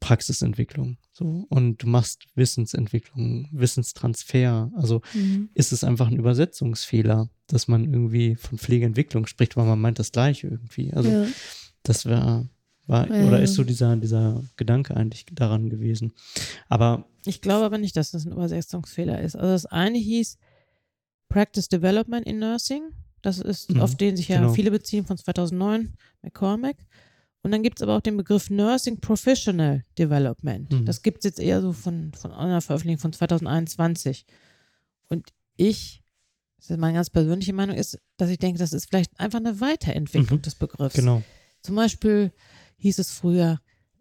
Praxisentwicklung. 0.00 0.96
So, 1.12 1.46
und 1.50 1.82
du 1.82 1.86
machst 1.86 2.24
Wissensentwicklung, 2.34 3.48
Wissenstransfer. 3.52 4.72
Also 4.74 5.02
mhm. 5.14 5.50
ist 5.54 5.72
es 5.72 5.84
einfach 5.84 6.08
ein 6.08 6.16
Übersetzungsfehler, 6.16 7.28
dass 7.46 7.68
man 7.68 7.84
irgendwie 7.84 8.36
von 8.36 8.58
Pflegeentwicklung 8.58 9.26
spricht, 9.26 9.56
weil 9.56 9.66
man 9.66 9.80
meint 9.80 9.98
das 9.98 10.12
Gleiche 10.12 10.48
irgendwie. 10.48 10.92
Also 10.92 11.10
ja. 11.10 11.26
das 11.82 12.06
wäre, 12.06 12.48
war, 12.86 13.08
ja. 13.08 13.26
oder 13.26 13.42
ist 13.42 13.54
so 13.54 13.64
dieser, 13.64 13.96
dieser 13.96 14.42
Gedanke 14.56 14.96
eigentlich 14.96 15.26
daran 15.32 15.68
gewesen. 15.70 16.12
Aber. 16.68 17.06
Ich 17.26 17.40
glaube 17.40 17.64
aber 17.66 17.78
nicht, 17.78 17.96
dass 17.96 18.10
das 18.10 18.24
ein 18.24 18.32
Übersetzungsfehler 18.32 19.20
ist. 19.20 19.36
Also 19.36 19.48
das 19.48 19.66
eine 19.66 19.98
hieß 19.98 20.38
Practice 21.28 21.68
Development 21.68 22.26
in 22.26 22.38
Nursing. 22.38 22.82
Das 23.22 23.38
ist, 23.38 23.70
mhm, 23.72 23.80
auf 23.80 23.94
den 23.96 24.16
sich 24.16 24.28
ja 24.28 24.40
genau. 24.40 24.52
viele 24.52 24.70
beziehen 24.70 25.04
von 25.04 25.18
2009, 25.18 25.94
McCormack. 26.22 26.76
Und 27.42 27.52
dann 27.52 27.62
gibt 27.62 27.78
es 27.78 27.82
aber 27.82 27.96
auch 27.96 28.00
den 28.00 28.16
Begriff 28.16 28.50
Nursing 28.50 29.00
Professional 29.00 29.84
Development. 29.98 30.70
Mhm. 30.70 30.84
Das 30.84 31.02
gibt 31.02 31.18
es 31.18 31.24
jetzt 31.24 31.40
eher 31.40 31.60
so 31.62 31.72
von, 31.72 32.12
von 32.12 32.32
einer 32.32 32.60
Veröffentlichung 32.60 33.00
von 33.00 33.12
2021. 33.12 34.26
Und 35.08 35.30
ich, 35.56 36.02
das 36.58 36.70
ist 36.70 36.78
meine 36.78 36.94
ganz 36.94 37.10
persönliche 37.10 37.52
Meinung, 37.52 37.76
ist, 37.76 37.98
dass 38.16 38.30
ich 38.30 38.38
denke, 38.38 38.58
das 38.58 38.72
ist 38.72 38.88
vielleicht 38.88 39.18
einfach 39.18 39.38
eine 39.38 39.60
Weiterentwicklung 39.60 40.38
mhm. 40.38 40.42
des 40.42 40.54
Begriffs. 40.54 40.94
Genau. 40.94 41.22
Zum 41.62 41.76
Beispiel 41.76 42.32
hieß 42.78 42.98
es 42.98 43.10
früher 43.10 43.60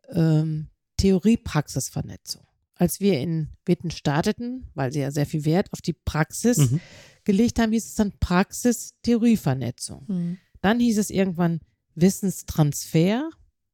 ähm, 0.10 0.68
Theorie-Praxis-Vernetzung. 0.98 2.44
Als 2.80 3.00
wir 3.00 3.20
in 3.20 3.50
Witten 3.66 3.92
starteten, 3.92 4.72
weil 4.74 4.92
sie 4.92 5.02
ja 5.02 5.12
sehr 5.12 5.26
viel 5.26 5.46
Wert 5.46 5.72
auf 5.74 5.82
die 5.82 5.94
Praxis 5.94 6.58
mhm. 6.58 6.80
gelegt 7.26 7.60
haben, 7.60 7.74
hieß 7.74 7.86
es 7.86 7.96
dann 7.96 8.14
Praxis-Theorie-Vernetzung. 8.20 10.06
Mhm. 10.08 10.38
Dann 10.62 10.80
hieß 10.80 10.98
es 10.98 11.10
irgendwann 11.10 11.60
Wissenstransfer 11.96 13.30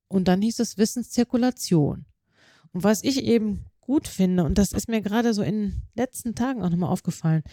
und 0.08 0.28
dann 0.28 0.42
hieß 0.42 0.60
es 0.60 0.78
Wissenszirkulation. 0.78 2.06
Und 2.74 2.84
was 2.84 3.04
ich 3.04 3.24
eben 3.24 3.66
gut 3.80 4.08
finde, 4.08 4.44
und 4.44 4.58
das 4.58 4.72
ist 4.72 4.90
mir 4.90 5.02
gerade 5.02 5.36
so 5.36 5.44
in 5.44 5.62
den 5.62 5.82
letzten 5.94 6.34
Tagen 6.34 6.64
auch 6.64 6.70
nochmal 6.70 6.90
aufgefallen, 6.90 7.44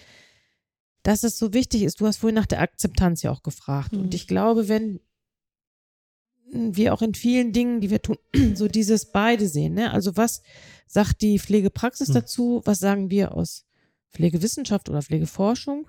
dass 1.03 1.23
es 1.23 1.37
so 1.37 1.53
wichtig 1.53 1.83
ist. 1.83 2.01
Du 2.01 2.07
hast 2.07 2.17
vorhin 2.17 2.37
nach 2.37 2.47
der 2.47 2.61
Akzeptanz 2.61 3.23
ja 3.23 3.31
auch 3.31 3.43
gefragt. 3.43 3.93
Mhm. 3.93 4.01
Und 4.01 4.15
ich 4.15 4.27
glaube, 4.27 4.69
wenn 4.69 5.01
wir 6.53 6.95
auch 6.95 7.03
in 7.03 7.15
vielen 7.15 7.53
Dingen, 7.53 7.81
die 7.81 7.91
wir 7.91 8.03
tun, 8.03 8.19
so 8.55 8.69
dieses 8.69 9.07
beide 9.13 9.49
sehen. 9.49 9.75
Ne? 9.75 9.91
Also 9.93 10.17
was 10.17 10.43
sagt 10.87 11.23
die 11.23 11.39
Pflegepraxis 11.39 12.09
mhm. 12.09 12.15
dazu? 12.15 12.63
Was 12.65 12.79
sagen 12.79 13.11
wir 13.11 13.35
aus 13.35 13.65
Pflegewissenschaft 14.13 14.89
oder 14.89 15.03
Pflegeforschung? 15.03 15.89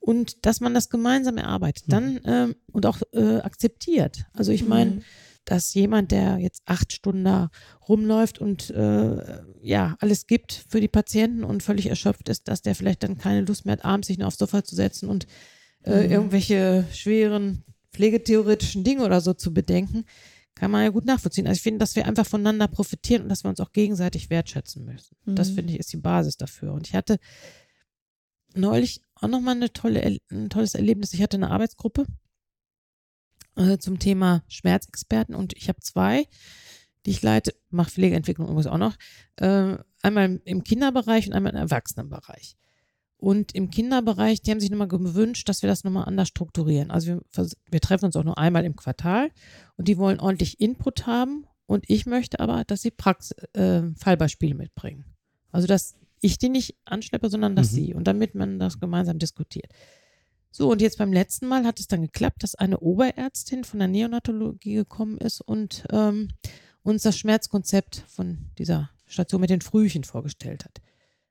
und 0.00 0.46
dass 0.46 0.60
man 0.60 0.74
das 0.74 0.90
gemeinsam 0.90 1.36
erarbeitet, 1.36 1.84
dann 1.88 2.14
mhm. 2.14 2.20
ähm, 2.24 2.56
und 2.72 2.86
auch 2.86 3.00
äh, 3.12 3.38
akzeptiert. 3.40 4.24
Also 4.32 4.52
ich 4.52 4.66
meine, 4.66 4.90
mhm. 4.92 5.02
dass 5.44 5.74
jemand, 5.74 6.12
der 6.12 6.38
jetzt 6.38 6.62
acht 6.66 6.92
Stunden 6.92 7.24
da 7.24 7.50
rumläuft 7.88 8.38
und 8.38 8.70
äh, 8.70 9.42
ja 9.60 9.96
alles 10.00 10.26
gibt 10.26 10.64
für 10.68 10.80
die 10.80 10.88
Patienten 10.88 11.44
und 11.44 11.62
völlig 11.62 11.86
erschöpft 11.86 12.28
ist, 12.28 12.48
dass 12.48 12.62
der 12.62 12.74
vielleicht 12.74 13.02
dann 13.02 13.18
keine 13.18 13.42
Lust 13.42 13.66
mehr 13.66 13.72
hat, 13.72 13.84
abends 13.84 14.08
sich 14.08 14.22
aufs 14.22 14.38
Sofa 14.38 14.64
zu 14.64 14.74
setzen 14.74 15.08
und 15.08 15.26
äh, 15.84 16.04
mhm. 16.04 16.10
irgendwelche 16.10 16.86
schweren 16.92 17.64
pflegetheoretischen 17.98 18.84
Dinge 18.84 19.04
oder 19.04 19.20
so 19.20 19.34
zu 19.34 19.52
bedenken, 19.52 20.04
kann 20.54 20.70
man 20.70 20.84
ja 20.84 20.90
gut 20.90 21.04
nachvollziehen. 21.04 21.48
Also 21.48 21.58
ich 21.58 21.62
finde, 21.62 21.80
dass 21.80 21.96
wir 21.96 22.06
einfach 22.06 22.26
voneinander 22.26 22.68
profitieren 22.68 23.22
und 23.22 23.28
dass 23.28 23.42
wir 23.42 23.50
uns 23.50 23.58
auch 23.58 23.72
gegenseitig 23.72 24.30
wertschätzen 24.30 24.84
müssen. 24.84 25.16
Mhm. 25.24 25.34
Das 25.34 25.50
finde 25.50 25.72
ich 25.72 25.80
ist 25.80 25.92
die 25.92 25.96
Basis 25.96 26.36
dafür. 26.36 26.74
Und 26.74 26.86
ich 26.86 26.94
hatte 26.94 27.18
neulich 28.54 29.02
auch 29.16 29.26
nochmal 29.26 29.56
eine 29.56 29.72
tolle, 29.72 30.18
ein 30.30 30.48
tolles 30.48 30.74
Erlebnis. 30.74 31.12
Ich 31.12 31.22
hatte 31.22 31.36
eine 31.36 31.50
Arbeitsgruppe 31.50 32.06
äh, 33.56 33.78
zum 33.78 33.98
Thema 33.98 34.44
Schmerzexperten 34.46 35.34
und 35.34 35.54
ich 35.54 35.68
habe 35.68 35.80
zwei, 35.80 36.28
die 37.04 37.10
ich 37.10 37.22
leite, 37.22 37.52
mache 37.70 37.90
Pflegeentwicklung 37.90 38.46
übrigens 38.46 38.68
auch 38.68 38.78
noch, 38.78 38.96
äh, 39.36 39.76
einmal 40.02 40.40
im 40.44 40.62
Kinderbereich 40.62 41.26
und 41.26 41.32
einmal 41.32 41.52
im 41.52 41.58
Erwachsenenbereich. 41.58 42.56
Und 43.18 43.52
im 43.52 43.70
Kinderbereich, 43.70 44.42
die 44.42 44.52
haben 44.52 44.60
sich 44.60 44.70
nochmal 44.70 44.88
gewünscht, 44.88 45.48
dass 45.48 45.62
wir 45.62 45.68
das 45.68 45.82
nochmal 45.82 46.04
anders 46.04 46.28
strukturieren. 46.28 46.92
Also 46.92 47.08
wir, 47.08 47.48
wir, 47.68 47.80
treffen 47.80 48.06
uns 48.06 48.16
auch 48.16 48.22
nur 48.22 48.38
einmal 48.38 48.64
im 48.64 48.76
Quartal 48.76 49.30
und 49.76 49.88
die 49.88 49.98
wollen 49.98 50.20
ordentlich 50.20 50.60
Input 50.60 51.06
haben. 51.06 51.44
Und 51.66 51.84
ich 51.88 52.06
möchte 52.06 52.38
aber, 52.38 52.64
dass 52.64 52.82
sie 52.82 52.92
Prax 52.92 53.32
äh, 53.54 53.82
Fallbeispiele 53.96 54.54
mitbringen. 54.54 55.04
Also 55.50 55.66
dass 55.66 55.96
ich 56.20 56.38
die 56.38 56.48
nicht 56.48 56.76
anschleppe, 56.84 57.28
sondern 57.28 57.56
dass 57.56 57.72
mhm. 57.72 57.74
sie. 57.74 57.94
Und 57.94 58.04
damit 58.04 58.36
man 58.36 58.60
das 58.60 58.78
gemeinsam 58.78 59.18
diskutiert. 59.18 59.72
So, 60.52 60.70
und 60.70 60.80
jetzt 60.80 60.98
beim 60.98 61.12
letzten 61.12 61.48
Mal 61.48 61.64
hat 61.64 61.80
es 61.80 61.88
dann 61.88 62.02
geklappt, 62.02 62.44
dass 62.44 62.54
eine 62.54 62.78
Oberärztin 62.78 63.64
von 63.64 63.80
der 63.80 63.88
Neonatologie 63.88 64.74
gekommen 64.74 65.18
ist 65.18 65.40
und 65.40 65.84
ähm, 65.90 66.28
uns 66.82 67.02
das 67.02 67.18
Schmerzkonzept 67.18 68.04
von 68.06 68.46
dieser 68.58 68.90
Station 69.06 69.40
mit 69.40 69.50
den 69.50 69.60
Frühchen 69.60 70.04
vorgestellt 70.04 70.64
hat 70.64 70.80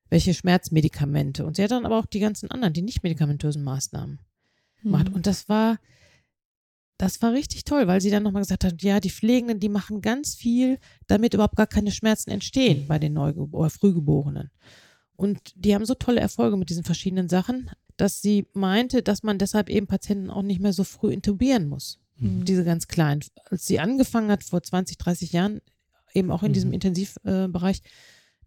welche 0.09 0.33
Schmerzmedikamente. 0.33 1.45
Und 1.45 1.55
sie 1.55 1.63
hat 1.63 1.71
dann 1.71 1.85
aber 1.85 1.99
auch 1.99 2.05
die 2.05 2.19
ganzen 2.19 2.49
anderen, 2.51 2.73
die 2.73 2.81
nicht 2.81 3.03
medikamentösen 3.03 3.63
Maßnahmen 3.63 4.19
gemacht. 4.81 5.09
Mhm. 5.09 5.15
Und 5.15 5.27
das 5.27 5.49
war, 5.49 5.77
das 6.97 7.21
war 7.21 7.33
richtig 7.33 7.63
toll, 7.63 7.87
weil 7.87 8.01
sie 8.01 8.09
dann 8.09 8.23
nochmal 8.23 8.41
gesagt 8.41 8.63
hat, 8.63 8.81
ja, 8.81 8.99
die 8.99 9.09
Pflegenden, 9.09 9.59
die 9.59 9.69
machen 9.69 10.01
ganz 10.01 10.35
viel, 10.35 10.79
damit 11.07 11.33
überhaupt 11.33 11.55
gar 11.55 11.67
keine 11.67 11.91
Schmerzen 11.91 12.31
entstehen 12.31 12.87
bei 12.87 12.99
den 12.99 13.13
Neugeb 13.13 13.53
oder 13.53 13.69
Frühgeborenen. 13.69 14.51
Und 15.15 15.39
die 15.55 15.73
haben 15.73 15.85
so 15.85 15.95
tolle 15.95 16.21
Erfolge 16.21 16.57
mit 16.57 16.69
diesen 16.69 16.83
verschiedenen 16.83 17.27
Sachen, 17.27 17.71
dass 17.97 18.21
sie 18.21 18.47
meinte, 18.53 19.01
dass 19.01 19.23
man 19.23 19.39
deshalb 19.39 19.69
eben 19.69 19.87
Patienten 19.87 20.29
auch 20.29 20.43
nicht 20.43 20.61
mehr 20.61 20.73
so 20.73 20.83
früh 20.83 21.11
intubieren 21.11 21.67
muss. 21.67 21.99
Mhm. 22.17 22.45
Diese 22.45 22.63
ganz 22.63 22.87
kleinen. 22.87 23.21
Als 23.45 23.65
sie 23.65 23.79
angefangen 23.79 24.29
hat, 24.29 24.43
vor 24.43 24.61
20, 24.61 24.97
30 24.97 25.31
Jahren, 25.31 25.61
eben 26.13 26.31
auch 26.31 26.43
in 26.43 26.49
mhm. 26.49 26.53
diesem 26.53 26.73
Intensivbereich, 26.73 27.77
äh, 27.77 27.89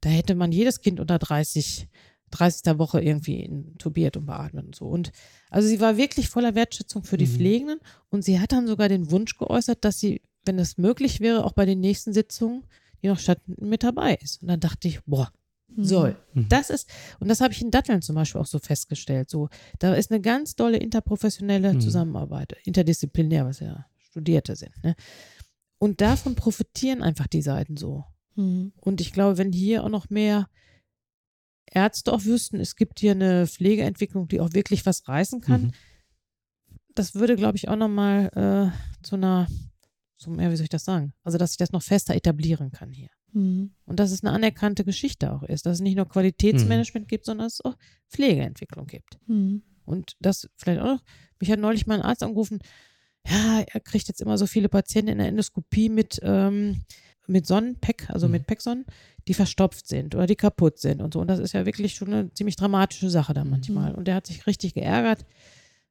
da 0.00 0.08
hätte 0.08 0.34
man 0.34 0.52
jedes 0.52 0.80
Kind 0.80 1.00
unter 1.00 1.18
30, 1.18 1.88
30. 2.30 2.78
Woche 2.78 3.00
irgendwie 3.00 3.42
intubiert 3.42 4.16
und 4.16 4.26
beatmet 4.26 4.66
und 4.66 4.74
so. 4.74 4.86
Und 4.86 5.12
also 5.50 5.68
sie 5.68 5.80
war 5.80 5.96
wirklich 5.96 6.28
voller 6.28 6.54
Wertschätzung 6.54 7.04
für 7.04 7.16
die 7.16 7.26
mhm. 7.26 7.30
Pflegenden 7.30 7.80
und 8.08 8.22
sie 8.22 8.40
hat 8.40 8.52
dann 8.52 8.66
sogar 8.66 8.88
den 8.88 9.10
Wunsch 9.10 9.36
geäußert, 9.36 9.84
dass 9.84 9.98
sie, 9.98 10.22
wenn 10.44 10.58
es 10.58 10.78
möglich 10.78 11.20
wäre, 11.20 11.44
auch 11.44 11.52
bei 11.52 11.66
den 11.66 11.80
nächsten 11.80 12.12
Sitzungen, 12.12 12.64
die 13.02 13.08
noch 13.08 13.18
stattfinden, 13.18 13.68
mit 13.68 13.82
dabei 13.82 14.14
ist. 14.14 14.42
Und 14.42 14.48
dann 14.48 14.60
dachte 14.60 14.88
ich, 14.88 15.00
boah, 15.04 15.32
mhm. 15.68 15.84
soll. 15.84 16.16
Mhm. 16.34 16.48
Das 16.48 16.70
ist, 16.70 16.88
und 17.18 17.28
das 17.28 17.40
habe 17.40 17.52
ich 17.52 17.62
in 17.62 17.70
Datteln 17.70 18.02
zum 18.02 18.14
Beispiel 18.14 18.40
auch 18.40 18.46
so 18.46 18.58
festgestellt. 18.58 19.30
So, 19.30 19.48
da 19.78 19.94
ist 19.94 20.10
eine 20.10 20.20
ganz 20.20 20.56
tolle 20.56 20.78
interprofessionelle 20.78 21.74
mhm. 21.74 21.80
Zusammenarbeit, 21.80 22.56
interdisziplinär, 22.64 23.46
was 23.46 23.60
ja 23.60 23.86
Studierte 23.98 24.56
sind. 24.56 24.72
Ne? 24.82 24.96
Und 25.78 26.00
davon 26.00 26.34
profitieren 26.34 27.02
einfach 27.02 27.26
die 27.26 27.42
Seiten 27.42 27.76
so. 27.76 28.04
Mhm. 28.36 28.72
Und 28.76 29.00
ich 29.00 29.12
glaube, 29.12 29.38
wenn 29.38 29.52
hier 29.52 29.84
auch 29.84 29.88
noch 29.88 30.10
mehr 30.10 30.48
Ärzte 31.66 32.12
auch 32.12 32.24
wüssten, 32.24 32.60
es 32.60 32.76
gibt 32.76 33.00
hier 33.00 33.12
eine 33.12 33.46
Pflegeentwicklung, 33.46 34.28
die 34.28 34.40
auch 34.40 34.52
wirklich 34.52 34.86
was 34.86 35.06
reißen 35.08 35.40
kann, 35.40 35.62
mhm. 35.62 35.72
das 36.94 37.14
würde, 37.14 37.36
glaube 37.36 37.56
ich, 37.56 37.68
auch 37.68 37.76
nochmal 37.76 38.26
äh, 38.34 39.04
zu 39.04 39.16
einer, 39.16 39.46
zum, 40.16 40.38
ja, 40.40 40.50
wie 40.50 40.56
soll 40.56 40.64
ich 40.64 40.70
das 40.70 40.84
sagen? 40.84 41.12
Also, 41.22 41.38
dass 41.38 41.50
sich 41.50 41.58
das 41.58 41.72
noch 41.72 41.82
fester 41.82 42.14
etablieren 42.14 42.72
kann 42.72 42.90
hier. 42.90 43.10
Mhm. 43.32 43.72
Und 43.84 44.00
dass 44.00 44.10
es 44.10 44.24
eine 44.24 44.32
anerkannte 44.32 44.84
Geschichte 44.84 45.32
auch 45.32 45.42
ist, 45.42 45.66
dass 45.66 45.74
es 45.74 45.80
nicht 45.80 45.96
nur 45.96 46.08
Qualitätsmanagement 46.08 47.06
mhm. 47.06 47.08
gibt, 47.08 47.24
sondern 47.24 47.46
dass 47.46 47.54
es 47.54 47.64
auch 47.64 47.76
Pflegeentwicklung 48.08 48.86
gibt. 48.86 49.18
Mhm. 49.26 49.62
Und 49.84 50.16
das 50.20 50.48
vielleicht 50.56 50.80
auch 50.80 50.86
noch, 50.86 51.02
mich 51.40 51.50
hat 51.50 51.58
neulich 51.58 51.86
mal 51.86 51.96
ein 51.96 52.02
Arzt 52.02 52.22
angerufen, 52.22 52.60
ja, 53.26 53.60
er 53.60 53.80
kriegt 53.80 54.08
jetzt 54.08 54.20
immer 54.20 54.38
so 54.38 54.46
viele 54.46 54.68
Patienten 54.68 55.12
in 55.12 55.18
der 55.18 55.28
Endoskopie 55.28 55.88
mit 55.88 56.20
ähm, 56.22 56.82
mit 57.30 57.46
Sonnenpack, 57.46 58.10
also 58.10 58.26
mhm. 58.26 58.32
mit 58.32 58.46
Packsonnen, 58.46 58.84
die 59.28 59.34
verstopft 59.34 59.86
sind 59.86 60.14
oder 60.14 60.26
die 60.26 60.36
kaputt 60.36 60.78
sind 60.78 61.00
und 61.00 61.14
so. 61.14 61.20
Und 61.20 61.28
das 61.28 61.38
ist 61.38 61.52
ja 61.52 61.64
wirklich 61.66 61.94
schon 61.94 62.12
eine 62.12 62.32
ziemlich 62.34 62.56
dramatische 62.56 63.10
Sache 63.10 63.32
da 63.34 63.44
manchmal. 63.44 63.92
Mhm. 63.92 63.98
Und 63.98 64.08
der 64.08 64.16
hat 64.16 64.26
sich 64.26 64.46
richtig 64.46 64.74
geärgert, 64.74 65.24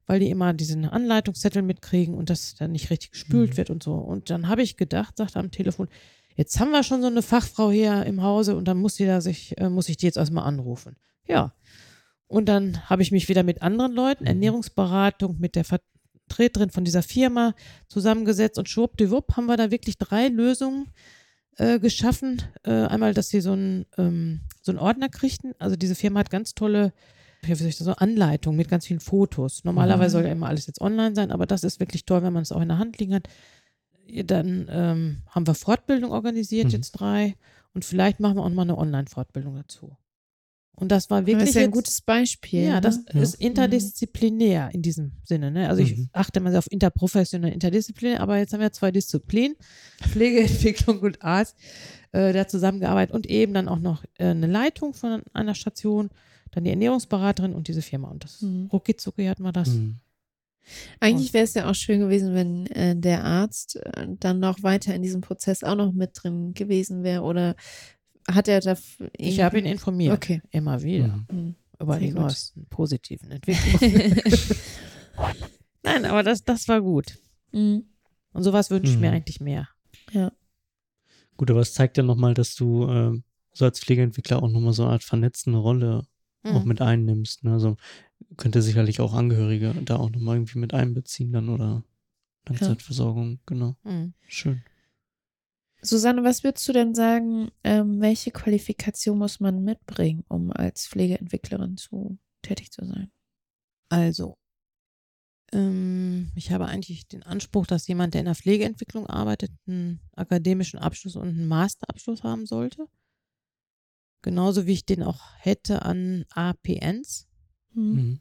weil 0.06 0.20
die 0.20 0.30
immer 0.30 0.52
diesen 0.52 0.84
Anleitungszettel 0.84 1.62
mitkriegen 1.62 2.14
und 2.14 2.30
das 2.30 2.54
dann 2.54 2.72
nicht 2.72 2.90
richtig 2.90 3.12
gespült 3.12 3.52
mhm. 3.52 3.56
wird 3.56 3.70
und 3.70 3.82
so. 3.82 3.94
Und 3.94 4.30
dann 4.30 4.48
habe 4.48 4.62
ich 4.62 4.76
gedacht, 4.76 5.16
sagte 5.16 5.38
am 5.38 5.50
Telefon, 5.50 5.88
jetzt 6.36 6.60
haben 6.60 6.70
wir 6.70 6.82
schon 6.82 7.00
so 7.00 7.06
eine 7.06 7.22
Fachfrau 7.22 7.70
hier 7.70 8.04
im 8.04 8.22
Hause 8.22 8.56
und 8.56 8.66
dann 8.66 8.78
muss 8.78 8.94
die 8.94 9.06
da 9.06 9.20
sich, 9.20 9.56
äh, 9.58 9.68
muss 9.68 9.88
ich 9.88 9.96
die 9.96 10.06
jetzt 10.06 10.18
erstmal 10.18 10.44
anrufen. 10.44 10.96
Ja. 11.26 11.54
Und 12.26 12.48
dann 12.48 12.88
habe 12.88 13.02
ich 13.02 13.10
mich 13.10 13.28
wieder 13.28 13.42
mit 13.42 13.62
anderen 13.62 13.92
Leuten, 13.92 14.24
mhm. 14.24 14.28
Ernährungsberatung, 14.28 15.38
mit 15.38 15.56
der 15.56 15.64
Vertreterin 15.64 16.70
von 16.70 16.84
dieser 16.84 17.02
Firma 17.02 17.54
zusammengesetzt 17.88 18.58
und 18.58 18.68
schwuppdiwupp 18.68 19.36
haben 19.36 19.46
wir 19.46 19.56
da 19.56 19.70
wirklich 19.70 19.98
drei 19.98 20.28
Lösungen 20.28 20.88
äh, 21.56 21.78
geschaffen. 21.78 22.42
Äh, 22.62 22.70
einmal, 22.70 23.14
dass 23.14 23.28
sie 23.28 23.40
so 23.40 23.52
einen 23.52 23.86
ähm, 23.98 24.40
so 24.62 24.72
einen 24.72 24.78
Ordner 24.78 25.08
kriegten. 25.08 25.54
Also 25.58 25.76
diese 25.76 25.94
Firma 25.94 26.20
hat 26.20 26.30
ganz 26.30 26.54
tolle 26.54 26.92
wie 27.42 27.54
soll 27.54 27.68
ich 27.68 27.78
das 27.78 27.86
so, 27.86 27.92
Anleitungen 27.92 28.56
mit 28.56 28.68
ganz 28.68 28.86
vielen 28.86 29.00
Fotos. 29.00 29.64
Normalerweise 29.64 30.16
mhm. 30.16 30.20
soll 30.20 30.26
ja 30.26 30.32
immer 30.32 30.48
alles 30.48 30.66
jetzt 30.66 30.80
online 30.80 31.14
sein, 31.14 31.30
aber 31.30 31.46
das 31.46 31.64
ist 31.64 31.80
wirklich 31.80 32.04
toll, 32.04 32.22
wenn 32.22 32.32
man 32.32 32.42
es 32.42 32.52
auch 32.52 32.60
in 32.60 32.68
der 32.68 32.78
Hand 32.78 32.98
liegen 32.98 33.14
hat. 33.14 33.28
Dann 34.24 34.66
ähm, 34.70 35.22
haben 35.28 35.46
wir 35.46 35.54
Fortbildung 35.54 36.10
organisiert, 36.10 36.66
mhm. 36.66 36.72
jetzt 36.72 36.92
drei. 36.92 37.36
Und 37.72 37.84
vielleicht 37.84 38.20
machen 38.20 38.36
wir 38.36 38.44
auch 38.44 38.50
mal 38.50 38.62
eine 38.62 38.76
Online-Fortbildung 38.76 39.56
dazu. 39.56 39.96
Und 40.80 40.88
das 40.88 41.10
war 41.10 41.26
wirklich. 41.26 41.38
Das 41.38 41.48
ist 41.50 41.54
ja 41.56 41.62
ein 41.62 41.70
gutes 41.70 42.00
Beispiel. 42.00 42.64
Ja, 42.64 42.80
das 42.80 43.04
ne? 43.12 43.20
ist 43.20 43.34
interdisziplinär 43.34 44.70
in 44.72 44.82
diesem 44.82 45.12
Sinne. 45.22 45.50
Ne? 45.50 45.68
Also 45.68 45.82
ich 45.82 45.96
mhm. 45.96 46.08
achte 46.12 46.40
mal 46.40 46.56
auf 46.56 46.70
interprofessionell, 46.70 47.52
interdisziplinär, 47.52 48.20
aber 48.20 48.38
jetzt 48.38 48.52
haben 48.52 48.60
wir 48.60 48.72
zwei 48.72 48.90
Disziplinen, 48.90 49.56
Pflegeentwicklung 50.02 51.00
und 51.00 51.22
Arzt, 51.22 51.56
äh, 52.12 52.32
da 52.32 52.48
zusammengearbeitet 52.48 53.14
und 53.14 53.26
eben 53.26 53.52
dann 53.52 53.68
auch 53.68 53.78
noch 53.78 54.02
äh, 54.18 54.26
eine 54.26 54.46
Leitung 54.46 54.94
von 54.94 55.22
einer 55.34 55.54
Station, 55.54 56.08
dann 56.50 56.64
die 56.64 56.70
Ernährungsberaterin 56.70 57.54
und 57.54 57.68
diese 57.68 57.82
Firma. 57.82 58.08
Und 58.08 58.24
das 58.24 58.40
mhm. 58.40 58.68
rucki 58.72 58.94
hatten 59.26 59.42
wir 59.42 59.52
das. 59.52 59.68
Mhm. 59.68 59.96
Eigentlich 61.00 61.32
wäre 61.32 61.44
es 61.44 61.54
ja 61.54 61.68
auch 61.68 61.74
schön 61.74 62.00
gewesen, 62.00 62.34
wenn 62.34 62.66
äh, 62.68 62.96
der 62.96 63.24
Arzt 63.24 63.76
äh, 63.76 64.06
dann 64.18 64.40
noch 64.40 64.62
weiter 64.62 64.94
in 64.94 65.02
diesem 65.02 65.20
Prozess 65.20 65.62
auch 65.64 65.74
noch 65.74 65.92
mit 65.92 66.10
drin 66.14 66.54
gewesen 66.54 67.02
wäre 67.02 67.22
oder 67.22 67.54
hat 68.28 68.48
er 68.48 68.60
da. 68.60 68.76
Ich 69.16 69.40
habe 69.40 69.58
ihn 69.58 69.66
informiert. 69.66 70.14
Okay. 70.14 70.42
Immer 70.50 70.82
wieder. 70.82 71.08
Mhm. 71.08 71.26
mhm. 71.30 71.54
Über 71.80 71.94
Sehr 71.94 72.00
die 72.00 72.10
gut. 72.10 72.20
neuesten 72.20 72.66
positiven 72.66 73.30
Entwicklungen. 73.30 74.20
Nein, 75.82 76.04
aber 76.04 76.22
das, 76.22 76.44
das 76.44 76.68
war 76.68 76.82
gut. 76.82 77.18
Mhm. 77.52 77.84
Und 78.32 78.42
sowas 78.42 78.70
wünsche 78.70 78.90
ich 78.90 78.96
mhm. 78.96 79.00
mir 79.00 79.12
eigentlich 79.12 79.40
mehr. 79.40 79.68
Ja. 80.12 80.30
Gut, 81.38 81.50
aber 81.50 81.60
es 81.60 81.72
zeigt 81.72 81.96
ja 81.96 82.02
nochmal, 82.02 82.34
dass 82.34 82.54
du 82.54 82.86
äh, 82.86 83.18
so 83.52 83.64
als 83.64 83.80
Pflegeentwickler 83.80 84.42
auch 84.42 84.50
nochmal 84.50 84.74
so 84.74 84.84
eine 84.84 84.92
Art 84.92 85.04
vernetzende 85.04 85.58
Rolle 85.58 86.06
mhm. 86.42 86.50
auch 86.50 86.64
mit 86.64 86.82
einnimmst. 86.82 87.44
Ne? 87.44 87.52
Also 87.52 87.76
könnte 88.36 88.60
sicherlich 88.60 89.00
auch 89.00 89.14
Angehörige 89.14 89.74
da 89.84 89.96
auch 89.96 90.10
nochmal 90.10 90.36
irgendwie 90.36 90.58
mit 90.58 90.74
einbeziehen 90.74 91.32
dann 91.32 91.48
oder 91.48 91.82
Langzeitversorgung, 92.46 93.32
ja. 93.32 93.38
genau. 93.46 93.76
Mhm. 93.84 94.14
Schön. 94.26 94.62
Susanne, 95.82 96.24
was 96.24 96.44
würdest 96.44 96.68
du 96.68 96.72
denn 96.72 96.94
sagen, 96.94 97.50
ähm, 97.64 98.00
welche 98.00 98.30
Qualifikation 98.30 99.18
muss 99.18 99.40
man 99.40 99.64
mitbringen, 99.64 100.24
um 100.28 100.52
als 100.52 100.86
Pflegeentwicklerin 100.86 101.76
zu, 101.76 102.18
tätig 102.42 102.70
zu 102.70 102.84
sein? 102.84 103.10
Also, 103.88 104.36
ähm, 105.52 106.30
ich 106.34 106.52
habe 106.52 106.66
eigentlich 106.66 107.08
den 107.08 107.22
Anspruch, 107.22 107.66
dass 107.66 107.88
jemand, 107.88 108.14
der 108.14 108.20
in 108.20 108.26
der 108.26 108.34
Pflegeentwicklung 108.34 109.06
arbeitet, 109.06 109.50
einen 109.66 110.00
akademischen 110.14 110.78
Abschluss 110.78 111.16
und 111.16 111.28
einen 111.28 111.48
Masterabschluss 111.48 112.22
haben 112.22 112.46
sollte. 112.46 112.86
Genauso 114.22 114.66
wie 114.66 114.74
ich 114.74 114.84
den 114.84 115.02
auch 115.02 115.22
hätte 115.38 115.82
an 115.82 116.24
APNs. 116.30 117.26
Mhm. 117.72 117.94
mhm. 117.94 118.20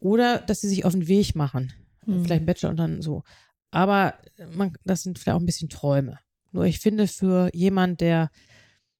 Oder 0.00 0.38
dass 0.38 0.60
sie 0.60 0.68
sich 0.68 0.84
auf 0.84 0.92
den 0.92 1.08
Weg 1.08 1.34
machen. 1.34 1.72
Mhm. 2.04 2.24
Vielleicht 2.24 2.40
einen 2.40 2.46
Bachelor 2.46 2.70
und 2.70 2.76
dann 2.76 3.00
so. 3.00 3.22
Aber 3.70 4.18
man, 4.52 4.76
das 4.84 5.02
sind 5.02 5.18
vielleicht 5.18 5.36
auch 5.36 5.40
ein 5.40 5.46
bisschen 5.46 5.70
Träume. 5.70 6.18
Nur 6.54 6.64
ich 6.64 6.78
finde, 6.78 7.08
für 7.08 7.50
jemand, 7.52 8.00
der, 8.00 8.30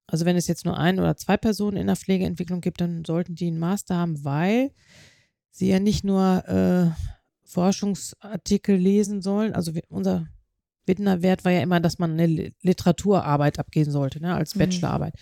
also 0.09 0.25
wenn 0.25 0.37
es 0.37 0.49
jetzt 0.49 0.65
nur 0.65 0.77
ein 0.77 0.99
oder 0.99 1.17
zwei 1.17 1.37
Personen 1.37 1.77
in 1.77 1.87
der 1.87 1.97
Pflegeentwicklung 1.97 2.61
gibt, 2.61 2.81
dann 2.81 3.05
sollten 3.05 3.37
die 3.37 3.47
einen 3.47 3.61
Master 3.61 3.97
haben, 3.97 4.25
weil 4.25 4.73
sie 5.51 5.69
ja 5.69 5.79
nicht 5.79 6.03
nur 6.05 6.45
äh, 6.49 6.91
Forschungsartikel 7.45 8.77
lesen 8.77 9.23
sollen. 9.23 9.55
Also 9.55 9.73
unser 9.89 10.27
Wert 10.87 11.45
war 11.45 11.53
ja 11.53 11.61
immer, 11.63 11.79
dass 11.79 12.01
man 12.01 12.19
eine 12.19 12.53
Literaturarbeit 12.61 13.61
abgeben 13.61 13.93
sollte, 13.93 14.21
ne, 14.21 14.35
als 14.35 14.57
mhm. 14.57 14.59
Bachelorarbeit. 14.59 15.15
Mhm. 15.15 15.21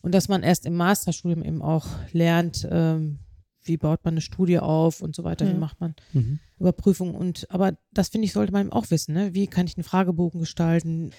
Und 0.00 0.14
dass 0.14 0.28
man 0.28 0.42
erst 0.42 0.64
im 0.64 0.74
Masterstudium 0.74 1.44
eben 1.44 1.60
auch 1.60 1.86
lernt, 2.12 2.66
ähm, 2.70 3.18
wie 3.62 3.76
baut 3.76 4.02
man 4.04 4.14
eine 4.14 4.22
Studie 4.22 4.58
auf 4.58 5.02
und 5.02 5.14
so 5.14 5.22
weiter, 5.24 5.44
Ja. 5.44 5.52
wie 5.52 5.58
macht 5.58 5.80
man 5.80 5.94
Mhm. 6.14 6.38
Überprüfungen 6.58 7.14
und 7.14 7.46
aber 7.50 7.76
das 7.92 8.08
finde 8.08 8.24
ich, 8.24 8.32
sollte 8.32 8.52
man 8.52 8.72
auch 8.72 8.90
wissen, 8.90 9.12
ne? 9.12 9.34
Wie 9.34 9.46
kann 9.46 9.66
ich 9.66 9.76
einen 9.76 9.84
Fragebogen 9.84 10.40
gestalten? 10.40 11.10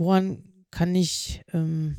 Woran 0.00 0.42
kann 0.70 0.94
ich 0.94 1.42
ähm, 1.52 1.98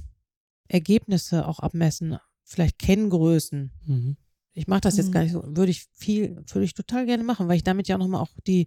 Ergebnisse 0.68 1.48
auch 1.48 1.60
abmessen? 1.60 2.18
Vielleicht 2.44 2.80
Kenngrößen. 2.80 3.72
Mhm. 3.86 4.18
Ich 4.54 4.68
mache 4.68 4.82
das 4.82 4.98
jetzt 4.98 5.10
Mhm. 5.10 5.12
gar 5.12 5.22
nicht 5.22 5.32
so, 5.34 5.44
würde 5.46 5.70
ich 5.70 5.86
viel, 5.94 6.36
würde 6.36 6.64
ich 6.66 6.74
total 6.74 7.06
gerne 7.06 7.24
machen, 7.24 7.48
weil 7.48 7.58
ich 7.58 7.64
damit 7.64 7.88
ja 7.88 7.96
auch 7.96 8.00
nochmal 8.00 8.22
auch 8.22 8.32
die 8.48 8.66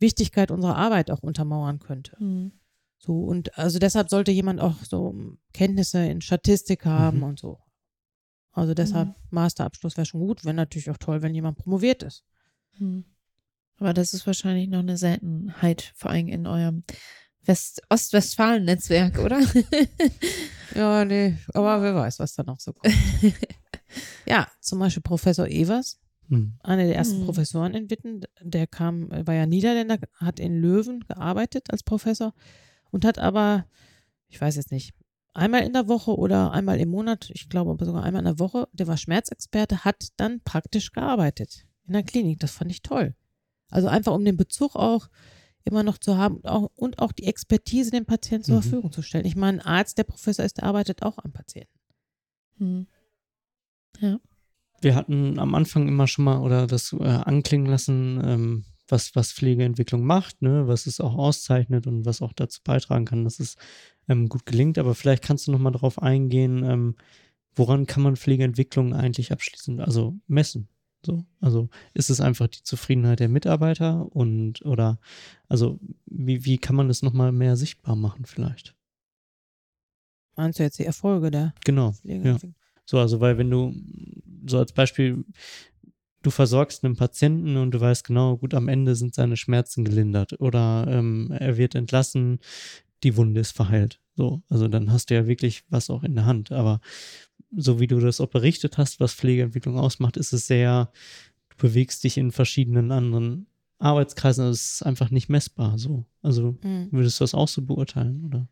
Wichtigkeit 0.00 0.50
unserer 0.50 0.76
Arbeit 0.76 1.12
auch 1.12 1.20
untermauern 1.22 1.78
könnte. 1.78 2.16
Mhm. 2.18 2.52
So, 2.98 3.20
und 3.22 3.56
also 3.56 3.78
deshalb 3.78 4.10
sollte 4.10 4.32
jemand 4.32 4.60
auch 4.60 4.74
so 4.82 5.14
Kenntnisse 5.52 6.04
in 6.04 6.20
Statistik 6.20 6.84
haben 6.84 7.18
Mhm. 7.18 7.22
und 7.22 7.38
so. 7.38 7.60
Also 8.50 8.74
deshalb 8.74 9.08
Mhm. 9.10 9.14
Masterabschluss 9.30 9.96
wäre 9.96 10.06
schon 10.06 10.20
gut, 10.20 10.44
wäre 10.44 10.54
natürlich 10.54 10.90
auch 10.90 10.98
toll, 10.98 11.22
wenn 11.22 11.34
jemand 11.36 11.56
promoviert 11.56 12.02
ist. 12.02 12.24
Hm. 12.72 13.04
Aber 13.76 13.94
das 13.94 14.12
ist 14.12 14.26
wahrscheinlich 14.26 14.68
noch 14.68 14.80
eine 14.80 14.96
Seltenheit, 14.96 15.92
vor 15.94 16.10
allem 16.10 16.26
in 16.28 16.46
eurem 16.46 16.82
West 17.44 17.82
Ostwestfalen-Netzwerk, 17.88 19.18
oder? 19.18 19.40
Ja, 20.74 21.04
nee, 21.04 21.36
aber 21.52 21.82
wer 21.82 21.94
weiß, 21.94 22.18
was 22.18 22.34
da 22.34 22.42
noch 22.44 22.58
so 22.58 22.72
kommt. 22.72 22.94
ja, 24.26 24.48
zum 24.60 24.78
Beispiel 24.78 25.02
Professor 25.02 25.46
Evers, 25.46 25.98
Mhm. 26.28 26.54
einer 26.62 26.84
der 26.84 26.96
ersten 26.96 27.20
Mhm. 27.20 27.24
Professoren 27.26 27.74
in 27.74 27.90
Witten, 27.90 28.22
der 28.40 28.66
kam, 28.66 29.10
war 29.10 29.34
ja 29.34 29.44
Niederländer, 29.44 29.98
hat 30.16 30.40
in 30.40 30.56
Löwen 30.62 31.00
gearbeitet 31.00 31.66
als 31.70 31.82
Professor 31.82 32.32
und 32.90 33.04
hat 33.04 33.18
aber, 33.18 33.66
ich 34.28 34.40
weiß 34.40 34.56
jetzt 34.56 34.70
nicht, 34.72 34.94
einmal 35.34 35.62
in 35.62 35.74
der 35.74 35.88
Woche 35.88 36.16
oder 36.16 36.52
einmal 36.52 36.80
im 36.80 36.88
Monat, 36.88 37.28
ich 37.34 37.50
glaube 37.50 37.72
aber 37.72 37.84
sogar 37.84 38.04
einmal 38.04 38.20
in 38.20 38.26
der 38.26 38.38
Woche, 38.38 38.66
der 38.72 38.86
war 38.86 38.96
Schmerzexperte, 38.96 39.84
hat 39.84 40.08
dann 40.16 40.40
praktisch 40.42 40.92
gearbeitet 40.92 41.66
in 41.86 41.92
der 41.92 42.02
Klinik. 42.02 42.38
Das 42.40 42.52
fand 42.52 42.70
ich 42.70 42.80
toll. 42.80 43.14
Also 43.68 43.88
einfach 43.88 44.14
um 44.14 44.24
den 44.24 44.38
Bezug 44.38 44.74
auch 44.76 45.08
immer 45.64 45.82
noch 45.82 45.98
zu 45.98 46.16
haben 46.16 46.36
und 46.36 46.46
auch, 46.46 46.70
und 46.74 46.98
auch 46.98 47.12
die 47.12 47.24
Expertise 47.24 47.90
dem 47.90 48.06
Patienten 48.06 48.44
zur 48.44 48.56
Mhm. 48.56 48.62
Verfügung 48.62 48.92
zu 48.92 49.02
stellen. 49.02 49.24
Ich 49.24 49.36
meine, 49.36 49.64
ein 49.64 49.66
Arzt, 49.66 49.98
der 49.98 50.04
Professor 50.04 50.44
ist, 50.44 50.58
der 50.58 50.64
arbeitet 50.64 51.02
auch 51.02 51.18
am 51.18 51.32
Patienten. 51.32 51.78
Hm. 52.58 52.86
Wir 54.80 54.94
hatten 54.94 55.38
am 55.38 55.54
Anfang 55.54 55.86
immer 55.86 56.06
schon 56.08 56.24
mal 56.24 56.40
oder 56.40 56.66
das 56.66 56.92
äh, 56.92 57.04
anklingen 57.04 57.66
lassen, 57.66 58.20
ähm, 58.24 58.64
was, 58.88 59.14
was 59.14 59.32
Pflegeentwicklung 59.32 60.04
macht, 60.04 60.42
ne, 60.42 60.66
was 60.66 60.86
es 60.86 61.00
auch 61.00 61.14
auszeichnet 61.14 61.86
und 61.86 62.04
was 62.04 62.20
auch 62.20 62.32
dazu 62.32 62.60
beitragen 62.64 63.04
kann, 63.04 63.24
dass 63.24 63.38
es 63.38 63.56
ähm, 64.08 64.28
gut 64.28 64.44
gelingt. 64.44 64.78
Aber 64.78 64.94
vielleicht 64.94 65.22
kannst 65.22 65.46
du 65.46 65.52
noch 65.52 65.60
mal 65.60 65.70
darauf 65.70 66.02
eingehen, 66.02 66.64
ähm, 66.64 66.96
woran 67.54 67.86
kann 67.86 68.02
man 68.02 68.16
Pflegeentwicklung 68.16 68.92
eigentlich 68.94 69.30
abschließend, 69.32 69.80
also 69.80 70.16
messen? 70.26 70.68
So, 71.04 71.24
also 71.40 71.68
ist 71.94 72.10
es 72.10 72.20
einfach 72.20 72.46
die 72.46 72.62
Zufriedenheit 72.62 73.20
der 73.20 73.28
Mitarbeiter 73.28 74.06
und 74.14 74.64
oder 74.64 74.98
also 75.48 75.80
wie, 76.06 76.44
wie 76.44 76.58
kann 76.58 76.76
man 76.76 76.88
das 76.88 77.02
noch 77.02 77.12
mal 77.12 77.32
mehr 77.32 77.56
sichtbar 77.56 77.96
machen 77.96 78.24
vielleicht? 78.24 78.76
Meinst 80.36 80.58
du 80.58 80.62
jetzt 80.62 80.78
die 80.78 80.86
Erfolge 80.86 81.30
der 81.30 81.54
Genau. 81.64 81.94
Ja. 82.04 82.38
So, 82.84 82.98
also 82.98 83.20
weil 83.20 83.38
wenn 83.38 83.50
du, 83.50 83.74
so 84.46 84.58
als 84.58 84.72
Beispiel, 84.72 85.24
du 86.22 86.30
versorgst 86.30 86.84
einen 86.84 86.96
Patienten 86.96 87.56
und 87.56 87.72
du 87.72 87.80
weißt 87.80 88.04
genau, 88.04 88.36
gut, 88.36 88.54
am 88.54 88.68
Ende 88.68 88.94
sind 88.94 89.14
seine 89.14 89.36
Schmerzen 89.36 89.84
gelindert 89.84 90.40
oder 90.40 90.86
ähm, 90.88 91.32
er 91.32 91.56
wird 91.56 91.74
entlassen, 91.74 92.38
die 93.02 93.16
Wunde 93.16 93.40
ist 93.40 93.52
verheilt. 93.52 94.00
So, 94.14 94.42
also 94.48 94.68
dann 94.68 94.92
hast 94.92 95.10
du 95.10 95.14
ja 95.14 95.26
wirklich 95.26 95.64
was 95.68 95.90
auch 95.90 96.02
in 96.02 96.14
der 96.14 96.26
Hand. 96.26 96.52
Aber 96.52 96.80
so 97.56 97.80
wie 97.80 97.86
du 97.86 98.00
das 98.00 98.20
auch 98.20 98.28
berichtet 98.28 98.78
hast, 98.78 99.00
was 99.00 99.14
Pflegeentwicklung 99.14 99.78
ausmacht, 99.78 100.16
ist 100.16 100.32
es 100.32 100.46
sehr, 100.46 100.90
du 101.50 101.56
bewegst 101.58 102.04
dich 102.04 102.16
in 102.18 102.32
verschiedenen 102.32 102.90
anderen 102.92 103.46
Arbeitskreisen, 103.78 104.44
also 104.44 104.52
es 104.52 104.74
ist 104.74 104.82
einfach 104.82 105.10
nicht 105.10 105.28
messbar. 105.28 105.78
So, 105.78 106.04
also 106.22 106.56
Mhm. 106.62 106.88
würdest 106.92 107.20
du 107.20 107.24
das 107.24 107.34
auch 107.34 107.48
so 107.48 107.62
beurteilen, 107.62 108.24
oder? 108.24 108.48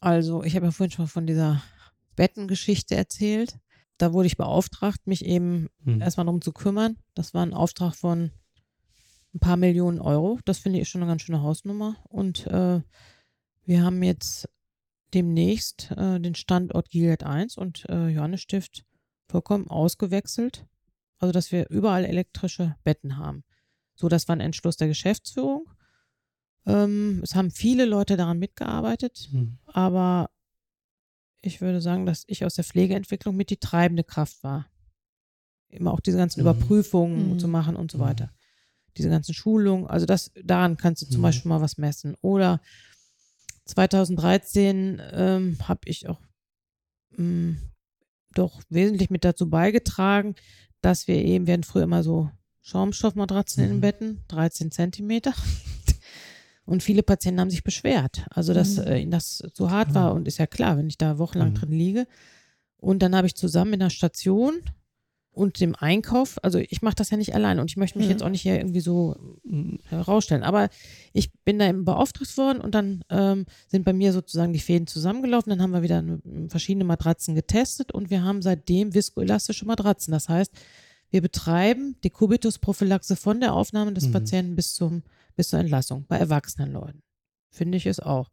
Also, 0.00 0.42
ich 0.44 0.54
habe 0.56 0.66
ja 0.66 0.72
vorhin 0.72 0.90
schon 0.90 1.04
mal 1.04 1.08
von 1.08 1.26
dieser 1.26 1.62
Bettengeschichte 2.16 2.94
erzählt. 2.94 3.58
Da 3.96 4.12
wurde 4.12 4.26
ich 4.26 4.36
beauftragt, 4.36 5.06
mich 5.06 5.24
eben 5.24 5.68
Hm. 5.84 6.00
erstmal 6.00 6.26
darum 6.26 6.42
zu 6.42 6.52
kümmern. 6.52 6.96
Das 7.14 7.32
war 7.32 7.44
ein 7.44 7.54
Auftrag 7.54 7.94
von 7.94 8.30
ein 9.34 9.38
paar 9.40 9.56
Millionen 9.56 10.00
Euro. 10.00 10.38
Das 10.44 10.58
finde 10.58 10.80
ich 10.80 10.88
schon 10.88 11.00
eine 11.02 11.10
ganz 11.10 11.22
schöne 11.22 11.42
Hausnummer. 11.42 11.96
Und 12.08 12.46
äh, 12.46 12.80
wir 13.64 13.82
haben 13.82 14.02
jetzt 14.02 14.48
demnächst 15.14 15.90
äh, 15.92 16.20
den 16.20 16.34
Standort 16.34 16.90
Gilead 16.90 17.22
1 17.22 17.56
und 17.56 17.84
äh, 17.88 18.08
Johannesstift 18.08 18.84
vollkommen 19.28 19.68
ausgewechselt. 19.68 20.66
Also, 21.18 21.32
dass 21.32 21.52
wir 21.52 21.68
überall 21.70 22.04
elektrische 22.04 22.76
Betten 22.84 23.16
haben. 23.16 23.44
So, 23.94 24.08
das 24.08 24.28
war 24.28 24.36
ein 24.36 24.40
Entschluss 24.40 24.76
der 24.76 24.88
Geschäftsführung. 24.88 25.70
Ähm, 26.66 27.20
es 27.22 27.34
haben 27.34 27.50
viele 27.50 27.84
Leute 27.84 28.16
daran 28.16 28.38
mitgearbeitet 28.38 29.28
Hm. 29.32 29.58
aber 29.66 30.30
ich 31.40 31.60
würde 31.60 31.80
sagen, 31.82 32.06
dass 32.06 32.24
ich 32.26 32.44
aus 32.44 32.54
der 32.54 32.64
Pflegeentwicklung 32.64 33.36
mit 33.36 33.50
die 33.50 33.58
treibende 33.58 34.02
Kraft 34.02 34.42
war. 34.42 34.66
Immer 35.68 35.92
auch 35.92 36.00
diese 36.00 36.16
ganzen 36.16 36.40
Mhm. 36.40 36.46
Überprüfungen 36.48 37.32
Mhm. 37.32 37.38
zu 37.38 37.48
machen 37.48 37.76
und 37.76 37.90
so 37.90 37.98
Mhm. 37.98 38.02
weiter. 38.02 38.32
Diese 38.96 39.10
ganzen 39.10 39.34
Schulungen, 39.34 39.86
also 39.86 40.06
das, 40.06 40.32
daran 40.42 40.76
kannst 40.76 41.02
du 41.02 41.06
zum 41.06 41.18
Mhm. 41.20 41.22
Beispiel 41.24 41.48
mal 41.50 41.60
was 41.60 41.76
messen. 41.78 42.14
Oder 42.22 42.60
2013 43.66 45.00
ähm, 45.12 45.56
habe 45.66 45.80
ich 45.86 46.08
auch 46.08 46.20
mh, 47.16 47.56
doch 48.34 48.62
wesentlich 48.68 49.10
mit 49.10 49.24
dazu 49.24 49.48
beigetragen, 49.48 50.34
dass 50.80 51.06
wir 51.08 51.16
eben, 51.16 51.46
wir 51.46 51.54
hatten 51.54 51.62
früher 51.64 51.84
immer 51.84 52.02
so 52.02 52.30
Schaumstoffmatratzen 52.62 53.62
in 53.62 53.70
den 53.70 53.76
Mhm. 53.76 53.80
Betten, 53.82 54.24
13 54.28 54.70
Zentimeter. 54.70 55.32
Und 56.66 56.82
viele 56.82 57.02
Patienten 57.02 57.40
haben 57.40 57.50
sich 57.50 57.62
beschwert, 57.62 58.26
also 58.30 58.54
dass 58.54 58.76
Mhm. 58.76 58.82
äh, 58.84 58.98
ihnen 59.00 59.10
das 59.10 59.42
zu 59.52 59.70
hart 59.70 59.94
war. 59.94 60.14
Und 60.14 60.26
ist 60.26 60.38
ja 60.38 60.46
klar, 60.46 60.78
wenn 60.78 60.88
ich 60.88 60.96
da 60.98 61.18
wochenlang 61.18 61.50
Mhm. 61.50 61.54
drin 61.54 61.72
liege. 61.72 62.06
Und 62.78 63.00
dann 63.02 63.14
habe 63.14 63.26
ich 63.26 63.34
zusammen 63.34 63.74
in 63.74 63.80
der 63.80 63.90
Station 63.90 64.62
und 65.34 65.60
dem 65.60 65.74
Einkauf, 65.74 66.38
also 66.44 66.58
ich 66.58 66.80
mache 66.82 66.94
das 66.94 67.10
ja 67.10 67.16
nicht 67.16 67.34
allein 67.34 67.58
und 67.58 67.70
ich 67.70 67.76
möchte 67.76 67.98
mich 67.98 68.06
Mhm. 68.06 68.12
jetzt 68.12 68.22
auch 68.22 68.28
nicht 68.30 68.42
hier 68.42 68.56
irgendwie 68.56 68.80
so 68.80 69.16
herausstellen, 69.88 70.42
aber 70.44 70.68
ich 71.12 71.32
bin 71.44 71.58
da 71.58 71.68
eben 71.68 71.84
beauftragt 71.84 72.36
worden 72.38 72.60
und 72.60 72.74
dann 72.74 73.04
ähm, 73.10 73.44
sind 73.68 73.84
bei 73.84 73.92
mir 73.92 74.12
sozusagen 74.12 74.52
die 74.52 74.60
Fäden 74.60 74.86
zusammengelaufen. 74.86 75.50
Dann 75.50 75.60
haben 75.60 75.72
wir 75.72 75.82
wieder 75.82 76.02
verschiedene 76.48 76.84
Matratzen 76.84 77.34
getestet 77.34 77.92
und 77.92 78.10
wir 78.10 78.22
haben 78.22 78.42
seitdem 78.42 78.94
viskoelastische 78.94 79.66
Matratzen. 79.66 80.12
Das 80.12 80.28
heißt, 80.28 80.52
wir 81.10 81.20
betreiben 81.20 81.96
die 82.04 82.10
Kubitusprophylaxe 82.10 83.16
von 83.16 83.40
der 83.40 83.54
Aufnahme 83.54 83.92
des 83.92 84.06
Mhm. 84.08 84.12
Patienten 84.12 84.56
bis, 84.56 84.74
zum, 84.74 85.02
bis 85.36 85.48
zur 85.48 85.58
Entlassung 85.60 86.06
bei 86.08 86.16
erwachsenen 86.16 86.72
Leuten. 86.72 87.02
Finde 87.50 87.76
ich 87.78 87.86
es 87.86 88.00
auch. 88.00 88.30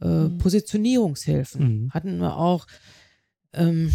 Äh, 0.00 0.06
Mhm. 0.06 0.38
Positionierungshilfen 0.38 1.62
Mhm. 1.84 1.90
hatten 1.90 2.18
wir 2.18 2.36
auch. 2.36 2.66
Ähm, 3.52 3.92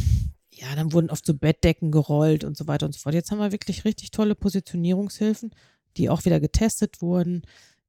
ja, 0.55 0.67
dann 0.75 0.93
wurden 0.93 1.09
oft 1.09 1.25
so 1.25 1.33
Bettdecken 1.33 1.91
gerollt 1.91 2.43
und 2.43 2.55
so 2.57 2.67
weiter 2.67 2.85
und 2.85 2.93
so 2.93 2.99
fort. 2.99 3.13
Jetzt 3.15 3.31
haben 3.31 3.39
wir 3.39 3.51
wirklich 3.51 3.85
richtig 3.85 4.11
tolle 4.11 4.35
Positionierungshilfen, 4.35 5.51
die 5.97 6.09
auch 6.09 6.25
wieder 6.25 6.39
getestet 6.39 7.01
wurden. 7.01 7.43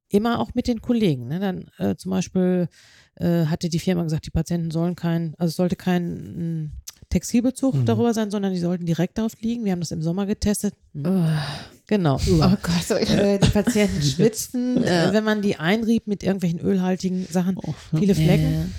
Immer 0.08 0.38
auch 0.40 0.54
mit 0.54 0.68
den 0.68 0.80
Kollegen. 0.80 1.26
Ne? 1.28 1.40
Dann 1.40 1.70
äh, 1.78 1.96
zum 1.96 2.10
Beispiel 2.10 2.68
äh, 3.16 3.46
hatte 3.46 3.68
die 3.68 3.78
Firma 3.80 4.02
gesagt, 4.04 4.26
die 4.26 4.30
Patienten 4.30 4.70
sollen 4.70 4.94
kein, 4.94 5.34
also 5.38 5.50
es 5.50 5.56
sollte 5.56 5.74
kein 5.76 6.62
mm, 6.64 6.72
Textilbezug 7.08 7.74
Mhm. 7.74 7.84
darüber 7.86 8.14
sein, 8.14 8.30
sondern 8.30 8.52
die 8.52 8.58
sollten 8.60 8.86
direkt 8.86 9.18
darauf 9.18 9.32
liegen. 9.40 9.64
Wir 9.64 9.72
haben 9.72 9.80
das 9.80 9.90
im 9.92 10.02
Sommer 10.02 10.26
getestet. 10.26 10.74
Hm. 10.94 11.04
Oh, 11.06 11.28
Genau. 11.88 12.16
oh 12.16 12.56
Gott. 12.62 12.90
Äh, 13.08 13.38
die 13.38 13.50
Patienten 13.50 14.02
schwitzten, 14.02 14.82
äh, 14.82 15.12
wenn 15.12 15.24
man 15.24 15.42
die 15.42 15.56
einrieb 15.56 16.06
mit 16.06 16.22
irgendwelchen 16.22 16.60
ölhaltigen 16.60 17.26
Sachen. 17.26 17.56
Oh, 17.58 17.74
Viele 17.96 18.14
Flecken. 18.14 18.70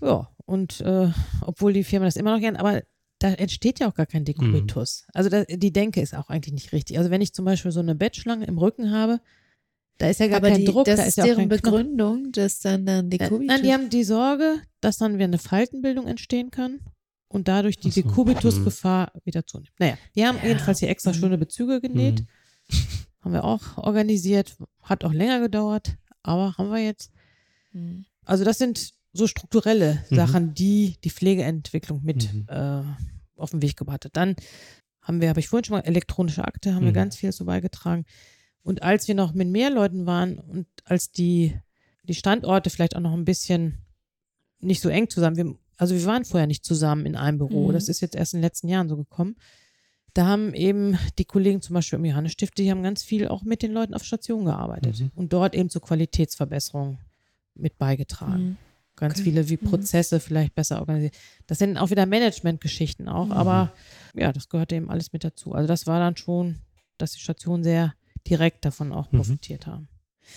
Äh, 0.00 0.06
Ja, 0.06 0.28
und 0.46 0.80
äh, 0.80 1.08
obwohl 1.42 1.72
die 1.72 1.84
Firma 1.84 2.06
das 2.06 2.16
immer 2.16 2.32
noch 2.32 2.40
gern, 2.40 2.56
aber 2.56 2.82
da 3.18 3.32
entsteht 3.32 3.80
ja 3.80 3.88
auch 3.90 3.94
gar 3.94 4.06
kein 4.06 4.24
Dekubitus. 4.24 5.06
Also 5.12 5.28
da, 5.28 5.44
die 5.44 5.72
Denke 5.72 6.00
ist 6.00 6.14
auch 6.14 6.28
eigentlich 6.28 6.54
nicht 6.54 6.72
richtig. 6.72 6.98
Also 6.98 7.10
wenn 7.10 7.20
ich 7.20 7.32
zum 7.34 7.44
Beispiel 7.44 7.72
so 7.72 7.80
eine 7.80 7.94
Bettschlange 7.94 8.46
im 8.46 8.58
Rücken 8.58 8.90
habe, 8.92 9.20
da 9.98 10.08
ist 10.08 10.20
ja 10.20 10.28
gar 10.28 10.36
aber 10.36 10.50
kein 10.50 10.60
die, 10.60 10.64
Druck, 10.66 10.84
das 10.84 10.96
da 10.96 11.02
ist 11.02 11.08
ist 11.08 11.16
ja 11.16 11.24
auch 11.24 11.26
deren 11.26 11.48
kein 11.48 11.58
Knochen. 11.58 11.72
Begründung, 11.86 12.32
dass 12.32 12.60
dann 12.60 12.86
dann 12.86 13.10
die 13.10 13.18
Äh. 13.18 13.30
Nein, 13.40 13.62
die 13.62 13.72
haben 13.72 13.90
die 13.90 14.04
Sorge, 14.04 14.62
dass 14.80 14.98
dann 14.98 15.14
wieder 15.14 15.24
eine 15.24 15.38
Faltenbildung 15.38 16.06
entstehen 16.06 16.52
kann 16.52 16.78
und 17.26 17.48
dadurch 17.48 17.78
die 17.78 17.90
so. 17.90 18.02
Dekubitusgefahr 18.02 19.10
wieder 19.24 19.44
zunimmt. 19.46 19.72
Naja, 19.80 19.98
wir 20.14 20.28
haben 20.28 20.38
Ja. 20.38 20.46
jedenfalls 20.48 20.78
hier 20.78 20.88
extra 20.88 21.10
Mhm. 21.10 21.14
schöne 21.16 21.38
Bezüge 21.38 21.80
genäht, 21.80 22.20
Mhm. 22.20 22.76
haben 23.22 23.32
wir 23.32 23.42
auch 23.44 23.76
organisiert, 23.78 24.56
hat 24.82 25.02
auch 25.04 25.12
länger 25.12 25.40
gedauert, 25.40 25.96
aber 26.22 26.54
haben 26.56 26.70
wir 26.70 26.78
jetzt. 26.78 27.10
Hm. 27.72 28.04
Also 28.24 28.44
das 28.44 28.58
sind 28.58 28.92
so 29.12 29.26
strukturelle 29.26 30.04
Mhm. 30.10 30.16
Sachen, 30.16 30.54
die 30.54 30.96
die 31.04 31.10
Pflegeentwicklung 31.10 32.02
mit 32.02 32.32
Mhm. 32.32 32.46
äh, 32.48 32.82
auf 33.36 33.50
den 33.50 33.62
Weg 33.62 33.76
gebracht 33.76 34.04
hat. 34.04 34.16
Dann 34.16 34.36
haben 35.02 35.20
wir, 35.20 35.28
habe 35.30 35.40
ich 35.40 35.48
vorhin 35.48 35.64
schon 35.64 35.76
mal, 35.76 35.80
elektronische 35.86 36.44
Akte, 36.44 36.74
haben 36.74 36.84
wir 36.84 36.90
Mhm. 36.90 36.96
ganz 36.96 37.16
viel 37.16 37.32
so 37.32 37.44
beigetragen. 37.44 38.04
Und 38.62 38.82
als 38.82 39.08
wir 39.08 39.14
noch 39.14 39.32
mit 39.32 39.48
mehr 39.48 39.70
Leuten 39.70 40.04
waren 40.06 40.38
und 40.38 40.66
als 40.84 41.10
die, 41.10 41.58
die 42.04 42.14
Standorte 42.14 42.68
vielleicht 42.70 42.96
auch 42.96 43.00
noch 43.00 43.14
ein 43.14 43.24
bisschen 43.24 43.78
nicht 44.60 44.80
so 44.82 44.88
eng 44.88 45.08
zusammen, 45.08 45.36
wir, 45.36 45.54
also 45.78 45.94
wir 45.94 46.04
waren 46.04 46.24
vorher 46.24 46.46
nicht 46.46 46.64
zusammen 46.64 47.06
in 47.06 47.16
einem 47.16 47.38
Büro, 47.38 47.68
Mhm. 47.68 47.72
das 47.72 47.88
ist 47.88 48.00
jetzt 48.00 48.14
erst 48.16 48.34
in 48.34 48.38
den 48.40 48.44
letzten 48.44 48.68
Jahren 48.68 48.88
so 48.88 48.96
gekommen, 48.96 49.36
da 50.14 50.26
haben 50.26 50.52
eben 50.52 50.98
die 51.18 51.24
Kollegen 51.24 51.62
zum 51.62 51.74
Beispiel 51.74 51.98
im 51.98 52.04
Johannes-Stift, 52.04 52.58
die 52.58 52.70
haben 52.70 52.82
ganz 52.82 53.02
viel 53.04 53.28
auch 53.28 53.42
mit 53.44 53.62
den 53.62 53.72
Leuten 53.72 53.94
auf 53.94 54.04
Station 54.04 54.44
gearbeitet 54.46 55.00
mhm. 55.00 55.10
und 55.14 55.32
dort 55.32 55.54
eben 55.54 55.70
zur 55.70 55.80
Qualitätsverbesserung 55.82 56.98
mit 57.54 57.78
beigetragen. 57.78 58.58
Ganz 59.00 59.14
okay. 59.14 59.24
viele 59.24 59.48
wie 59.48 59.58
mhm. 59.60 59.68
Prozesse 59.68 60.16
mhm. 60.16 60.20
vielleicht 60.20 60.54
besser 60.54 60.80
organisiert. 60.80 61.14
Das 61.46 61.58
sind 61.58 61.76
auch 61.76 61.90
wieder 61.90 62.06
Management-Geschichten 62.06 63.08
auch, 63.08 63.26
mhm. 63.26 63.32
aber 63.32 63.72
ja, 64.14 64.32
das 64.32 64.48
gehört 64.48 64.72
eben 64.72 64.90
alles 64.90 65.12
mit 65.12 65.24
dazu. 65.24 65.52
Also 65.52 65.68
das 65.68 65.86
war 65.86 66.00
dann 66.00 66.16
schon, 66.16 66.56
dass 66.98 67.12
die 67.12 67.20
Stationen 67.20 67.62
sehr 67.62 67.94
direkt 68.26 68.64
davon 68.64 68.92
auch 68.92 69.10
mhm. 69.12 69.18
profitiert 69.18 69.66
haben. 69.66 69.88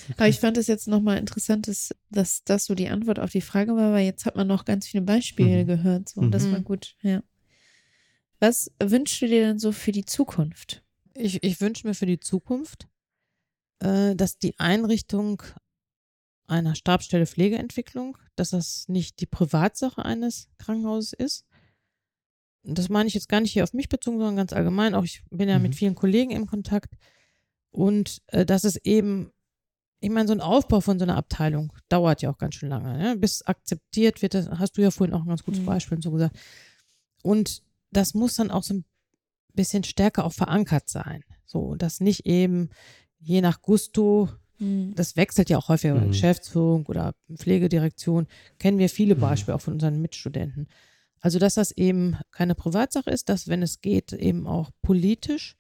Okay. 0.06 0.14
Aber 0.18 0.28
ich 0.28 0.40
fand 0.40 0.58
es 0.58 0.68
jetzt 0.68 0.88
nochmal 0.88 1.18
interessant, 1.18 1.68
dass, 1.68 1.94
dass 2.10 2.44
das 2.44 2.66
so 2.66 2.76
die 2.76 2.88
Antwort 2.88 3.20
auf 3.20 3.32
die 3.32 3.42
Frage 3.42 3.76
war, 3.76 3.92
weil 3.92 4.06
jetzt 4.06 4.26
hat 4.26 4.36
man 4.36 4.48
noch 4.48 4.64
ganz 4.64 4.88
viele 4.88 5.04
Beispiele 5.04 5.64
mhm. 5.64 5.68
gehört. 5.68 6.10
So, 6.10 6.22
und 6.22 6.32
das 6.32 6.50
war 6.50 6.62
gut, 6.62 6.96
ja. 7.02 7.22
Was 8.40 8.72
wünschst 8.82 9.22
du 9.22 9.28
dir 9.28 9.42
denn 9.42 9.60
so 9.60 9.72
für 9.72 9.92
die 9.92 10.06
Zukunft? 10.06 10.84
Ich, 11.14 11.44
ich 11.44 11.62
wünsche 11.62 11.88
mir 11.88 11.94
für 11.94 12.08
die 12.08 12.20
Zukunft, 12.20 12.88
äh, 13.80 14.16
dass 14.16 14.40
die 14.40 14.58
Einrichtung 14.58 15.44
einer 16.48 16.76
Stabstelle 16.76 17.28
Pflegeentwicklung, 17.28 18.18
dass 18.42 18.50
das 18.50 18.88
nicht 18.88 19.22
die 19.22 19.28
Privatsache 19.28 20.04
eines 20.04 20.50
Krankenhauses 20.58 21.14
ist. 21.14 21.46
Das 22.64 22.90
meine 22.90 23.08
ich 23.08 23.14
jetzt 23.14 23.30
gar 23.30 23.40
nicht 23.40 23.54
hier 23.54 23.64
auf 23.64 23.74
mich 23.74 23.88
bezogen, 23.88 24.18
sondern 24.18 24.36
ganz 24.36 24.52
allgemein. 24.52 24.96
Auch 24.96 25.04
ich 25.04 25.24
bin 25.30 25.48
ja 25.48 25.58
mhm. 25.58 25.64
mit 25.64 25.76
vielen 25.76 25.94
Kollegen 25.94 26.32
im 26.32 26.48
Kontakt. 26.48 26.96
Und 27.70 28.24
äh, 28.28 28.44
dass 28.44 28.64
es 28.64 28.78
eben, 28.78 29.32
ich 30.00 30.10
meine, 30.10 30.28
so 30.28 30.34
ein 30.34 30.42
Aufbau 30.42 30.82
von 30.82 30.98
so 30.98 31.04
einer 31.04 31.18
Abteilung 31.18 31.72
dauert 31.88 32.24
ja 32.24 32.32
auch 32.32 32.40
ganz 32.40 32.56
schön 32.56 32.70
lange. 32.70 32.98
Ne? 32.98 33.16
Bis 33.16 33.44
akzeptiert 33.44 34.24
wird, 34.24 34.34
das 34.34 34.50
hast 34.50 34.76
du 34.78 34.82
ja 34.82 34.90
vorhin 34.90 35.14
auch 35.14 35.22
ein 35.22 35.28
ganz 35.28 35.44
gutes 35.44 35.62
mhm. 35.62 35.68
Beispiel 35.68 36.02
so 36.02 36.10
gesagt. 36.10 36.36
Und 37.22 37.62
das 37.92 38.16
muss 38.16 38.36
dann 38.36 38.50
auch 38.50 38.64
so 38.64 38.74
ein 38.74 38.86
bisschen 39.54 39.84
stärker 39.84 40.26
auch 40.26 40.34
verankert 40.34 40.90
sein. 40.90 41.24
So, 41.46 41.76
dass 41.76 42.00
nicht 42.00 42.26
eben 42.26 42.70
je 43.20 43.42
nach 43.42 43.62
Gusto, 43.62 44.30
mhm. 44.62 44.96
das 44.96 45.18
wechselt 45.18 45.50
ja 45.50 45.58
auch 45.58 45.68
häufiger 45.68 45.96
mhm. 45.96 46.10
Geschäftsführung 46.10 46.86
oder 46.86 47.14
Pflegedirektion, 47.36 48.28
kennen 48.60 48.78
wir 48.78 48.90
viele 48.90 49.16
mhm. 49.16 49.20
Beispiele 49.20 49.56
auch 49.56 49.62
von 49.62 49.74
unseren 49.74 50.02
Mitstudenten. 50.02 50.68
Also, 51.20 51.38
dass 51.38 51.56
das 51.56 51.72
eben 51.72 52.18
keine 52.32 52.56
Privatsache 52.56 53.10
ist, 53.10 53.30
dass, 53.30 53.48
wenn 53.48 53.62
es 53.62 53.82
geht, 53.82 54.14
eben 54.14 54.48
auch 54.48 54.72
politisch 54.82 55.56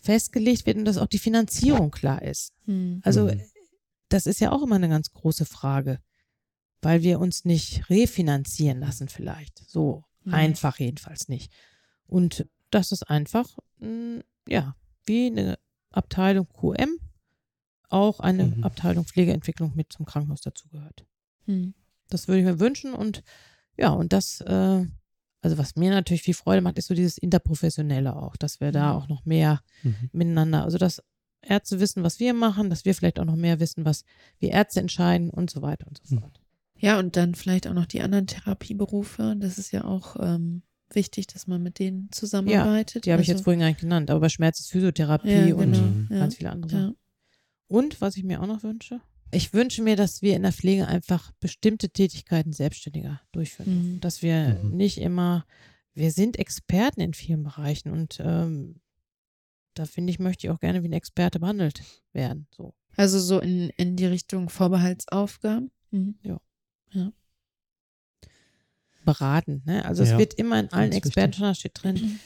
festgelegt 0.00 0.66
wird 0.66 0.76
und 0.76 0.84
dass 0.84 0.98
auch 0.98 1.06
die 1.06 1.18
Finanzierung 1.18 1.90
klar 1.90 2.20
ist. 2.22 2.52
Mhm. 2.66 3.00
Also, 3.04 3.26
mhm. 3.26 3.40
das 4.08 4.26
ist 4.26 4.40
ja 4.40 4.50
auch 4.50 4.62
immer 4.62 4.76
eine 4.76 4.88
ganz 4.88 5.12
große 5.12 5.46
Frage, 5.46 6.00
weil 6.82 7.02
wir 7.02 7.20
uns 7.20 7.44
nicht 7.44 7.88
refinanzieren 7.88 8.80
lassen 8.80 9.08
vielleicht. 9.08 9.62
So 9.66 10.04
Mhm. 10.24 10.34
Einfach 10.34 10.78
jedenfalls 10.78 11.28
nicht. 11.28 11.52
Und 12.06 12.46
das 12.70 12.92
ist 12.92 13.04
einfach, 13.04 13.58
hm, 13.78 14.22
ja, 14.48 14.74
wie 15.04 15.26
eine 15.26 15.58
Abteilung 15.90 16.48
QM 16.48 16.98
auch 17.94 18.20
eine 18.20 18.46
mhm. 18.46 18.64
Abteilung 18.64 19.04
Pflegeentwicklung 19.04 19.72
mit 19.74 19.92
zum 19.92 20.04
Krankenhaus 20.04 20.40
dazugehört. 20.40 21.06
Mhm. 21.46 21.74
Das 22.10 22.28
würde 22.28 22.40
ich 22.40 22.44
mir 22.44 22.60
wünschen 22.60 22.92
und 22.92 23.22
ja, 23.76 23.90
und 23.90 24.12
das, 24.12 24.40
äh, 24.42 24.86
also 25.40 25.58
was 25.58 25.76
mir 25.76 25.90
natürlich 25.90 26.22
viel 26.22 26.34
Freude 26.34 26.60
macht, 26.60 26.78
ist 26.78 26.88
so 26.88 26.94
dieses 26.94 27.18
Interprofessionelle 27.18 28.14
auch, 28.14 28.36
dass 28.36 28.60
wir 28.60 28.72
da 28.72 28.92
mhm. 28.92 28.98
auch 28.98 29.08
noch 29.08 29.24
mehr 29.24 29.60
mhm. 29.82 30.10
miteinander, 30.12 30.64
also 30.64 30.78
dass 30.78 31.02
Ärzte 31.42 31.80
wissen, 31.80 32.02
was 32.02 32.20
wir 32.20 32.34
machen, 32.34 32.70
dass 32.70 32.84
wir 32.84 32.94
vielleicht 32.94 33.20
auch 33.20 33.24
noch 33.24 33.36
mehr 33.36 33.60
wissen, 33.60 33.84
was 33.84 34.04
wir 34.38 34.50
Ärzte 34.50 34.80
entscheiden 34.80 35.30
und 35.30 35.50
so 35.50 35.62
weiter 35.62 35.86
und 35.86 36.00
so 36.02 36.16
mhm. 36.16 36.20
fort. 36.20 36.40
Ja, 36.76 36.98
und 36.98 37.16
dann 37.16 37.34
vielleicht 37.34 37.66
auch 37.66 37.74
noch 37.74 37.86
die 37.86 38.02
anderen 38.02 38.26
Therapieberufe. 38.26 39.36
Das 39.38 39.58
ist 39.58 39.70
ja 39.70 39.84
auch 39.84 40.16
ähm, 40.20 40.62
wichtig, 40.90 41.26
dass 41.28 41.46
man 41.46 41.62
mit 41.62 41.78
denen 41.78 42.10
zusammenarbeitet. 42.10 42.94
Ja, 42.94 43.00
die 43.00 43.12
habe 43.12 43.22
ich 43.22 43.28
jetzt 43.28 43.36
also 43.36 43.44
vorhin 43.44 43.60
gar 43.60 43.68
nicht 43.68 43.80
genannt, 43.80 44.10
aber 44.10 44.20
bei 44.20 44.28
Schmerz 44.28 44.60
ist 44.60 44.70
Physiotherapie 44.70 45.30
ja, 45.30 45.46
genau, 45.46 45.62
und 45.62 46.08
ja, 46.10 46.18
ganz 46.18 46.36
viele 46.36 46.50
andere 46.50 46.76
Ja. 46.76 46.92
Und 47.68 48.00
was 48.00 48.16
ich 48.16 48.24
mir 48.24 48.42
auch 48.42 48.46
noch 48.46 48.62
wünsche, 48.62 49.00
ich 49.34 49.52
wünsche 49.52 49.82
mir, 49.82 49.96
dass 49.96 50.22
wir 50.22 50.36
in 50.36 50.42
der 50.42 50.52
Pflege 50.52 50.86
einfach 50.86 51.32
bestimmte 51.40 51.90
Tätigkeiten 51.90 52.52
selbstständiger 52.52 53.20
durchführen. 53.32 53.94
Mhm. 53.94 54.00
Dass 54.00 54.22
wir 54.22 54.60
mhm. 54.62 54.76
nicht 54.76 54.98
immer, 54.98 55.44
wir 55.92 56.12
sind 56.12 56.38
Experten 56.38 57.00
in 57.00 57.14
vielen 57.14 57.42
Bereichen 57.42 57.90
und 57.90 58.20
ähm, 58.20 58.80
da 59.74 59.86
finde 59.86 60.12
ich, 60.12 60.20
möchte 60.20 60.46
ich 60.46 60.52
auch 60.52 60.60
gerne 60.60 60.82
wie 60.82 60.88
ein 60.88 60.92
Experte 60.92 61.40
behandelt 61.40 61.82
werden. 62.12 62.46
So. 62.52 62.74
Also 62.96 63.18
so 63.18 63.40
in, 63.40 63.70
in 63.70 63.96
die 63.96 64.06
Richtung 64.06 64.48
Vorbehaltsaufgaben? 64.48 65.72
Mhm. 65.90 66.18
Ja. 66.22 66.40
Ja. 66.92 67.12
Beraten, 69.04 69.62
ne? 69.66 69.84
Also 69.84 70.04
ja. 70.04 70.12
es 70.12 70.18
wird 70.18 70.34
immer 70.34 70.60
in 70.60 70.72
allen 70.72 70.92
Experten 70.92 71.54
steht 71.54 71.82
drin, 71.82 71.96
mhm. 71.96 72.20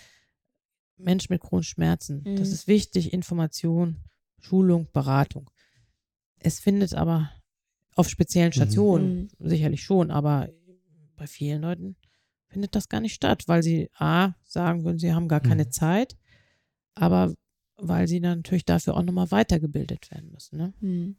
Mensch 0.98 1.28
mit 1.30 1.40
chronischen 1.40 1.74
Schmerzen. 1.74 2.22
Mhm. 2.24 2.36
Das 2.36 2.50
ist 2.50 2.68
wichtig, 2.68 3.12
Information, 3.12 3.96
Schulung, 4.40 4.88
Beratung. 4.92 5.50
Es 6.38 6.60
findet 6.60 6.94
aber 6.94 7.30
auf 7.94 8.08
speziellen 8.08 8.50
mhm. 8.50 8.54
Stationen 8.54 9.30
mhm. 9.38 9.48
sicherlich 9.48 9.82
schon, 9.82 10.10
aber 10.10 10.48
bei 11.16 11.26
vielen 11.26 11.62
Leuten 11.62 11.96
findet 12.48 12.74
das 12.74 12.88
gar 12.88 13.00
nicht 13.00 13.14
statt, 13.14 13.44
weil 13.46 13.62
sie 13.62 13.90
A, 13.94 14.34
sagen 14.44 14.84
würden, 14.84 14.98
sie 14.98 15.12
haben 15.12 15.28
gar 15.28 15.40
keine 15.40 15.64
mhm. 15.64 15.70
Zeit, 15.70 16.16
aber 16.94 17.34
weil 17.76 18.08
sie 18.08 18.20
dann 18.20 18.38
natürlich 18.38 18.64
dafür 18.64 18.96
auch 18.96 19.02
nochmal 19.02 19.30
weitergebildet 19.30 20.10
werden 20.10 20.30
müssen. 20.30 20.56
Ne? 20.56 20.74
Mhm. 20.80 21.16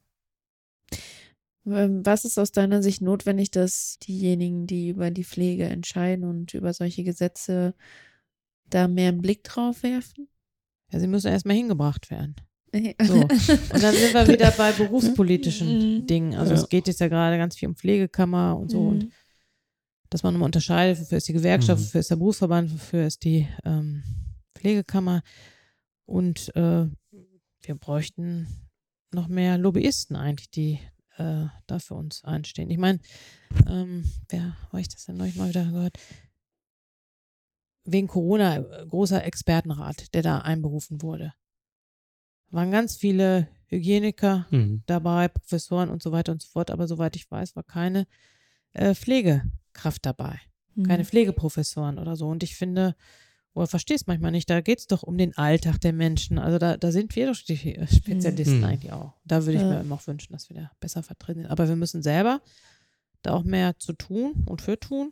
Was 1.65 2.25
ist 2.25 2.39
aus 2.39 2.51
deiner 2.51 2.81
Sicht 2.81 3.01
notwendig, 3.01 3.51
dass 3.51 3.99
diejenigen, 3.99 4.65
die 4.65 4.89
über 4.89 5.11
die 5.11 5.23
Pflege 5.23 5.65
entscheiden 5.65 6.25
und 6.25 6.53
über 6.53 6.73
solche 6.73 7.03
Gesetze 7.03 7.75
da 8.69 8.87
mehr 8.87 9.09
einen 9.09 9.21
Blick 9.21 9.43
drauf 9.43 9.83
werfen? 9.83 10.27
Ja, 10.91 10.99
sie 10.99 11.07
müssen 11.07 11.27
erstmal 11.27 11.57
hingebracht 11.57 12.09
werden. 12.09 12.35
So. 12.71 13.13
Und 13.21 13.83
dann 13.83 13.95
sind 13.95 14.13
wir 14.13 14.27
wieder 14.27 14.51
bei 14.51 14.71
berufspolitischen 14.71 16.01
mhm. 16.01 16.07
Dingen. 16.07 16.35
Also 16.35 16.53
ja. 16.53 16.59
es 16.59 16.69
geht 16.69 16.87
jetzt 16.87 16.99
ja 16.99 17.07
gerade 17.07 17.37
ganz 17.37 17.55
viel 17.55 17.67
um 17.67 17.75
Pflegekammer 17.75 18.57
und 18.57 18.69
so. 18.69 18.81
Mhm. 18.81 18.87
Und 18.87 19.11
dass 20.09 20.23
man 20.23 20.33
nochmal 20.33 20.47
unterscheidet, 20.47 20.99
wofür 20.99 21.17
ist 21.17 21.27
die 21.27 21.33
Gewerkschaft, 21.33 21.81
mhm. 21.81 21.85
wofür 21.85 21.99
ist 21.99 22.11
der 22.11 22.15
Berufsverband, 22.15 22.73
wofür 22.73 23.05
ist 23.05 23.23
die 23.23 23.47
ähm, 23.65 24.03
Pflegekammer. 24.55 25.21
Und 26.05 26.55
äh, 26.55 26.87
wir 27.61 27.75
bräuchten 27.75 28.47
noch 29.11 29.27
mehr 29.27 29.57
Lobbyisten 29.57 30.15
eigentlich, 30.15 30.49
die 30.51 30.79
äh, 31.17 31.45
da 31.67 31.79
für 31.79 31.95
uns 31.95 32.23
einstehen. 32.23 32.69
Ich 32.69 32.77
meine, 32.77 32.99
ähm, 33.67 34.09
wer 34.29 34.55
habe 34.67 34.81
ich 34.81 34.89
das 34.89 35.05
denn 35.05 35.17
neulich 35.17 35.35
mal 35.35 35.49
wieder 35.49 35.65
gehört? 35.65 35.97
Wegen 37.85 38.07
Corona, 38.07 38.57
äh, 38.57 38.85
großer 38.87 39.23
Expertenrat, 39.23 40.13
der 40.13 40.21
da 40.21 40.39
einberufen 40.39 41.01
wurde. 41.01 41.33
Waren 42.51 42.71
ganz 42.71 42.95
viele 42.95 43.47
Hygieniker 43.67 44.47
mhm. 44.49 44.83
dabei, 44.87 45.27
Professoren 45.27 45.89
und 45.89 46.01
so 46.01 46.11
weiter 46.11 46.31
und 46.31 46.41
so 46.41 46.47
fort, 46.49 46.71
aber 46.71 46.87
soweit 46.87 47.15
ich 47.15 47.29
weiß, 47.29 47.55
war 47.55 47.63
keine 47.63 48.07
äh, 48.73 48.95
Pflegekraft 48.95 50.05
dabei. 50.05 50.39
Mhm. 50.75 50.83
Keine 50.83 51.05
Pflegeprofessoren 51.05 51.99
oder 51.99 52.15
so. 52.15 52.27
Und 52.27 52.43
ich 52.43 52.55
finde, 52.55 52.95
oder 53.53 53.67
verstehst 53.67 54.07
manchmal 54.07 54.31
nicht, 54.31 54.49
da 54.49 54.61
geht 54.61 54.79
es 54.79 54.87
doch 54.87 55.03
um 55.03 55.17
den 55.17 55.35
Alltag 55.37 55.79
der 55.81 55.93
Menschen. 55.93 56.39
Also 56.39 56.57
da, 56.57 56.77
da 56.77 56.91
sind 56.91 57.15
wir 57.15 57.27
doch 57.27 57.39
die 57.41 57.79
Spezialisten 57.93 58.59
mhm. 58.59 58.63
eigentlich 58.63 58.93
auch. 58.93 59.13
Da 59.25 59.45
würde 59.45 59.57
ich 59.57 59.61
ja. 59.61 59.69
mir 59.69 59.81
immer 59.81 59.95
auch 59.95 60.07
wünschen, 60.07 60.33
dass 60.33 60.49
wir 60.49 60.57
da 60.57 60.71
besser 60.79 61.03
vertreten 61.03 61.41
sind. 61.41 61.51
Aber 61.51 61.67
wir 61.67 61.75
müssen 61.75 62.01
selber 62.01 62.41
da 63.21 63.33
auch 63.33 63.43
mehr 63.43 63.77
zu 63.77 63.93
tun 63.93 64.43
und 64.45 64.61
für 64.61 64.79
tun. 64.79 65.11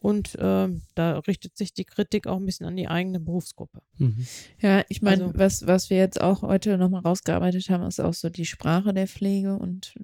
Und 0.00 0.34
äh, 0.36 0.68
da 0.94 1.18
richtet 1.18 1.58
sich 1.58 1.74
die 1.74 1.84
Kritik 1.84 2.26
auch 2.26 2.38
ein 2.38 2.46
bisschen 2.46 2.66
an 2.66 2.76
die 2.76 2.88
eigene 2.88 3.20
Berufsgruppe. 3.20 3.82
Mhm. 3.98 4.26
Ja, 4.58 4.82
ich 4.88 5.02
meine, 5.02 5.24
also, 5.24 5.38
was, 5.38 5.66
was 5.66 5.90
wir 5.90 5.98
jetzt 5.98 6.20
auch 6.20 6.40
heute 6.40 6.78
nochmal 6.78 7.02
rausgearbeitet 7.02 7.68
haben, 7.68 7.84
ist 7.84 8.00
auch 8.00 8.14
so 8.14 8.30
die 8.30 8.46
Sprache 8.46 8.94
der 8.94 9.06
Pflege. 9.06 9.56
Und 9.56 9.94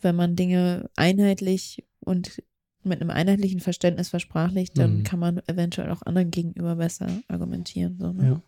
wenn 0.00 0.16
man 0.16 0.34
Dinge 0.34 0.90
einheitlich 0.96 1.84
und 2.00 2.42
mit 2.82 3.00
einem 3.00 3.10
einheitlichen 3.10 3.60
Verständnis 3.60 4.08
versprachlicht, 4.08 4.76
dann 4.76 4.98
mhm. 4.98 5.02
kann 5.04 5.20
man 5.20 5.38
eventuell 5.46 5.90
auch 5.92 6.02
anderen 6.02 6.32
gegenüber 6.32 6.74
besser 6.74 7.08
argumentieren. 7.28 7.98
So, 8.00 8.12
ne? 8.12 8.42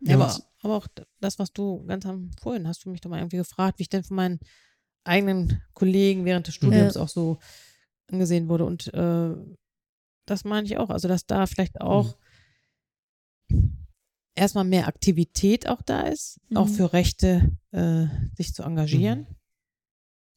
ja. 0.00 0.08
ja 0.08 0.14
aber, 0.14 0.36
aber 0.62 0.76
auch 0.76 0.86
das, 1.20 1.40
was 1.40 1.52
du 1.52 1.84
ganz 1.86 2.06
am 2.06 2.30
vorhin 2.40 2.68
hast 2.68 2.84
du 2.84 2.90
mich 2.90 3.00
doch 3.00 3.10
mal 3.10 3.18
irgendwie 3.18 3.38
gefragt, 3.38 3.80
wie 3.80 3.82
ich 3.82 3.88
denn 3.88 4.04
von 4.04 4.16
meinen 4.16 4.40
eigenen 5.02 5.62
Kollegen 5.72 6.24
während 6.24 6.46
des 6.46 6.54
Studiums 6.54 6.94
ja. 6.94 7.00
auch 7.00 7.08
so 7.08 7.38
angesehen 8.10 8.48
wurde. 8.48 8.64
Und 8.64 8.92
äh, 8.94 9.34
das 10.26 10.44
meine 10.44 10.66
ich 10.66 10.78
auch. 10.78 10.90
Also, 10.90 11.08
dass 11.08 11.26
da 11.26 11.46
vielleicht 11.46 11.80
auch 11.80 12.16
mhm. 13.48 13.86
erstmal 14.34 14.64
mehr 14.64 14.86
Aktivität 14.88 15.68
auch 15.68 15.82
da 15.82 16.02
ist, 16.02 16.40
mhm. 16.48 16.56
auch 16.56 16.68
für 16.68 16.92
Rechte 16.92 17.52
äh, 17.72 18.06
sich 18.36 18.54
zu 18.54 18.62
engagieren. 18.62 19.20
Mhm. 19.20 19.36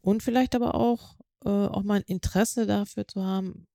Und 0.01 0.23
vielleicht 0.23 0.55
aber 0.55 0.75
auch 0.75 1.17
äh, 1.43 1.49
auch 1.49 1.83
mal 1.83 1.95
ein 1.95 2.03
Interesse 2.03 2.65
dafür 2.65 3.07
zu 3.07 3.23
haben, 3.23 3.67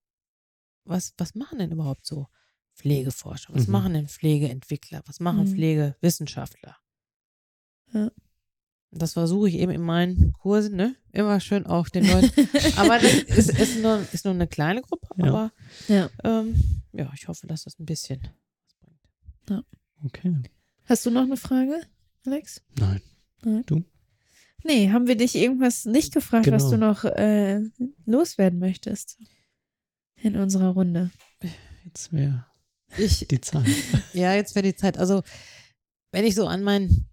was, 0.85 1.15
was 1.17 1.35
machen 1.35 1.59
denn 1.59 1.73
überhaupt 1.73 2.07
so 2.07 2.27
Pflegeforscher? 2.75 3.55
Was 3.55 3.67
mhm. 3.67 3.73
machen 3.73 3.95
denn 3.95 4.09
Pflegeentwickler? 4.09 5.03
Was 5.07 5.21
machen 5.21 5.45
mhm. 5.45 5.55
Pflegewissenschaftler? 5.55 6.77
Ja. 7.93 8.11
Das 8.95 9.15
versuche 9.15 9.49
ich 9.49 9.55
eben 9.55 9.73
in 9.73 9.81
meinen 9.81 10.35
Kursen, 10.35 10.77
ne? 10.77 10.95
Immer 11.13 11.41
schön 11.41 11.65
auch 11.65 11.89
den 11.89 12.07
Leuten. 12.07 12.49
aber 12.77 12.99
das 12.99 13.15
ist, 13.15 13.59
ist, 13.59 13.81
nur, 13.81 14.05
ist 14.13 14.27
nur 14.27 14.35
eine 14.35 14.47
kleine 14.47 14.83
Gruppe, 14.83 15.09
ja. 15.17 15.25
aber 15.25 15.53
ja. 15.89 16.11
Ähm, 16.25 16.83
ja, 16.93 17.11
ich 17.15 17.27
hoffe, 17.27 17.47
dass 17.47 17.65
das 17.65 17.79
ein 17.79 17.87
bisschen 17.87 18.21
was 18.21 18.75
bringt. 18.81 19.01
Ja. 19.49 19.63
Okay. 20.05 20.43
Hast 20.85 21.07
du 21.07 21.11
noch 21.11 21.23
eine 21.23 21.39
Frage, 21.39 21.81
Alex? 22.27 22.61
Nein. 22.79 23.01
Nein. 23.43 23.63
Du? 23.65 23.83
Nee, 24.65 24.91
haben 24.91 25.07
wir 25.07 25.17
dich 25.17 25.35
irgendwas 25.37 25.87
nicht 25.87 26.13
gefragt, 26.13 26.45
genau. 26.45 26.57
was 26.57 26.69
du 26.69 26.77
noch 26.77 27.05
äh, 27.05 27.61
loswerden 28.05 28.59
möchtest 28.59 29.19
in 30.21 30.37
unserer 30.37 30.69
Runde? 30.69 31.11
Jetzt 31.85 32.13
wäre 32.13 32.47
die 32.99 33.41
Zeit. 33.41 33.67
Ja, 34.13 34.35
jetzt 34.35 34.55
wäre 34.55 34.65
die 34.65 34.77
Zeit. 34.77 34.99
Also, 34.99 35.23
wenn 36.13 36.27
ich 36.27 36.35
so 36.35 36.47
an 36.47 36.63
mein 36.63 37.07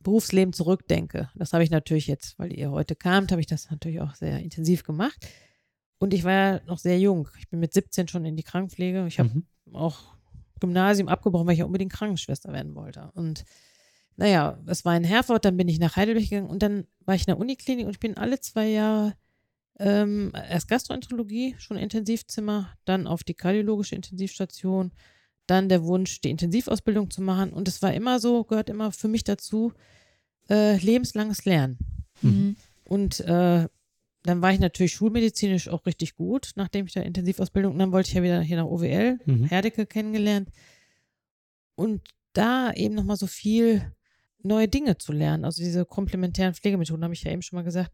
Berufsleben 0.00 0.52
zurückdenke, 0.52 1.30
das 1.34 1.52
habe 1.52 1.64
ich 1.64 1.70
natürlich 1.70 2.06
jetzt, 2.06 2.38
weil 2.38 2.52
ihr 2.52 2.70
heute 2.70 2.94
kamt, 2.94 3.32
habe 3.32 3.40
ich 3.40 3.46
das 3.46 3.70
natürlich 3.70 4.00
auch 4.00 4.14
sehr 4.14 4.38
intensiv 4.38 4.84
gemacht. 4.84 5.26
Und 5.98 6.14
ich 6.14 6.22
war 6.24 6.32
ja 6.32 6.60
noch 6.66 6.78
sehr 6.78 6.98
jung. 6.98 7.28
Ich 7.38 7.48
bin 7.48 7.58
mit 7.58 7.74
17 7.74 8.06
schon 8.06 8.24
in 8.24 8.36
die 8.36 8.44
Krankenpflege. 8.44 9.06
Ich 9.08 9.18
habe 9.18 9.30
mhm. 9.30 9.74
auch 9.74 10.14
Gymnasium 10.60 11.08
abgebrochen, 11.08 11.46
weil 11.46 11.54
ich 11.54 11.60
ja 11.60 11.64
unbedingt 11.64 11.92
Krankenschwester 11.92 12.52
werden 12.52 12.74
wollte. 12.74 13.10
Und 13.14 13.44
naja, 14.16 14.58
es 14.66 14.84
war 14.84 14.96
in 14.96 15.04
Herford, 15.04 15.44
dann 15.44 15.56
bin 15.56 15.68
ich 15.68 15.78
nach 15.78 15.96
Heidelberg 15.96 16.28
gegangen 16.28 16.50
und 16.50 16.62
dann 16.62 16.86
war 17.04 17.14
ich 17.14 17.22
in 17.22 17.26
der 17.26 17.38
Uniklinik 17.38 17.86
und 17.86 17.92
ich 17.92 18.00
bin 18.00 18.16
alle 18.16 18.40
zwei 18.40 18.68
Jahre 18.68 19.14
ähm, 19.78 20.32
erst 20.34 20.68
Gastroenterologie, 20.68 21.54
schon 21.58 21.76
Intensivzimmer, 21.76 22.74
dann 22.84 23.06
auf 23.06 23.22
die 23.22 23.34
kardiologische 23.34 23.94
Intensivstation, 23.94 24.92
dann 25.48 25.68
der 25.68 25.84
Wunsch, 25.84 26.20
die 26.20 26.30
Intensivausbildung 26.30 27.10
zu 27.10 27.22
machen. 27.22 27.52
Und 27.52 27.66
es 27.66 27.82
war 27.82 27.92
immer 27.92 28.20
so, 28.20 28.44
gehört 28.44 28.70
immer 28.70 28.92
für 28.92 29.08
mich 29.08 29.24
dazu, 29.24 29.72
äh, 30.48 30.76
lebenslanges 30.76 31.44
Lernen. 31.44 31.78
Mhm. 32.22 32.56
Und 32.84 33.20
äh, 33.20 33.68
dann 34.22 34.42
war 34.42 34.52
ich 34.52 34.60
natürlich 34.60 34.92
schulmedizinisch 34.92 35.68
auch 35.68 35.86
richtig 35.86 36.14
gut, 36.14 36.52
nachdem 36.56 36.86
ich 36.86 36.92
da 36.92 37.00
Intensivausbildung, 37.00 37.72
und 37.72 37.78
dann 37.78 37.92
wollte 37.92 38.08
ich 38.08 38.14
ja 38.14 38.22
wieder 38.22 38.40
hier 38.40 38.58
nach 38.58 38.66
OWL, 38.66 39.18
mhm. 39.24 39.44
Herdecke 39.44 39.86
kennengelernt. 39.86 40.50
Und 41.74 42.02
da 42.32 42.72
eben 42.72 42.94
nochmal 42.94 43.16
so 43.16 43.26
viel 43.26 43.92
neue 44.42 44.68
Dinge 44.68 44.98
zu 44.98 45.12
lernen. 45.12 45.44
Also 45.44 45.62
diese 45.62 45.84
komplementären 45.84 46.54
Pflegemethoden, 46.54 47.04
habe 47.04 47.14
ich 47.14 47.22
ja 47.22 47.32
eben 47.32 47.42
schon 47.42 47.56
mal 47.56 47.64
gesagt. 47.64 47.92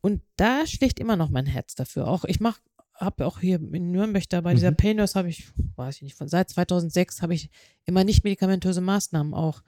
Und 0.00 0.22
da 0.36 0.66
schlägt 0.66 0.98
immer 0.98 1.16
noch 1.16 1.30
mein 1.30 1.46
Herz 1.46 1.74
dafür. 1.74 2.08
Auch 2.08 2.24
ich 2.24 2.40
mache, 2.40 2.60
habe 2.94 3.26
auch 3.26 3.40
hier 3.40 3.56
in 3.56 3.90
Nürnberg 3.90 4.28
da 4.28 4.40
bei 4.40 4.52
mhm. 4.52 4.56
dieser 4.56 4.94
Nurse 4.94 5.18
habe 5.18 5.28
ich, 5.28 5.48
weiß 5.76 5.96
ich 5.96 6.02
nicht, 6.02 6.16
von 6.16 6.28
seit 6.28 6.50
2006 6.50 7.22
habe 7.22 7.34
ich 7.34 7.50
immer 7.84 8.04
nicht 8.04 8.24
medikamentöse 8.24 8.80
Maßnahmen 8.80 9.34
auch 9.34 9.62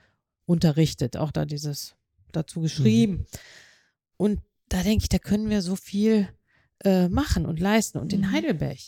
unterrichtet, 0.47 1.17
auch 1.17 1.33
da 1.33 1.45
dieses 1.45 1.97
dazu 2.33 2.61
geschrieben. 2.61 3.13
Mhm. 3.13 3.27
Und 4.17 4.41
da 4.69 4.83
denke 4.83 5.03
ich, 5.03 5.09
da 5.09 5.19
können 5.19 5.51
wir 5.51 5.63
so 5.63 5.77
viel 5.77 6.29
äh, 6.85 7.09
machen 7.09 7.47
und 7.47 7.61
leisten. 7.61 7.99
Und 7.99 8.13
in 8.13 8.23
mhm. 8.23 8.33
Heidelberg 8.33 8.79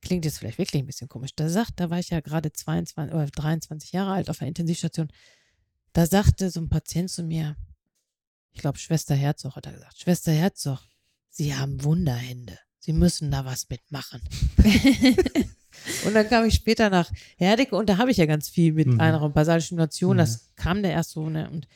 klingt 0.00 0.24
jetzt 0.24 0.38
vielleicht 0.38 0.58
wirklich 0.58 0.82
ein 0.82 0.86
bisschen 0.86 1.08
komisch. 1.08 1.34
Da 1.34 1.48
sagt, 1.48 1.80
da 1.80 1.90
war 1.90 1.98
ich 1.98 2.10
ja 2.10 2.20
gerade 2.20 2.52
22 2.52 3.14
oder 3.14 3.26
23 3.26 3.92
Jahre 3.92 4.12
alt 4.12 4.30
auf 4.30 4.38
der 4.38 4.48
Intensivstation. 4.48 5.08
Da 5.92 6.06
sagte 6.06 6.50
so 6.50 6.60
ein 6.60 6.68
Patient 6.68 7.10
zu 7.10 7.22
mir, 7.22 7.56
ich 8.52 8.60
glaube, 8.60 8.78
Schwester 8.78 9.14
Herzog 9.14 9.56
hat 9.56 9.66
er 9.66 9.72
gesagt, 9.72 9.98
Schwester 9.98 10.32
Herzog, 10.32 10.80
Sie 11.28 11.54
haben 11.54 11.82
Wunderhände. 11.84 12.58
Sie 12.78 12.92
müssen 12.92 13.30
da 13.30 13.44
was 13.44 13.68
mitmachen. 13.68 14.22
und 16.04 16.14
dann 16.14 16.28
kam 16.28 16.44
ich 16.44 16.54
später 16.54 16.90
nach 16.90 17.10
Herdecke 17.36 17.76
und 17.76 17.88
da 17.88 17.98
habe 17.98 18.10
ich 18.10 18.16
ja 18.16 18.26
ganz 18.26 18.48
viel 18.48 18.72
mit 18.72 18.86
mhm. 18.86 19.00
einer 19.00 19.28
Basalstimulation. 19.28 20.16
Mhm. 20.16 20.18
Das 20.18 20.54
kam 20.56 20.82
der 20.82 20.92
erst 20.92 21.10
so, 21.10 21.28
ne? 21.28 21.50
Und, 21.50 21.66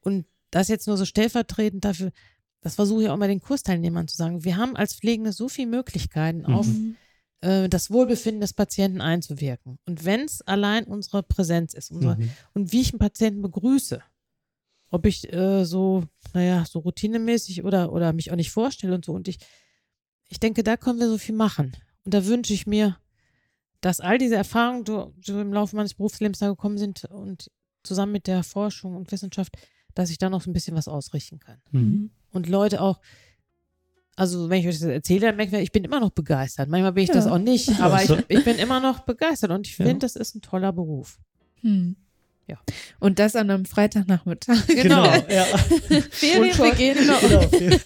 und 0.00 0.26
das 0.50 0.68
jetzt 0.68 0.86
nur 0.86 0.96
so 0.96 1.04
stellvertretend 1.04 1.84
dafür, 1.84 2.12
das 2.60 2.76
versuche 2.76 3.02
ich 3.04 3.08
auch 3.10 3.16
mal 3.16 3.28
den 3.28 3.40
Kursteilnehmern 3.40 4.08
zu 4.08 4.16
sagen. 4.16 4.44
Wir 4.44 4.56
haben 4.56 4.74
als 4.76 4.94
Pflegende 4.94 5.32
so 5.32 5.48
viele 5.48 5.68
Möglichkeiten, 5.68 6.44
mhm. 6.46 6.54
auf 6.54 6.66
äh, 7.42 7.68
das 7.68 7.90
Wohlbefinden 7.90 8.40
des 8.40 8.54
Patienten 8.54 9.00
einzuwirken. 9.00 9.78
Und 9.84 10.04
wenn 10.04 10.22
es 10.22 10.40
allein 10.42 10.84
unsere 10.84 11.22
Präsenz 11.22 11.74
ist 11.74 11.90
unsere, 11.90 12.16
mhm. 12.16 12.30
und 12.54 12.72
wie 12.72 12.80
ich 12.80 12.92
einen 12.92 12.98
Patienten 12.98 13.42
begrüße, 13.42 14.02
ob 14.90 15.06
ich 15.06 15.30
äh, 15.32 15.64
so, 15.64 16.04
naja, 16.32 16.64
so 16.64 16.78
routinemäßig 16.78 17.64
oder, 17.64 17.92
oder 17.92 18.12
mich 18.12 18.32
auch 18.32 18.36
nicht 18.36 18.50
vorstelle 18.50 18.94
und 18.94 19.04
so. 19.04 19.12
Und 19.12 19.28
ich, 19.28 19.38
ich 20.28 20.40
denke, 20.40 20.62
da 20.62 20.76
können 20.76 20.98
wir 20.98 21.08
so 21.08 21.18
viel 21.18 21.34
machen. 21.34 21.76
Und 22.04 22.14
da 22.14 22.26
wünsche 22.26 22.52
ich 22.52 22.66
mir, 22.66 22.96
dass 23.80 24.00
all 24.00 24.18
diese 24.18 24.36
Erfahrungen, 24.36 24.84
die, 25.16 25.32
im 25.32 25.52
Laufe 25.52 25.76
meines 25.76 25.94
Berufslebens 25.94 26.38
da 26.38 26.48
gekommen 26.48 26.78
sind 26.78 27.04
und 27.04 27.50
zusammen 27.82 28.12
mit 28.12 28.26
der 28.26 28.42
Forschung 28.42 28.96
und 28.96 29.12
Wissenschaft, 29.12 29.54
dass 29.94 30.10
ich 30.10 30.18
da 30.18 30.30
noch 30.30 30.42
so 30.42 30.50
ein 30.50 30.54
bisschen 30.54 30.76
was 30.76 30.88
ausrichten 30.88 31.38
kann. 31.38 31.60
Mhm. 31.70 32.10
Und 32.30 32.48
Leute 32.48 32.80
auch, 32.80 33.00
also 34.16 34.48
wenn 34.48 34.60
ich 34.60 34.68
euch 34.68 34.78
das 34.78 34.88
erzähle, 34.88 35.26
dann 35.26 35.36
merke 35.36 35.56
ich, 35.56 35.64
ich 35.64 35.72
bin 35.72 35.84
immer 35.84 36.00
noch 36.00 36.10
begeistert. 36.10 36.68
Manchmal 36.68 36.92
bin 36.92 37.04
ich 37.04 37.08
ja. 37.08 37.14
das 37.14 37.26
auch 37.26 37.38
nicht, 37.38 37.80
aber 37.80 38.02
ich, 38.02 38.10
ich, 38.28 38.44
bin 38.44 38.56
immer 38.56 38.80
noch 38.80 39.00
begeistert 39.00 39.50
und 39.50 39.66
ich 39.66 39.76
finde, 39.76 39.92
ja. 39.92 39.98
das 39.98 40.16
ist 40.16 40.34
ein 40.34 40.40
toller 40.40 40.72
Beruf. 40.72 41.18
Hm. 41.60 41.96
Ja. 42.46 42.58
Und 43.00 43.18
das 43.18 43.36
an 43.36 43.50
einem 43.50 43.64
Freitagnachmittag. 43.64 44.56
Genau, 44.66 45.02
genau 45.04 45.24
ja. 45.28 45.44
Ferien 46.10 46.56
beginnen. 46.56 47.08
Genau. 47.20 47.48
genau. 47.48 47.76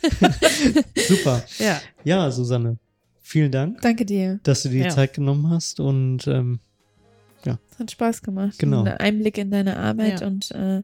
Super. 1.08 1.44
Ja. 1.58 1.80
ja, 2.02 2.30
Susanne, 2.30 2.78
vielen 3.20 3.52
Dank. 3.52 3.80
Danke 3.82 4.04
dir. 4.04 4.40
Dass 4.42 4.62
du 4.62 4.70
dir 4.70 4.84
die 4.84 4.90
Zeit 4.90 5.14
genommen 5.14 5.50
hast 5.50 5.78
und 5.80 6.26
ähm, 6.26 6.60
ja. 7.44 7.58
Es 7.78 7.80
hat 7.80 7.90
Spaß 7.92 8.22
gemacht. 8.22 8.58
Genau. 8.58 8.82
Ein 8.82 8.96
Einblick 8.96 9.38
in 9.38 9.52
deine 9.52 9.76
Arbeit. 9.76 10.20
Ja. 10.20 10.26
Und 10.26 10.50
äh, 10.50 10.82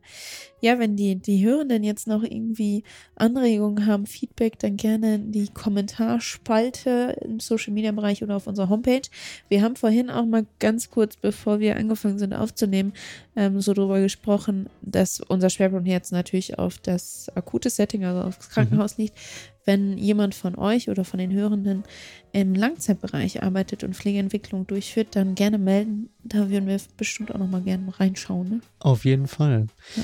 ja, 0.60 0.78
wenn 0.78 0.94
die, 0.94 1.16
die 1.16 1.44
Hörenden 1.44 1.82
jetzt 1.82 2.06
noch 2.06 2.22
irgendwie 2.22 2.84
Anregungen 3.16 3.86
haben, 3.86 4.06
Feedback, 4.06 4.60
dann 4.60 4.76
gerne 4.76 5.16
in 5.16 5.32
die 5.32 5.48
Kommentarspalte 5.48 7.16
im 7.22 7.40
Social 7.40 7.72
Media 7.72 7.90
Bereich 7.90 8.22
oder 8.22 8.36
auf 8.36 8.46
unserer 8.46 8.68
Homepage. 8.68 9.02
Wir 9.48 9.62
haben 9.62 9.74
vorhin 9.74 10.08
auch 10.08 10.24
mal 10.24 10.46
ganz 10.60 10.88
kurz, 10.88 11.16
bevor 11.16 11.58
wir 11.58 11.76
angefangen 11.76 12.18
sind 12.18 12.32
aufzunehmen, 12.32 12.92
ähm, 13.34 13.60
so 13.60 13.72
drüber 13.72 14.00
gesprochen, 14.00 14.68
dass 14.80 15.20
unser 15.20 15.50
Schwerpunkt 15.50 15.88
jetzt 15.88 16.12
natürlich 16.12 16.60
auf 16.60 16.78
das 16.78 17.28
akute 17.34 17.70
Setting, 17.70 18.04
also 18.04 18.20
aufs 18.20 18.50
Krankenhaus 18.50 18.98
mhm. 18.98 19.04
liegt 19.04 19.18
wenn 19.64 19.96
jemand 19.96 20.34
von 20.34 20.56
euch 20.56 20.88
oder 20.88 21.04
von 21.04 21.18
den 21.18 21.32
Hörenden 21.32 21.84
im 22.32 22.54
Langzeitbereich 22.54 23.42
arbeitet 23.42 23.84
und 23.84 23.96
Pflegeentwicklung 23.96 24.66
durchführt, 24.66 25.08
dann 25.12 25.34
gerne 25.34 25.58
melden. 25.58 26.10
Da 26.22 26.50
würden 26.50 26.66
wir 26.66 26.74
bestimmt 26.96 27.34
auch 27.34 27.38
nochmal 27.38 27.62
gerne 27.62 27.98
reinschauen. 27.98 28.48
Ne? 28.48 28.60
Auf 28.80 29.04
jeden 29.04 29.26
Fall. 29.26 29.66
Ja. 29.96 30.02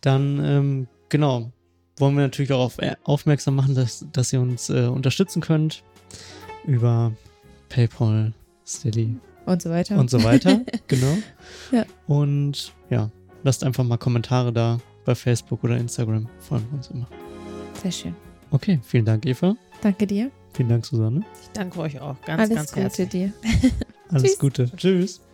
Dann, 0.00 0.44
ähm, 0.44 0.88
genau, 1.08 1.52
wollen 1.98 2.14
wir 2.14 2.22
natürlich 2.22 2.52
auch 2.52 2.64
auf, 2.64 2.78
äh, 2.78 2.96
aufmerksam 3.04 3.56
machen, 3.56 3.74
dass, 3.74 4.04
dass 4.12 4.32
ihr 4.32 4.40
uns 4.40 4.68
äh, 4.70 4.86
unterstützen 4.86 5.40
könnt 5.40 5.82
über 6.66 7.12
PayPal, 7.68 8.32
Steady 8.66 9.16
und 9.46 9.62
so 9.62 9.70
weiter. 9.70 9.98
Und 9.98 10.10
so 10.10 10.22
weiter, 10.22 10.60
genau. 10.88 11.16
Ja. 11.72 11.84
Und 12.06 12.72
ja, 12.90 13.10
lasst 13.42 13.64
einfach 13.64 13.84
mal 13.84 13.96
Kommentare 13.96 14.52
da 14.52 14.78
bei 15.04 15.14
Facebook 15.14 15.64
oder 15.64 15.76
Instagram. 15.76 16.28
Freuen 16.40 16.64
wir 16.70 16.76
uns 16.76 16.90
immer. 16.90 17.06
Sehr 17.82 17.92
schön. 17.92 18.16
Okay, 18.50 18.80
vielen 18.82 19.04
Dank, 19.04 19.26
Eva. 19.26 19.56
Danke 19.82 20.06
dir. 20.06 20.30
Vielen 20.52 20.68
Dank, 20.68 20.86
Susanne. 20.86 21.20
Ich 21.42 21.48
danke 21.52 21.78
euch 21.80 22.00
auch 22.00 22.20
ganz, 22.22 22.40
Alles 22.40 22.54
ganz 22.54 22.70
Gute 22.70 22.80
herzlich. 22.82 23.08
dir. 23.08 23.32
Alles 24.08 24.38
Gute. 24.38 24.70
Tschüss. 24.76 25.25